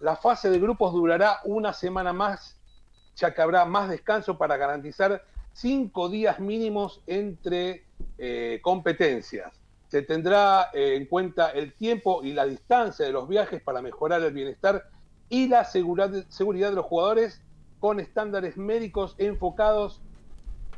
La 0.00 0.16
fase 0.16 0.50
de 0.50 0.58
grupos 0.58 0.92
durará 0.92 1.38
una 1.44 1.72
semana 1.72 2.12
más, 2.12 2.58
ya 3.14 3.32
que 3.32 3.42
habrá 3.42 3.64
más 3.64 3.90
descanso 3.90 4.36
para 4.36 4.56
garantizar 4.56 5.22
cinco 5.56 6.10
días 6.10 6.38
mínimos 6.38 7.00
entre 7.06 7.86
eh, 8.18 8.60
competencias. 8.62 9.58
Se 9.88 10.02
tendrá 10.02 10.68
eh, 10.74 10.96
en 10.96 11.06
cuenta 11.06 11.50
el 11.50 11.72
tiempo 11.72 12.22
y 12.22 12.32
la 12.32 12.44
distancia 12.44 13.06
de 13.06 13.12
los 13.12 13.26
viajes 13.26 13.62
para 13.62 13.80
mejorar 13.80 14.22
el 14.22 14.34
bienestar 14.34 14.84
y 15.30 15.48
la 15.48 15.64
seguridad 15.64 16.10
de 16.10 16.72
los 16.72 16.84
jugadores 16.84 17.40
con 17.80 18.00
estándares 18.00 18.56
médicos 18.56 19.14
enfocados 19.18 20.02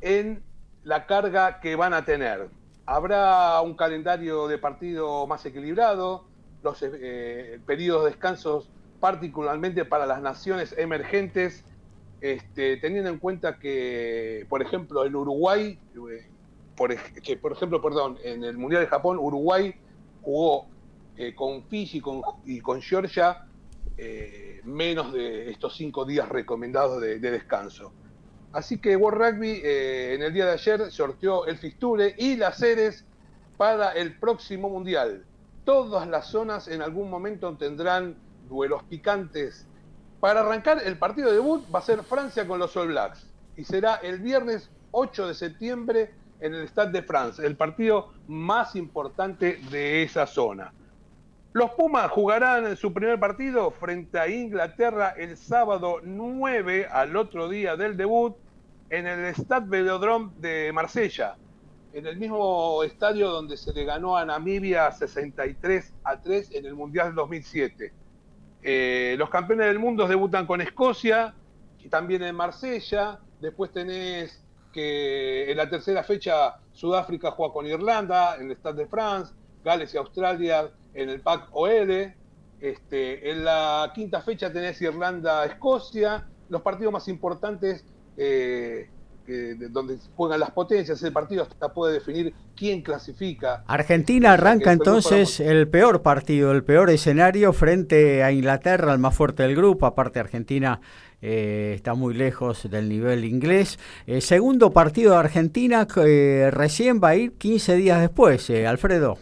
en 0.00 0.42
la 0.84 1.06
carga 1.06 1.60
que 1.60 1.74
van 1.74 1.92
a 1.92 2.04
tener. 2.04 2.48
Habrá 2.86 3.60
un 3.60 3.74
calendario 3.74 4.46
de 4.46 4.58
partido 4.58 5.26
más 5.26 5.44
equilibrado, 5.44 6.24
los 6.62 6.78
eh, 6.82 7.60
periodos 7.66 8.04
de 8.04 8.10
descansos 8.10 8.70
particularmente 9.00 9.84
para 9.84 10.06
las 10.06 10.22
naciones 10.22 10.74
emergentes, 10.78 11.64
este, 12.20 12.76
teniendo 12.78 13.10
en 13.10 13.18
cuenta 13.18 13.58
que, 13.58 14.46
por 14.48 14.62
ejemplo, 14.62 15.04
en 15.04 15.14
Uruguay, 15.14 15.78
eh, 16.10 16.26
por, 16.76 16.94
que 16.96 17.36
por 17.36 17.52
ejemplo, 17.52 17.80
perdón, 17.80 18.18
en 18.24 18.44
el 18.44 18.56
Mundial 18.56 18.82
de 18.82 18.88
Japón, 18.88 19.18
Uruguay 19.18 19.74
jugó 20.22 20.66
eh, 21.16 21.34
con 21.34 21.64
Fiji 21.64 22.02
y 22.46 22.60
con 22.60 22.82
Georgia 22.82 23.44
menos 24.62 25.12
de 25.12 25.50
estos 25.50 25.74
cinco 25.76 26.04
días 26.04 26.28
recomendados 26.28 27.00
de 27.00 27.18
descanso. 27.18 27.92
Así 28.52 28.78
que 28.78 28.96
World 28.96 29.20
Rugby 29.20 29.60
eh, 29.62 30.14
en 30.14 30.22
el 30.22 30.32
día 30.32 30.46
de 30.46 30.52
ayer 30.52 30.90
sorteó 30.90 31.46
el 31.46 31.58
fixture 31.58 32.14
y 32.18 32.36
las 32.36 32.58
sedes 32.58 33.04
para 33.56 33.92
el 33.92 34.18
próximo 34.18 34.70
mundial. 34.70 35.24
Todas 35.64 36.08
las 36.08 36.28
zonas 36.28 36.66
en 36.66 36.80
algún 36.82 37.08
momento 37.08 37.54
tendrán 37.56 38.16
duelos 38.48 38.82
picantes. 38.84 39.66
Para 40.20 40.40
arrancar 40.40 40.82
el 40.84 40.98
partido 40.98 41.28
de 41.28 41.36
debut 41.36 41.64
va 41.72 41.78
a 41.78 41.82
ser 41.82 42.02
Francia 42.02 42.46
con 42.46 42.58
los 42.58 42.76
All 42.76 42.88
Blacks 42.88 43.24
y 43.56 43.62
será 43.62 43.96
el 43.96 44.18
viernes 44.18 44.68
8 44.90 45.28
de 45.28 45.34
septiembre 45.34 46.10
en 46.40 46.54
el 46.54 46.66
Stade 46.68 46.90
de 46.90 47.02
France, 47.02 47.44
el 47.46 47.56
partido 47.56 48.12
más 48.26 48.74
importante 48.74 49.60
de 49.70 50.02
esa 50.02 50.26
zona. 50.26 50.72
Los 51.52 51.70
Pumas 51.70 52.10
jugarán 52.10 52.76
su 52.76 52.92
primer 52.92 53.20
partido 53.20 53.70
frente 53.70 54.18
a 54.18 54.28
Inglaterra 54.28 55.14
el 55.16 55.36
sábado 55.36 56.00
9 56.02 56.88
al 56.90 57.14
otro 57.14 57.48
día 57.48 57.76
del 57.76 57.96
debut 57.96 58.36
en 58.90 59.06
el 59.06 59.34
Stade 59.36 59.66
Velodrome 59.68 60.32
de 60.38 60.72
Marsella, 60.72 61.36
en 61.92 62.06
el 62.06 62.16
mismo 62.16 62.82
estadio 62.82 63.30
donde 63.30 63.56
se 63.56 63.72
le 63.72 63.84
ganó 63.84 64.16
a 64.16 64.24
Namibia 64.24 64.90
63 64.90 65.94
a 66.02 66.20
3 66.20 66.54
en 66.54 66.66
el 66.66 66.74
Mundial 66.74 67.14
2007. 67.14 67.92
Eh, 68.62 69.14
los 69.18 69.30
campeones 69.30 69.66
del 69.66 69.78
mundo 69.78 70.06
debutan 70.06 70.46
con 70.46 70.60
Escocia, 70.60 71.34
y 71.78 71.88
también 71.88 72.22
en 72.22 72.34
Marsella. 72.34 73.20
Después 73.40 73.72
tenés 73.72 74.44
que 74.72 75.50
en 75.50 75.56
la 75.56 75.68
tercera 75.68 76.02
fecha 76.02 76.56
Sudáfrica 76.72 77.30
juega 77.30 77.52
con 77.52 77.66
Irlanda 77.66 78.36
en 78.36 78.50
el 78.50 78.56
Stade 78.56 78.84
de 78.84 78.88
France, 78.88 79.34
Gales 79.64 79.94
y 79.94 79.96
Australia 79.96 80.70
en 80.94 81.08
el 81.08 81.20
PAC 81.20 81.48
OL. 81.52 82.14
Este, 82.60 83.30
en 83.30 83.44
la 83.44 83.92
quinta 83.94 84.20
fecha 84.20 84.52
tenés 84.52 84.80
Irlanda-Escocia. 84.82 86.28
Los 86.48 86.62
partidos 86.62 86.92
más 86.92 87.08
importantes 87.08 87.84
eh, 88.16 88.90
donde 89.70 89.98
juegan 90.16 90.40
las 90.40 90.50
potencias, 90.50 91.02
el 91.02 91.12
partido 91.12 91.42
hasta 91.42 91.72
puede 91.72 91.94
definir 91.94 92.34
quién 92.56 92.82
clasifica. 92.82 93.64
Argentina 93.66 94.32
arranca 94.32 94.72
entonces 94.72 95.40
el 95.40 95.68
peor 95.68 96.02
partido, 96.02 96.52
el 96.52 96.64
peor 96.64 96.90
escenario 96.90 97.52
frente 97.52 98.22
a 98.22 98.32
Inglaterra, 98.32 98.92
el 98.92 98.98
más 98.98 99.14
fuerte 99.14 99.42
del 99.42 99.54
grupo, 99.54 99.86
aparte 99.86 100.20
Argentina 100.20 100.80
eh, 101.20 101.72
está 101.74 101.94
muy 101.94 102.14
lejos 102.14 102.70
del 102.70 102.88
nivel 102.88 103.24
inglés. 103.24 103.78
Eh, 104.06 104.20
segundo 104.20 104.72
partido 104.72 105.12
de 105.12 105.18
Argentina 105.18 105.86
recién 105.86 107.00
va 107.02 107.10
a 107.10 107.16
ir 107.16 107.32
15 107.34 107.76
días 107.76 108.00
después, 108.00 108.50
Alfredo. 108.50 109.18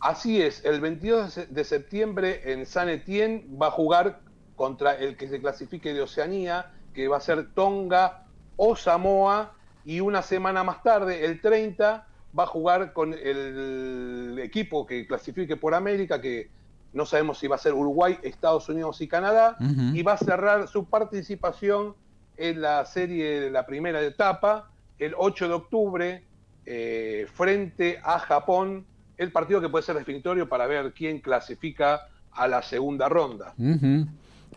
Así 0.00 0.40
es, 0.40 0.64
el 0.64 0.80
22 0.80 1.48
de 1.50 1.64
septiembre 1.64 2.52
en 2.52 2.64
San 2.64 2.88
Etienne 2.88 3.44
va 3.60 3.66
a 3.66 3.70
jugar 3.70 4.20
contra 4.56 4.94
el 4.94 5.16
que 5.16 5.28
se 5.28 5.40
clasifique 5.40 5.92
de 5.92 6.00
Oceanía, 6.00 6.72
que 6.94 7.06
va 7.06 7.18
a 7.18 7.20
ser 7.20 7.48
Tonga 7.54 8.26
o 8.62 8.76
Samoa, 8.76 9.52
y 9.86 10.00
una 10.00 10.20
semana 10.20 10.62
más 10.62 10.82
tarde, 10.82 11.24
el 11.24 11.40
30, 11.40 12.06
va 12.38 12.42
a 12.42 12.46
jugar 12.46 12.92
con 12.92 13.14
el 13.14 14.38
equipo 14.42 14.86
que 14.86 15.06
clasifique 15.06 15.56
por 15.56 15.74
América, 15.74 16.20
que 16.20 16.50
no 16.92 17.06
sabemos 17.06 17.38
si 17.38 17.46
va 17.46 17.56
a 17.56 17.58
ser 17.58 17.72
Uruguay, 17.72 18.18
Estados 18.22 18.68
Unidos 18.68 19.00
y 19.00 19.08
Canadá, 19.08 19.56
y 19.94 20.02
va 20.02 20.12
a 20.12 20.18
cerrar 20.18 20.68
su 20.68 20.84
participación 20.84 21.94
en 22.36 22.60
la 22.60 22.84
serie 22.84 23.40
de 23.40 23.50
la 23.50 23.64
primera 23.64 24.02
etapa 24.02 24.70
el 24.98 25.14
8 25.16 25.48
de 25.48 25.54
octubre 25.54 26.24
eh, 26.66 27.26
frente 27.32 27.98
a 28.04 28.18
Japón 28.18 28.84
el 29.16 29.32
partido 29.32 29.62
que 29.62 29.70
puede 29.70 29.84
ser 29.84 29.96
definitorio 29.96 30.50
para 30.50 30.66
ver 30.66 30.92
quién 30.92 31.20
clasifica 31.20 32.08
a 32.32 32.46
la 32.46 32.60
segunda 32.60 33.08
ronda. 33.08 33.54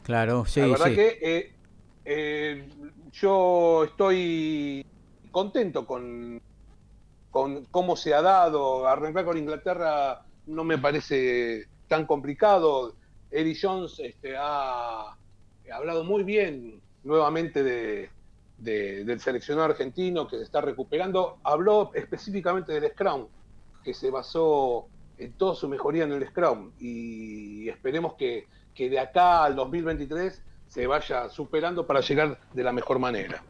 Claro, 0.03 0.43
sí. 0.43 0.59
La 0.59 0.67
verdad 0.67 0.93
que 0.93 1.19
eh, 1.21 1.53
eh, 2.03 2.67
yo 3.13 3.83
estoy 3.85 4.85
contento 5.31 5.85
con, 5.85 6.41
con 7.31 7.65
cómo 7.65 7.95
se 7.95 8.13
ha 8.13 8.21
dado. 8.21 8.87
Arrancar 8.87 9.25
con 9.25 9.37
Inglaterra 9.37 10.25
no 10.47 10.63
me 10.63 10.77
parece 10.77 11.67
tan 11.87 12.05
complicado. 12.05 12.95
Eddie 13.31 13.57
Jones 13.59 13.99
este, 13.99 14.35
ha, 14.37 15.15
hablado 15.73 16.03
muy 16.03 16.23
bien 16.23 16.81
nuevamente 17.03 17.63
de, 17.63 18.09
del 18.57 19.19
seleccionado 19.19 19.69
argentino 19.71 20.27
que 20.27 20.37
se 20.37 20.43
está 20.43 20.61
recuperando. 20.61 21.37
Habló 21.43 21.91
específicamente 21.93 22.73
del 22.73 22.91
Scrum 22.91 23.27
que 23.83 23.93
se 23.93 24.09
basó 24.09 24.87
en 25.17 25.33
toda 25.33 25.55
su 25.55 25.67
mejoría 25.67 26.05
en 26.05 26.13
el 26.13 26.27
Scrum 26.27 26.71
y 26.79 27.69
esperemos 27.69 28.13
que, 28.13 28.47
de 28.75 28.99
acá 28.99 29.43
al 29.43 29.55
2023 29.55 30.41
se 30.73 30.87
vaya 30.87 31.29
superando 31.29 31.85
para 31.85 32.01
llegar 32.01 32.39
de 32.51 32.63
la 32.63 32.71
mejor 32.71 32.97
manera. 32.97 33.43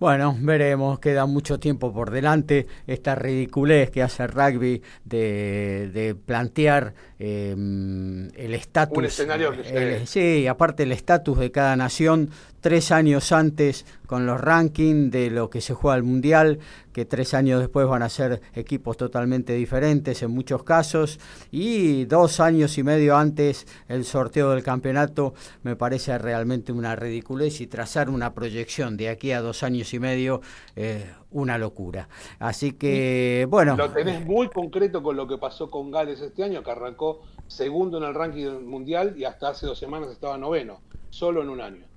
Bueno, 0.00 0.34
veremos, 0.40 0.98
queda 1.00 1.26
mucho 1.26 1.60
tiempo 1.60 1.92
por 1.92 2.10
delante. 2.10 2.66
Esta 2.86 3.14
ridiculez 3.14 3.90
que 3.90 4.02
hace 4.02 4.22
el 4.22 4.30
rugby 4.30 4.82
de, 5.04 6.16
plantear 6.24 6.94
em, 7.24 8.30
el 8.34 8.52
estatus. 8.52 8.98
Un 8.98 9.04
escenario 9.04 9.52
que 9.52 10.02
Sí, 10.06 10.48
aparte 10.48 10.82
el 10.82 10.90
estatus 10.90 11.38
de 11.38 11.52
cada 11.52 11.76
nación 11.76 12.30
tres 12.60 12.90
años 12.90 13.30
antes 13.30 13.86
con 14.06 14.26
los 14.26 14.40
rankings 14.40 15.12
de 15.12 15.30
lo 15.30 15.48
que 15.48 15.60
se 15.60 15.72
juega 15.72 15.94
al 15.94 16.02
Mundial, 16.02 16.58
que 16.92 17.04
tres 17.04 17.32
años 17.34 17.60
después 17.60 17.86
van 17.86 18.02
a 18.02 18.08
ser 18.08 18.40
equipos 18.54 18.96
totalmente 18.96 19.52
diferentes 19.52 20.22
en 20.22 20.32
muchos 20.32 20.64
casos, 20.64 21.20
y 21.52 22.06
dos 22.06 22.40
años 22.40 22.76
y 22.76 22.82
medio 22.82 23.16
antes 23.16 23.68
el 23.88 24.04
sorteo 24.04 24.50
del 24.50 24.64
campeonato, 24.64 25.34
me 25.62 25.76
parece 25.76 26.18
realmente 26.18 26.72
una 26.72 26.96
ridiculez 26.96 27.60
y 27.60 27.68
trazar 27.68 28.10
una 28.10 28.34
proyección 28.34 28.96
de 28.96 29.10
aquí 29.10 29.30
a 29.30 29.40
dos 29.40 29.62
años 29.62 29.94
y 29.94 30.00
medio. 30.00 30.40
Eh, 30.74 31.04
una 31.32 31.58
locura. 31.58 32.08
Así 32.38 32.72
que, 32.72 33.46
bueno. 33.48 33.76
Lo 33.76 33.90
tenés 33.90 34.24
muy 34.24 34.48
concreto 34.48 35.02
con 35.02 35.16
lo 35.16 35.26
que 35.26 35.38
pasó 35.38 35.70
con 35.70 35.90
Gales 35.90 36.20
este 36.20 36.44
año, 36.44 36.62
que 36.62 36.70
arrancó 36.70 37.22
segundo 37.46 37.98
en 37.98 38.04
el 38.04 38.14
ranking 38.14 38.64
mundial 38.64 39.14
y 39.16 39.24
hasta 39.24 39.48
hace 39.48 39.66
dos 39.66 39.78
semanas 39.78 40.10
estaba 40.10 40.38
noveno, 40.38 40.80
solo 41.10 41.42
en 41.42 41.48
un 41.48 41.60
año. 41.60 41.92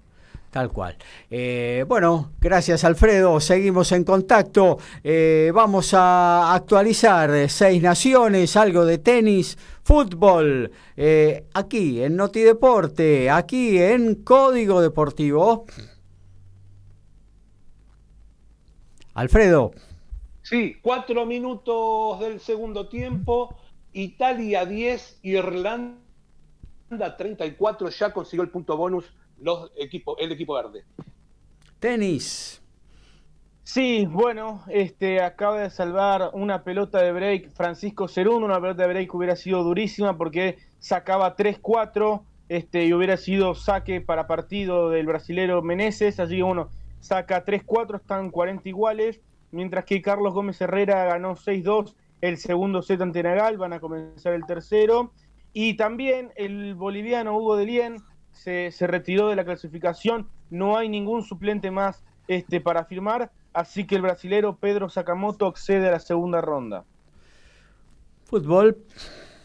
Tal 0.55 0.71
cual. 0.71 0.95
Eh, 1.29 1.83
bueno, 1.85 2.31
gracias 2.39 2.85
Alfredo, 2.85 3.41
seguimos 3.41 3.91
en 3.91 4.05
contacto. 4.05 4.77
Eh, 5.03 5.51
vamos 5.53 5.93
a 5.93 6.55
actualizar 6.55 7.29
eh, 7.31 7.49
seis 7.49 7.83
naciones, 7.83 8.55
algo 8.55 8.85
de 8.85 8.99
tenis, 8.99 9.57
fútbol, 9.83 10.71
aquí 11.53 12.01
en 12.01 12.15
Noti 12.15 12.39
Deporte, 12.39 13.29
aquí 13.29 13.77
en 13.79 14.23
Código 14.23 14.79
Deportivo. 14.79 15.65
Alfredo. 19.15 19.71
Sí, 20.41 20.75
cuatro 20.81 21.25
minutos 21.25 22.19
del 22.19 22.39
segundo 22.41 22.89
tiempo, 22.89 23.55
Italia 23.93 24.65
10, 24.65 25.19
Irlanda 25.23 25.97
34, 27.17 27.89
ya 27.89 28.13
consiguió 28.13 28.43
el 28.43 28.49
punto 28.49 28.75
bonus 28.75 29.05
los 29.39 29.71
equipos, 29.77 30.17
el 30.19 30.33
equipo 30.33 30.53
verde. 30.53 30.83
Tenis. 31.79 32.61
Sí, 33.63 34.05
bueno, 34.05 34.63
este 34.67 35.21
acaba 35.21 35.61
de 35.61 35.69
salvar 35.69 36.31
una 36.33 36.63
pelota 36.63 37.01
de 37.01 37.11
break 37.13 37.51
Francisco 37.51 38.07
Cerún, 38.09 38.43
una 38.43 38.59
pelota 38.59 38.83
de 38.83 38.89
break 38.89 39.15
hubiera 39.15 39.37
sido 39.37 39.63
durísima 39.63 40.17
porque 40.17 40.57
sacaba 40.79 41.35
3-4 41.37 42.21
este, 42.49 42.85
y 42.85 42.93
hubiera 42.93 43.15
sido 43.15 43.55
saque 43.55 44.01
para 44.01 44.27
partido 44.27 44.89
del 44.89 45.07
brasilero 45.07 45.61
Meneses, 45.61 46.19
así 46.19 46.35
que 46.35 46.43
bueno, 46.43 46.69
saca 47.05 47.45
3-4, 47.45 48.01
están 48.01 48.31
40 48.31 48.67
iguales, 48.67 49.21
mientras 49.51 49.85
que 49.85 50.01
Carlos 50.01 50.33
Gómez 50.33 50.59
Herrera 50.59 51.05
ganó 51.05 51.35
6-2 51.35 51.95
el 52.21 52.37
segundo 52.37 52.81
set 52.81 53.01
ante 53.01 53.21
Nagal, 53.21 53.57
van 53.57 53.73
a 53.73 53.79
comenzar 53.79 54.33
el 54.33 54.45
tercero, 54.45 55.13
y 55.53 55.75
también 55.75 56.31
el 56.35 56.73
boliviano 56.75 57.37
Hugo 57.37 57.55
Delien 57.55 57.97
se, 58.31 58.71
retiró 58.81 59.29
de 59.29 59.35
la 59.35 59.45
clasificación, 59.45 60.27
no 60.49 60.77
hay 60.77 60.89
ningún 60.89 61.23
suplente 61.23 61.71
más 61.71 62.03
este, 62.27 62.59
para 62.61 62.85
firmar, 62.85 63.31
así 63.53 63.85
que 63.85 63.95
el 63.95 64.01
brasilero 64.01 64.57
Pedro 64.57 64.89
Sakamoto 64.89 65.45
accede 65.45 65.87
a 65.87 65.91
la 65.91 65.99
segunda 65.99 66.41
ronda. 66.41 66.83
Fútbol. 68.25 68.77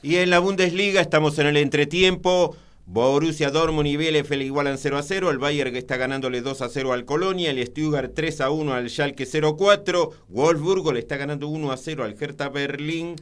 Y 0.02 0.16
en 0.16 0.30
la 0.30 0.38
Bundesliga 0.38 1.02
estamos 1.02 1.38
en 1.38 1.48
el 1.48 1.58
entretiempo. 1.58 2.56
Borussia 2.92 3.50
Dortmund 3.50 3.86
y 3.86 3.96
Bielefeld 3.96 4.42
igualan 4.42 4.76
0 4.76 4.98
a 4.98 5.04
0, 5.04 5.30
el 5.30 5.38
Bayern 5.38 5.76
está 5.76 5.96
ganándole 5.96 6.40
2 6.40 6.60
a 6.60 6.68
0 6.68 6.92
al 6.92 7.04
Colonia, 7.04 7.52
el 7.52 7.64
Stuttgart 7.64 8.10
3 8.12 8.40
a 8.40 8.50
1 8.50 8.74
al 8.74 8.90
Schalke 8.90 9.26
04, 9.26 10.10
Wolfsburgo 10.28 10.92
le 10.92 10.98
está 10.98 11.16
ganando 11.16 11.46
1 11.46 11.70
a 11.70 11.76
0 11.76 12.02
al 12.02 12.16
Hertha 12.20 12.48
Berlín, 12.48 13.14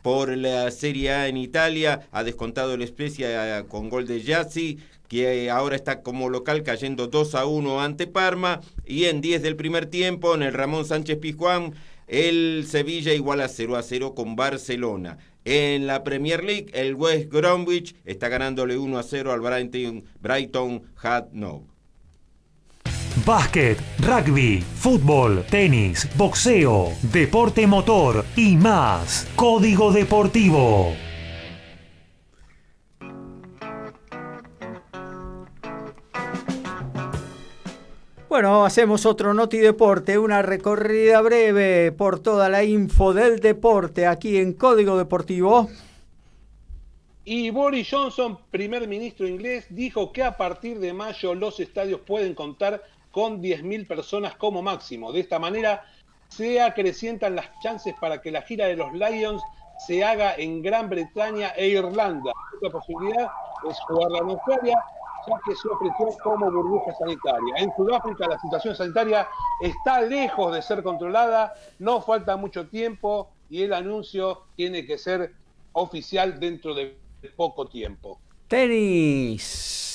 por 0.00 0.36
la 0.36 0.70
Serie 0.70 1.10
A 1.10 1.26
en 1.26 1.38
Italia, 1.38 2.06
ha 2.12 2.22
descontado 2.22 2.74
el 2.74 2.86
Spezia 2.86 3.64
con 3.64 3.88
gol 3.88 4.06
de 4.06 4.22
Yazzi, 4.22 4.78
que 5.08 5.50
ahora 5.50 5.74
está 5.74 6.02
como 6.02 6.30
local 6.30 6.62
cayendo 6.62 7.08
2 7.08 7.34
a 7.34 7.46
1 7.46 7.80
ante 7.80 8.06
Parma. 8.06 8.60
Y 8.84 9.06
en 9.06 9.20
10 9.20 9.42
del 9.42 9.56
primer 9.56 9.86
tiempo, 9.86 10.36
en 10.36 10.44
el 10.44 10.52
Ramón 10.52 10.84
Sánchez 10.84 11.18
Pizjuán, 11.18 11.74
el 12.06 12.66
Sevilla 12.68 13.12
iguala 13.12 13.48
0 13.48 13.74
a 13.74 13.82
0 13.82 14.14
con 14.14 14.36
Barcelona. 14.36 15.18
En 15.48 15.86
la 15.86 16.02
Premier 16.02 16.42
League, 16.42 16.70
el 16.72 16.96
West 16.96 17.28
Bromwich 17.30 17.94
está 18.04 18.28
ganándole 18.28 18.76
1 18.76 18.98
a 18.98 19.02
0 19.04 19.32
al 19.32 19.40
Brighton, 19.40 20.02
Brighton 20.20 20.82
No. 21.30 21.62
Básquet, 23.24 23.78
rugby, 24.00 24.60
fútbol, 24.60 25.44
tenis, 25.48 26.08
boxeo, 26.16 26.92
deporte 27.12 27.64
motor 27.68 28.24
y 28.34 28.56
más. 28.56 29.28
Código 29.36 29.92
Deportivo. 29.92 31.05
Bueno, 38.36 38.66
hacemos 38.66 39.06
otro 39.06 39.32
Noti 39.32 39.56
Deporte, 39.56 40.18
una 40.18 40.42
recorrida 40.42 41.22
breve 41.22 41.90
por 41.90 42.20
toda 42.20 42.50
la 42.50 42.64
info 42.64 43.14
del 43.14 43.40
deporte 43.40 44.06
aquí 44.06 44.36
en 44.36 44.52
Código 44.52 44.98
Deportivo. 44.98 45.70
Y 47.24 47.48
Boris 47.48 47.88
Johnson, 47.90 48.38
primer 48.50 48.86
ministro 48.88 49.26
inglés, 49.26 49.64
dijo 49.70 50.12
que 50.12 50.22
a 50.22 50.36
partir 50.36 50.80
de 50.80 50.92
mayo 50.92 51.34
los 51.34 51.60
estadios 51.60 52.02
pueden 52.02 52.34
contar 52.34 52.82
con 53.10 53.40
10.000 53.40 53.88
personas 53.88 54.36
como 54.36 54.60
máximo. 54.60 55.12
De 55.12 55.20
esta 55.20 55.38
manera 55.38 55.86
se 56.28 56.60
acrecientan 56.60 57.36
las 57.36 57.46
chances 57.62 57.94
para 57.98 58.20
que 58.20 58.30
la 58.30 58.42
gira 58.42 58.66
de 58.66 58.76
los 58.76 58.92
Lions 58.92 59.40
se 59.86 60.04
haga 60.04 60.34
en 60.34 60.60
Gran 60.60 60.90
Bretaña 60.90 61.54
e 61.56 61.68
Irlanda. 61.68 62.32
Otra 62.58 62.68
posibilidad 62.68 63.30
es 63.66 63.78
jugarla 63.88 64.18
en 64.18 64.28
Australia 64.28 64.78
que 65.44 65.54
se 65.56 65.68
ofreció 65.68 66.08
como 66.22 66.50
burbuja 66.50 66.92
sanitaria. 66.98 67.54
En 67.58 67.72
Sudáfrica 67.76 68.26
la 68.28 68.38
situación 68.38 68.74
sanitaria 68.74 69.28
está 69.60 70.00
lejos 70.00 70.54
de 70.54 70.62
ser 70.62 70.82
controlada, 70.82 71.54
no 71.78 72.00
falta 72.00 72.36
mucho 72.36 72.68
tiempo 72.68 73.30
y 73.50 73.62
el 73.62 73.72
anuncio 73.72 74.42
tiene 74.56 74.86
que 74.86 74.98
ser 74.98 75.32
oficial 75.72 76.38
dentro 76.40 76.74
de 76.74 76.96
poco 77.36 77.66
tiempo. 77.66 78.18
Tenis. 78.48 79.86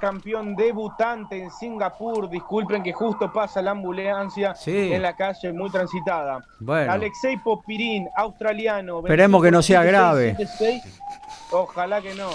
Campeón 0.00 0.54
debutante 0.54 1.42
en 1.42 1.50
Singapur. 1.50 2.30
Disculpen 2.30 2.82
que 2.82 2.92
justo 2.92 3.32
pasa 3.32 3.60
la 3.60 3.72
ambulancia 3.72 4.54
en 4.66 5.02
la 5.02 5.16
calle 5.16 5.52
muy 5.52 5.68
transitada. 5.70 6.44
Alexei 6.68 7.36
Popirín, 7.38 8.08
australiano. 8.16 9.00
Esperemos 9.00 9.42
que 9.42 9.50
no 9.50 9.62
sea 9.62 9.82
grave. 9.82 10.36
Ojalá 11.50 12.00
que 12.00 12.14
no. 12.14 12.30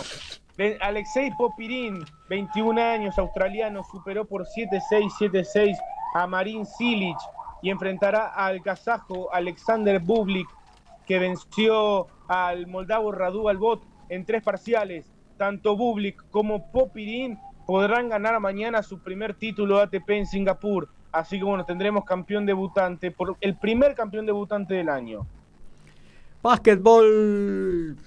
Alexei 0.82 1.32
Popirín, 1.38 2.04
21 2.30 2.82
años, 2.82 3.18
australiano, 3.18 3.82
superó 3.84 4.26
por 4.26 4.46
7-6, 4.46 5.10
7-6 5.18 5.78
a 6.14 6.28
Marin 6.28 6.66
Silic 6.66 7.18
y 7.62 7.70
enfrentará 7.70 8.28
al 8.28 8.62
kazajo 8.62 9.34
Alexander 9.34 10.00
Bublik, 10.00 10.48
que 11.06 11.18
venció 11.18 12.08
al 12.28 12.68
moldavo 12.68 13.12
Radu 13.14 13.48
Albot 13.48 13.82
en 14.10 14.26
tres 14.26 14.44
parciales. 14.44 15.10
Tanto 15.38 15.78
Bublik 15.78 16.26
como 16.30 16.70
Popirín 16.72 17.40
podrán 17.66 18.10
ganar 18.10 18.38
mañana 18.42 18.84
su 18.84 19.00
primer 19.00 19.36
título 19.36 19.80
ATP 19.80 20.10
en 20.10 20.26
Singapur. 20.26 20.90
Así 21.14 21.38
que 21.38 21.46
bueno, 21.46 21.64
tendremos 21.66 22.04
campeón 22.04 22.46
debutante, 22.46 23.12
por 23.12 23.38
el 23.40 23.56
primer 23.56 23.96
campeón 23.96 24.26
debutante 24.26 24.74
del 24.74 24.90
año. 24.90 25.26
Básquetbol 26.44 27.98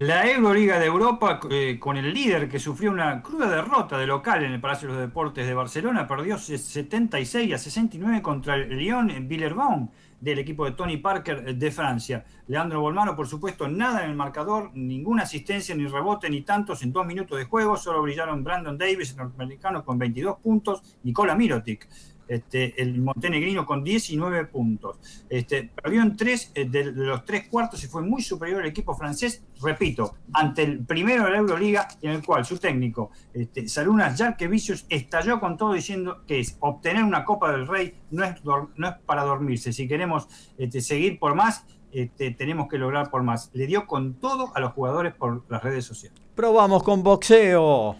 la 0.00 0.26
Euroliga 0.26 0.78
de 0.78 0.86
Europa, 0.86 1.38
eh, 1.50 1.78
con 1.78 1.98
el 1.98 2.14
líder 2.14 2.48
que 2.48 2.58
sufrió 2.58 2.90
una 2.90 3.22
cruda 3.22 3.50
derrota 3.50 3.98
de 3.98 4.06
local 4.06 4.42
en 4.42 4.52
el 4.52 4.58
Palacio 4.60 4.88
de 4.88 4.94
los 4.94 5.02
Deportes 5.02 5.46
de 5.46 5.52
Barcelona, 5.52 6.06
perdió 6.06 6.38
76 6.38 7.52
a 7.52 7.58
69 7.58 8.22
contra 8.22 8.54
el 8.54 8.78
Lyon 8.78 9.10
en 9.10 9.28
del 9.28 10.38
equipo 10.38 10.64
de 10.64 10.70
Tony 10.72 10.96
Parker 10.96 11.54
de 11.54 11.70
Francia. 11.70 12.24
Leandro 12.46 12.80
Bolmano, 12.80 13.14
por 13.14 13.26
supuesto, 13.26 13.68
nada 13.68 14.02
en 14.02 14.10
el 14.10 14.16
marcador, 14.16 14.70
ninguna 14.72 15.24
asistencia 15.24 15.74
ni 15.74 15.86
rebote 15.86 16.30
ni 16.30 16.40
tantos 16.40 16.82
en 16.82 16.92
dos 16.92 17.04
minutos 17.04 17.36
de 17.36 17.44
juego, 17.44 17.76
solo 17.76 18.00
brillaron 18.00 18.42
Brandon 18.42 18.78
Davis, 18.78 19.10
el 19.10 19.18
norteamericano, 19.18 19.84
con 19.84 19.98
22 19.98 20.38
puntos, 20.38 20.82
Nicola 21.02 21.34
Mirotic 21.34 21.86
este, 22.30 22.80
el 22.80 23.00
montenegrino 23.00 23.66
con 23.66 23.82
19 23.82 24.44
puntos. 24.46 25.00
Este, 25.28 25.64
perdió 25.64 26.00
en 26.00 26.16
tres 26.16 26.52
eh, 26.54 26.64
de 26.64 26.84
los 26.84 27.24
tres 27.24 27.48
cuartos 27.48 27.82
y 27.82 27.88
fue 27.88 28.02
muy 28.02 28.22
superior 28.22 28.62
al 28.62 28.68
equipo 28.68 28.94
francés, 28.94 29.42
repito, 29.60 30.14
ante 30.32 30.62
el 30.62 30.84
primero 30.86 31.24
de 31.24 31.32
la 31.32 31.38
Euroliga, 31.38 31.88
en 32.00 32.12
el 32.12 32.24
cual 32.24 32.44
su 32.44 32.58
técnico, 32.58 33.10
este, 33.34 33.68
Salunas 33.68 34.16
Jarkevicius, 34.16 34.86
estalló 34.88 35.40
con 35.40 35.56
todo 35.56 35.72
diciendo 35.72 36.22
que 36.24 36.38
es 36.38 36.56
obtener 36.60 37.02
una 37.02 37.24
Copa 37.24 37.50
del 37.50 37.66
Rey 37.66 37.94
no 38.12 38.22
es, 38.24 38.36
no 38.44 38.88
es 38.88 38.94
para 39.04 39.24
dormirse. 39.24 39.72
Si 39.72 39.88
queremos 39.88 40.28
este, 40.56 40.80
seguir 40.80 41.18
por 41.18 41.34
más, 41.34 41.64
este, 41.90 42.30
tenemos 42.30 42.68
que 42.68 42.78
lograr 42.78 43.10
por 43.10 43.24
más. 43.24 43.50
Le 43.54 43.66
dio 43.66 43.88
con 43.88 44.14
todo 44.14 44.52
a 44.54 44.60
los 44.60 44.72
jugadores 44.72 45.14
por 45.14 45.42
las 45.48 45.64
redes 45.64 45.84
sociales. 45.84 46.16
Probamos 46.36 46.84
con 46.84 47.02
boxeo. 47.02 47.96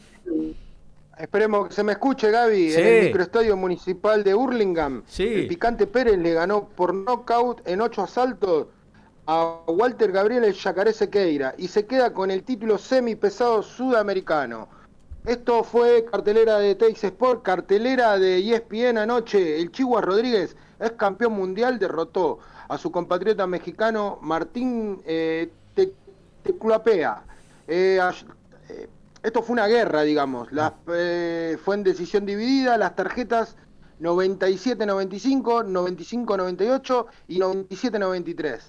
Esperemos 1.20 1.68
que 1.68 1.74
se 1.74 1.82
me 1.82 1.92
escuche, 1.92 2.30
Gaby. 2.30 2.72
En 2.74 2.86
el 2.86 3.04
microestadio 3.06 3.56
municipal 3.56 4.24
de 4.24 4.34
Hurlingham, 4.34 5.02
el 5.18 5.46
Picante 5.48 5.86
Pérez 5.86 6.18
le 6.18 6.32
ganó 6.32 6.68
por 6.68 6.94
nocaut 6.94 7.60
en 7.68 7.82
ocho 7.82 8.02
asaltos 8.02 8.68
a 9.26 9.60
Walter 9.66 10.12
Gabriel 10.12 10.44
el 10.44 10.54
Yacaré 10.54 10.92
Sequeira 10.94 11.54
y 11.58 11.68
se 11.68 11.84
queda 11.84 12.14
con 12.14 12.30
el 12.30 12.42
título 12.42 12.78
semipesado 12.78 13.62
sudamericano. 13.62 14.68
Esto 15.26 15.62
fue 15.62 16.06
cartelera 16.10 16.58
de 16.58 16.74
Tex 16.74 17.04
Sport, 17.04 17.42
cartelera 17.42 18.18
de 18.18 18.38
ESPN 18.38 18.96
anoche. 18.96 19.60
El 19.60 19.70
Chihuahua 19.70 20.00
Rodríguez 20.00 20.56
es 20.78 20.92
campeón 20.92 21.34
mundial, 21.34 21.78
derrotó 21.78 22.38
a 22.68 22.78
su 22.78 22.90
compatriota 22.90 23.46
mexicano 23.46 24.18
Martín 24.22 25.02
eh, 25.04 25.50
Teclapea. 26.42 27.24
Eh, 27.68 28.00
esto 29.22 29.42
fue 29.42 29.52
una 29.54 29.66
guerra, 29.66 30.02
digamos. 30.02 30.48
Ah. 30.58 30.74
Eh, 30.92 31.58
fue 31.62 31.76
en 31.76 31.82
decisión 31.82 32.26
dividida, 32.26 32.78
las 32.78 32.96
tarjetas 32.96 33.56
97-95, 34.00 35.64
95-98 35.66 37.06
y 37.28 37.38
97-93. 37.38 38.60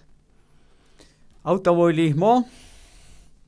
Automovilismo 1.44 2.46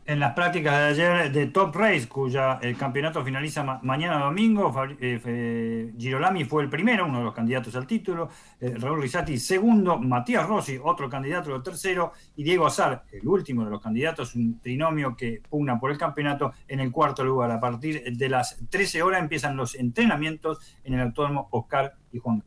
en 0.06 0.20
las 0.20 0.34
prácticas 0.34 0.74
de 0.78 0.86
ayer 0.86 1.32
de 1.32 1.48
Top 1.48 1.76
Race, 1.76 2.08
cuya 2.08 2.60
el 2.62 2.76
campeonato 2.76 3.24
finaliza 3.24 3.64
mañana 3.84 4.20
domingo, 4.20 4.74
eh, 5.00 5.94
Girolami 5.98 6.44
fue 6.44 6.64
el 6.64 6.70
primero, 6.70 7.06
uno 7.06 7.20
de 7.20 7.24
los 7.26 7.34
candidatos 7.34 7.76
al 7.76 7.88
título, 7.88 8.30
eh, 8.60 8.74
Raúl 8.78 9.02
Risati 9.02 9.38
segundo, 9.38 9.98
Matías 9.98 10.48
Rossi, 10.48 10.78
otro 10.82 11.10
candidato 11.10 11.56
el 11.56 11.64
tercero, 11.64 12.12
y 12.36 12.44
Diego 12.44 12.66
Azar, 12.66 13.04
el 13.12 13.28
último 13.28 13.64
de 13.64 13.72
los 13.72 13.82
candidatos, 13.82 14.36
un 14.36 14.60
trinomio 14.60 15.16
que 15.16 15.42
pugna 15.50 15.80
por 15.80 15.92
el 15.92 15.98
campeonato 15.98 16.54
en 16.68 16.82
el 16.82 16.92
cuarto 16.92 17.24
lugar. 17.24 17.52
A 17.52 17.60
partir 17.60 18.04
de 18.04 18.30
las 18.30 18.60
13 18.70 19.04
horas 19.04 19.22
empiezan 19.22 19.56
los 19.56 19.76
entrenamientos 19.76 20.60
en 20.84 20.96
el 20.96 21.02
autónomo 21.02 21.48
Oscar 21.52 21.94
y 22.12 22.20
Juan 22.20 22.44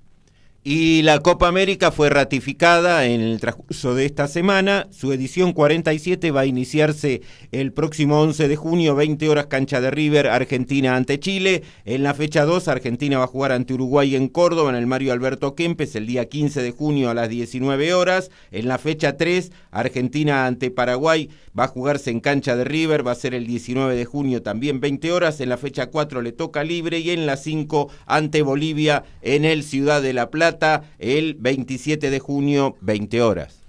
y 0.69 1.03
la 1.03 1.21
Copa 1.21 1.47
América 1.47 1.93
fue 1.93 2.11
ratificada 2.11 3.07
en 3.07 3.21
el 3.21 3.39
transcurso 3.39 3.95
de 3.95 4.05
esta 4.05 4.27
semana. 4.27 4.89
Su 4.91 5.13
edición 5.13 5.53
47 5.53 6.33
va 6.33 6.41
a 6.41 6.47
iniciarse 6.47 7.23
el 7.53 7.73
próximo 7.73 8.21
11 8.21 8.49
de 8.49 8.57
junio, 8.57 8.97
20 8.97 9.29
horas 9.29 9.47
cancha 9.47 9.81
de 9.81 9.93
River, 9.93 10.27
Argentina 10.27 10.97
ante 10.97 11.21
Chile. 11.21 11.63
En 11.85 12.03
la 12.03 12.15
fecha 12.15 12.45
2, 12.45 12.67
Argentina 12.67 13.19
va 13.19 13.27
a 13.27 13.29
jugar 13.29 13.53
ante 13.53 13.75
Uruguay 13.75 14.17
en 14.17 14.27
Córdoba, 14.27 14.71
en 14.71 14.75
el 14.75 14.89
Mario 14.89 15.13
Alberto 15.13 15.55
Kempes, 15.55 15.95
el 15.95 16.09
día 16.09 16.25
15 16.25 16.61
de 16.61 16.73
junio 16.73 17.11
a 17.11 17.15
las 17.15 17.29
19 17.29 17.95
horas. 17.95 18.33
En 18.51 18.67
la 18.67 18.79
fecha 18.79 19.17
3, 19.17 19.53
Argentina 19.71 20.49
ante 20.49 20.73
Paraguay 20.73 21.31
va 21.57 21.65
a 21.65 21.69
jugarse 21.69 22.11
en 22.11 22.19
cancha 22.19 22.57
de 22.57 22.65
River, 22.65 23.07
va 23.07 23.13
a 23.13 23.15
ser 23.15 23.35
el 23.35 23.47
19 23.47 23.95
de 23.95 24.05
junio 24.05 24.43
también 24.43 24.81
20 24.81 25.13
horas. 25.13 25.41
En 25.41 25.49
la 25.49 25.59
fecha 25.59 25.87
4 25.87 26.23
le 26.23 26.33
toca 26.33 26.65
libre 26.65 26.99
y 26.99 27.11
en 27.11 27.25
la 27.25 27.37
5 27.37 27.89
ante 28.07 28.43
Bolivia 28.43 29.05
en 29.23 29.45
el 29.45 29.63
Ciudad 29.63 30.03
de 30.03 30.13
la 30.13 30.29
Plata 30.29 30.56
el 30.99 31.35
27 31.39 32.11
de 32.11 32.19
junio, 32.19 32.77
20 32.81 33.23
horas. 33.23 33.67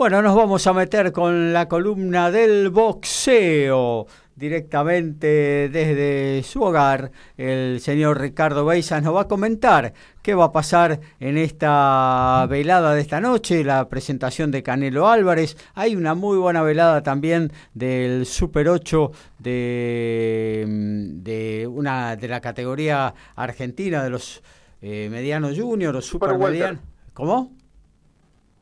Bueno, 0.00 0.22
nos 0.22 0.34
vamos 0.34 0.66
a 0.66 0.72
meter 0.72 1.12
con 1.12 1.52
la 1.52 1.68
columna 1.68 2.30
del 2.30 2.70
boxeo. 2.70 4.06
Directamente 4.34 5.68
desde 5.68 6.42
su 6.42 6.62
hogar, 6.62 7.10
el 7.36 7.78
señor 7.82 8.18
Ricardo 8.18 8.64
Beizas 8.64 9.02
nos 9.02 9.14
va 9.14 9.20
a 9.20 9.28
comentar 9.28 9.92
qué 10.22 10.34
va 10.34 10.46
a 10.46 10.52
pasar 10.52 11.00
en 11.20 11.36
esta 11.36 12.46
velada 12.48 12.94
de 12.94 13.02
esta 13.02 13.20
noche, 13.20 13.62
la 13.62 13.90
presentación 13.90 14.50
de 14.50 14.62
Canelo 14.62 15.06
Álvarez. 15.06 15.58
Hay 15.74 15.94
una 15.94 16.14
muy 16.14 16.38
buena 16.38 16.62
velada 16.62 17.02
también 17.02 17.52
del 17.74 18.24
Super 18.24 18.70
8 18.70 19.12
de, 19.38 20.64
de, 20.66 21.66
una, 21.66 22.16
de 22.16 22.28
la 22.28 22.40
categoría 22.40 23.12
argentina 23.36 24.02
de 24.02 24.08
los 24.08 24.42
eh, 24.82 25.08
mediano 25.10 25.50
junior 25.54 25.96
o 25.96 26.02
super, 26.02 26.36
mediano. 26.38 26.80
¿Cómo? 27.12 27.52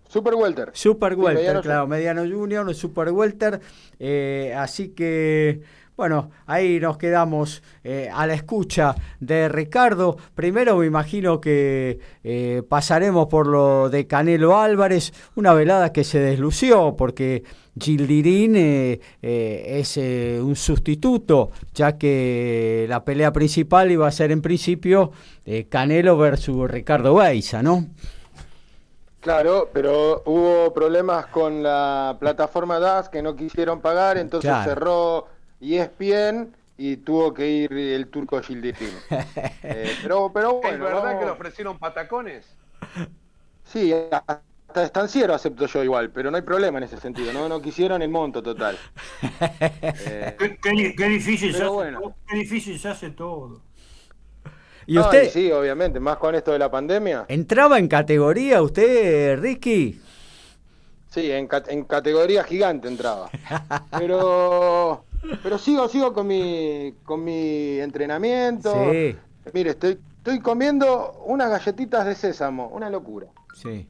Super 0.09 0.35
welter. 0.35 0.71
Super 0.73 1.15
welter, 1.15 1.61
claro, 1.61 1.87
mediano 1.87 2.23
junior 2.25 2.67
o 2.67 2.75
super 2.75 3.11
welter. 3.11 3.61
Eh, 3.99 4.55
así 4.57 4.89
que, 4.89 5.63
bueno, 5.99 6.31
ahí 6.47 6.81
nos 6.81 6.97
quedamos 6.97 7.63
eh, 7.85 8.09
a 8.11 8.27
la 8.27 8.33
escucha 8.33 8.95
de 9.21 9.51
Ricardo. 9.51 10.17
Primero 10.35 10.79
me 10.79 10.87
imagino 10.87 11.41
que 11.41 11.99
pasaremos 12.69 13.27
por 13.27 13.47
lo 13.47 13.91
de 13.91 14.07
Canelo 14.07 14.59
Álvarez, 14.59 15.13
una 15.35 15.53
velada 15.53 15.93
que 15.93 16.05
se 16.05 16.21
deslució 16.21 16.95
porque 16.97 17.43
Gildirín 17.79 18.57
eh, 18.57 19.01
eh, 19.23 19.79
es 19.81 19.97
eh, 19.97 20.41
un 20.43 20.57
sustituto, 20.57 21.51
ya 21.75 21.97
que 21.97 22.87
la 22.89 23.05
pelea 23.05 23.33
principal 23.33 23.91
iba 23.91 24.07
a 24.07 24.13
ser 24.13 24.33
en 24.33 24.43
principio 24.43 25.13
Canelo 25.71 26.19
versus 26.19 26.71
Ricardo 26.71 27.15
Beiza, 27.15 27.63
¿no? 27.63 27.87
Claro, 29.21 29.71
pero 29.73 30.23
hubo 30.27 30.73
problemas 30.75 31.27
con 31.27 31.63
la 31.63 32.17
plataforma 32.21 32.79
DAS 32.79 33.09
que 33.09 33.23
no 33.23 33.35
quisieron 33.35 33.81
pagar, 33.81 34.19
entonces 34.19 34.53
cerró 34.65 35.27
ESPN 35.61 36.55
y 36.77 36.99
tuvo 36.99 37.35
que 37.35 37.49
ir 37.49 37.73
el 37.73 38.09
turco 38.09 38.41
Gildirín. 38.41 38.91
pero, 39.63 40.31
pero 40.33 40.55
bueno, 40.55 40.69
¿Es 40.69 40.81
verdad 40.81 41.19
que 41.19 41.25
le 41.25 41.31
ofrecieron 41.33 41.79
patacones? 41.79 42.47
Sí, 43.65 43.93
hasta 44.11 44.85
estanciero 44.85 45.35
acepto 45.35 45.67
yo 45.67 45.83
igual, 45.83 46.11
pero 46.11 46.31
no 46.31 46.37
hay 46.37 46.43
problema 46.43 46.79
en 46.79 46.85
ese 46.85 46.99
sentido, 46.99 47.33
no, 47.33 47.49
no 47.49 47.61
quisieron 47.61 48.01
el 48.03 48.11
monto 48.11 48.43
total. 48.43 48.79
Eh, 49.81 50.37
qué, 50.63 51.09
difícil 51.09 51.55
se 51.55 51.63
hace, 51.63 51.97
qué 52.27 52.37
difícil 52.37 52.79
se 52.79 52.89
hace 52.89 53.11
todo. 53.11 53.61
¿Y 54.87 54.99
usted? 54.99 55.29
sí, 55.29 55.51
obviamente, 55.53 56.01
más 56.01 56.17
con 56.17 56.35
esto 56.35 56.53
de 56.53 56.59
la 56.59 56.71
pandemia. 56.71 57.27
¿Entraba 57.29 57.79
en 57.79 57.89
categoría 57.89 58.63
usted, 58.63 59.39
Ricky? 59.39 60.01
Sí, 61.21 61.31
en, 61.31 61.49
en 61.69 61.85
categoría 61.85 62.45
gigante 62.45 62.89
entraba. 62.89 63.31
Pero 63.99 65.05
pero 65.43 65.59
sigo, 65.59 65.89
sigo 65.89 66.13
con 66.13 66.27
mi, 66.27 66.95
con 67.05 67.25
mi 67.25 67.79
entrenamiento. 67.81 68.73
Sí. 68.91 69.17
Mire, 69.53 69.71
estoy, 69.71 69.99
estoy 70.19 70.41
comiendo 70.41 71.23
unas 71.27 71.51
galletitas 71.51 72.07
de 72.07 72.15
sésamo, 72.15 72.69
una 72.69 72.91
locura. 72.91 73.27
Sí. 73.55 73.87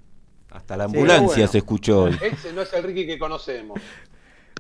Hasta 0.51 0.77
la 0.77 0.85
ambulancia 0.85 1.47
se 1.47 1.59
escuchó 1.59 2.05
hoy. 2.05 2.19
Ese 2.23 2.53
no 2.53 2.63
es 2.63 2.73
el 2.73 2.83
Ricky 2.83 3.07
que 3.07 3.19
conocemos. 3.19 3.79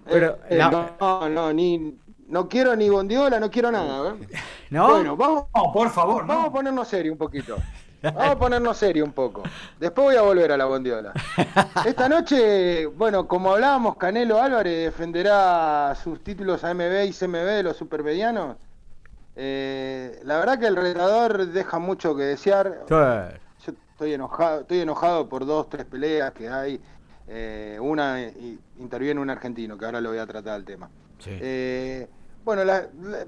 Pero, 0.05 0.39
eh, 0.49 0.59
no, 0.59 1.28
no, 1.28 1.53
ni, 1.53 1.97
no 2.27 2.49
quiero 2.49 2.77
ni 2.77 2.90
bondiola, 2.90 3.40
no 3.40 3.51
quiero 3.51 3.70
nada. 3.73 4.15
¿eh? 4.15 4.28
¿No? 4.70 4.90
Bueno, 4.90 5.16
vamos, 5.16 5.47
por 5.73 5.90
favor. 5.90 6.27
Vamos 6.27 6.49
a 6.49 6.53
ponernos 6.53 6.89
serio 6.89 7.12
un 7.12 7.19
poquito. 7.19 7.57
Vamos 8.03 8.27
a 8.27 8.39
ponernos 8.39 8.77
serio 8.77 9.05
un 9.05 9.12
poco. 9.12 9.43
Después 9.79 10.07
voy 10.07 10.16
a 10.16 10.23
volver 10.23 10.53
a 10.53 10.57
la 10.57 10.66
bondiola. 10.66 11.12
Esta 11.85 12.09
noche, 12.09 12.87
bueno, 12.87 13.27
como 13.27 13.53
hablábamos, 13.53 13.97
Canelo 13.97 14.41
Álvarez 14.41 14.85
defenderá 14.85 15.95
sus 16.03 16.23
títulos 16.23 16.65
AMB 16.65 17.07
y 17.07 17.12
CMB 17.12 17.35
de 17.35 17.62
los 17.62 17.77
supermedianos. 17.77 18.57
Eh, 19.37 20.20
la 20.25 20.39
verdad 20.39 20.59
que 20.59 20.66
el 20.66 20.77
retador 20.77 21.47
deja 21.47 21.79
mucho 21.79 22.16
que 22.16 22.25
desear 22.25 22.85
estoy 23.99 24.12
enojado, 24.12 24.61
estoy 24.61 24.81
enojado 24.81 25.29
por 25.29 25.45
dos, 25.45 25.69
tres 25.69 25.85
peleas 25.85 26.33
que 26.33 26.49
hay. 26.49 26.81
Eh, 27.27 27.79
una 27.81 28.23
interviene 28.79 29.20
un 29.20 29.29
argentino, 29.29 29.77
que 29.77 29.85
ahora 29.85 30.01
lo 30.01 30.11
voy 30.11 30.19
a 30.19 30.27
tratar 30.27 30.57
el 30.61 30.65
tema. 30.65 30.89
Eh, 31.27 32.09
bueno, 32.45 32.62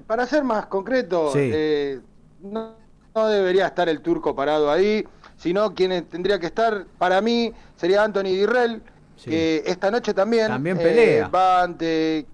para 0.07 0.25
ser 0.25 0.45
más 0.45 0.67
concreto, 0.67 1.33
eh, 1.35 1.99
no, 2.41 2.75
debería 3.13 3.67
estar 3.67 3.89
el 3.89 4.01
turco 4.01 4.35
parado 4.35 4.71
ahí, 4.71 5.05
sino 5.37 5.73
quien 5.73 6.05
tendría 6.05 6.39
que 6.39 6.45
estar, 6.45 6.85
para 6.97 7.21
mí, 7.21 7.53
sería 7.75 8.03
Anthony 8.03 8.23
Dirrell, 8.23 8.81
que 9.23 9.63
esta 9.65 9.91
noche 9.91 10.13
también, 10.13 10.47
también 10.47 10.77
pelea. 10.77 11.27
va 11.27 11.63
ante 11.63 12.25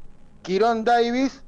Quirón 0.41 0.85
Davis 0.85 1.43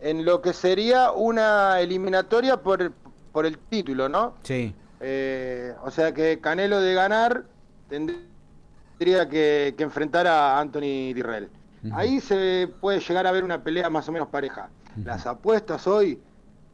en 0.00 0.24
lo 0.24 0.42
que 0.42 0.52
sería 0.52 1.12
una 1.12 1.80
eliminatoria 1.80 2.58
por, 2.58 2.92
por 3.32 3.46
el 3.46 3.58
título, 3.58 4.08
¿no? 4.08 4.34
Sí. 4.42 4.74
Eh, 5.00 5.74
o 5.84 5.90
sea 5.90 6.12
que 6.12 6.40
Canelo 6.40 6.80
de 6.80 6.94
ganar 6.94 7.44
tendría 7.88 9.28
que, 9.28 9.74
enfrentar 9.78 10.26
a 10.26 10.58
Anthony 10.58 11.14
Dirrell. 11.14 11.48
Ahí 11.92 12.20
se 12.20 12.68
puede 12.80 12.98
llegar 13.00 13.26
a 13.26 13.32
ver 13.32 13.44
una 13.44 13.62
pelea 13.62 13.88
más 13.88 14.08
o 14.08 14.12
menos 14.12 14.28
pareja. 14.28 14.68
Las 15.04 15.26
apuestas 15.26 15.86
hoy, 15.86 16.20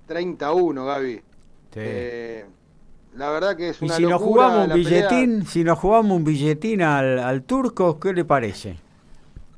31, 0.06 0.85
Gaby. 0.85 1.23
Eh, 1.77 2.45
la 3.17 3.31
verdad 3.31 3.57
que 3.57 3.71
es 3.71 3.81
una 3.81 3.95
¿Y 3.95 3.97
si 3.97 4.03
nos 4.07 4.21
jugamos 4.21 4.69
un 4.69 4.75
billetín, 4.75 5.47
si 5.47 5.65
nos 5.65 5.79
jugamos 5.79 6.17
un 6.17 6.25
billetín 6.25 6.83
al, 6.83 7.43
turco, 7.43 7.99
¿qué 8.01 8.13
le 8.13 8.25
parece? 8.25 8.77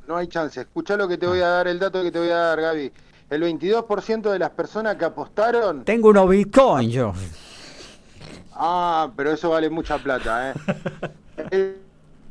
No 0.07 0.17
hay 0.17 0.29
chance. 0.29 0.61
Escucha 0.61 0.97
lo 0.97 1.09
que 1.09 1.19
te 1.19 1.27
voy 1.27 1.41
a 1.41 1.49
dar, 1.49 1.69
el 1.69 1.79
dato 1.79 2.03
que 2.03 2.11
te 2.11 2.19
voy 2.19 2.29
a 2.29 2.37
dar, 2.37 2.61
Gaby. 2.61 2.93
El 3.29 3.43
22% 3.43 4.31
de 4.31 4.39
las 4.39 4.51
personas 4.51 4.97
que 4.97 5.05
apostaron... 5.05 5.85
Tengo 5.85 6.11
unos 6.11 6.29
bitcoins 6.29 6.93
yo. 6.93 7.13
Ah, 8.53 9.11
pero 9.17 9.33
eso 9.33 9.51
vale 9.51 9.69
mucha 9.69 9.99
plata, 9.99 10.51
¿eh? 10.51 10.55
El, 11.51 11.77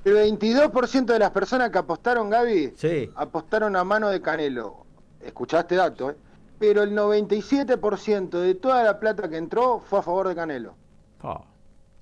22% 0.06 1.06
de 1.06 1.20
las 1.20 1.32
personas 1.32 1.72
que 1.72 1.80
apostaron, 1.80 2.30
Gaby, 2.30 2.74
apostaron 3.16 3.76
a 3.76 3.84
mano 3.84 4.10
de 4.10 4.22
Canelo. 4.22 4.86
Escuchaste 5.20 5.76
dato, 5.76 6.12
¿eh? 6.12 6.16
Pero 6.60 6.84
el 6.84 6.92
97% 6.92 8.30
de 8.40 8.56
toda 8.56 8.84
la 8.84 9.00
plata 9.00 9.30
que 9.30 9.38
entró 9.38 9.80
fue 9.80 10.00
a 10.00 10.02
favor 10.02 10.28
de 10.28 10.36
Canelo. 10.36 10.76
Ah. 11.22 11.42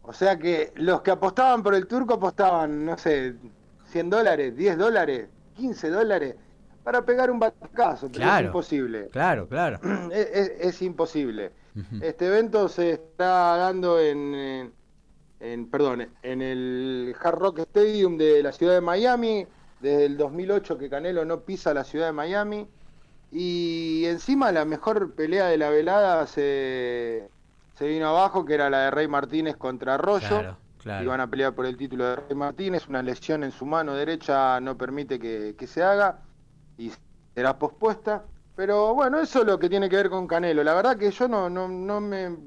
O 0.03 0.13
sea 0.13 0.37
que 0.37 0.71
los 0.75 1.01
que 1.01 1.11
apostaban 1.11 1.63
por 1.63 1.75
el 1.75 1.87
turco 1.87 2.15
apostaban, 2.15 2.85
no 2.85 2.97
sé, 2.97 3.35
100 3.85 4.09
dólares, 4.09 4.55
10 4.55 4.77
dólares, 4.77 5.29
15 5.55 5.89
dólares 5.89 6.35
para 6.83 7.05
pegar 7.05 7.31
un 7.31 7.39
batacazo, 7.39 8.09
pero 8.11 8.25
es 8.25 8.41
imposible. 8.41 9.07
Claro, 9.09 9.47
claro. 9.47 9.79
es 10.11 10.81
imposible. 10.81 11.51
Este 12.01 12.27
evento 12.27 12.69
se 12.69 12.91
está 12.91 13.57
dando 13.57 13.99
en, 13.99 14.71
en, 15.39 15.69
perdón, 15.71 16.07
en 16.21 16.41
el 16.41 17.15
Hard 17.19 17.39
Rock 17.39 17.59
Stadium 17.59 18.17
de 18.17 18.43
la 18.43 18.51
ciudad 18.51 18.75
de 18.75 18.81
Miami, 18.81 19.47
desde 19.79 20.05
el 20.05 20.17
2008 20.17 20.77
que 20.77 20.89
Canelo 20.89 21.25
no 21.25 21.41
pisa 21.41 21.73
la 21.73 21.83
ciudad 21.83 22.07
de 22.07 22.11
Miami. 22.11 22.67
Y 23.35 24.05
encima 24.05 24.51
la 24.51 24.63
mejor 24.63 25.15
pelea 25.15 25.47
de 25.47 25.57
la 25.57 25.69
velada 25.69 26.27
se, 26.27 27.27
se 27.75 27.87
vino 27.87 28.07
abajo, 28.07 28.45
que 28.45 28.53
era 28.53 28.69
la 28.69 28.85
de 28.85 28.91
Rey 28.91 29.07
Martínez 29.07 29.57
contra 29.57 29.95
Arroyo. 29.95 30.55
Claro, 30.77 31.03
Iban 31.03 31.21
a 31.21 31.27
pelear 31.27 31.55
por 31.55 31.65
el 31.65 31.75
título 31.77 32.05
de 32.05 32.15
Rey 32.17 32.35
Martínez. 32.35 32.87
Una 32.87 33.01
lesión 33.01 33.43
en 33.43 33.51
su 33.51 33.65
mano 33.65 33.95
derecha 33.95 34.59
no 34.59 34.77
permite 34.77 35.17
que, 35.17 35.55
que 35.57 35.65
se 35.65 35.81
haga 35.81 36.19
y 36.77 36.91
será 37.33 37.57
pospuesta. 37.57 38.23
Pero 38.55 38.93
bueno, 38.93 39.19
eso 39.19 39.39
es 39.39 39.47
lo 39.47 39.57
que 39.57 39.69
tiene 39.69 39.89
que 39.89 39.95
ver 39.95 40.09
con 40.11 40.27
Canelo. 40.27 40.63
La 40.63 40.75
verdad 40.75 40.97
que 40.97 41.09
yo 41.09 41.27
no, 41.27 41.49
no, 41.49 41.67
no 41.67 41.99
me 41.99 42.37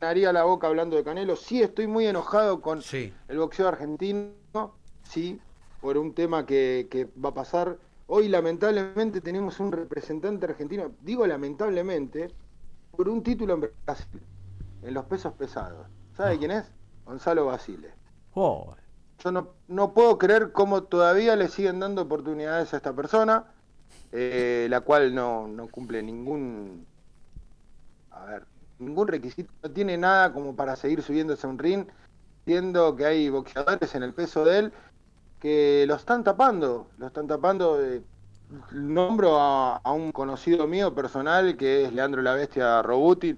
llenaría 0.00 0.32
la 0.32 0.42
boca 0.42 0.66
hablando 0.66 0.96
de 0.96 1.04
Canelo. 1.04 1.36
Sí 1.36 1.62
estoy 1.62 1.86
muy 1.86 2.06
enojado 2.06 2.60
con 2.60 2.80
el 3.28 3.38
boxeo 3.38 3.68
argentino, 3.68 4.32
sí, 5.04 5.38
por 5.80 5.98
un 5.98 6.14
tema 6.14 6.44
que, 6.46 6.88
que 6.90 7.08
va 7.22 7.28
a 7.28 7.34
pasar. 7.34 7.76
Hoy 8.06 8.28
lamentablemente 8.28 9.20
tenemos 9.20 9.60
un 9.60 9.72
representante 9.72 10.46
argentino, 10.46 10.92
digo 11.00 11.26
lamentablemente, 11.26 12.28
por 12.96 13.08
un 13.08 13.22
título 13.22 13.54
en 13.54 13.70
Brasil, 13.84 14.22
en 14.82 14.94
los 14.94 15.04
pesos 15.06 15.32
pesados. 15.34 15.86
¿Sabe 16.16 16.34
ah. 16.34 16.38
quién 16.38 16.50
es? 16.50 16.70
Gonzalo 17.04 17.46
Basile. 17.46 17.90
Yo 18.34 19.32
no, 19.32 19.50
no 19.68 19.94
puedo 19.94 20.18
creer 20.18 20.52
cómo 20.52 20.82
todavía 20.82 21.36
le 21.36 21.48
siguen 21.48 21.80
dando 21.80 22.02
oportunidades 22.02 22.74
a 22.74 22.76
esta 22.76 22.92
persona 22.92 23.46
eh, 24.12 24.66
la 24.68 24.82
cual 24.82 25.14
no, 25.14 25.48
no 25.48 25.68
cumple 25.68 26.02
ningún, 26.02 26.86
a 28.10 28.26
ver, 28.26 28.46
ningún 28.78 29.08
requisito, 29.08 29.50
no 29.62 29.70
tiene 29.70 29.96
nada 29.96 30.32
como 30.34 30.54
para 30.54 30.76
seguir 30.76 31.02
subiéndose 31.02 31.46
a 31.46 31.50
un 31.50 31.58
ring, 31.58 31.86
siendo 32.44 32.94
que 32.94 33.06
hay 33.06 33.30
boxeadores 33.30 33.94
en 33.94 34.02
el 34.02 34.12
peso 34.12 34.44
de 34.44 34.58
él 34.58 34.72
que 35.42 35.84
lo 35.88 35.96
están 35.96 36.22
tapando, 36.22 36.86
lo 36.98 37.08
están 37.08 37.26
tapando. 37.26 37.82
Eh, 37.82 38.00
nombro 38.70 39.40
a, 39.40 39.92
un 39.92 40.12
conocido 40.12 40.68
mío 40.68 40.94
personal 40.94 41.56
que 41.56 41.84
es 41.84 41.92
Leandro 41.92 42.22
la 42.22 42.34
Bestia 42.34 42.80
Robuti, 42.80 43.36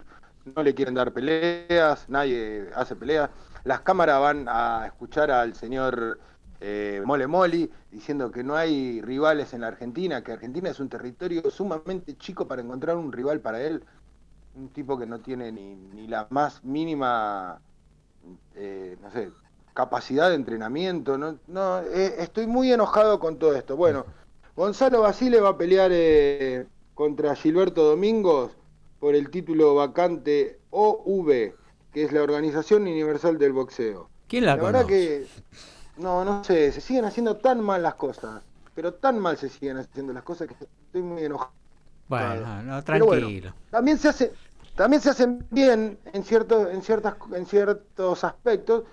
no 0.55 0.63
le 0.63 0.75
quieren 0.75 0.95
dar 0.95 1.13
peleas, 1.15 2.07
nadie 2.11 2.69
hace 2.75 2.95
peleas. 2.95 3.31
Las 3.65 3.81
cámaras 3.81 4.21
van 4.21 4.47
a 4.51 4.85
escuchar 4.85 5.31
al 5.31 5.55
señor 5.55 6.21
eh, 6.61 7.01
Mole 7.07 7.27
Moli, 7.27 7.71
diciendo 7.91 8.31
que 8.31 8.45
no 8.45 8.55
hay 8.55 9.01
rivales 9.01 9.55
en 9.55 9.63
la 9.63 9.69
Argentina, 9.69 10.23
que 10.23 10.33
Argentina 10.33 10.69
es 10.69 10.81
un 10.81 10.91
territorio 10.91 11.51
sumamente 11.51 12.19
chico 12.19 12.47
para 12.47 12.61
encontrar 12.61 12.99
un 12.99 13.13
rival 13.13 13.41
para 13.41 13.63
él, 13.63 13.83
un 14.55 14.69
tipo 14.69 14.99
que 14.99 15.07
no 15.07 15.21
tiene 15.21 15.51
ni, 15.53 16.07
la 16.07 16.27
más 16.29 16.63
mínima, 16.65 17.63
eh, 18.55 18.99
no 19.01 19.11
sé, 19.11 19.31
capacidad 19.75 20.31
de 20.31 20.37
entrenamiento, 20.37 21.19
no, 21.19 21.39
no 21.47 21.81
eh, 21.81 22.15
estoy 22.19 22.47
muy 22.47 22.73
enojado 22.73 23.19
con 23.19 23.39
todo 23.39 23.55
esto. 23.55 23.77
Bueno, 23.77 24.07
Gonzalo 24.57 25.03
Basile 25.03 25.41
va 25.41 25.51
a 25.51 25.59
pelear 25.59 25.91
contra 26.95 27.35
Gilberto 27.35 27.85
Domingos 27.85 28.53
por 29.01 29.15
el 29.15 29.31
título 29.31 29.75
vacante 29.75 30.61
OV, 30.71 31.53
que 31.93 32.05
es 32.05 32.13
la 32.13 32.23
Organización 32.23 32.83
Universal 32.83 33.37
del 33.37 33.53
Boxeo. 33.53 34.09
¿Quién 34.29 34.47
la, 34.47 34.57
la 34.57 34.63
verdad 34.63 34.87
que 34.87 35.27
no, 35.97 36.25
no 36.25 36.43
sé, 36.45 36.73
se 36.73 36.81
siguen 36.81 37.05
haciendo 37.05 37.37
tan 37.37 37.61
mal 37.61 37.83
las 37.83 37.95
cosas, 37.95 38.43
pero 38.75 38.95
tan 38.95 39.19
mal 39.19 39.37
se 39.37 39.49
siguen 39.49 39.77
haciendo 39.77 40.13
las 40.13 40.23
cosas 40.23 40.49
que 40.49 40.55
estoy 40.55 41.03
muy 41.03 41.25
enojado. 41.25 41.53
Bueno, 42.09 42.63
no, 42.63 42.83
tranquilo. 42.83 43.55
también 43.71 43.99
se 43.99 44.09
hace, 44.09 44.33
también 44.75 45.01
se 45.01 45.11
hacen 45.11 45.47
bien 45.51 45.99
en 46.13 46.25
ciertos, 46.25 46.69
en 46.71 46.83
ciertas, 46.83 47.15
en 47.33 47.47
ciertos 47.47 48.25
aspectos, 48.25 48.85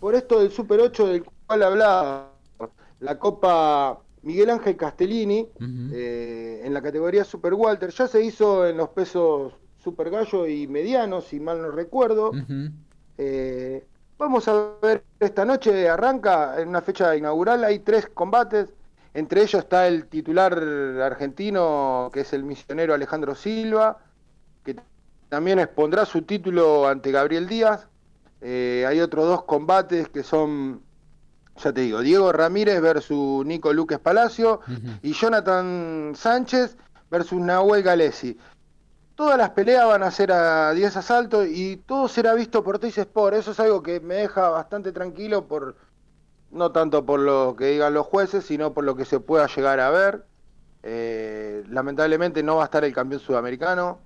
por 0.00 0.14
esto 0.16 0.40
del 0.40 0.50
Super 0.50 0.80
8 0.80 1.06
del 1.08 1.24
cual 1.46 1.62
hablaba, 1.62 2.32
la 3.00 3.18
Copa 3.18 4.02
Miguel 4.22 4.50
Ángel 4.50 4.76
Castellini, 4.76 5.48
eh, 5.92 6.62
en 6.64 6.74
la 6.74 6.82
categoría 6.82 7.24
Super 7.24 7.54
Walter, 7.54 7.90
ya 7.90 8.08
se 8.08 8.22
hizo 8.24 8.66
en 8.66 8.76
los 8.78 8.90
pesos 8.90 9.54
Super 9.78 10.10
Gallo 10.10 10.46
y 10.46 10.66
medianos, 10.68 11.26
si 11.26 11.40
mal 11.40 11.62
no 11.62 11.70
recuerdo. 11.70 12.32
eh, 13.18 13.86
Vamos 14.18 14.48
a 14.48 14.74
ver, 14.82 15.04
esta 15.18 15.46
noche 15.46 15.88
arranca 15.88 16.60
en 16.60 16.68
una 16.68 16.82
fecha 16.82 17.16
inaugural, 17.16 17.64
hay 17.64 17.78
tres 17.78 18.06
combates, 18.06 18.74
entre 19.14 19.40
ellos 19.42 19.62
está 19.62 19.88
el 19.88 20.08
titular 20.08 20.52
argentino, 21.02 22.10
que 22.12 22.20
es 22.20 22.32
el 22.34 22.44
misionero 22.44 22.92
Alejandro 22.94 23.34
Silva, 23.34 23.98
que 24.64 24.76
también 25.30 25.58
expondrá 25.58 26.04
su 26.04 26.22
título 26.22 26.86
ante 26.86 27.12
Gabriel 27.12 27.48
Díaz. 27.48 27.88
Eh, 28.40 28.84
hay 28.88 29.00
otros 29.00 29.26
dos 29.26 29.44
combates 29.44 30.08
que 30.08 30.22
son, 30.22 30.82
ya 31.62 31.72
te 31.72 31.82
digo, 31.82 32.00
Diego 32.00 32.32
Ramírez 32.32 32.80
versus 32.80 33.44
Nico 33.44 33.72
Luques 33.72 33.98
Palacio 33.98 34.60
y 35.02 35.12
Jonathan 35.12 36.12
Sánchez 36.14 36.76
versus 37.10 37.40
Nahuel 37.40 37.82
Galesi 37.82 38.38
todas 39.20 39.36
las 39.36 39.50
peleas 39.50 39.86
van 39.86 40.02
a 40.02 40.10
ser 40.10 40.32
a 40.32 40.72
10 40.72 40.96
asaltos 40.96 41.46
y 41.46 41.76
todo 41.76 42.08
será 42.08 42.32
visto 42.32 42.64
por 42.64 42.78
Teis 42.78 42.96
Sport. 42.96 43.36
Eso 43.36 43.50
es 43.50 43.60
algo 43.60 43.82
que 43.82 44.00
me 44.00 44.14
deja 44.14 44.48
bastante 44.48 44.92
tranquilo 44.92 45.46
por 45.46 45.76
no 46.50 46.72
tanto 46.72 47.04
por 47.04 47.20
lo 47.20 47.54
que 47.54 47.66
digan 47.66 47.92
los 47.92 48.06
jueces, 48.06 48.46
sino 48.46 48.72
por 48.72 48.84
lo 48.84 48.96
que 48.96 49.04
se 49.04 49.20
pueda 49.20 49.46
llegar 49.46 49.78
a 49.78 49.90
ver. 49.90 50.24
Eh, 50.82 51.64
lamentablemente 51.68 52.42
no 52.42 52.56
va 52.56 52.62
a 52.62 52.64
estar 52.64 52.82
el 52.82 52.94
campeón 52.94 53.20
sudamericano, 53.20 53.98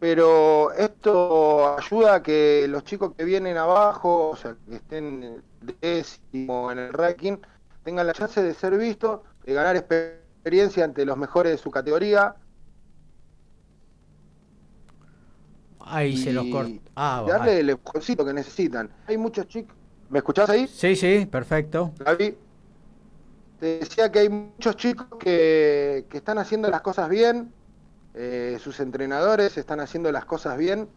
pero 0.00 0.72
esto 0.72 1.76
ayuda 1.78 2.16
a 2.16 2.22
que 2.22 2.66
los 2.68 2.84
chicos 2.84 3.12
que 3.16 3.24
vienen 3.24 3.58
abajo, 3.58 4.30
o 4.30 4.36
sea, 4.36 4.56
que 4.68 4.76
estén 4.76 5.42
décimo 5.80 6.72
en 6.72 6.78
el 6.78 6.92
ranking, 6.92 7.36
tengan 7.84 8.06
la 8.06 8.14
chance 8.14 8.42
de 8.42 8.54
ser 8.54 8.76
vistos, 8.78 9.20
de 9.44 9.54
ganar 9.54 9.76
experiencia 9.76 10.84
ante 10.84 11.04
los 11.04 11.16
mejores 11.16 11.52
de 11.52 11.58
su 11.58 11.70
categoría 11.70 12.34
Ahí 15.80 16.16
se 16.16 16.32
los 16.32 16.46
corta. 16.46 16.80
Ah, 16.94 17.24
darle 17.26 17.60
el 17.60 17.70
empujoncito 17.70 18.24
que 18.24 18.32
necesitan. 18.32 18.90
Hay 19.06 19.18
muchos 19.18 19.48
chicos. 19.48 19.74
¿Me 20.08 20.18
escuchás 20.18 20.48
ahí? 20.50 20.66
Sí, 20.66 20.96
sí, 20.96 21.26
perfecto. 21.26 21.92
Gaby, 21.98 22.36
te 23.58 23.78
decía 23.80 24.10
que 24.10 24.20
hay 24.20 24.28
muchos 24.28 24.76
chicos 24.76 25.06
que, 25.18 26.06
que 26.08 26.18
están 26.18 26.38
haciendo 26.38 26.68
las 26.70 26.80
cosas 26.80 27.08
bien. 27.08 27.52
Eh, 28.14 28.58
sus 28.60 28.80
entrenadores 28.80 29.56
están 29.56 29.80
haciendo 29.80 30.10
las 30.12 30.24
cosas 30.24 30.58
bien. 30.58 30.88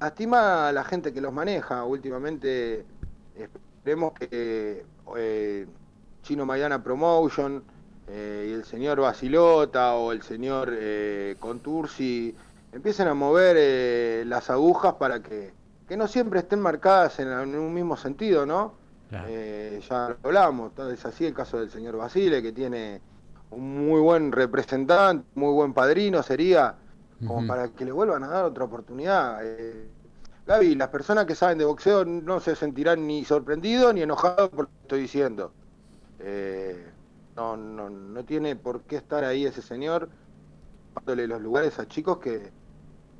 Lastima 0.00 0.68
a 0.68 0.72
la 0.72 0.84
gente 0.84 1.12
que 1.12 1.20
los 1.20 1.32
maneja. 1.32 1.84
Últimamente 1.84 2.84
esperemos 3.34 4.12
que 4.14 4.84
eh, 5.16 5.66
Chino 6.22 6.44
Maidana 6.44 6.82
Promotion 6.82 7.62
eh, 8.08 8.46
y 8.50 8.52
el 8.52 8.64
señor 8.64 9.00
Basilota 9.00 9.94
o 9.94 10.12
el 10.12 10.22
señor 10.22 10.72
Contursi 11.38 12.34
empiecen 12.76 13.08
a 13.08 13.14
mover 13.14 13.56
eh, 13.58 14.24
las 14.26 14.50
agujas 14.50 14.94
para 14.94 15.22
que, 15.22 15.52
no 15.96 16.06
siempre 16.06 16.40
estén 16.40 16.60
marcadas 16.60 17.18
en, 17.20 17.28
un 17.28 17.72
mismo 17.72 17.96
sentido, 17.96 18.44
¿no? 18.44 18.74
Eh, 19.28 19.80
ya 19.88 20.08
lo 20.08 20.16
hablamos, 20.24 20.72
es 20.92 21.06
así 21.06 21.24
el 21.24 21.32
caso 21.32 21.58
del 21.58 21.70
señor 21.70 21.96
Basile, 21.96 22.42
que 22.42 22.52
tiene 22.52 23.00
un 23.56 23.86
muy 23.86 24.00
buen 24.00 24.32
representante, 24.32 25.26
muy 25.34 25.52
buen 25.52 25.72
padrino 25.72 26.22
sería, 26.22 26.76
como 27.26 27.46
para 27.46 27.68
que 27.68 27.86
le 27.86 27.92
vuelvan 27.92 28.22
a 28.22 28.28
dar 28.28 28.44
otra 28.44 28.64
oportunidad. 28.64 29.38
Eh, 29.42 29.88
Gaby, 30.46 30.74
las 30.74 30.88
personas 30.88 31.24
que 31.24 31.34
saben 31.34 31.56
de 31.56 31.64
boxeo 31.64 32.04
no 32.04 32.38
se 32.38 32.54
sentirán 32.54 33.06
ni 33.06 33.24
sorprendidos 33.24 33.94
ni 33.94 34.02
enojados 34.02 34.50
por 34.50 34.66
lo 34.66 34.66
que 34.66 34.82
estoy 34.82 35.00
diciendo. 35.00 35.52
Eh, 36.18 36.86
no, 37.34 37.56
no, 37.56 37.88
no 37.88 38.24
tiene 38.24 38.56
por 38.56 38.82
qué 38.82 38.96
estar 38.96 39.24
ahí 39.24 39.46
ese 39.46 39.62
señor 39.62 40.08
dándole 40.94 41.26
los 41.26 41.40
lugares 41.40 41.78
a 41.78 41.88
chicos 41.88 42.18
que, 42.18 42.50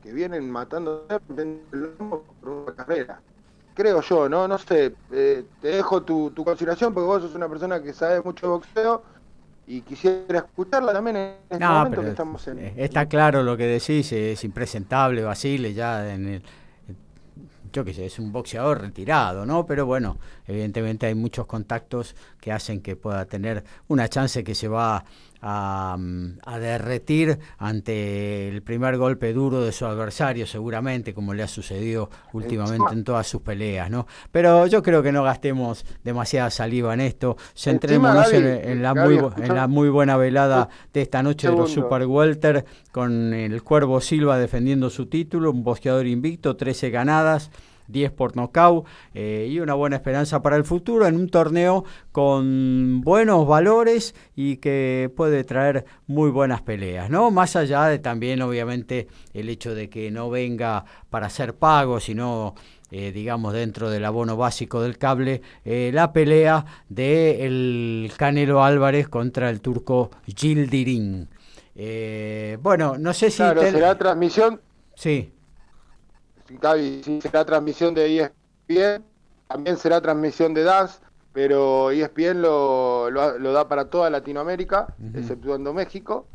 que 0.02 0.12
vienen 0.12 0.50
matando 0.50 1.06
por 1.98 2.48
una 2.48 2.74
carrera. 2.74 3.22
Creo 3.74 4.00
yo, 4.02 4.28
¿no? 4.28 4.46
No 4.48 4.58
sé, 4.58 4.94
eh, 5.12 5.44
te 5.60 5.68
dejo 5.68 6.02
tu, 6.02 6.30
tu 6.30 6.44
consideración 6.44 6.92
porque 6.92 7.06
vos 7.06 7.22
sos 7.22 7.34
una 7.34 7.48
persona 7.48 7.82
que 7.82 7.92
sabe 7.92 8.22
mucho 8.22 8.46
de 8.46 8.52
boxeo 8.52 9.15
y 9.66 9.80
quisiera 9.80 10.38
escucharla 10.38 10.92
también 10.92 11.16
en 11.16 11.34
este 11.50 11.64
momento 11.64 12.02
que 12.02 12.08
estamos 12.10 12.48
en... 12.48 12.58
Está 12.76 13.06
claro 13.06 13.42
lo 13.42 13.56
que 13.56 13.66
decís, 13.66 14.12
es 14.12 14.42
impresentable 14.44 15.22
Basile 15.22 15.74
ya 15.74 16.12
en 16.12 16.28
el 16.28 16.42
yo 17.76 17.84
qué 17.84 17.92
sé, 17.92 18.06
es 18.06 18.18
un 18.18 18.32
boxeador 18.32 18.80
retirado, 18.80 19.44
¿no? 19.44 19.66
Pero 19.66 19.84
bueno, 19.84 20.16
evidentemente 20.46 21.04
hay 21.04 21.14
muchos 21.14 21.44
contactos 21.44 22.16
que 22.40 22.50
hacen 22.50 22.80
que 22.80 22.96
pueda 22.96 23.26
tener 23.26 23.64
una 23.88 24.08
chance 24.08 24.42
que 24.42 24.54
se 24.54 24.66
va 24.66 25.04
a, 25.42 25.96
derretir 26.60 27.38
ante 27.58 28.48
el 28.48 28.62
primer 28.62 28.96
golpe 28.96 29.32
duro 29.32 29.62
de 29.62 29.72
su 29.72 29.86
adversario, 29.86 30.46
seguramente, 30.46 31.14
como 31.14 31.34
le 31.34 31.42
ha 31.42 31.48
sucedido 31.48 32.10
últimamente 32.32 32.92
en 32.92 33.04
todas 33.04 33.26
sus 33.26 33.42
peleas, 33.42 33.90
¿no? 33.90 34.06
Pero 34.32 34.66
yo 34.66 34.82
creo 34.82 35.02
que 35.02 35.12
no 35.12 35.22
gastemos 35.22 35.84
demasiada 36.02 36.50
saliva 36.50 36.94
en 36.94 37.00
esto, 37.00 37.36
centrémonos 37.54 38.32
en, 38.32 38.82
la 38.82 38.94
muy, 38.94 39.18
en 39.36 39.54
la 39.54 39.66
muy 39.66 39.88
buena 39.88 40.16
velada 40.16 40.68
de 40.92 41.02
esta 41.02 41.22
noche 41.22 41.48
de 41.48 41.56
los 41.56 41.72
Super 41.72 42.06
Welter, 42.06 42.64
con 42.92 43.34
el 43.34 43.62
Cuervo 43.62 44.00
Silva 44.00 44.38
defendiendo 44.38 44.90
su 44.90 45.06
título, 45.06 45.50
un 45.50 45.62
boxeador 45.62 46.06
invicto, 46.06 46.56
13 46.56 46.90
ganadas, 46.90 47.50
10 47.88 48.12
por 48.12 48.36
nocaut 48.36 48.86
eh, 49.14 49.48
y 49.50 49.60
una 49.60 49.74
buena 49.74 49.96
esperanza 49.96 50.42
para 50.42 50.56
el 50.56 50.64
futuro 50.64 51.06
en 51.06 51.16
un 51.16 51.28
torneo 51.28 51.84
con 52.12 53.00
buenos 53.02 53.46
valores 53.46 54.14
y 54.34 54.56
que 54.56 55.10
puede 55.16 55.44
traer 55.44 55.84
muy 56.06 56.30
buenas 56.30 56.62
peleas, 56.62 57.10
¿no? 57.10 57.30
Más 57.30 57.56
allá 57.56 57.86
de 57.86 57.98
también, 57.98 58.42
obviamente, 58.42 59.08
el 59.34 59.48
hecho 59.48 59.74
de 59.74 59.88
que 59.88 60.10
no 60.10 60.30
venga 60.30 60.84
para 61.10 61.26
hacer 61.26 61.54
pago, 61.54 62.00
sino 62.00 62.54
eh, 62.92 63.10
digamos, 63.10 63.52
dentro 63.52 63.90
del 63.90 64.04
abono 64.04 64.36
básico 64.36 64.80
del 64.80 64.96
cable, 64.96 65.42
eh, 65.64 65.90
la 65.92 66.12
pelea 66.12 66.64
de 66.88 67.44
el 67.44 68.12
Canelo 68.16 68.62
Álvarez 68.62 69.08
contra 69.08 69.50
el 69.50 69.60
turco 69.60 70.10
Gildirin. 70.24 71.28
Eh, 71.74 72.58
bueno, 72.62 72.96
no 72.96 73.12
sé 73.12 73.30
si... 73.30 73.38
Claro, 73.38 73.62
será 73.62 73.98
transmisión... 73.98 74.60
Sí. 74.94 75.32
Gaby, 76.48 77.02
sí, 77.04 77.20
será 77.20 77.44
transmisión 77.44 77.94
de 77.94 78.30
ESPN, 78.68 79.04
también 79.48 79.76
será 79.76 80.00
transmisión 80.00 80.54
de 80.54 80.64
DAS, 80.64 81.00
pero 81.32 81.90
ESPN 81.90 82.42
lo, 82.42 83.10
lo, 83.10 83.52
da 83.52 83.68
para 83.68 83.90
toda 83.90 84.10
Latinoamérica, 84.10 84.94
exceptuando 85.14 85.74
México. 85.74 86.26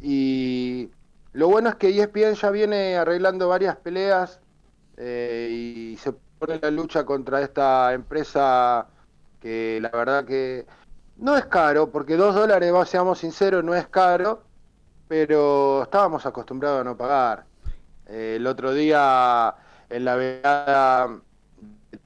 Y 0.00 0.90
lo 1.32 1.48
bueno 1.48 1.70
es 1.70 1.74
que 1.76 1.88
ESPN 1.88 2.34
ya 2.34 2.50
viene 2.50 2.96
arreglando 2.96 3.48
varias 3.48 3.76
peleas 3.76 4.40
eh, 4.96 5.48
y 5.50 5.96
se 5.96 6.12
pone 6.38 6.58
la 6.60 6.70
lucha 6.70 7.04
contra 7.04 7.42
esta 7.42 7.92
empresa 7.92 8.86
que 9.40 9.78
la 9.80 9.90
verdad 9.90 10.24
que 10.24 10.66
no 11.16 11.36
es 11.36 11.46
caro, 11.46 11.90
porque 11.90 12.16
dos 12.16 12.34
dólares, 12.34 12.72
seamos 12.88 13.18
sinceros, 13.18 13.64
no 13.64 13.74
es 13.74 13.86
caro, 13.88 14.42
pero 15.08 15.82
estábamos 15.82 16.26
acostumbrados 16.26 16.80
a 16.80 16.84
no 16.84 16.96
pagar. 16.96 17.44
Eh, 18.06 18.34
el 18.36 18.46
otro 18.46 18.72
día 18.72 19.54
en 19.90 20.04
la 20.04 20.16
velada 20.16 21.20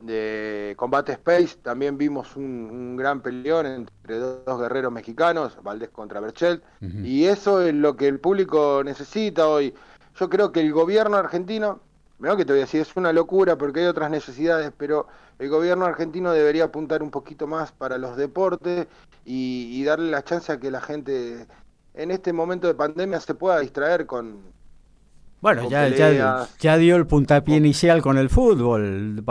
de 0.01 0.75
Combate 0.77 1.13
Space 1.13 1.57
también 1.63 1.99
vimos 1.99 2.37
un, 2.37 2.97
gran 2.97 3.21
peleón 3.21 3.67
entre 3.67 4.19
dos, 4.19 4.61
guerreros 4.61 4.93
mexicanos, 4.93 5.59
Valdés 5.63 5.91
contra 5.91 6.21
Berchelt, 6.21 6.63
y 6.81 7.25
eso 7.25 7.63
es 7.63 7.75
lo 7.75 7.97
que 7.97 8.07
el 8.09 8.21
público 8.21 8.83
necesita 8.85 9.49
hoy. 9.49 9.75
Yo 10.17 10.29
creo 10.29 10.53
que 10.53 10.61
el 10.61 10.73
gobierno 10.73 11.17
argentino 11.17 11.81
Mira 12.19 12.37
que 12.37 12.45
te 12.45 12.53
voy 12.53 12.61
a 12.61 12.65
decir, 12.65 12.81
es 12.81 12.97
una 12.97 13.13
locura 13.13 13.57
porque 13.57 13.81
hay 13.81 13.87
otras 13.87 14.11
necesidades, 14.11 14.73
pero 14.77 15.07
el 15.39 15.49
gobierno 15.49 15.85
argentino 15.85 16.33
debería 16.33 16.65
apuntar 16.65 17.01
un 17.01 17.13
poquito 17.13 17.47
más 17.47 17.71
para 17.71 17.97
los 17.97 18.17
deportes 18.17 18.89
y, 19.25 19.85
darle 19.85 20.11
la 20.11 20.25
chance 20.25 20.51
a 20.51 20.59
que 20.59 20.71
la 20.71 20.81
gente 20.81 21.47
en 21.95 22.11
este 22.11 22.33
momento 22.33 22.67
de 22.67 22.75
pandemia 22.75 23.21
se 23.21 23.35
pueda 23.35 23.61
distraer 23.61 24.07
con, 24.07 24.41
bueno, 25.41 25.69
ya, 25.69 25.89
ya, 26.59 26.77
dio 26.77 26.97
el 26.97 27.07
puntapié 27.07 27.57
inicial 27.57 28.03
con 28.03 28.19
el 28.19 28.29
fútbol. 28.29 29.25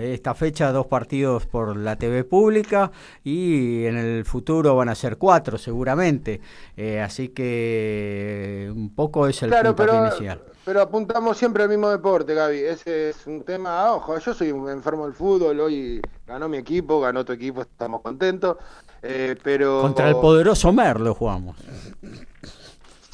Esta 0.00 0.34
fecha 0.34 0.72
dos 0.72 0.86
partidos 0.86 1.46
por 1.46 1.76
la 1.76 1.96
TV 1.96 2.24
pública 2.24 2.90
y 3.24 3.84
en 3.86 3.96
el 3.96 4.24
futuro 4.24 4.76
van 4.76 4.90
a 4.90 4.94
ser 4.94 5.16
cuatro 5.16 5.56
seguramente. 5.56 6.40
Eh, 6.76 7.00
así 7.00 7.28
que 7.28 8.70
un 8.74 8.94
poco 8.94 9.26
es 9.26 9.42
el 9.42 9.50
puntapié 9.50 9.96
inicial. 9.96 10.42
Pero 10.66 10.82
apuntamos 10.82 11.38
siempre 11.38 11.62
al 11.62 11.70
mismo 11.70 11.88
deporte, 11.88 12.34
Gaby. 12.34 12.58
Ese 12.58 13.08
es 13.08 13.26
un 13.26 13.42
tema, 13.42 13.90
ojo, 13.94 14.18
yo 14.18 14.34
soy 14.34 14.52
un 14.52 14.68
enfermo 14.68 15.06
del 15.06 15.14
fútbol, 15.14 15.58
hoy 15.60 15.98
ganó 16.26 16.46
mi 16.46 16.58
equipo, 16.58 17.00
ganó 17.00 17.24
tu 17.24 17.32
equipo, 17.32 17.62
estamos 17.62 18.02
contentos. 18.02 18.58
Eh, 19.00 19.34
pero 19.42 19.80
Contra 19.80 20.10
el 20.10 20.16
poderoso 20.16 20.70
Merlo 20.70 21.14
jugamos. 21.14 21.56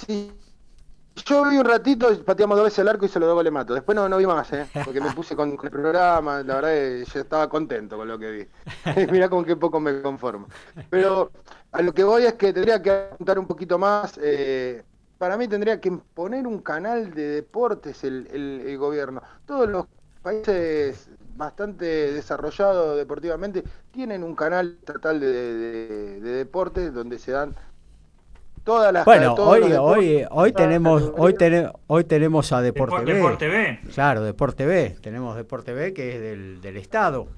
Sí, 0.04 0.32
yo 1.16 1.48
vi 1.48 1.56
un 1.56 1.64
ratito, 1.64 2.08
pateamos 2.24 2.56
dos 2.56 2.64
veces 2.64 2.80
el 2.80 2.88
arco 2.88 3.06
y 3.06 3.08
se 3.08 3.20
lo 3.20 3.26
doy 3.26 3.44
le 3.44 3.50
mato. 3.50 3.74
Después 3.74 3.94
no, 3.94 4.08
no 4.08 4.16
vi 4.16 4.26
más, 4.26 4.52
¿eh? 4.52 4.66
porque 4.84 5.00
me 5.00 5.12
puse 5.12 5.36
con, 5.36 5.50
el 5.50 5.70
programa, 5.70 6.42
la 6.42 6.54
verdad 6.56 6.70
que 6.70 7.04
yo 7.12 7.20
estaba 7.20 7.48
contento 7.48 7.96
con 7.96 8.08
lo 8.08 8.18
que 8.18 8.30
vi. 8.30 8.46
Mira 9.12 9.28
con 9.28 9.44
qué 9.44 9.56
poco 9.56 9.78
me 9.78 10.02
conformo. 10.02 10.48
Pero 10.90 11.30
a 11.72 11.82
lo 11.82 11.92
que 11.94 12.02
voy 12.02 12.24
es 12.24 12.34
que 12.34 12.52
tendría 12.52 12.82
que 12.82 12.90
apuntar 12.90 13.38
un 13.38 13.46
poquito 13.46 13.78
más. 13.78 14.18
Eh, 14.20 14.82
para 15.16 15.36
mí 15.36 15.46
tendría 15.46 15.80
que 15.80 15.92
poner 16.14 16.46
un 16.46 16.58
canal 16.58 17.14
de 17.14 17.28
deportes 17.28 18.02
el, 18.02 18.76
gobierno. 18.76 19.22
Todos 19.46 19.68
los 19.68 19.86
países 20.20 21.08
bastante 21.36 22.12
desarrollados 22.12 22.96
deportivamente 22.96 23.62
tienen 23.92 24.24
un 24.24 24.34
canal 24.34 24.76
estatal 24.80 25.20
de 25.20 26.20
deportes 26.20 26.92
donde 26.92 27.18
se 27.18 27.32
dan 27.32 27.54
todas 28.64 28.92
las 28.92 29.04
bueno 29.04 29.34
hoy 29.34 29.72
hoy 29.72 30.26
hoy 30.30 30.52
tenemos 30.52 31.12
hoy 31.16 31.34
tenemos 31.34 31.72
hoy 31.86 32.04
tenemos 32.04 32.52
a 32.52 32.62
Deporte, 32.62 33.04
Deporte 33.04 33.48
B. 33.48 33.80
claro 33.94 34.22
Deporte 34.22 34.66
B 34.66 34.96
tenemos 35.00 35.36
Deporte 35.36 35.72
B 35.72 35.92
que 35.92 36.14
es 36.14 36.20
del, 36.20 36.60
del 36.60 36.76
estado. 36.76 37.28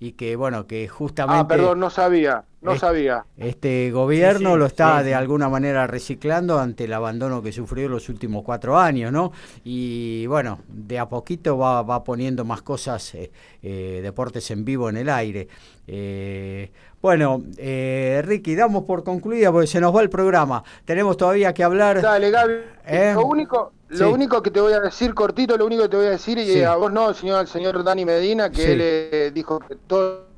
Y 0.00 0.12
que 0.12 0.36
bueno 0.36 0.66
que 0.66 0.86
justamente 0.88 1.40
ah 1.40 1.48
perdón 1.48 1.80
no 1.80 1.88
sabía 1.88 2.44
no 2.64 2.78
sabía 2.78 3.24
este 3.36 3.90
gobierno 3.90 4.56
lo 4.56 4.66
está 4.66 5.02
de 5.02 5.14
alguna 5.14 5.48
manera 5.48 5.86
reciclando 5.86 6.58
ante 6.58 6.84
el 6.84 6.92
abandono 6.92 7.42
que 7.42 7.52
sufrió 7.52 7.88
los 7.88 8.08
últimos 8.08 8.42
cuatro 8.42 8.78
años 8.78 9.12
no 9.12 9.32
y 9.64 10.26
bueno 10.26 10.60
de 10.68 10.98
a 10.98 11.08
poquito 11.08 11.56
va, 11.58 11.82
va 11.82 12.02
poniendo 12.02 12.44
más 12.44 12.62
cosas 12.62 13.14
eh, 13.14 13.30
eh, 13.62 14.00
deportes 14.02 14.50
en 14.50 14.64
vivo 14.64 14.88
en 14.88 14.96
el 14.96 15.08
aire 15.08 15.48
eh, 15.86 16.70
bueno, 17.04 17.42
eh, 17.58 18.22
Ricky, 18.24 18.54
damos 18.54 18.84
por 18.84 19.04
concluida 19.04 19.52
porque 19.52 19.66
se 19.66 19.78
nos 19.78 19.94
va 19.94 20.00
el 20.00 20.08
programa. 20.08 20.64
Tenemos 20.86 21.18
todavía 21.18 21.52
que 21.52 21.62
hablar. 21.62 22.00
Dale, 22.00 22.30
Gaby. 22.30 22.54
¿Eh? 22.86 23.12
Lo 23.14 23.26
único, 23.26 23.72
lo 23.88 24.10
único 24.10 24.42
que 24.42 24.50
te 24.50 24.58
voy 24.58 24.72
a 24.72 24.80
decir, 24.80 25.12
cortito, 25.12 25.58
lo 25.58 25.66
único 25.66 25.82
que 25.82 25.90
te 25.90 25.96
voy 25.98 26.06
a 26.06 26.10
decir, 26.10 26.38
y 26.38 26.62
a 26.62 26.76
vos 26.76 26.90
no, 26.90 27.12
señor, 27.12 27.40
al 27.40 27.46
señor 27.46 27.84
Dani 27.84 28.06
Medina, 28.06 28.50
que 28.50 28.72
él 28.72 28.78
eh, 28.82 29.30
dijo 29.34 29.58
que 29.58 29.76
todo 29.86 30.33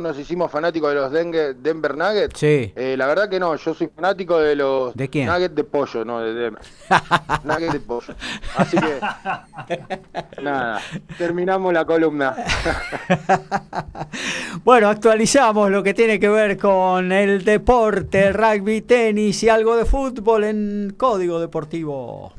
nos 0.00 0.18
hicimos 0.18 0.50
fanáticos 0.50 0.90
de 0.90 0.94
los 0.96 1.62
Denver 1.62 1.96
Nuggets. 1.96 2.38
Sí. 2.38 2.72
Eh, 2.74 2.94
la 2.96 3.06
verdad 3.06 3.28
que 3.28 3.38
no, 3.38 3.56
yo 3.56 3.74
soy 3.74 3.88
fanático 3.88 4.38
de 4.38 4.56
los 4.56 4.94
¿De 4.94 5.08
quién? 5.08 5.26
Nuggets 5.26 5.54
de 5.54 5.64
pollo, 5.64 6.04
no 6.04 6.20
de 6.20 6.34
Denver. 6.34 6.62
nuggets 7.44 7.72
de 7.72 7.80
pollo. 7.80 8.14
Así 8.56 8.76
que, 8.78 9.80
nada, 10.42 10.80
terminamos 11.16 11.72
la 11.72 11.84
columna. 11.84 12.36
bueno, 14.64 14.88
actualizamos 14.88 15.70
lo 15.70 15.82
que 15.82 15.94
tiene 15.94 16.18
que 16.18 16.28
ver 16.28 16.56
con 16.56 17.12
el 17.12 17.44
deporte, 17.44 18.32
rugby, 18.32 18.82
tenis 18.82 19.42
y 19.42 19.48
algo 19.48 19.76
de 19.76 19.84
fútbol 19.84 20.44
en 20.44 20.94
Código 20.96 21.40
Deportivo. 21.40 22.37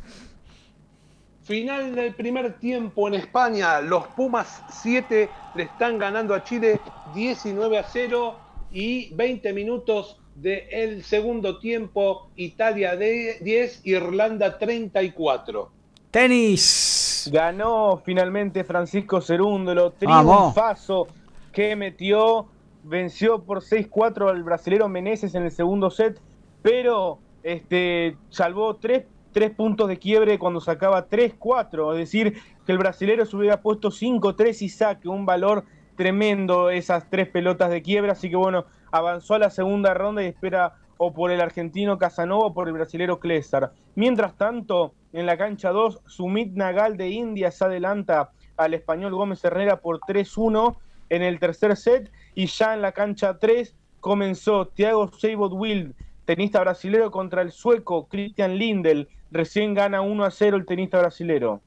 Final 1.49 1.95
del 1.95 2.13
primer 2.13 2.59
tiempo 2.59 3.07
en 3.07 3.15
España. 3.15 3.81
Los 3.81 4.05
Pumas 4.09 4.61
7 4.69 5.27
le 5.55 5.63
están 5.63 5.97
ganando 5.97 6.35
a 6.35 6.43
Chile 6.43 6.80
19 7.15 7.80
a 7.80 7.84
0 7.84 8.35
y 8.71 9.11
20 9.15 9.51
minutos 9.53 10.19
del 10.35 11.03
segundo 11.03 11.57
tiempo. 11.57 12.30
Italia 12.35 12.95
10, 12.95 13.81
Irlanda 13.84 14.59
34. 14.59 15.71
Tenis. 16.11 17.27
Ganó 17.34 17.99
finalmente 18.05 18.63
Francisco 18.63 19.19
Cerúndolo. 19.19 19.93
Triunfazo 19.93 21.07
que 21.51 21.76
metió. 21.76 22.45
Venció 22.84 23.41
por 23.41 23.63
6-4 23.63 24.30
al 24.30 24.43
brasilero 24.43 24.88
Meneses 24.88 25.34
en 25.34 25.45
el 25.45 25.51
segundo 25.51 25.89
set. 25.89 26.21
Pero 26.61 27.17
este, 27.41 28.17
salvó 28.30 28.76
tres 28.76 29.05
tres 29.31 29.51
puntos 29.51 29.88
de 29.88 29.97
quiebre 29.97 30.39
cuando 30.39 30.61
sacaba 30.61 31.07
3-4, 31.07 31.93
es 31.93 31.97
decir, 31.97 32.38
que 32.65 32.72
el 32.72 32.77
brasilero 32.77 33.26
se 33.26 33.35
hubiera 33.35 33.61
puesto 33.61 33.89
5-3 33.89 34.61
y 34.61 34.69
saque 34.69 35.07
un 35.07 35.26
valor 35.26 35.65
tremendo 35.95 36.69
esas 36.69 37.10
tres 37.10 37.27
pelotas 37.27 37.69
de 37.69 37.81
quiebre, 37.81 38.11
así 38.11 38.30
que 38.30 38.35
bueno, 38.35 38.65
avanzó 38.91 39.35
a 39.35 39.39
la 39.39 39.49
segunda 39.49 39.93
ronda 39.93 40.23
y 40.23 40.27
espera 40.27 40.76
o 40.97 41.14
por 41.14 41.31
el 41.31 41.41
argentino 41.41 41.97
Casanova 41.97 42.47
o 42.47 42.53
por 42.53 42.68
el 42.68 42.73
brasilero 42.73 43.19
Klesar. 43.19 43.72
Mientras 43.95 44.35
tanto, 44.38 44.93
en 45.14 45.26
la 45.26 45.38
cancha 45.38 45.72
2, 45.72 46.01
Sumit 46.06 46.53
Nagal 46.53 46.97
de 46.97 47.10
India 47.10 47.51
se 47.51 47.65
adelanta 47.65 48.31
al 48.57 48.73
español 48.73 49.15
Gómez 49.15 49.43
Herrera 49.43 49.80
por 49.80 49.99
3-1 50.01 50.77
en 51.10 51.23
el 51.23 51.39
tercer 51.39 51.76
set. 51.77 52.11
Y 52.35 52.47
ya 52.47 52.73
en 52.73 52.81
la 52.81 52.91
cancha 52.91 53.39
3 53.39 53.76
comenzó 53.99 54.68
Thiago 54.68 55.11
Seibot 55.11 55.53
Wild, 55.53 55.95
tenista 56.30 56.60
brasilero 56.60 57.10
contra 57.10 57.41
el 57.41 57.51
sueco 57.51 58.07
Christian 58.07 58.60
Lindel 58.60 59.07
recién 59.31 59.73
gana 59.73 60.01
1 60.01 60.26
a 60.26 60.30
0 60.30 60.57
el 60.57 60.65
tenista 60.68 60.99
brasilero. 60.99 61.64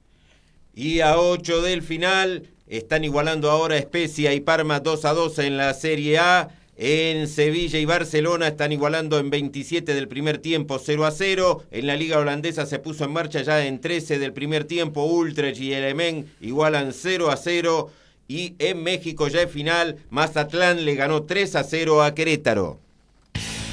Y 0.72 1.00
a 1.00 1.18
8 1.18 1.62
del 1.62 1.82
final 1.82 2.46
están 2.68 3.02
igualando 3.02 3.50
ahora 3.50 3.76
Especia 3.76 4.32
y 4.34 4.38
Parma 4.38 4.78
2 4.78 5.04
a 5.04 5.14
2 5.14 5.38
en 5.40 5.56
la 5.56 5.74
Serie 5.74 6.18
A. 6.20 6.50
En 6.76 7.26
Sevilla 7.26 7.80
y 7.80 7.86
Barcelona 7.86 8.46
están 8.46 8.70
igualando 8.70 9.18
en 9.18 9.30
27 9.30 9.94
del 9.94 10.06
primer 10.06 10.38
tiempo 10.38 10.78
0 10.78 11.06
a 11.06 11.10
0. 11.10 11.64
En 11.72 11.88
la 11.88 11.96
liga 11.96 12.20
holandesa 12.20 12.64
se 12.64 12.78
puso 12.78 13.04
en 13.04 13.12
marcha 13.12 13.42
ya 13.42 13.66
en 13.66 13.80
13 13.80 14.20
del 14.20 14.32
primer 14.32 14.62
tiempo. 14.62 15.06
Ultrecht 15.06 15.60
y 15.60 15.72
Elemen 15.72 16.30
igualan 16.40 16.92
0 16.92 17.32
a 17.32 17.36
0. 17.36 17.90
Y 18.28 18.54
en 18.60 18.80
México 18.84 19.26
ya 19.26 19.42
es 19.42 19.50
final. 19.50 19.96
Mazatlán 20.10 20.84
le 20.84 20.94
ganó 20.94 21.24
3 21.24 21.56
a 21.56 21.64
0 21.64 22.04
a 22.04 22.14
Querétaro. 22.14 22.81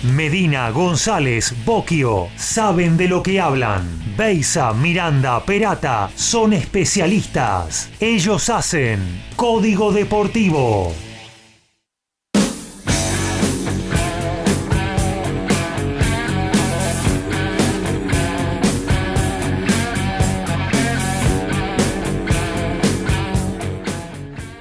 Medina, 0.03 0.69
González, 0.71 1.53
Boquio, 1.65 2.29
saben 2.37 2.95
de 2.95 3.09
lo 3.09 3.21
que 3.21 3.41
hablan. 3.41 3.85
Beisa, 4.17 4.71
Miranda, 4.73 5.43
Perata, 5.43 6.09
son 6.15 6.53
especialistas. 6.53 7.89
Ellos 7.99 8.49
hacen 8.49 8.99
Código 9.35 9.91
Deportivo. 9.91 10.93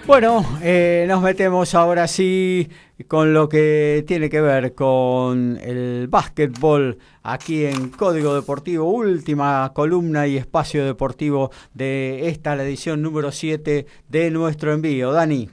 Bueno, 0.08 0.42
eh, 0.62 1.04
nos 1.06 1.20
metemos 1.20 1.74
ahora 1.74 2.08
sí 2.08 2.66
con 3.08 3.34
lo 3.34 3.46
que 3.46 4.02
tiene 4.06 4.30
que 4.30 4.40
ver 4.40 4.74
con 4.74 5.58
el 5.58 6.08
básquetbol 6.08 6.96
aquí 7.22 7.66
en 7.66 7.90
Código 7.90 8.34
Deportivo, 8.34 8.90
última 8.90 9.70
columna 9.74 10.26
y 10.26 10.38
espacio 10.38 10.86
deportivo 10.86 11.50
de 11.74 12.26
esta, 12.30 12.56
la 12.56 12.62
edición 12.62 13.02
número 13.02 13.30
7 13.30 13.84
de 14.08 14.30
nuestro 14.30 14.72
envío. 14.72 15.12
Dani. 15.12 15.50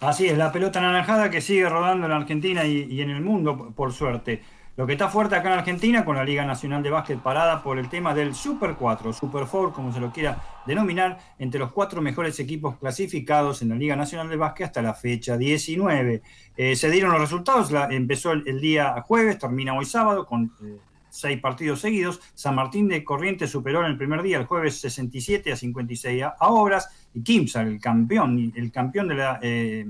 Así 0.00 0.26
es, 0.26 0.36
la 0.36 0.52
pelota 0.52 0.82
naranjada 0.82 1.30
que 1.30 1.40
sigue 1.40 1.66
rodando 1.70 2.04
en 2.04 2.12
Argentina 2.12 2.66
y 2.66 3.00
en 3.00 3.08
el 3.08 3.22
mundo, 3.22 3.72
por 3.74 3.94
suerte. 3.94 4.42
Lo 4.76 4.86
que 4.86 4.92
está 4.92 5.08
fuerte 5.08 5.34
acá 5.34 5.50
en 5.50 5.58
Argentina 5.58 6.04
con 6.04 6.16
la 6.16 6.24
Liga 6.24 6.44
Nacional 6.44 6.82
de 6.82 6.90
Básquet 6.90 7.18
parada 7.18 7.62
por 7.62 7.78
el 7.78 7.88
tema 7.88 8.14
del 8.14 8.34
Super 8.34 8.74
4, 8.74 9.10
Super 9.14 9.46
4, 9.50 9.72
como 9.72 9.90
se 9.90 10.00
lo 10.00 10.12
quiera 10.12 10.42
denominar, 10.66 11.18
entre 11.38 11.58
los 11.58 11.72
cuatro 11.72 12.02
mejores 12.02 12.38
equipos 12.40 12.76
clasificados 12.76 13.62
en 13.62 13.70
la 13.70 13.76
Liga 13.76 13.96
Nacional 13.96 14.28
de 14.28 14.36
Básquet 14.36 14.66
hasta 14.66 14.82
la 14.82 14.92
fecha 14.92 15.38
19. 15.38 16.20
Eh, 16.58 16.76
se 16.76 16.90
dieron 16.90 17.10
los 17.10 17.22
resultados, 17.22 17.72
empezó 17.88 18.32
el, 18.32 18.60
día 18.60 19.00
jueves, 19.00 19.38
termina 19.38 19.72
hoy 19.72 19.86
sábado 19.86 20.26
con 20.26 20.52
eh, 20.62 20.76
seis 21.08 21.40
partidos 21.40 21.80
seguidos. 21.80 22.20
San 22.34 22.54
Martín 22.54 22.86
de 22.86 23.02
Corrientes 23.02 23.48
superó 23.48 23.80
en 23.80 23.86
el 23.86 23.96
primer 23.96 24.20
día, 24.20 24.36
el 24.36 24.44
jueves 24.44 24.78
67 24.78 25.52
a 25.52 25.56
56 25.56 26.22
a, 26.22 26.34
obras, 26.48 26.90
y 27.14 27.22
Kimsa, 27.22 27.62
el 27.62 27.80
campeón, 27.80 28.52
el 28.54 28.70
campeón 28.70 29.08
de 29.08 29.14
la... 29.14 29.38
Eh, 29.40 29.86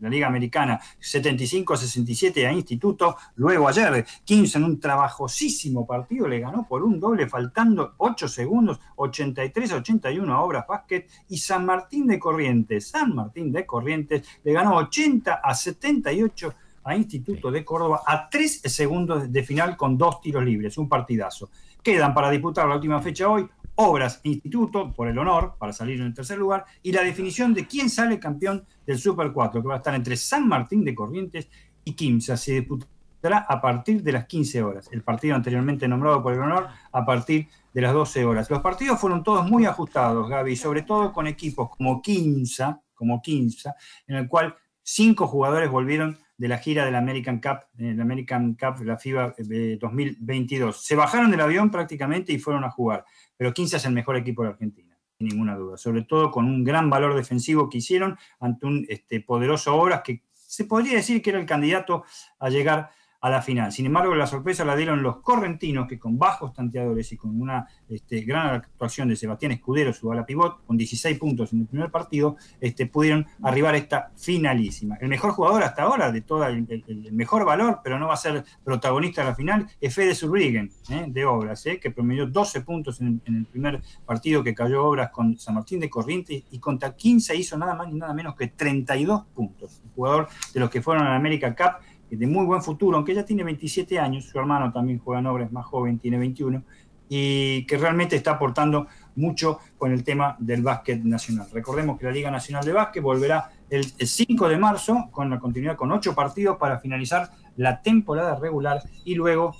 la 0.00 0.08
Liga 0.08 0.26
Americana 0.26 0.80
75-67 1.00 2.46
a 2.46 2.52
Instituto. 2.52 3.16
Luego 3.36 3.68
ayer, 3.68 4.04
15 4.24 4.58
en 4.58 4.64
un 4.64 4.80
trabajosísimo 4.80 5.86
partido 5.86 6.28
le 6.28 6.40
ganó 6.40 6.66
por 6.66 6.82
un 6.82 7.00
doble, 7.00 7.28
faltando 7.28 7.94
8 7.98 8.28
segundos, 8.28 8.80
83-81 8.96 10.30
a 10.30 10.40
Obras 10.40 10.66
Básquet. 10.66 11.08
Y 11.28 11.38
San 11.38 11.64
Martín 11.64 12.06
de 12.06 12.18
Corrientes, 12.18 12.88
San 12.88 13.14
Martín 13.14 13.52
de 13.52 13.64
Corrientes 13.64 14.26
le 14.44 14.52
ganó 14.52 14.76
80 14.76 15.34
a 15.34 15.54
78 15.54 16.54
a 16.84 16.94
Instituto 16.94 17.50
de 17.50 17.64
Córdoba 17.64 18.02
a 18.06 18.28
3 18.28 18.62
segundos 18.62 19.30
de 19.30 19.42
final 19.42 19.76
con 19.76 19.98
dos 19.98 20.20
tiros 20.20 20.44
libres, 20.44 20.78
un 20.78 20.88
partidazo. 20.88 21.50
Quedan 21.82 22.14
para 22.14 22.30
disputar 22.30 22.66
la 22.66 22.76
última 22.76 23.00
fecha 23.00 23.28
hoy 23.28 23.48
Obras 23.76 24.20
Instituto, 24.24 24.92
por 24.92 25.08
el 25.08 25.18
honor, 25.18 25.54
para 25.58 25.72
salir 25.72 26.00
en 26.00 26.06
el 26.06 26.14
tercer 26.14 26.38
lugar, 26.38 26.64
y 26.82 26.92
la 26.92 27.02
definición 27.02 27.54
de 27.54 27.66
quién 27.66 27.90
sale 27.90 28.18
campeón 28.18 28.64
del 28.86 28.98
Super 28.98 29.32
4, 29.32 29.62
que 29.62 29.68
va 29.68 29.74
a 29.74 29.78
estar 29.78 29.94
entre 29.94 30.16
San 30.16 30.48
Martín 30.48 30.84
de 30.84 30.94
Corrientes 30.94 31.48
y 31.84 31.92
Quimsa. 31.92 32.36
Se 32.36 32.52
disputará 32.52 33.46
a 33.48 33.60
partir 33.60 34.02
de 34.02 34.12
las 34.12 34.26
15 34.26 34.62
horas. 34.62 34.88
El 34.92 35.02
partido 35.02 35.34
anteriormente 35.34 35.86
nombrado 35.88 36.22
por 36.22 36.32
el 36.32 36.40
honor 36.40 36.68
a 36.92 37.04
partir 37.04 37.48
de 37.72 37.80
las 37.80 37.92
12 37.92 38.24
horas. 38.24 38.50
Los 38.50 38.60
partidos 38.60 38.98
fueron 38.98 39.22
todos 39.22 39.48
muy 39.48 39.66
ajustados, 39.66 40.28
Gaby, 40.28 40.56
sobre 40.56 40.82
todo 40.82 41.12
con 41.12 41.26
equipos 41.26 41.70
como 41.70 42.00
Quimsa, 42.00 42.80
como 42.94 43.20
Quimsa, 43.20 43.74
en 44.06 44.16
el 44.16 44.28
cual 44.28 44.56
cinco 44.82 45.26
jugadores 45.26 45.70
volvieron 45.70 46.18
de 46.38 46.48
la 46.48 46.58
gira 46.58 46.84
del 46.84 46.94
American 46.94 47.40
Cup, 47.40 47.66
el 47.78 48.00
American 48.00 48.54
Cup, 48.54 48.84
la 48.84 48.98
FIBA 48.98 49.34
2022. 49.80 50.76
Eh, 50.76 50.78
Se 50.82 50.94
bajaron 50.94 51.30
del 51.30 51.40
avión 51.40 51.70
prácticamente 51.70 52.32
y 52.32 52.38
fueron 52.38 52.64
a 52.64 52.70
jugar 52.70 53.04
pero 53.36 53.52
15 53.52 53.76
es 53.76 53.84
el 53.84 53.92
mejor 53.92 54.16
equipo 54.16 54.42
de 54.42 54.50
Argentina, 54.50 54.96
sin 55.18 55.28
ninguna 55.28 55.56
duda, 55.56 55.76
sobre 55.76 56.02
todo 56.02 56.30
con 56.30 56.46
un 56.46 56.64
gran 56.64 56.88
valor 56.88 57.14
defensivo 57.14 57.68
que 57.68 57.78
hicieron 57.78 58.16
ante 58.40 58.66
un 58.66 58.86
este, 58.88 59.20
poderoso 59.20 59.74
Obras 59.76 60.02
que 60.02 60.22
se 60.32 60.64
podría 60.64 60.94
decir 60.94 61.20
que 61.20 61.30
era 61.30 61.40
el 61.40 61.46
candidato 61.46 62.04
a 62.38 62.48
llegar 62.48 62.90
la 63.30 63.42
final. 63.42 63.72
Sin 63.72 63.86
embargo, 63.86 64.14
la 64.14 64.26
sorpresa 64.26 64.64
la 64.64 64.76
dieron 64.76 65.02
los 65.02 65.18
correntinos, 65.18 65.88
que 65.88 65.98
con 65.98 66.18
bajos 66.18 66.52
tanteadores 66.52 67.12
y 67.12 67.16
con 67.16 67.40
una 67.40 67.66
este, 67.88 68.20
gran 68.22 68.54
actuación 68.54 69.08
de 69.08 69.16
Sebastián 69.16 69.52
Escudero, 69.52 69.92
su 69.92 70.10
ala 70.12 70.26
pivot, 70.26 70.64
con 70.66 70.76
16 70.76 71.18
puntos 71.18 71.52
en 71.52 71.60
el 71.60 71.66
primer 71.66 71.90
partido, 71.90 72.36
este, 72.60 72.86
pudieron 72.86 73.26
arribar 73.42 73.74
a 73.74 73.78
esta 73.78 74.10
finalísima. 74.16 74.96
El 75.00 75.08
mejor 75.08 75.32
jugador 75.32 75.62
hasta 75.62 75.82
ahora, 75.82 76.12
de 76.12 76.20
todo 76.20 76.46
el, 76.46 76.66
mejor 77.12 77.44
valor, 77.44 77.80
pero 77.82 77.98
no 77.98 78.08
va 78.08 78.14
a 78.14 78.18
ser 78.18 78.44
protagonista 78.64 79.22
de 79.22 79.28
la 79.28 79.34
final, 79.34 79.66
es 79.80 79.94
Fede 79.94 80.14
Surrigen, 80.14 80.70
¿eh? 80.90 81.06
de 81.08 81.24
Obras, 81.24 81.64
¿eh? 81.66 81.78
que 81.80 81.90
promedió 81.90 82.26
12 82.26 82.60
puntos 82.62 83.00
en, 83.00 83.20
el 83.26 83.46
primer 83.46 83.82
partido 84.04 84.42
que 84.42 84.54
cayó 84.54 84.84
Obras 84.84 85.10
con 85.10 85.38
San 85.38 85.54
Martín 85.54 85.80
de 85.80 85.90
Corrientes 85.90 86.44
y 86.50 86.58
contra 86.58 86.94
15 86.94 87.36
hizo 87.36 87.58
nada 87.58 87.74
más 87.74 87.88
ni 87.88 87.98
nada 87.98 88.12
menos 88.12 88.34
que 88.34 88.48
32 88.48 89.24
puntos. 89.34 89.80
Un 89.84 89.90
jugador 89.92 90.28
de 90.52 90.60
los 90.60 90.70
que 90.70 90.82
fueron 90.82 91.06
a 91.06 91.16
América 91.16 91.54
Cup 91.54 91.84
de 92.10 92.26
muy 92.26 92.44
buen 92.44 92.62
futuro, 92.62 92.96
aunque 92.96 93.12
ella 93.12 93.24
tiene 93.24 93.42
27 93.44 93.98
años, 93.98 94.24
su 94.24 94.38
hermano 94.38 94.72
también 94.72 94.98
juega 94.98 95.20
en 95.20 95.26
obras 95.26 95.52
más 95.52 95.66
joven, 95.66 95.98
tiene 95.98 96.18
21, 96.18 96.62
y 97.08 97.64
que 97.66 97.78
realmente 97.78 98.16
está 98.16 98.32
aportando 98.32 98.86
mucho 99.14 99.60
con 99.78 99.92
el 99.92 100.04
tema 100.04 100.36
del 100.38 100.62
básquet 100.62 101.02
nacional. 101.04 101.46
Recordemos 101.52 101.98
que 101.98 102.06
la 102.06 102.12
Liga 102.12 102.30
Nacional 102.30 102.64
de 102.64 102.72
Básquet 102.72 103.02
volverá 103.02 103.50
el 103.70 103.84
5 103.84 104.48
de 104.48 104.58
marzo 104.58 105.08
con 105.10 105.30
la 105.30 105.38
continuidad 105.38 105.76
con 105.76 105.90
ocho 105.92 106.14
partidos 106.14 106.56
para 106.58 106.78
finalizar 106.78 107.30
la 107.56 107.80
temporada 107.80 108.38
regular 108.38 108.82
y 109.04 109.14
luego 109.14 109.54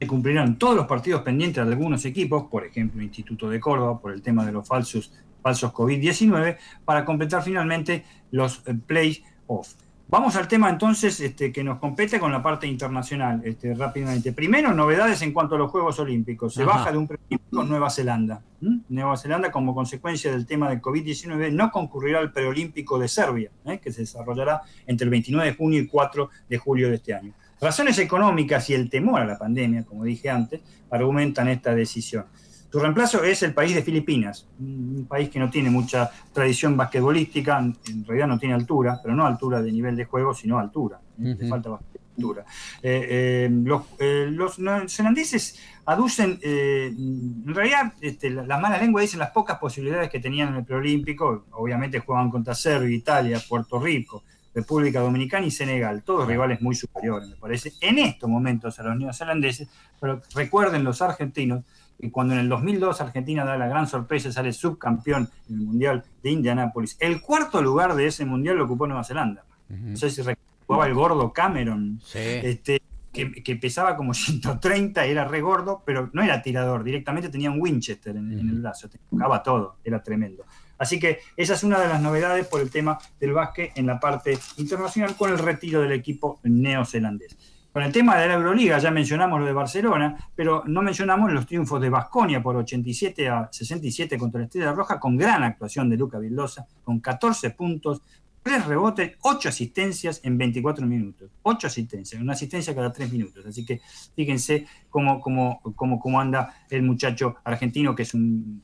se 0.00 0.06
cumplirán 0.06 0.58
todos 0.58 0.74
los 0.74 0.86
partidos 0.86 1.22
pendientes 1.22 1.64
de 1.64 1.72
algunos 1.72 2.04
equipos, 2.06 2.44
por 2.44 2.64
ejemplo 2.64 3.02
Instituto 3.02 3.50
de 3.50 3.60
Córdoba, 3.60 4.00
por 4.00 4.12
el 4.12 4.22
tema 4.22 4.46
de 4.46 4.52
los 4.52 4.66
falsos, 4.66 5.12
falsos 5.42 5.72
COVID-19, 5.72 6.56
para 6.84 7.04
completar 7.04 7.42
finalmente 7.42 8.04
los 8.30 8.62
eh, 8.66 8.74
play-off. 8.74 9.74
Vamos 10.10 10.34
al 10.34 10.48
tema 10.48 10.68
entonces 10.68 11.20
este, 11.20 11.52
que 11.52 11.62
nos 11.62 11.78
compete 11.78 12.18
con 12.18 12.32
la 12.32 12.42
parte 12.42 12.66
internacional 12.66 13.42
este, 13.44 13.74
rápidamente. 13.74 14.32
Primero, 14.32 14.74
novedades 14.74 15.22
en 15.22 15.32
cuanto 15.32 15.54
a 15.54 15.58
los 15.58 15.70
Juegos 15.70 16.00
Olímpicos. 16.00 16.52
Se 16.52 16.64
baja 16.64 16.90
de 16.90 16.98
un 16.98 17.08
con 17.48 17.68
Nueva 17.68 17.90
Zelanda. 17.90 18.42
Nueva 18.88 19.16
Zelanda, 19.16 19.52
como 19.52 19.72
consecuencia 19.72 20.32
del 20.32 20.46
tema 20.46 20.68
del 20.68 20.80
COVID-19, 20.80 21.52
no 21.52 21.70
concurrirá 21.70 22.18
al 22.18 22.32
preolímpico 22.32 22.98
de 22.98 23.06
Serbia, 23.06 23.52
¿eh? 23.64 23.78
que 23.78 23.92
se 23.92 24.00
desarrollará 24.00 24.62
entre 24.84 25.04
el 25.04 25.10
29 25.10 25.48
de 25.48 25.56
junio 25.56 25.78
y 25.78 25.86
4 25.86 26.28
de 26.48 26.58
julio 26.58 26.88
de 26.88 26.96
este 26.96 27.14
año. 27.14 27.32
Razones 27.60 27.96
económicas 28.00 28.68
y 28.68 28.74
el 28.74 28.90
temor 28.90 29.20
a 29.20 29.26
la 29.26 29.38
pandemia, 29.38 29.84
como 29.84 30.02
dije 30.02 30.28
antes, 30.28 30.60
argumentan 30.90 31.46
esta 31.46 31.72
decisión. 31.72 32.24
Tu 32.70 32.78
reemplazo 32.78 33.24
es 33.24 33.42
el 33.42 33.52
país 33.52 33.74
de 33.74 33.82
Filipinas, 33.82 34.46
un 34.60 35.06
país 35.08 35.28
que 35.28 35.40
no 35.40 35.50
tiene 35.50 35.70
mucha 35.70 36.08
tradición 36.32 36.76
basquetbolística, 36.76 37.58
en 37.58 38.04
realidad 38.06 38.28
no 38.28 38.38
tiene 38.38 38.54
altura, 38.54 39.00
pero 39.02 39.14
no 39.14 39.26
altura 39.26 39.60
de 39.60 39.72
nivel 39.72 39.96
de 39.96 40.04
juego, 40.04 40.32
sino 40.34 40.58
altura. 40.58 41.00
Le 41.18 41.48
falta 41.48 41.70
bastante 41.70 42.00
altura. 42.16 42.44
Eh, 42.82 43.06
eh, 43.10 43.50
los, 43.50 43.82
eh, 43.98 44.28
los 44.30 44.58
neozelandeses 44.58 45.58
aducen, 45.84 46.38
en 46.42 47.54
realidad 47.54 47.92
este, 48.00 48.30
las 48.30 48.46
la 48.46 48.58
malas 48.58 48.80
lenguas 48.80 49.02
dicen 49.02 49.18
las 49.18 49.30
pocas 49.30 49.58
posibilidades 49.58 50.08
que 50.08 50.20
tenían 50.20 50.50
en 50.50 50.56
el 50.56 50.64
preolímpico, 50.64 51.46
obviamente 51.52 51.98
jugaban 51.98 52.30
contra 52.30 52.54
Serbia, 52.54 52.96
Italia, 52.96 53.40
Puerto 53.48 53.80
Rico, 53.80 54.22
República 54.54 55.00
Dominicana 55.00 55.46
y 55.46 55.50
Senegal, 55.50 56.02
todos 56.02 56.26
rivales 56.26 56.60
muy 56.60 56.74
superiores, 56.74 57.28
me 57.28 57.36
parece, 57.36 57.72
en 57.80 57.98
estos 57.98 58.28
momentos 58.28 58.78
a 58.78 58.82
los 58.84 58.96
neozelandeses, 58.96 59.68
pero 60.00 60.20
recuerden 60.34 60.84
los 60.84 61.02
argentinos 61.02 61.64
cuando 62.10 62.34
en 62.34 62.40
el 62.40 62.48
2002 62.48 63.00
Argentina 63.00 63.44
da 63.44 63.58
la 63.58 63.68
gran 63.68 63.86
sorpresa, 63.86 64.32
sale 64.32 64.52
subcampeón 64.52 65.28
en 65.48 65.54
el 65.56 65.60
Mundial 65.60 66.04
de 66.22 66.30
Indianápolis. 66.30 66.96
El 67.00 67.20
cuarto 67.20 67.60
lugar 67.62 67.94
de 67.94 68.06
ese 68.06 68.24
Mundial 68.24 68.56
lo 68.56 68.64
ocupó 68.64 68.86
Nueva 68.86 69.04
Zelanda. 69.04 69.44
No 69.68 69.96
sé 69.96 70.10
si 70.10 70.22
recordaba 70.22 70.86
el 70.86 70.94
gordo 70.94 71.32
Cameron, 71.32 72.00
este, 72.14 72.82
que, 73.12 73.56
pesaba 73.56 73.96
como 73.96 74.14
130, 74.14 75.04
era 75.04 75.24
re 75.24 75.40
gordo, 75.40 75.82
pero 75.84 76.10
no 76.12 76.22
era 76.22 76.42
tirador, 76.42 76.84
directamente 76.84 77.28
tenía 77.28 77.50
un 77.50 77.60
Winchester 77.60 78.16
en, 78.16 78.32
el 78.32 78.60
brazo, 78.60 78.88
tocaba 79.10 79.42
todo, 79.42 79.76
era 79.84 80.02
tremendo. 80.02 80.44
Así 80.78 80.98
que 80.98 81.18
esa 81.36 81.54
es 81.54 81.62
una 81.62 81.78
de 81.78 81.88
las 81.88 82.00
novedades 82.00 82.46
por 82.46 82.62
el 82.62 82.70
tema 82.70 82.98
del 83.20 83.32
básquet 83.32 83.72
en 83.76 83.86
la 83.86 84.00
parte 84.00 84.38
internacional 84.56 85.14
con 85.14 85.30
el 85.30 85.38
retiro 85.38 85.82
del 85.82 85.92
equipo 85.92 86.40
neozelandés. 86.42 87.36
Con 87.72 87.84
el 87.84 87.92
tema 87.92 88.16
de 88.16 88.26
la 88.26 88.34
Euroliga 88.34 88.78
ya 88.78 88.90
mencionamos 88.90 89.38
lo 89.38 89.46
de 89.46 89.52
Barcelona, 89.52 90.16
pero 90.34 90.64
no 90.66 90.82
mencionamos 90.82 91.32
los 91.32 91.46
triunfos 91.46 91.80
de 91.80 91.88
Basconia 91.88 92.42
por 92.42 92.56
87 92.56 93.28
a 93.28 93.48
67 93.50 94.18
contra 94.18 94.40
la 94.40 94.46
Estrella 94.46 94.72
Roja, 94.72 94.98
con 94.98 95.16
gran 95.16 95.44
actuación 95.44 95.88
de 95.88 95.96
Luca 95.96 96.18
Vildosa, 96.18 96.66
con 96.82 96.98
14 96.98 97.50
puntos, 97.50 98.02
3 98.42 98.66
rebotes, 98.66 99.12
8 99.20 99.48
asistencias 99.50 100.20
en 100.24 100.36
24 100.36 100.84
minutos. 100.84 101.30
8 101.42 101.68
asistencias, 101.68 102.20
una 102.20 102.32
asistencia 102.32 102.74
cada 102.74 102.92
3 102.92 103.12
minutos. 103.12 103.46
Así 103.46 103.64
que 103.64 103.80
fíjense 104.16 104.66
cómo, 104.88 105.20
cómo, 105.20 105.60
cómo, 105.76 106.00
cómo 106.00 106.20
anda 106.20 106.52
el 106.70 106.82
muchacho 106.82 107.36
argentino, 107.44 107.94
que 107.94 108.02
es 108.02 108.14
un 108.14 108.62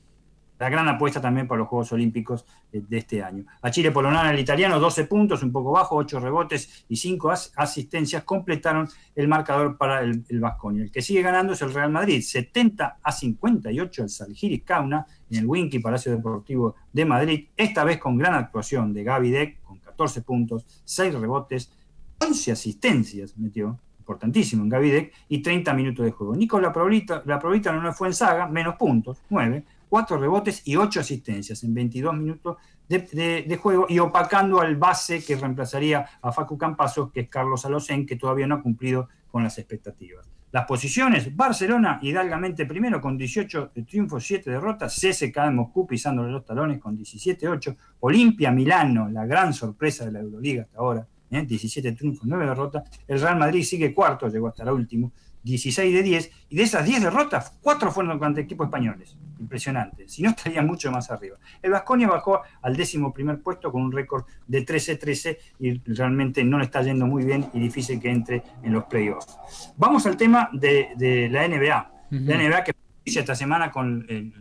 la 0.58 0.68
gran 0.68 0.88
apuesta 0.88 1.20
también 1.20 1.46
para 1.46 1.58
los 1.60 1.68
Juegos 1.68 1.92
Olímpicos 1.92 2.46
de 2.72 2.98
este 2.98 3.22
año. 3.22 3.44
A 3.62 3.70
Chile 3.70 3.90
Polonara, 3.90 4.30
el 4.30 4.38
italiano, 4.38 4.78
12 4.78 5.04
puntos, 5.04 5.42
un 5.42 5.52
poco 5.52 5.72
bajo, 5.72 5.96
8 5.96 6.20
rebotes 6.20 6.84
y 6.88 6.96
5 6.96 7.32
asistencias 7.56 8.24
completaron 8.24 8.88
el 9.14 9.28
marcador 9.28 9.76
para 9.76 10.00
el, 10.00 10.24
el 10.28 10.42
El 10.80 10.90
que 10.90 11.02
sigue 11.02 11.22
ganando 11.22 11.52
es 11.52 11.62
el 11.62 11.72
Real 11.72 11.90
Madrid, 11.90 12.22
70 12.22 12.98
a 13.02 13.12
58 13.12 14.02
el 14.02 14.08
Salgiris 14.08 14.62
Kauna 14.64 15.06
en 15.30 15.38
el 15.38 15.46
Winky 15.46 15.78
Palacio 15.78 16.12
Deportivo 16.12 16.76
de 16.92 17.04
Madrid, 17.04 17.48
esta 17.56 17.84
vez 17.84 17.98
con 17.98 18.16
gran 18.16 18.34
actuación 18.34 18.92
de 18.92 19.04
Gaby 19.04 19.30
Deck, 19.30 19.62
con 19.62 19.78
14 19.78 20.22
puntos, 20.22 20.64
6 20.84 21.14
rebotes, 21.14 21.72
11 22.18 22.52
asistencias 22.52 23.36
metió, 23.36 23.78
importantísimo 23.98 24.62
en 24.62 24.68
Gavidec, 24.68 25.12
y 25.28 25.42
30 25.42 25.74
minutos 25.74 26.04
de 26.04 26.12
juego. 26.12 26.36
Nico 26.36 26.60
La 26.60 26.72
Provita, 26.72 27.22
no 27.24 27.92
fue 27.92 28.08
en 28.08 28.14
saga, 28.14 28.46
menos 28.46 28.76
puntos, 28.76 29.20
9, 29.30 29.64
4 29.88 30.18
rebotes 30.18 30.62
y 30.66 30.76
8 30.76 31.00
asistencias 31.00 31.62
en 31.64 31.74
22 31.74 32.14
minutos 32.14 32.56
de, 32.88 33.58
juego 33.60 33.86
y 33.88 33.98
opacando 33.98 34.60
al 34.60 34.76
base 34.76 35.24
que 35.24 35.36
reemplazaría 35.36 36.06
a 36.22 36.32
Facu 36.32 36.56
Campaso, 36.56 37.10
que 37.10 37.20
es 37.20 37.28
Carlos 37.28 37.64
Alocen, 37.64 38.06
que 38.06 38.16
todavía 38.16 38.46
no 38.46 38.56
ha 38.56 38.62
cumplido 38.62 39.08
con 39.30 39.42
las 39.42 39.58
expectativas. 39.58 40.28
Las 40.52 40.64
posiciones, 40.64 41.34
Barcelona 41.34 41.98
hidalgamente 42.00 42.64
primero 42.64 43.00
con 43.00 43.18
18 43.18 43.72
triunfos, 43.86 44.24
7 44.24 44.50
derrotas, 44.50 44.96
CSKA 44.96 45.46
de 45.46 45.50
Moscú 45.50 45.86
pisándole 45.86 46.30
los 46.30 46.44
talones 46.44 46.78
con 46.78 46.96
17-8, 46.96 47.76
Olimpia 48.00 48.50
Milano, 48.52 49.08
la 49.08 49.26
gran 49.26 49.52
sorpresa 49.52 50.06
de 50.06 50.12
la 50.12 50.20
Euroliga 50.20 50.62
hasta 50.62 50.78
ahora, 50.78 51.06
17 51.28 51.88
¿eh? 51.88 51.92
triunfos, 51.92 52.26
9 52.26 52.46
derrotas. 52.46 52.84
El 53.06 53.20
Real 53.20 53.36
Madrid 53.36 53.62
sigue 53.64 53.92
cuarto, 53.92 54.28
llegó 54.28 54.48
hasta 54.48 54.64
la 54.64 54.72
última, 54.72 55.10
16 55.46 55.94
de 55.94 56.02
10. 56.02 56.30
Y 56.50 56.56
de 56.56 56.62
esas 56.64 56.84
10 56.84 57.04
derrotas, 57.04 57.56
4 57.62 57.90
fueron 57.92 58.18
contra 58.18 58.42
equipos 58.42 58.66
españoles. 58.66 59.16
Impresionante. 59.38 60.08
Si 60.08 60.22
no, 60.22 60.30
estaría 60.30 60.60
mucho 60.60 60.90
más 60.90 61.10
arriba. 61.10 61.38
El 61.62 61.70
Vasconia 61.70 62.08
bajó 62.08 62.42
al 62.60 62.76
décimo 62.76 63.14
primer 63.14 63.40
puesto 63.40 63.70
con 63.70 63.82
un 63.82 63.92
récord 63.92 64.24
de 64.46 64.66
13-13 64.66 65.38
y 65.60 65.78
realmente 65.94 66.42
no 66.44 66.58
le 66.58 66.64
está 66.64 66.82
yendo 66.82 67.06
muy 67.06 67.24
bien 67.24 67.48
y 67.54 67.60
difícil 67.60 68.00
que 68.00 68.10
entre 68.10 68.42
en 68.62 68.72
los 68.72 68.84
playoffs. 68.84 69.38
Vamos 69.76 70.04
al 70.06 70.16
tema 70.16 70.50
de, 70.52 71.28
la 71.30 71.46
NBA. 71.46 71.92
La 72.10 72.36
NBA 72.36 72.64
que 72.64 72.72
esta 73.04 73.34
semana 73.34 73.70
con 73.70 74.04
el 74.08 74.32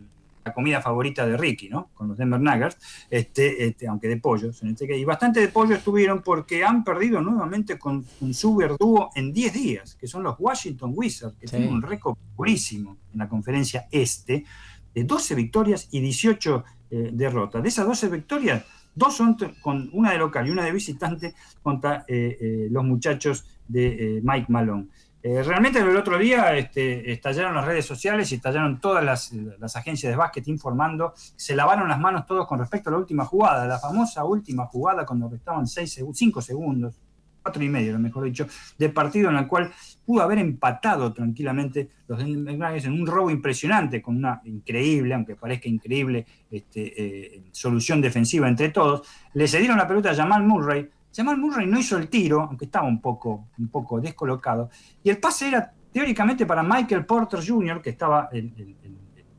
la 0.46 0.54
comida 0.54 0.80
favorita 0.80 1.26
de 1.26 1.36
Ricky, 1.36 1.70
¿no? 1.70 1.90
Con 1.96 2.08
los 2.08 2.18
Denver 2.18 2.40
Nuggets, 2.40 2.78
este, 3.10 3.66
este, 3.66 3.88
aunque 3.88 4.08
de 4.08 4.18
pollos. 4.18 4.62
Este, 4.62 4.96
y 4.96 5.04
bastante 5.04 5.40
de 5.40 5.48
pollo 5.48 5.76
estuvieron 5.76 6.22
porque 6.22 6.64
han 6.64 6.84
perdido 6.84 7.20
nuevamente 7.20 7.80
con 7.80 8.06
un 8.22 8.34
super 8.34 8.78
dúo 8.78 9.10
en 9.16 9.34
10 9.34 9.54
días, 9.54 9.96
que 9.96 10.08
son 10.08 10.22
los 10.22 10.36
Washington 10.38 10.94
Wizards, 10.96 11.36
que 11.40 11.48
tienen 11.48 11.74
un 11.74 11.82
récord 11.82 12.16
purísimo 12.36 12.98
en 13.12 13.20
la 13.20 13.28
conferencia 13.28 13.88
este, 13.92 14.46
de 14.94 15.04
12 15.04 15.34
victorias 15.34 15.88
y 15.92 16.00
18 16.00 16.64
eh, 16.92 17.10
derrotas. 17.12 17.64
De 17.64 17.70
esas 17.70 17.88
12 17.88 18.10
victorias, 18.10 18.64
dos 18.94 19.16
son 19.16 19.36
con 19.62 19.90
una 19.94 20.12
de 20.12 20.20
local 20.20 20.48
y 20.48 20.52
una 20.52 20.64
de 20.64 20.72
visitante 20.72 21.34
contra 21.64 22.06
eh, 22.08 22.38
eh, 22.40 22.68
los 22.70 22.84
muchachos 22.84 23.46
de 23.68 24.22
Mike 24.24 24.46
Malone. 24.50 24.90
Eh, 25.28 25.42
realmente 25.42 25.80
el 25.80 25.98
otro 25.98 26.20
día 26.20 26.56
este, 26.56 27.12
estallaron 27.12 27.56
las 27.56 27.66
redes 27.66 27.84
sociales 27.84 28.32
y 28.32 28.36
estallaron 28.36 28.80
todas 28.80 29.04
las, 29.04 29.76
agencias 29.76 30.12
de 30.12 30.16
básquet 30.16 30.48
informando, 30.48 31.16
se 31.16 31.56
lavaron 31.56 31.90
las 31.90 32.00
manos 32.00 32.28
todos 32.28 32.46
con 32.46 32.60
respecto 32.60 32.90
a 32.90 32.92
la 32.92 33.00
última 33.00 33.26
jugada, 33.26 33.66
la 33.66 33.80
famosa 33.80 34.24
última 34.24 34.68
jugada 34.68 35.04
cuando 35.04 35.28
restaban 35.28 35.66
5 35.66 36.42
segundos, 36.44 37.02
4 37.42 37.64
y 37.64 37.70
medio, 37.70 37.98
mejor 37.98 38.26
dicho, 38.26 38.46
de 38.78 38.90
partido 38.90 39.32
en 39.32 39.38
el 39.38 39.48
cual 39.48 39.74
pudo 40.06 40.22
haber 40.22 40.38
empatado 40.38 41.12
tranquilamente 41.12 41.90
los 42.08 42.24
Nuggets 42.24 42.86
en 42.86 42.94
un 42.94 43.08
robo 43.08 43.32
impresionante, 43.32 44.04
con 44.04 44.18
una 44.18 44.42
increíble, 44.46 45.16
aunque 45.16 45.36
parezca 45.36 45.68
increíble, 45.68 46.28
este, 46.52 46.94
eh, 47.02 47.44
solución 47.52 48.00
defensiva 48.00 48.48
entre 48.48 48.70
todos. 48.70 49.08
Le 49.34 49.48
cedieron 49.48 49.80
la 49.80 49.88
pelota 49.88 50.12
a 50.12 50.16
Jamal 50.16 50.44
Murray, 50.44 50.88
Jamal 51.16 51.38
Murray 51.38 51.66
no 51.66 51.80
hizo 51.80 51.98
el 51.98 52.10
tiro, 52.10 52.42
aunque 52.42 52.66
estaba 52.66 52.88
un 52.88 53.00
poco, 53.00 53.48
un 53.58 53.70
poco 53.70 54.02
descolocado, 54.02 54.70
y 55.04 55.10
el 55.10 55.18
pase 55.18 55.48
era 55.48 55.74
teóricamente 55.92 56.46
para 56.46 56.62
Michael 56.62 57.06
Porter 57.06 57.40
Jr., 57.46 57.82
que 57.82 57.92
estaba 57.92 58.30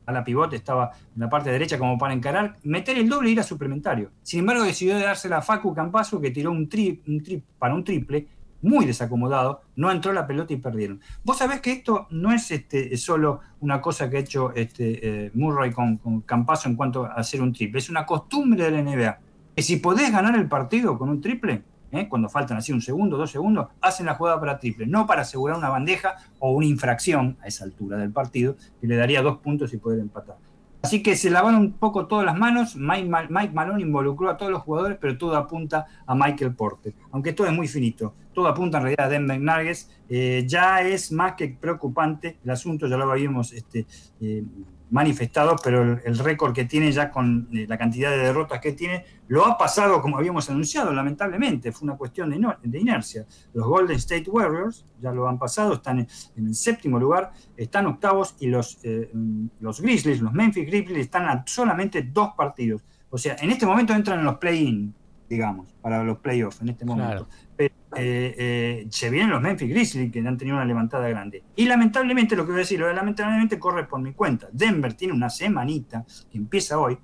a 0.05 0.11
la 0.11 0.23
pivote, 0.23 0.55
estaba 0.55 0.91
en 1.13 1.21
la 1.21 1.29
parte 1.29 1.51
derecha 1.51 1.77
como 1.77 1.97
para 1.97 2.13
encarar, 2.13 2.55
meter 2.63 2.97
el 2.97 3.07
doble 3.07 3.29
e 3.29 3.33
ir 3.33 3.39
a 3.41 3.43
suplementario. 3.43 4.11
Sin 4.23 4.39
embargo, 4.39 4.63
decidió 4.63 4.97
dársela 4.97 5.37
a 5.37 5.41
Facu 5.41 5.75
Campaso, 5.75 6.19
que 6.19 6.31
tiró 6.31 6.51
un 6.51 6.67
trip, 6.67 7.07
un 7.07 7.21
para 7.59 7.75
un 7.75 7.83
triple, 7.83 8.27
muy 8.61 8.85
desacomodado, 8.85 9.61
no 9.75 9.91
entró 9.91 10.13
la 10.13 10.25
pelota 10.25 10.53
y 10.53 10.57
perdieron. 10.57 10.99
Vos 11.23 11.37
sabés 11.37 11.61
que 11.61 11.71
esto 11.73 12.07
no 12.09 12.31
es 12.31 12.49
este, 12.49 12.97
solo 12.97 13.41
una 13.59 13.79
cosa 13.79 14.09
que 14.09 14.17
ha 14.17 14.19
hecho 14.21 14.51
este, 14.55 15.25
eh, 15.25 15.31
Murray 15.35 15.71
con, 15.71 15.97
con 15.97 16.23
en 16.65 16.75
cuanto 16.75 17.05
a 17.05 17.13
hacer 17.13 17.41
un 17.41 17.53
triple, 17.53 17.77
es 17.77 17.89
una 17.89 18.03
costumbre 18.05 18.63
de 18.63 18.71
la 18.71 18.81
NBA 18.81 19.19
que 19.57 19.63
si 19.63 19.77
podés 19.77 20.11
ganar 20.11 20.35
el 20.35 20.47
partido 20.47 20.99
con 20.99 21.09
un 21.09 21.19
triple, 21.19 21.63
¿eh? 21.91 22.07
cuando 22.07 22.29
faltan 22.29 22.57
así 22.57 22.71
un 22.71 22.79
segundo, 22.79 23.17
dos 23.17 23.31
segundos, 23.31 23.69
hacen 23.81 24.05
la 24.05 24.13
jugada 24.13 24.39
para 24.39 24.59
triple, 24.59 24.85
no 24.85 25.07
para 25.07 25.23
asegurar 25.23 25.57
una 25.57 25.69
bandeja 25.69 26.15
o 26.37 26.51
una 26.51 26.67
infracción 26.67 27.37
a 27.41 27.47
esa 27.47 27.63
altura 27.63 27.97
del 27.97 28.11
partido, 28.11 28.55
que 28.79 28.85
le 28.85 28.95
daría 28.95 29.23
dos 29.23 29.39
puntos 29.39 29.73
y 29.73 29.77
poder 29.77 29.99
empatar. 29.99 30.35
Así 30.83 31.01
que 31.01 31.15
se 31.15 31.31
lavaron 31.31 31.59
un 31.59 31.71
poco 31.71 32.05
todas 32.05 32.23
las 32.23 32.37
manos, 32.37 32.75
Mike, 32.75 33.49
Malone 33.51 33.81
involucró 33.81 34.29
a 34.29 34.37
todos 34.37 34.51
los 34.51 34.61
jugadores, 34.61 34.99
pero 35.01 35.17
todo 35.17 35.35
apunta 35.35 35.87
a 36.05 36.13
Michael 36.13 36.53
Porter, 36.53 36.93
aunque 37.09 37.33
todo 37.33 37.47
es 37.47 37.53
muy 37.53 37.67
finito, 37.67 38.13
todo 38.33 38.47
apunta 38.47 38.77
en 38.77 38.83
realidad 38.83 39.07
a 39.07 39.09
Denver 39.09 39.41
Nuggets, 39.41 39.89
eh, 40.07 40.43
ya 40.45 40.81
es 40.81 41.11
más 41.11 41.33
que 41.33 41.47
preocupante 41.47 42.37
el 42.43 42.51
asunto, 42.51 42.85
ya 42.85 42.95
lo 42.95 43.11
habíamos 43.11 43.53
este, 43.53 43.87
eh, 44.21 44.43
manifestado, 44.89 45.55
pero 45.61 45.99
el, 46.03 46.17
récord 46.17 46.53
que 46.53 46.65
tiene 46.65 46.91
ya 46.91 47.11
con 47.11 47.49
eh, 47.53 47.65
la 47.67 47.77
cantidad 47.77 48.09
de 48.09 48.17
derrotas 48.17 48.59
que 48.59 48.73
tiene, 48.73 49.05
lo 49.27 49.45
ha 49.45 49.57
pasado 49.57 50.01
como 50.01 50.17
habíamos 50.17 50.49
anunciado, 50.49 50.93
lamentablemente, 50.93 51.71
fue 51.71 51.87
una 51.87 51.97
cuestión 51.97 52.29
de, 52.29 52.79
inercia. 52.79 53.25
Los 53.53 53.67
Golden 53.67 53.97
State 53.97 54.29
Warriors 54.29 54.85
ya 54.99 55.11
lo 55.11 55.27
han 55.27 55.37
pasado, 55.37 55.73
están 55.73 55.99
en, 55.99 56.07
el 56.37 56.55
séptimo 56.55 56.99
lugar, 56.99 57.31
están 57.55 57.85
octavos 57.87 58.35
y 58.39 58.47
los, 58.47 58.79
eh, 58.83 59.11
los 59.59 59.81
Grizzlies, 59.81 60.21
los 60.21 60.31
Memphis 60.31 60.65
Grizzlies 60.65 61.05
están 61.05 61.25
a 61.25 61.43
solamente 61.45 62.03
dos 62.03 62.29
partidos. 62.37 62.83
O 63.09 63.17
sea, 63.17 63.35
en 63.39 63.51
este 63.51 63.65
momento 63.65 63.93
entran 63.93 64.19
en 64.19 64.25
los 64.25 64.37
play-in, 64.37 64.93
digamos, 65.29 65.73
para 65.81 66.03
los 66.03 66.19
playoffs, 66.19 66.61
en 66.61 66.69
este 66.69 66.85
momento. 66.85 67.27
Pero 67.55 67.73
eh, 67.95 68.35
eh, 68.37 68.87
se 68.89 69.09
vienen 69.09 69.31
los 69.31 69.41
Memphis 69.41 69.69
Grizzlies 69.69 70.11
que 70.11 70.19
han 70.19 70.37
tenido 70.37 70.57
una 70.57 70.65
levantada 70.65 71.07
grande. 71.09 71.43
Y 71.55 71.65
lamentablemente, 71.65 72.35
lo 72.35 72.45
que 72.45 72.51
voy 72.51 72.59
a 72.59 72.63
decir, 72.63 72.79
lo 72.79 72.87
de 72.87 72.93
lamentablemente 72.93 73.59
corre 73.59 73.85
por 73.85 74.01
mi 74.01 74.13
cuenta. 74.13 74.47
Denver 74.51 74.93
tiene 74.93 75.13
una 75.13 75.29
semanita 75.29 76.05
que 76.29 76.37
empieza 76.37 76.79
hoy, 76.79 76.97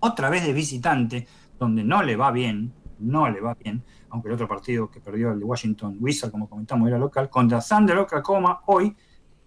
otra 0.00 0.30
vez 0.30 0.44
de 0.46 0.52
visitante, 0.52 1.26
donde 1.58 1.84
no 1.84 2.02
le 2.02 2.16
va 2.16 2.30
bien, 2.30 2.72
no 2.98 3.28
le 3.30 3.40
va 3.40 3.54
bien, 3.54 3.82
aunque 4.10 4.28
el 4.28 4.34
otro 4.34 4.48
partido 4.48 4.90
que 4.90 5.00
perdió 5.00 5.32
el 5.32 5.38
de 5.38 5.44
Washington 5.44 5.96
Wizards, 6.00 6.32
como 6.32 6.48
comentamos, 6.48 6.88
era 6.88 6.98
local, 6.98 7.30
contra 7.30 7.60
Thunder 7.60 7.98
Oklahoma 7.98 8.60
hoy, 8.66 8.94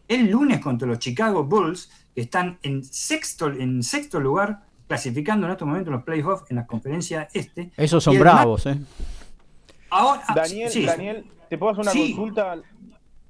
el 0.07 0.29
lunes 0.29 0.59
contra 0.59 0.87
los 0.87 0.99
Chicago 0.99 1.43
Bulls, 1.43 1.89
que 2.13 2.21
están 2.21 2.59
en 2.61 2.83
sexto, 2.83 3.47
en 3.47 3.83
sexto 3.83 4.19
lugar, 4.19 4.65
clasificando 4.87 5.47
en 5.47 5.53
estos 5.53 5.67
momentos 5.67 5.91
los 5.91 6.03
playoffs 6.03 6.49
en 6.49 6.57
la 6.57 6.65
conferencia 6.65 7.27
este. 7.33 7.71
Esos 7.77 8.03
son 8.03 8.19
bravos, 8.19 8.65
¿eh? 8.65 8.77
Ahora, 9.89 10.23
Daniel, 10.35 10.71
Daniel, 10.85 11.25
¿te 11.49 11.57
puedo 11.57 11.71
hacer 11.71 11.83
una 11.83 11.91
consulta? 11.91 12.57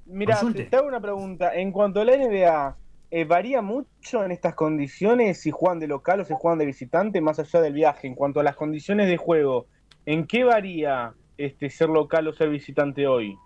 Mira, 0.06 0.40
te 0.68 0.76
hago 0.76 0.88
una 0.88 1.00
pregunta. 1.00 1.54
En 1.54 1.72
cuanto 1.72 2.00
a 2.00 2.04
la 2.04 2.16
NBA, 2.16 2.76
eh, 3.10 3.24
¿varía 3.24 3.62
mucho 3.62 4.24
en 4.24 4.32
estas 4.32 4.54
condiciones 4.54 5.40
si 5.40 5.50
juegan 5.50 5.78
de 5.78 5.88
local 5.88 6.20
o 6.20 6.24
si 6.24 6.34
juegan 6.36 6.58
de 6.58 6.66
visitante, 6.66 7.20
más 7.20 7.38
allá 7.38 7.60
del 7.60 7.72
viaje? 7.72 8.06
En 8.06 8.14
cuanto 8.14 8.40
a 8.40 8.42
las 8.42 8.56
condiciones 8.56 9.08
de 9.08 9.16
juego, 9.16 9.66
¿en 10.04 10.26
qué 10.26 10.44
varía 10.44 11.14
este 11.38 11.70
ser 11.70 11.88
local 11.88 12.28
o 12.28 12.32
ser 12.32 12.50
visitante 12.50 13.06
hoy? 13.06 13.36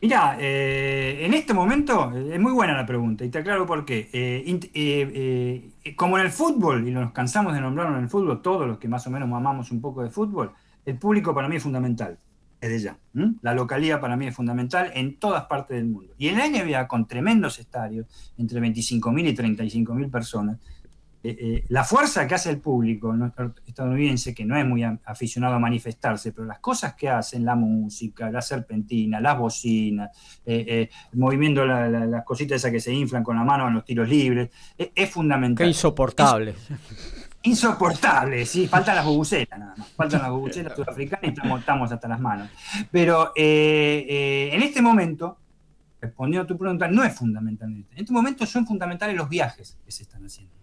Mira, 0.00 0.36
eh, 0.38 1.24
en 1.24 1.34
este 1.34 1.52
momento 1.52 2.12
eh, 2.14 2.34
es 2.34 2.40
muy 2.40 2.52
buena 2.52 2.76
la 2.76 2.86
pregunta 2.86 3.24
y 3.24 3.30
te 3.30 3.38
aclaro 3.38 3.66
por 3.66 3.84
qué. 3.84 4.08
como 5.96 6.18
en 6.18 6.24
el 6.24 6.30
fútbol, 6.30 6.86
y 6.86 6.92
nos 6.92 7.12
cansamos 7.12 7.52
de 7.52 7.60
nombrarlo 7.60 7.96
en 7.96 8.04
el 8.04 8.08
fútbol, 8.08 8.40
todos 8.40 8.66
los 8.66 8.78
que 8.78 8.86
más 8.86 9.06
o 9.06 9.10
menos 9.10 9.28
amamos 9.32 9.72
un 9.72 9.80
poco 9.80 10.02
de 10.02 10.10
fútbol, 10.10 10.52
el 10.84 10.96
público 10.98 11.34
para 11.34 11.48
mí 11.48 11.56
es 11.56 11.62
fundamental, 11.62 12.16
desde 12.60 12.78
ya. 12.78 12.98
La 13.42 13.54
localidad 13.54 14.00
para 14.00 14.16
mí 14.16 14.28
es 14.28 14.36
fundamental 14.36 14.92
en 14.94 15.18
todas 15.18 15.44
partes 15.46 15.76
del 15.76 15.86
mundo. 15.86 16.14
Y 16.16 16.28
en 16.28 16.38
la 16.38 16.48
NBA, 16.48 16.86
con 16.86 17.06
tremendos 17.06 17.58
estadios, 17.58 18.06
entre 18.38 18.60
25.000 18.60 19.28
y 19.28 19.34
35.000 19.34 20.10
personas, 20.10 20.58
eh, 21.22 21.36
eh, 21.40 21.64
la 21.68 21.84
fuerza 21.84 22.26
que 22.26 22.34
hace 22.34 22.50
el 22.50 22.58
público 22.58 23.14
estadounidense, 23.66 24.34
que 24.34 24.44
no 24.44 24.56
es 24.56 24.66
muy 24.66 24.82
aficionado 24.82 25.54
a 25.54 25.58
manifestarse, 25.58 26.32
pero 26.32 26.46
las 26.46 26.60
cosas 26.60 26.94
que 26.94 27.08
hacen, 27.08 27.44
la 27.44 27.54
música, 27.54 28.30
la 28.30 28.42
serpentina, 28.42 29.20
las 29.20 29.38
bocinas, 29.38 30.10
eh, 30.46 30.88
moviendo 31.14 31.64
las 31.66 32.24
cositas 32.24 32.56
esas 32.56 32.70
que 32.70 32.80
se 32.80 32.92
inflan 32.92 33.22
con 33.22 33.36
la 33.36 33.44
mano 33.44 33.68
en 33.68 33.74
los 33.74 33.84
tiros 33.84 34.08
libres, 34.08 34.50
es 34.76 35.10
fundamental. 35.10 35.64
Qué 35.64 35.68
insoportable 35.68 36.54
insoportable, 37.42 38.44
sí, 38.46 38.66
faltan 38.66 38.96
las 38.96 39.04
bubucelas 39.04 39.58
nada 39.58 39.74
más, 39.76 39.88
faltan 39.92 40.22
las 40.22 40.30
bubucelas 40.30 40.74
sudafricanas 40.74 41.24
y 41.24 41.56
estamos, 41.58 41.92
hasta 41.92 42.08
las 42.08 42.20
manos. 42.20 42.50
Pero 42.90 43.32
eh, 43.36 44.06
eh, 44.08 44.50
en 44.52 44.62
este 44.62 44.82
momento, 44.82 45.38
respondiendo 46.00 46.44
a 46.44 46.46
tu 46.46 46.58
pregunta, 46.58 46.88
no 46.88 47.04
es 47.04 47.14
fundamental. 47.14 47.70
En 47.70 47.86
este 47.94 48.12
momento 48.12 48.44
son 48.46 48.66
fundamentales 48.66 49.16
los 49.16 49.28
viajes 49.28 49.78
que 49.84 49.92
se 49.92 50.02
están 50.02 50.24
haciendo. 50.24 50.54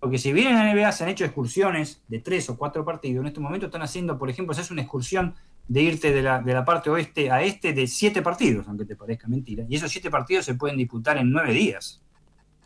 Porque 0.00 0.18
si 0.18 0.32
bien 0.32 0.48
en 0.48 0.54
la 0.54 0.72
NBA 0.72 0.92
se 0.92 1.04
han 1.04 1.10
hecho 1.10 1.24
excursiones 1.24 2.02
de 2.08 2.20
tres 2.20 2.48
o 2.50 2.56
cuatro 2.56 2.84
partidos, 2.84 3.22
en 3.22 3.28
este 3.28 3.40
momento 3.40 3.66
están 3.66 3.82
haciendo, 3.82 4.18
por 4.18 4.30
ejemplo, 4.30 4.54
se 4.54 4.60
hace 4.60 4.72
una 4.72 4.82
excursión 4.82 5.34
de 5.66 5.82
irte 5.82 6.12
de 6.12 6.22
la, 6.22 6.64
parte 6.64 6.88
oeste 6.88 7.30
a 7.30 7.42
este 7.42 7.72
de 7.72 7.86
siete 7.86 8.22
partidos, 8.22 8.66
aunque 8.68 8.84
te 8.84 8.96
parezca 8.96 9.28
mentira. 9.28 9.64
Y 9.68 9.76
esos 9.76 9.90
siete 9.90 10.10
partidos 10.10 10.44
se 10.44 10.54
pueden 10.54 10.76
disputar 10.76 11.18
en 11.18 11.30
nueve 11.30 11.52
días. 11.52 12.00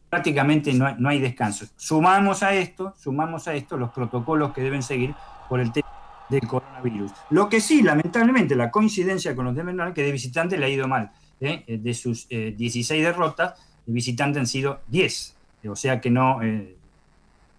Prácticamente 0.09 0.73
no 0.75 0.87
hay, 0.87 0.95
no 0.99 1.09
hay 1.09 1.21
descanso. 1.21 1.67
Sumamos 1.77 2.43
a 2.43 2.55
esto, 2.55 2.95
sumamos 2.99 3.49
a 3.49 3.55
esto 3.55 3.77
los 3.77 3.91
protocolos 3.91 4.53
que 4.53 4.61
deben 4.61 4.83
seguir 4.83 5.15
por 5.49 5.59
el 5.59 5.73
tema 5.73 5.89
del 6.29 6.47
coronavirus. 6.47 7.13
Lo 7.31 7.49
que 7.49 7.61
sí, 7.61 7.83
lamentablemente, 7.83 8.55
la 8.55 8.71
coincidencia 8.71 9.35
con 9.35 9.47
los 9.47 9.55
de 9.55 9.93
que 9.95 10.03
de 10.03 10.13
visitante 10.13 10.57
le 10.57 10.67
ha 10.67 10.69
ido 10.69 10.87
mal. 10.87 11.11
¿eh? 11.41 11.65
De 11.79 11.95
sus 11.95 12.29
16 12.29 12.91
eh, 12.91 13.03
derrotas, 13.05 13.55
de 13.87 13.93
visitante 13.93 14.39
han 14.39 14.47
sido 14.47 14.81
10. 14.89 15.37
O 15.69 15.77
sea 15.77 16.01
que 16.01 16.11
no, 16.11 16.43
eh, 16.43 16.77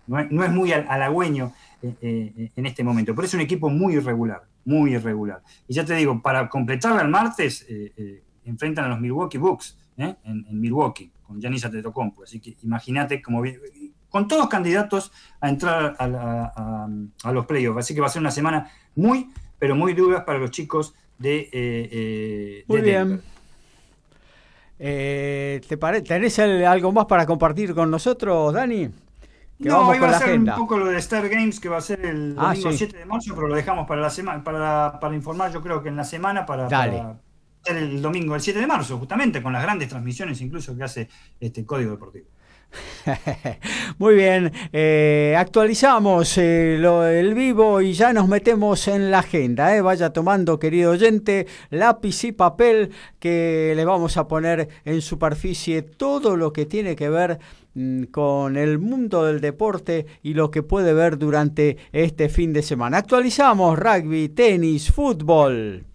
no, 0.08 0.44
es 0.44 0.52
muy 0.52 0.72
halagüeño 0.72 1.52
en 1.82 2.66
este 2.66 2.84
momento. 2.84 3.14
Pero 3.16 3.26
es 3.26 3.34
un 3.34 3.42
equipo 3.42 3.70
muy 3.70 3.96
irregular 3.96 4.44
muy 4.66 4.94
irregular. 4.94 5.42
Y 5.68 5.74
ya 5.74 5.86
te 5.86 5.96
digo, 5.96 6.22
para 6.22 6.48
completarla 6.50 7.02
el 7.02 7.10
martes, 7.10 7.66
eh, 7.70 7.94
eh, 7.98 8.24
enfrentan 8.46 8.86
a 8.86 8.90
los 8.90 9.00
Milwaukee 9.00 9.38
Bucks 9.38 9.78
¿eh? 9.98 10.16
en, 10.24 10.46
Milwaukee, 10.60 11.12
con 11.26 11.40
Giannis 11.40 11.66
Antetokounmpo. 11.66 12.24
Así 12.24 12.40
que 12.40 12.56
imagínate 12.64 13.22
como 13.22 13.44
con 14.10 14.28
todos 14.28 14.48
candidatos 14.48 15.12
a 15.42 15.50
entrar 15.50 15.96
a, 16.00 17.32
los 17.32 17.46
playoffs. 17.46 17.80
Así 17.80 17.96
que 17.96 18.02
va 18.02 18.08
a 18.08 18.10
ser 18.10 18.22
una 18.22 18.32
semana 18.32 18.72
muy, 18.96 19.30
pero 19.58 19.76
muy 19.76 19.94
dura 19.94 20.24
para 20.26 20.40
los 20.40 20.52
chicos 20.52 20.94
de, 21.18 22.64
muy 22.68 22.82
bien. 22.82 23.22
¿te 24.78 25.78
¿Tenés 26.02 26.40
algo 26.40 26.92
más 26.92 27.06
para 27.06 27.26
compartir 27.26 27.74
con 27.74 27.90
nosotros, 27.90 28.54
Dani? 28.54 28.90
No, 29.64 29.96
iba 29.96 30.10
a 30.10 30.20
ser 30.20 30.40
un 30.40 30.46
poco 30.46 30.78
lo 30.78 30.88
de 30.88 30.98
Star 30.98 31.28
Games, 31.30 31.60
que 31.60 31.70
va 31.70 31.78
a 31.78 31.82
ser 31.82 32.06
el 32.06 32.36
ah, 32.38 32.50
domingo 32.50 32.72
7 32.72 32.98
de 32.98 33.06
marzo, 33.06 33.34
pero 33.36 33.48
lo 33.48 33.56
dejamos 33.56 33.88
para 33.88 34.02
la 34.02 34.10
semana, 34.10 34.44
para, 34.44 35.00
para, 35.00 35.16
informar, 35.16 35.52
yo 35.52 35.62
creo 35.62 35.82
que 35.82 35.90
en 35.90 35.96
la 35.96 36.04
semana, 36.04 36.46
para, 36.46 36.68
para 36.68 37.20
ser 37.64 37.78
el 37.78 38.02
domingo 38.02 38.36
el 38.36 38.42
7 38.42 38.60
de 38.60 38.68
marzo, 38.68 38.98
justamente, 38.98 39.42
con 39.42 39.54
las 39.54 39.64
grandes 39.64 39.90
transmisiones 39.90 40.42
incluso 40.42 40.76
que 40.76 40.84
hace 40.84 41.10
este 41.40 41.66
Código 41.66 41.92
Deportivo. 41.92 42.28
Muy 43.98 44.16
bien, 44.16 44.52
eh, 44.72 45.36
actualizamos 45.38 46.38
eh, 46.38 46.76
el 47.20 47.34
vivo 47.34 47.82
y 47.82 47.94
ya 47.94 48.14
nos 48.14 48.28
metemos 48.28 48.88
en 48.88 49.12
la 49.12 49.20
agenda. 49.20 49.76
Eh. 49.76 49.82
Vaya 49.82 50.12
tomando, 50.12 50.60
querido 50.60 50.92
oyente, 50.92 51.48
lápiz 51.70 52.24
y 52.24 52.32
papel 52.32 52.92
que 53.20 53.74
le 53.76 53.86
vamos 53.86 54.18
a 54.18 54.28
poner 54.28 54.70
en 54.86 55.02
superficie 55.02 55.82
todo 55.82 56.38
lo 56.38 56.54
que 56.54 56.66
tiene 56.66 56.96
que 56.96 57.10
ver 57.10 57.40
con 58.12 58.58
el 58.58 58.80
mundo 58.80 59.26
del 59.26 59.42
deporte 59.42 60.06
y 60.22 60.34
lo 60.34 60.52
que 60.52 60.64
puede 60.64 60.94
ver 60.94 61.18
durante 61.18 61.78
este 61.92 62.30
fin 62.30 62.54
de 62.54 62.62
semana. 62.62 62.98
Actualizamos 62.98 63.78
rugby, 63.78 64.30
tenis, 64.30 64.92
fútbol. 64.92 65.86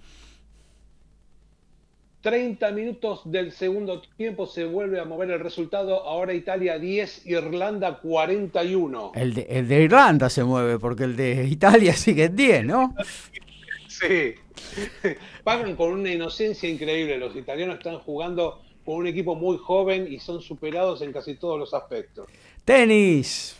30 2.20 2.72
minutos 2.72 3.22
del 3.24 3.52
segundo 3.52 4.02
tiempo 4.16 4.46
se 4.46 4.64
vuelve 4.64 4.98
a 4.98 5.04
mover 5.04 5.30
el 5.30 5.40
resultado. 5.40 6.02
Ahora 6.04 6.34
Italia 6.34 6.78
10, 6.78 7.26
Irlanda 7.26 8.00
41. 8.00 9.12
El 9.14 9.34
de, 9.34 9.46
el 9.48 9.68
de 9.68 9.82
Irlanda 9.84 10.28
se 10.28 10.42
mueve 10.42 10.78
porque 10.78 11.04
el 11.04 11.16
de 11.16 11.46
Italia 11.46 11.92
sigue 11.96 12.24
en 12.24 12.36
10, 12.36 12.64
¿no? 12.64 12.94
Sí. 13.86 14.34
Pagan 15.44 15.76
con 15.76 15.92
una 15.92 16.12
inocencia 16.12 16.68
increíble. 16.68 17.18
Los 17.18 17.36
italianos 17.36 17.76
están 17.76 18.00
jugando 18.00 18.60
con 18.88 18.96
un 18.96 19.06
equipo 19.06 19.34
muy 19.34 19.58
joven 19.58 20.10
y 20.10 20.18
son 20.18 20.40
superados 20.40 21.02
en 21.02 21.12
casi 21.12 21.34
todos 21.34 21.58
los 21.58 21.74
aspectos. 21.74 22.26
Tenis. 22.64 23.54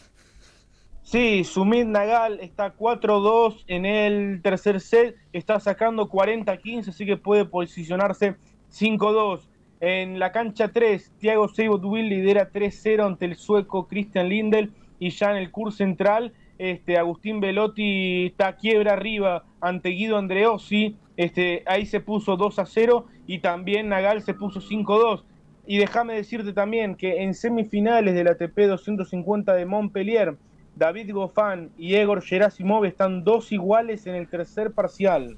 Sí, 1.02 1.44
Sumit 1.44 1.86
Nagal 1.86 2.40
está 2.40 2.74
4-2 2.74 3.64
en 3.66 3.84
el 3.84 4.40
tercer 4.40 4.80
set, 4.80 5.16
está 5.34 5.60
sacando 5.60 6.08
40-15, 6.08 6.88
así 6.88 7.04
que 7.04 7.18
puede 7.18 7.44
posicionarse 7.44 8.36
5-2. 8.72 9.40
En 9.80 10.18
la 10.18 10.32
cancha 10.32 10.68
3, 10.68 11.12
Thiago 11.18 11.48
Seibold 11.48 11.84
lidera 11.84 12.50
3-0 12.50 13.04
ante 13.04 13.26
el 13.26 13.36
sueco 13.36 13.86
Christian 13.86 14.30
Lindel 14.30 14.72
y 14.98 15.10
ya 15.10 15.32
en 15.32 15.36
el 15.36 15.50
curso 15.50 15.76
central, 15.76 16.32
este, 16.56 16.96
Agustín 16.96 17.40
Velotti 17.40 18.28
está 18.28 18.56
quiebra 18.56 18.94
arriba 18.94 19.44
ante 19.60 19.90
Guido 19.90 20.16
Andreossi, 20.16 20.96
este, 21.18 21.64
ahí 21.66 21.84
se 21.84 22.00
puso 22.00 22.38
2-0 22.38 23.04
y 23.28 23.40
también 23.40 23.90
Nagal 23.90 24.22
se 24.22 24.34
puso 24.34 24.60
5-2. 24.60 25.22
Y 25.66 25.76
déjame 25.76 26.14
decirte 26.14 26.54
también 26.54 26.96
que 26.96 27.22
en 27.22 27.34
semifinales 27.34 28.14
del 28.14 28.26
ATP 28.26 28.58
250 28.66 29.54
de 29.54 29.66
Montpellier, 29.66 30.36
David 30.74 31.12
Goffin 31.12 31.70
y 31.76 31.94
Egor 31.94 32.22
Gerasimov 32.22 32.86
están 32.86 33.24
dos 33.24 33.52
iguales 33.52 34.06
en 34.06 34.14
el 34.14 34.28
tercer 34.28 34.72
parcial. 34.72 35.36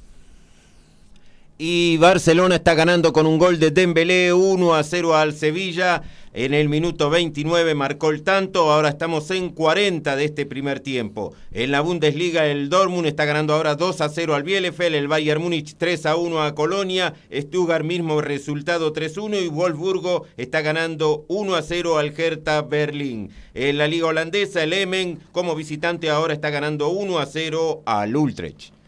Y 1.62 1.98
Barcelona 1.98 2.54
está 2.54 2.72
ganando 2.72 3.12
con 3.12 3.26
un 3.26 3.36
gol 3.36 3.58
de 3.58 3.70
Dembélé 3.70 4.32
1 4.32 4.74
a 4.74 4.82
0 4.82 5.14
al 5.14 5.34
Sevilla. 5.34 6.00
En 6.32 6.54
el 6.54 6.70
minuto 6.70 7.10
29 7.10 7.74
marcó 7.74 8.08
el 8.08 8.22
tanto, 8.22 8.72
ahora 8.72 8.88
estamos 8.88 9.30
en 9.30 9.50
40 9.50 10.16
de 10.16 10.24
este 10.24 10.46
primer 10.46 10.80
tiempo. 10.80 11.34
En 11.52 11.70
la 11.70 11.82
Bundesliga 11.82 12.46
el 12.46 12.70
Dortmund 12.70 13.04
está 13.04 13.26
ganando 13.26 13.52
ahora 13.52 13.74
2 13.74 14.00
a 14.00 14.08
0 14.08 14.34
al 14.36 14.42
Bielefeld, 14.42 14.94
el 14.94 15.08
Bayern 15.08 15.42
Múnich 15.42 15.74
3 15.76 16.06
a 16.06 16.16
1 16.16 16.42
a 16.42 16.54
Colonia, 16.54 17.12
Stuttgart 17.30 17.84
mismo 17.84 18.22
resultado 18.22 18.94
3 18.94 19.18
a 19.18 19.20
1 19.20 19.40
y 19.40 19.48
Wolfsburgo 19.48 20.24
está 20.38 20.62
ganando 20.62 21.26
1 21.28 21.54
a 21.56 21.60
0 21.60 21.98
al 21.98 22.14
Hertha 22.18 22.62
Berlín. 22.62 23.32
En 23.52 23.76
la 23.76 23.86
liga 23.86 24.06
holandesa 24.06 24.62
el 24.62 24.72
Emen 24.72 25.18
como 25.30 25.54
visitante 25.54 26.08
ahora 26.08 26.32
está 26.32 26.48
ganando 26.48 26.88
1 26.88 27.18
a 27.18 27.26
0 27.26 27.82
al 27.84 28.16
Utrecht. 28.16 28.79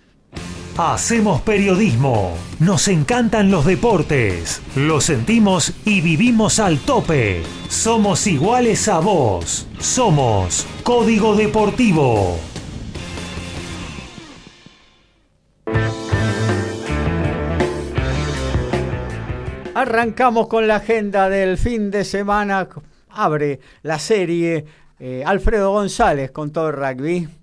Hacemos 0.79 1.43
periodismo, 1.43 2.33
nos 2.59 2.89
encantan 2.89 3.51
los 3.51 3.67
deportes, 3.67 4.63
lo 4.75 5.03
sentimos 5.03 5.75
y 5.85 6.01
vivimos 6.01 6.59
al 6.59 6.79
tope. 6.79 7.43
Somos 7.69 8.27
iguales 8.27 8.89
a 8.89 9.01
vos, 9.01 9.67
somos 9.79 10.67
Código 10.83 11.37
Deportivo. 11.37 12.39
Arrancamos 19.75 20.47
con 20.49 20.67
la 20.67 20.77
agenda 20.77 21.29
del 21.29 21.59
fin 21.59 21.91
de 21.91 22.03
semana. 22.03 22.67
Abre 23.11 23.61
la 23.83 23.99
serie 23.99 24.65
eh, 24.99 25.23
Alfredo 25.27 25.71
González 25.71 26.31
con 26.31 26.51
todo 26.51 26.71
el 26.71 26.77
rugby. 26.77 27.42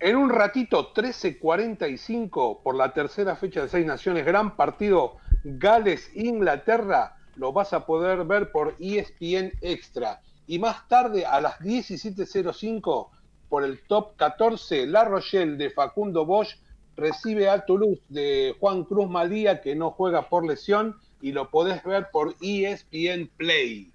En 0.00 0.16
un 0.16 0.30
ratito, 0.30 0.94
13.45 0.94 2.62
por 2.62 2.74
la 2.74 2.94
tercera 2.94 3.36
fecha 3.36 3.60
de 3.60 3.68
Seis 3.68 3.84
Naciones, 3.84 4.24
gran 4.24 4.56
partido 4.56 5.16
Gales-Inglaterra, 5.44 7.16
lo 7.36 7.52
vas 7.52 7.74
a 7.74 7.84
poder 7.84 8.24
ver 8.24 8.50
por 8.50 8.76
ESPN 8.80 9.52
Extra. 9.60 10.22
Y 10.46 10.58
más 10.58 10.88
tarde, 10.88 11.26
a 11.26 11.42
las 11.42 11.58
17.05, 11.60 13.08
por 13.50 13.62
el 13.62 13.82
top 13.86 14.16
14, 14.16 14.86
La 14.86 15.04
Rochelle 15.04 15.58
de 15.58 15.68
Facundo 15.68 16.24
Bosch 16.24 16.56
recibe 16.96 17.50
a 17.50 17.66
Toulouse 17.66 18.00
de 18.08 18.56
Juan 18.58 18.84
Cruz 18.84 19.10
Malía, 19.10 19.60
que 19.60 19.74
no 19.74 19.90
juega 19.90 20.30
por 20.30 20.46
lesión, 20.46 20.96
y 21.20 21.32
lo 21.32 21.50
podés 21.50 21.84
ver 21.84 22.08
por 22.10 22.36
ESPN 22.40 23.30
Play. 23.36 23.92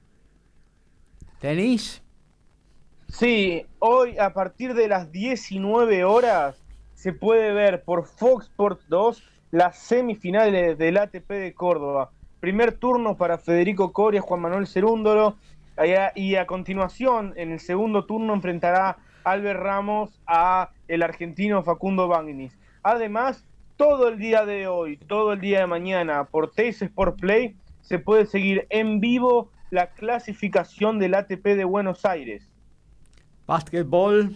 ¿Tenis? 1.40 2.05
Sí, 3.07 3.65
hoy 3.80 4.18
a 4.18 4.34
partir 4.34 4.73
de 4.73 4.88
las 4.88 5.11
19 5.11 6.03
horas 6.03 6.61
se 6.95 7.14
puede 7.14 7.53
ver 7.53 7.84
por 7.84 8.06
Fox 8.06 8.45
Sports 8.48 8.86
2 8.90 9.23
las 9.52 9.77
semifinales 9.77 10.77
del 10.77 10.98
ATP 10.98 11.30
de 11.30 11.53
Córdoba. 11.53 12.11
Primer 12.40 12.73
turno 12.73 13.15
para 13.15 13.38
Federico 13.38 13.94
Coria, 13.94 14.22
Juan 14.22 14.41
Manuel 14.41 14.68
Cerúndolo. 14.68 15.38
Y 16.15 16.36
a 16.36 16.48
continuación, 16.48 17.34
en 17.38 17.52
el 17.52 17.60
segundo 17.60 18.06
turno, 18.06 18.34
enfrentará 18.34 18.98
Albert 19.23 19.60
Ramos 19.60 20.19
a 20.26 20.72
el 20.88 21.03
argentino 21.03 21.64
Facundo 21.64 22.07
Bagnis. 22.07 22.57
Además, 22.84 23.45
todo 23.77 24.07
el 24.07 24.18
día 24.18 24.45
de 24.45 24.68
hoy, 24.68 24.98
todo 24.98 25.34
el 25.34 25.41
día 25.41 25.60
de 25.60 25.68
mañana, 25.68 26.26
por 26.26 26.52
Teis 26.52 26.82
Sport 26.82 27.19
Play, 27.19 27.56
se 27.82 27.99
puede 27.99 28.26
seguir 28.26 28.68
en 28.69 28.99
vivo 28.99 29.52
la 29.69 29.91
clasificación 29.91 30.99
del 30.99 31.14
ATP 31.14 31.44
de 31.44 31.65
Buenos 31.65 32.06
Aires. 32.06 32.49
Básquetbol. 33.48 34.36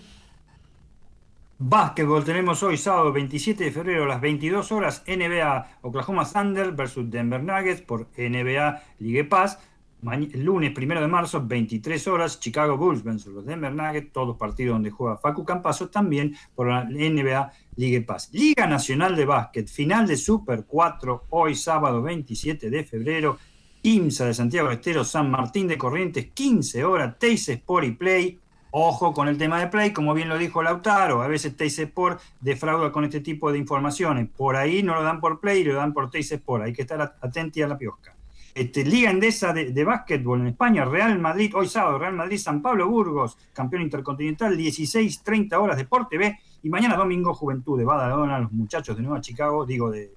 Básquetbol 1.58 2.24
tenemos 2.24 2.62
hoy, 2.64 2.78
sábado 2.78 3.12
27 3.12 3.64
de 3.66 3.72
febrero 3.72 4.04
a 4.04 4.08
las 4.08 4.22
22 4.22 4.72
horas, 4.72 5.04
NBA 5.08 5.80
Oklahoma 5.82 6.30
Thunder 6.32 6.72
versus 6.72 7.10
Denver 7.10 7.44
Nuggets 7.44 7.82
por 7.82 8.08
NBA 8.16 8.82
League 9.00 9.24
Pass. 9.26 9.58
lunes 10.02 10.74
1 10.78 11.02
de 11.02 11.08
marzo, 11.08 11.44
23 11.46 12.08
horas, 12.08 12.40
Chicago 12.40 12.78
Bulls 12.78 13.04
versus 13.04 13.34
los 13.34 13.46
Denver 13.46 13.74
Nuggets, 13.74 14.14
todos 14.14 14.38
partidos 14.38 14.76
donde 14.76 14.92
juega 14.92 15.18
Facu 15.18 15.44
Campaso, 15.44 15.90
también 15.90 16.36
por 16.56 16.70
la 16.70 16.84
NBA 16.84 17.52
League 17.76 18.02
Pass. 18.04 18.30
Liga 18.32 18.68
Nacional 18.68 19.16
de 19.16 19.26
Básquet, 19.26 19.68
final 19.68 20.06
de 20.06 20.18
Super 20.18 20.66
4, 20.66 21.26
hoy 21.32 21.56
sábado 21.56 22.02
27 22.04 22.70
de 22.70 22.84
febrero, 22.86 23.40
IMSA 23.82 24.28
de 24.28 24.34
Santiago 24.36 24.70
Estero, 24.70 25.04
San 25.04 25.32
Martín 25.32 25.68
de 25.68 25.80
Corrientes, 25.80 26.28
15 26.32 26.84
horas, 26.84 27.18
Teis 27.18 27.50
Sport 27.50 27.88
y 27.88 27.92
Play, 27.92 28.40
Ojo 28.72 29.14
con 29.14 29.28
el 29.28 29.38
tema 29.38 29.60
de 29.60 29.68
Play, 29.68 29.92
como 29.92 30.14
bien 30.14 30.30
lo 30.30 30.38
dijo 30.38 30.62
Lautaro, 30.62 31.24
a 31.24 31.28
veces 31.28 31.58
Teis 31.58 31.80
Sport 31.80 32.22
defrauda 32.40 32.92
con 32.92 33.04
este 33.04 33.20
tipo 33.20 33.52
de 33.52 33.58
informaciones. 33.58 34.30
Por 34.30 34.56
ahí 34.56 34.84
no 34.84 34.94
lo 34.94 35.02
dan 35.02 35.20
por 35.20 35.40
Play, 35.40 35.64
lo 35.64 35.74
dan 35.74 35.92
por 35.92 36.12
Teis. 36.12 36.32
Hay 36.62 36.74
que 36.74 36.84
estar 36.84 37.16
atenti 37.20 37.64
a 37.64 37.68
la 37.68 37.78
piosca. 37.78 38.16
Este, 38.54 38.84
Liga 38.84 39.10
Endesa 39.10 39.54
de, 39.54 39.72
de 39.72 39.84
básquetbol 39.84 40.42
en 40.42 40.48
España, 40.48 40.86
Real 40.86 41.18
Madrid, 41.18 41.52
hoy 41.56 41.68
sábado, 41.68 41.98
Real 41.98 42.14
Madrid, 42.14 42.38
San 42.38 42.62
Pablo 42.62 42.88
Burgos, 42.90 43.38
campeón 43.54 43.84
intercontinental, 43.84 44.56
16, 44.56 45.24
30 45.24 45.60
horas 45.60 45.78
de 45.78 45.84
Sport 45.84 46.10
TV. 46.10 46.40
Y 46.62 46.70
mañana 46.70 46.96
domingo, 46.96 47.34
Juventud 47.34 47.78
de 47.78 47.86
Badalona, 47.86 48.38
los 48.40 48.52
muchachos 48.52 48.96
de 48.98 49.02
Nueva 49.02 49.22
Chicago, 49.22 49.66
digo 49.66 49.90
de 49.90 50.12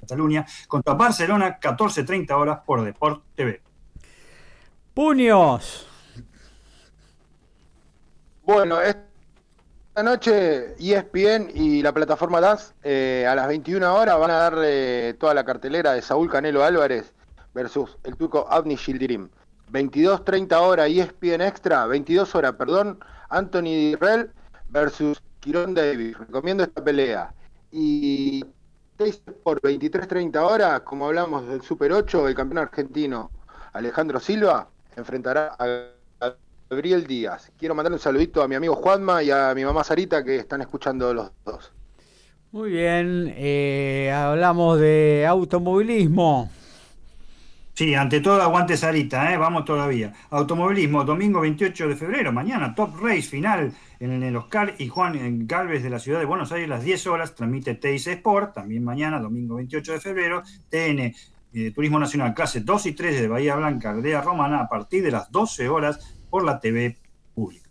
Cataluña, 0.00 0.46
contra 0.68 0.94
Barcelona, 0.94 1.58
14, 1.58 2.04
30 2.04 2.36
horas 2.36 2.60
por 2.64 2.84
Deport 2.84 3.22
TV. 3.34 3.60
Puños. 4.94 5.87
Bueno, 8.48 8.80
esta 8.80 10.02
noche 10.02 10.74
ESPN 10.78 11.50
y 11.52 11.82
la 11.82 11.92
plataforma 11.92 12.40
DAS 12.40 12.74
eh, 12.82 13.26
a 13.28 13.34
las 13.34 13.46
21 13.46 13.94
horas 13.94 14.18
van 14.18 14.30
a 14.30 14.38
darle 14.38 15.12
toda 15.20 15.34
la 15.34 15.44
cartelera 15.44 15.92
de 15.92 16.00
Saúl 16.00 16.30
Canelo 16.30 16.64
Álvarez 16.64 17.12
versus 17.52 17.98
el 18.04 18.16
turco 18.16 18.46
Avni 18.48 18.76
Shildirim. 18.76 19.28
22-30 19.70 20.60
horas 20.62 20.88
ESPN 20.88 21.42
Extra, 21.42 21.84
22 21.84 22.34
horas, 22.34 22.54
perdón, 22.54 22.98
Anthony 23.28 23.90
Dirrell 23.90 24.32
versus 24.70 25.22
Kiron 25.40 25.74
Davis. 25.74 26.16
Recomiendo 26.16 26.64
esta 26.64 26.82
pelea. 26.82 27.34
Y 27.70 28.46
por 29.42 29.60
23-30 29.60 30.36
horas, 30.38 30.80
como 30.80 31.04
hablamos 31.04 31.46
del 31.48 31.60
Super 31.60 31.92
8, 31.92 32.28
el 32.28 32.34
campeón 32.34 32.60
argentino 32.60 33.30
Alejandro 33.74 34.18
Silva 34.18 34.70
enfrentará 34.96 35.54
a 35.58 35.97
Gabriel 36.70 37.06
Díaz. 37.06 37.50
Quiero 37.58 37.74
mandarle 37.74 37.96
un 37.96 38.00
saludito 38.00 38.42
a 38.42 38.48
mi 38.48 38.54
amigo 38.54 38.74
Juanma 38.74 39.22
y 39.22 39.30
a 39.30 39.54
mi 39.54 39.64
mamá 39.64 39.84
Sarita 39.84 40.22
que 40.22 40.36
están 40.36 40.60
escuchando 40.60 41.14
los 41.14 41.32
dos. 41.44 41.72
Muy 42.52 42.70
bien, 42.70 43.32
eh, 43.36 44.12
hablamos 44.14 44.78
de 44.78 45.26
automovilismo. 45.26 46.50
Sí, 47.74 47.94
ante 47.94 48.20
todo 48.20 48.42
aguante 48.42 48.76
Sarita, 48.76 49.32
¿eh? 49.32 49.36
vamos 49.36 49.64
todavía. 49.64 50.12
Automovilismo, 50.30 51.04
domingo 51.04 51.40
28 51.40 51.88
de 51.88 51.96
febrero, 51.96 52.32
mañana, 52.32 52.74
Top 52.74 53.00
Race 53.00 53.22
final 53.22 53.72
en 54.00 54.22
el 54.22 54.36
Oscar 54.36 54.74
y 54.78 54.88
Juan 54.88 55.46
Galvez 55.46 55.82
de 55.82 55.90
la 55.90 55.98
ciudad 55.98 56.18
de 56.18 56.24
Buenos 56.24 56.50
Aires, 56.52 56.68
las 56.68 56.82
10 56.82 57.06
horas, 57.06 57.34
transmite 57.34 57.76
TIC 57.76 58.08
Sport, 58.08 58.54
también 58.54 58.84
mañana, 58.84 59.20
domingo 59.20 59.56
28 59.56 59.92
de 59.92 60.00
febrero, 60.00 60.42
TN 60.68 61.14
eh, 61.54 61.70
Turismo 61.70 61.98
Nacional, 61.98 62.34
clase 62.34 62.60
2 62.60 62.86
y 62.86 62.92
3 62.92 63.20
de 63.20 63.28
Bahía 63.28 63.56
Blanca, 63.56 63.90
Aldea 63.90 64.20
Romana, 64.22 64.60
a 64.60 64.68
partir 64.68 65.02
de 65.02 65.10
las 65.10 65.30
12 65.30 65.68
horas 65.68 66.17
por 66.30 66.44
la 66.44 66.60
TV 66.60 66.96
pública. 67.34 67.68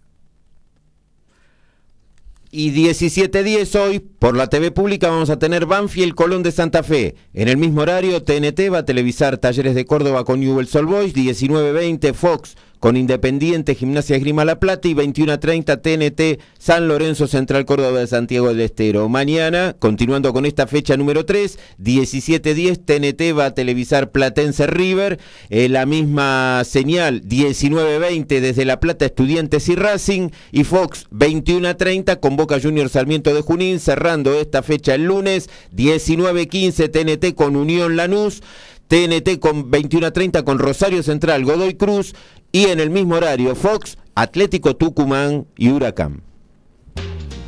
Y 2.49 2.71
17.10 2.71 3.79
hoy, 3.79 3.99
por 3.99 4.35
la 4.35 4.47
TV 4.47 4.71
pública, 4.71 5.09
vamos 5.09 5.29
a 5.29 5.37
tener 5.37 5.65
Banfield 5.65 6.15
Colón 6.15 6.43
de 6.43 6.53
Santa 6.53 6.81
Fe. 6.81 7.15
En 7.33 7.49
el 7.49 7.57
mismo 7.57 7.81
horario, 7.81 8.23
TNT 8.23 8.71
va 8.71 8.79
a 8.79 8.85
televisar 8.85 9.37
Talleres 9.37 9.75
de 9.75 9.85
Córdoba 9.85 10.23
con 10.23 10.39
Newell's 10.39 10.73
Old 10.75 10.89
Boys, 10.89 11.13
19.20 11.13 12.13
Fox 12.13 12.55
con 12.79 12.97
Independiente 12.97 13.75
Gimnasia 13.75 14.15
Esgrima 14.15 14.45
La 14.45 14.59
Plata 14.59 14.87
y 14.87 14.93
21 14.93 15.33
a 15.33 15.39
30 15.39 15.81
TNT 15.81 16.39
San 16.57 16.87
Lorenzo 16.87 17.27
Central 17.27 17.65
Córdoba 17.65 17.99
de 17.99 18.07
Santiago 18.07 18.49
del 18.49 18.61
Estero. 18.61 19.09
Mañana, 19.09 19.75
continuando 19.77 20.33
con 20.33 20.45
esta 20.45 20.67
fecha 20.67 20.97
número 20.97 21.25
3, 21.25 21.57
17-10 21.79 22.79
TNT 22.85 23.37
va 23.37 23.45
a 23.45 23.53
televisar 23.53 24.11
Platense 24.11 24.67
River, 24.67 25.19
eh, 25.49 25.69
la 25.69 25.85
misma 25.85 26.63
señal 26.65 27.21
19-20 27.23 28.39
desde 28.39 28.65
La 28.65 28.79
Plata 28.79 29.05
Estudiantes 29.05 29.69
y 29.69 29.75
Racing 29.75 30.29
y 30.51 30.63
Fox 30.63 31.07
21 31.11 31.67
a 31.67 31.73
30 31.75 32.19
con 32.19 32.35
Boca 32.35 32.59
Juniors 32.61 32.91
Sarmiento 32.91 33.33
de 33.33 33.41
Junín 33.41 33.79
cerrando 33.79 34.33
esta 34.33 34.63
fecha 34.63 34.95
el 34.95 35.05
lunes 35.05 35.49
19-15 35.75 36.91
TNT 36.91 37.35
con 37.35 37.55
Unión 37.55 37.95
Lanús. 37.95 38.41
TNT 38.87 39.39
con 39.39 39.69
21 39.69 40.07
a 40.07 40.11
30 40.11 40.43
con 40.43 40.59
Rosario 40.59 41.03
Central, 41.03 41.43
Godoy 41.43 41.75
Cruz 41.75 42.15
y 42.51 42.65
en 42.65 42.79
el 42.79 42.89
mismo 42.89 43.15
horario 43.15 43.55
Fox, 43.55 43.97
Atlético 44.15 44.75
Tucumán 44.75 45.45
y 45.57 45.69
Huracán. 45.69 46.23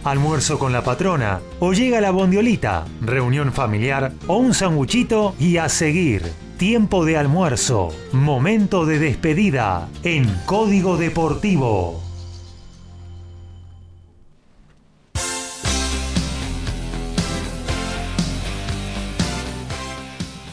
Almuerzo 0.03 0.60
con 0.60 0.72
la 0.72 0.84
patrona 0.84 1.40
o 1.60 1.74
llega 1.74 2.02
la 2.02 2.11
bondiolita, 2.11 2.86
reunión 3.02 3.52
familiar 3.52 4.14
o 4.28 4.38
un 4.38 4.53
sanguchito 4.53 5.36
y 5.40 5.57
a 5.57 5.68
seguir. 5.70 6.24
Tiempo 6.57 7.06
de 7.06 7.18
almuerzo, 7.18 7.90
momento 8.11 8.86
de 8.86 8.99
despedida 8.99 9.88
en 10.03 10.26
Código 10.45 10.98
Deportivo. 10.98 12.09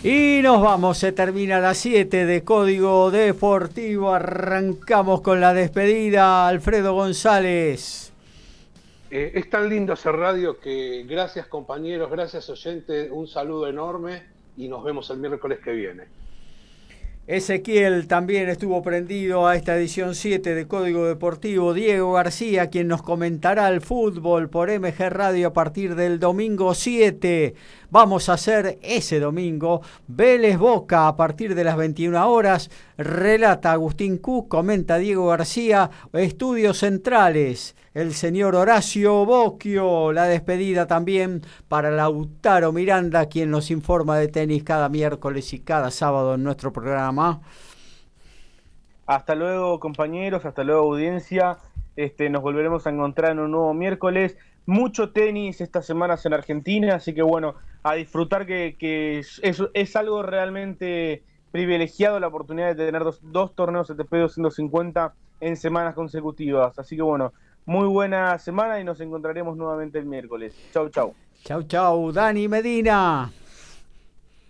Y 0.09 0.41
nos 0.41 0.63
vamos, 0.63 0.99
se 0.99 1.11
termina 1.11 1.59
las 1.59 1.79
7 1.79 2.27
de 2.27 2.45
Código 2.45 3.11
Deportivo. 3.11 4.15
Arrancamos 4.15 5.21
con 5.21 5.41
la 5.41 5.53
despedida. 5.53 6.47
Alfredo 6.47 6.95
González. 6.95 8.13
Eh, 9.11 9.33
es 9.35 9.51
tan 9.51 9.69
lindo 9.69 9.95
hacer 9.95 10.13
radio 10.13 10.61
que 10.61 11.05
gracias 11.09 11.49
compañeros, 11.49 12.09
gracias 12.09 12.49
oyentes, 12.49 13.11
un 13.11 13.27
saludo 13.27 13.67
enorme 13.67 14.23
y 14.57 14.69
nos 14.69 14.85
vemos 14.85 15.11
el 15.11 15.19
miércoles 15.19 15.59
que 15.59 15.73
viene. 15.73 16.05
Ezequiel 17.27 18.07
también 18.07 18.49
estuvo 18.49 18.81
prendido 18.83 19.49
a 19.49 19.57
esta 19.57 19.77
edición 19.77 20.15
7 20.15 20.55
de 20.55 20.69
Código 20.69 21.07
Deportivo. 21.07 21.75
Diego 21.75 22.13
García, 22.13 22.71
quien 22.71 22.87
nos 22.87 23.03
comentará 23.03 23.69
el 23.69 23.81
fútbol 23.81 24.49
por 24.49 24.71
MG 24.71 25.11
Radio 25.11 25.49
a 25.49 25.53
partir 25.53 25.97
del 25.97 26.21
domingo 26.21 26.73
7. 26.73 27.55
Vamos 27.91 28.29
a 28.29 28.35
hacer 28.35 28.79
ese 28.81 29.19
domingo 29.19 29.83
Vélez 30.07 30.57
Boca 30.57 31.09
a 31.09 31.17
partir 31.17 31.57
de 31.57 31.65
las 31.65 31.77
21 31.77 32.31
horas. 32.31 32.71
Relata 32.97 33.73
Agustín 33.73 34.19
Cook, 34.19 34.47
comenta 34.47 34.97
Diego 34.97 35.27
García, 35.27 35.91
Estudios 36.13 36.79
Centrales 36.79 37.75
el 37.97 38.13
señor 38.13 38.55
Horacio 38.55 39.25
Bocchio. 39.25 40.13
La 40.13 40.25
despedida 40.25 40.87
también 40.87 41.41
para 41.67 41.91
Lautaro 41.91 42.71
Miranda, 42.71 43.25
quien 43.25 43.51
nos 43.51 43.71
informa 43.71 44.19
de 44.19 44.29
tenis 44.29 44.65
cada 44.65 44.91
miércoles 44.91 45.55
y 45.55 45.61
cada 45.61 45.91
sábado 45.91 46.35
en 46.35 46.45
nuestro 46.45 46.75
programa. 46.75 47.41
Hasta 49.07 49.35
luego, 49.35 49.81
compañeros, 49.81 50.45
hasta 50.45 50.63
luego, 50.63 50.93
audiencia. 50.93 51.57
Este, 51.97 52.29
nos 52.29 52.43
volveremos 52.43 52.87
a 52.87 52.91
encontrar 52.91 53.33
en 53.33 53.39
un 53.39 53.53
nuevo 53.53 53.73
miércoles. 53.73 54.37
Mucho 54.67 55.13
tenis 55.13 55.63
estas 55.63 55.87
semanas 55.87 56.27
en 56.27 56.35
Argentina, 56.35 56.97
así 56.97 57.15
que 57.15 57.23
bueno, 57.23 57.55
a 57.83 57.95
disfrutar 57.95 58.45
que, 58.45 59.23
es, 59.43 59.97
algo 59.97 60.23
realmente 60.23 61.23
privilegiado 61.51 62.21
la 62.21 62.27
oportunidad 62.27 62.77
de 62.77 62.85
tener 62.85 63.05
dos, 63.05 63.21
dos 63.23 63.55
torneos 63.55 63.91
ATP 63.91 64.17
250 64.17 65.15
en 65.41 65.57
semanas 65.57 65.95
consecutivas. 65.95 66.79
Así 66.79 66.95
que 66.95 67.03
bueno, 67.03 67.33
muy 67.67 67.87
buena 67.89 68.39
semana 68.39 68.81
y 68.81 68.85
nos 68.85 69.01
encontraremos 69.01 69.57
nuevamente 69.57 69.99
el 69.99 70.07
miércoles. 70.07 70.55
Chau, 70.73 70.89
chau. 70.89 71.15
Chau, 71.45 71.63
chau. 71.65 72.13
Dani 72.13 72.49
Medina. 72.49 73.31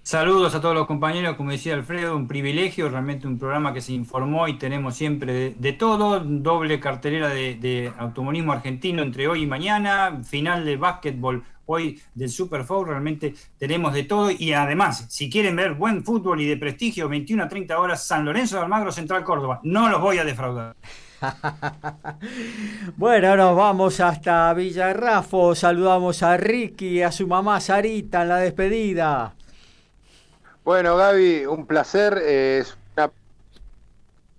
Saludos 0.03 0.55
a 0.55 0.61
todos 0.61 0.77
los 0.77 0.87
compañeros, 0.87 1.35
como 1.35 1.51
decía 1.51 1.75
Alfredo, 1.75 2.15
un 2.15 2.29
privilegio, 2.29 2.89
realmente 2.89 3.27
un 3.27 3.41
programa 3.41 3.75
que 3.75 3.81
se 3.81 3.93
informó 3.93 4.47
y 4.47 4.57
tenemos 4.57 4.95
siempre 4.95 5.55
de, 5.59 5.73
todo, 5.73 6.21
doble 6.21 6.79
cartelera 6.79 7.29
de, 7.29 7.93
automovilismo 7.99 8.53
argentino 8.53 9.03
entre 9.03 9.27
hoy 9.27 9.43
y 9.43 9.47
mañana, 9.49 10.23
final 10.23 10.65
de 10.65 10.77
básquetbol 10.77 11.43
hoy 11.67 12.01
del 12.15 12.29
Super 12.29 12.65
realmente 12.87 13.35
tenemos 13.59 13.93
de 13.93 14.05
todo 14.05 14.31
y 14.31 14.53
además, 14.53 15.07
si 15.09 15.29
quieren 15.29 15.57
ver 15.57 15.75
buen 15.75 16.05
fútbol 16.05 16.41
y 16.41 16.47
de 16.47 16.57
prestigio, 16.57 17.09
21 17.09 17.43
a 17.43 17.49
30 17.49 17.77
horas, 17.77 18.07
San 18.07 18.25
Lorenzo 18.25 18.59
de 18.59 18.63
Almagro, 18.63 18.93
Central 18.93 19.25
Córdoba, 19.25 19.59
no 19.65 19.89
los 19.89 20.01
voy 20.01 20.19
a 20.19 20.25
defraudar. 20.25 20.77
bueno, 22.97 23.37
nos 23.37 23.57
vamos 23.57 24.01
hasta 24.01 24.53
Villarrafo. 24.55 25.55
Saludamos 25.55 26.23
a 26.23 26.37
Ricky 26.37 26.99
y 26.99 27.03
a 27.03 27.13
su 27.13 27.27
mamá 27.27 27.61
Sarita 27.61 28.23
en 28.23 28.29
la 28.29 28.37
despedida. 28.39 29.35
Bueno, 30.65 30.97
Gaby, 30.97 31.47
un 31.47 31.67
placer. 31.67 32.19
Es 32.19 32.77
un 32.97 33.11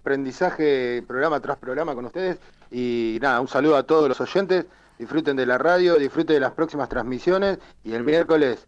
aprendizaje 0.01 1.03
programa 1.07 1.39
tras 1.39 1.57
programa 1.57 1.95
con 1.95 2.05
ustedes. 2.05 2.37
Y 2.71 3.17
nada, 3.21 3.39
un 3.39 3.47
saludo 3.47 3.77
a 3.77 3.83
todos 3.83 4.09
los 4.09 4.19
oyentes. 4.19 4.65
Disfruten 4.99 5.37
de 5.37 5.45
la 5.45 5.57
radio, 5.57 5.95
disfruten 5.95 6.35
de 6.35 6.39
las 6.39 6.51
próximas 6.51 6.89
transmisiones. 6.89 7.59
Y 7.83 7.93
el 7.93 8.03
miércoles, 8.03 8.67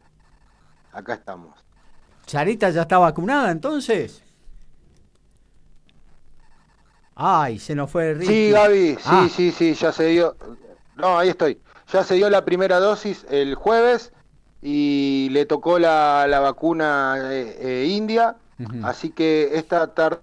acá 0.93 1.15
estamos. 1.15 1.55
¿Sarita 2.25 2.69
ya 2.69 2.83
está 2.83 2.99
vacunada 2.99 3.51
entonces? 3.51 4.23
Ay, 7.21 7.59
se 7.59 7.75
nos 7.75 7.91
fue 7.91 8.13
Ricky. 8.13 8.33
Sí, 8.33 8.51
Gaby, 8.51 8.95
sí, 8.95 9.01
ah. 9.03 9.27
sí, 9.29 9.51
sí, 9.51 9.73
ya 9.73 9.91
se 9.91 10.05
dio. 10.05 10.37
No, 10.95 11.19
ahí 11.19 11.27
estoy. 11.27 11.59
Ya 11.91 12.01
se 12.05 12.15
dio 12.15 12.29
la 12.29 12.45
primera 12.45 12.79
dosis 12.79 13.25
el 13.29 13.55
jueves 13.55 14.13
y 14.61 15.27
le 15.31 15.45
tocó 15.45 15.79
la, 15.79 16.25
vacuna 16.41 17.17
eh, 17.29 17.57
eh, 17.59 17.87
india. 17.89 18.37
Así 18.83 19.09
que 19.09 19.49
esta 19.57 19.93
tarde 19.93 20.19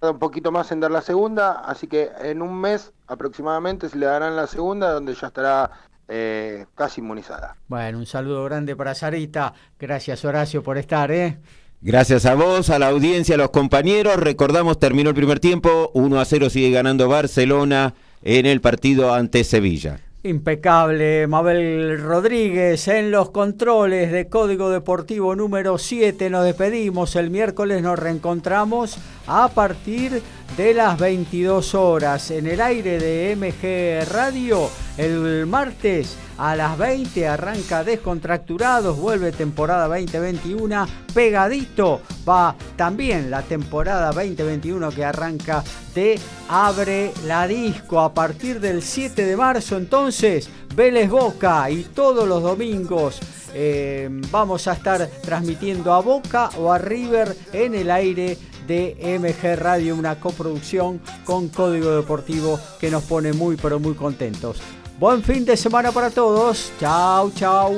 un 0.00 0.18
poquito 0.18 0.50
más 0.50 0.72
en 0.72 0.80
dar 0.80 0.90
la 0.90 1.02
segunda, 1.02 1.52
así 1.52 1.86
que 1.86 2.10
en 2.22 2.40
un 2.40 2.58
mes 2.58 2.92
aproximadamente 3.06 3.88
se 3.90 3.98
le 3.98 4.06
darán 4.06 4.36
la 4.36 4.46
segunda, 4.46 4.90
donde 4.90 5.14
ya 5.14 5.26
estará 5.26 5.70
eh, 6.08 6.64
casi 6.74 7.02
inmunizada. 7.02 7.56
Bueno, 7.68 7.98
un 7.98 8.06
saludo 8.06 8.42
grande 8.44 8.74
para 8.74 8.94
Sarita. 8.94 9.52
Gracias 9.78 10.24
Horacio 10.24 10.62
por 10.62 10.78
estar, 10.78 11.10
¿eh? 11.10 11.38
Gracias 11.86 12.24
a 12.24 12.34
vos, 12.34 12.70
a 12.70 12.78
la 12.78 12.88
audiencia, 12.88 13.34
a 13.34 13.38
los 13.38 13.50
compañeros. 13.50 14.16
Recordamos, 14.16 14.78
terminó 14.78 15.10
el 15.10 15.14
primer 15.14 15.38
tiempo, 15.38 15.90
1 15.92 16.18
a 16.18 16.24
0 16.24 16.48
sigue 16.48 16.70
ganando 16.70 17.10
Barcelona 17.10 17.92
en 18.22 18.46
el 18.46 18.62
partido 18.62 19.12
ante 19.12 19.44
Sevilla. 19.44 20.00
Impecable, 20.22 21.26
Mabel 21.26 22.00
Rodríguez 22.00 22.88
en 22.88 23.10
los 23.10 23.28
controles 23.32 24.10
de 24.12 24.30
Código 24.30 24.70
Deportivo 24.70 25.36
número 25.36 25.76
7. 25.76 26.30
Nos 26.30 26.46
despedimos, 26.46 27.16
el 27.16 27.28
miércoles 27.28 27.82
nos 27.82 27.98
reencontramos 27.98 28.96
a 29.26 29.48
partir 29.48 30.22
de 30.56 30.74
las 30.74 30.98
22 30.98 31.74
horas 31.74 32.30
en 32.30 32.46
el 32.46 32.60
aire 32.60 32.98
de 32.98 33.34
MG 33.36 34.08
Radio. 34.12 34.70
El 34.96 35.46
martes 35.46 36.16
a 36.38 36.56
las 36.56 36.76
20 36.78 37.26
arranca 37.28 37.84
Descontracturados, 37.84 38.98
vuelve 38.98 39.32
temporada 39.32 39.88
2021, 39.88 40.86
pegadito 41.12 42.00
va 42.28 42.54
también 42.76 43.30
la 43.30 43.42
temporada 43.42 44.12
2021 44.12 44.90
que 44.90 45.04
arranca 45.04 45.62
de 45.94 46.18
Abre 46.48 47.12
la 47.26 47.46
Disco 47.46 48.00
a 48.00 48.12
partir 48.12 48.60
del 48.60 48.82
7 48.82 49.24
de 49.24 49.36
marzo 49.36 49.76
entonces 49.76 50.48
Vélez 50.74 51.08
Boca 51.08 51.70
y 51.70 51.84
todos 51.84 52.26
los 52.26 52.42
domingos 52.42 53.20
eh, 53.54 54.08
vamos 54.32 54.66
a 54.66 54.72
estar 54.72 55.08
transmitiendo 55.22 55.92
a 55.92 56.00
Boca 56.00 56.50
o 56.58 56.72
a 56.72 56.78
River 56.78 57.36
en 57.52 57.74
el 57.76 57.90
aire 57.90 58.36
de 58.66 59.18
MG 59.18 59.58
Radio, 59.58 59.94
una 59.94 60.18
coproducción 60.20 61.00
con 61.24 61.48
Código 61.48 61.90
Deportivo 61.90 62.58
que 62.80 62.90
nos 62.90 63.04
pone 63.04 63.32
muy 63.32 63.56
pero 63.56 63.78
muy 63.78 63.94
contentos. 63.94 64.58
Buen 64.98 65.22
fin 65.22 65.44
de 65.44 65.56
semana 65.56 65.92
para 65.92 66.10
todos. 66.10 66.72
Chao, 66.78 67.30
chao. 67.34 67.74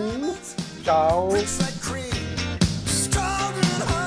Chao. 0.85 1.29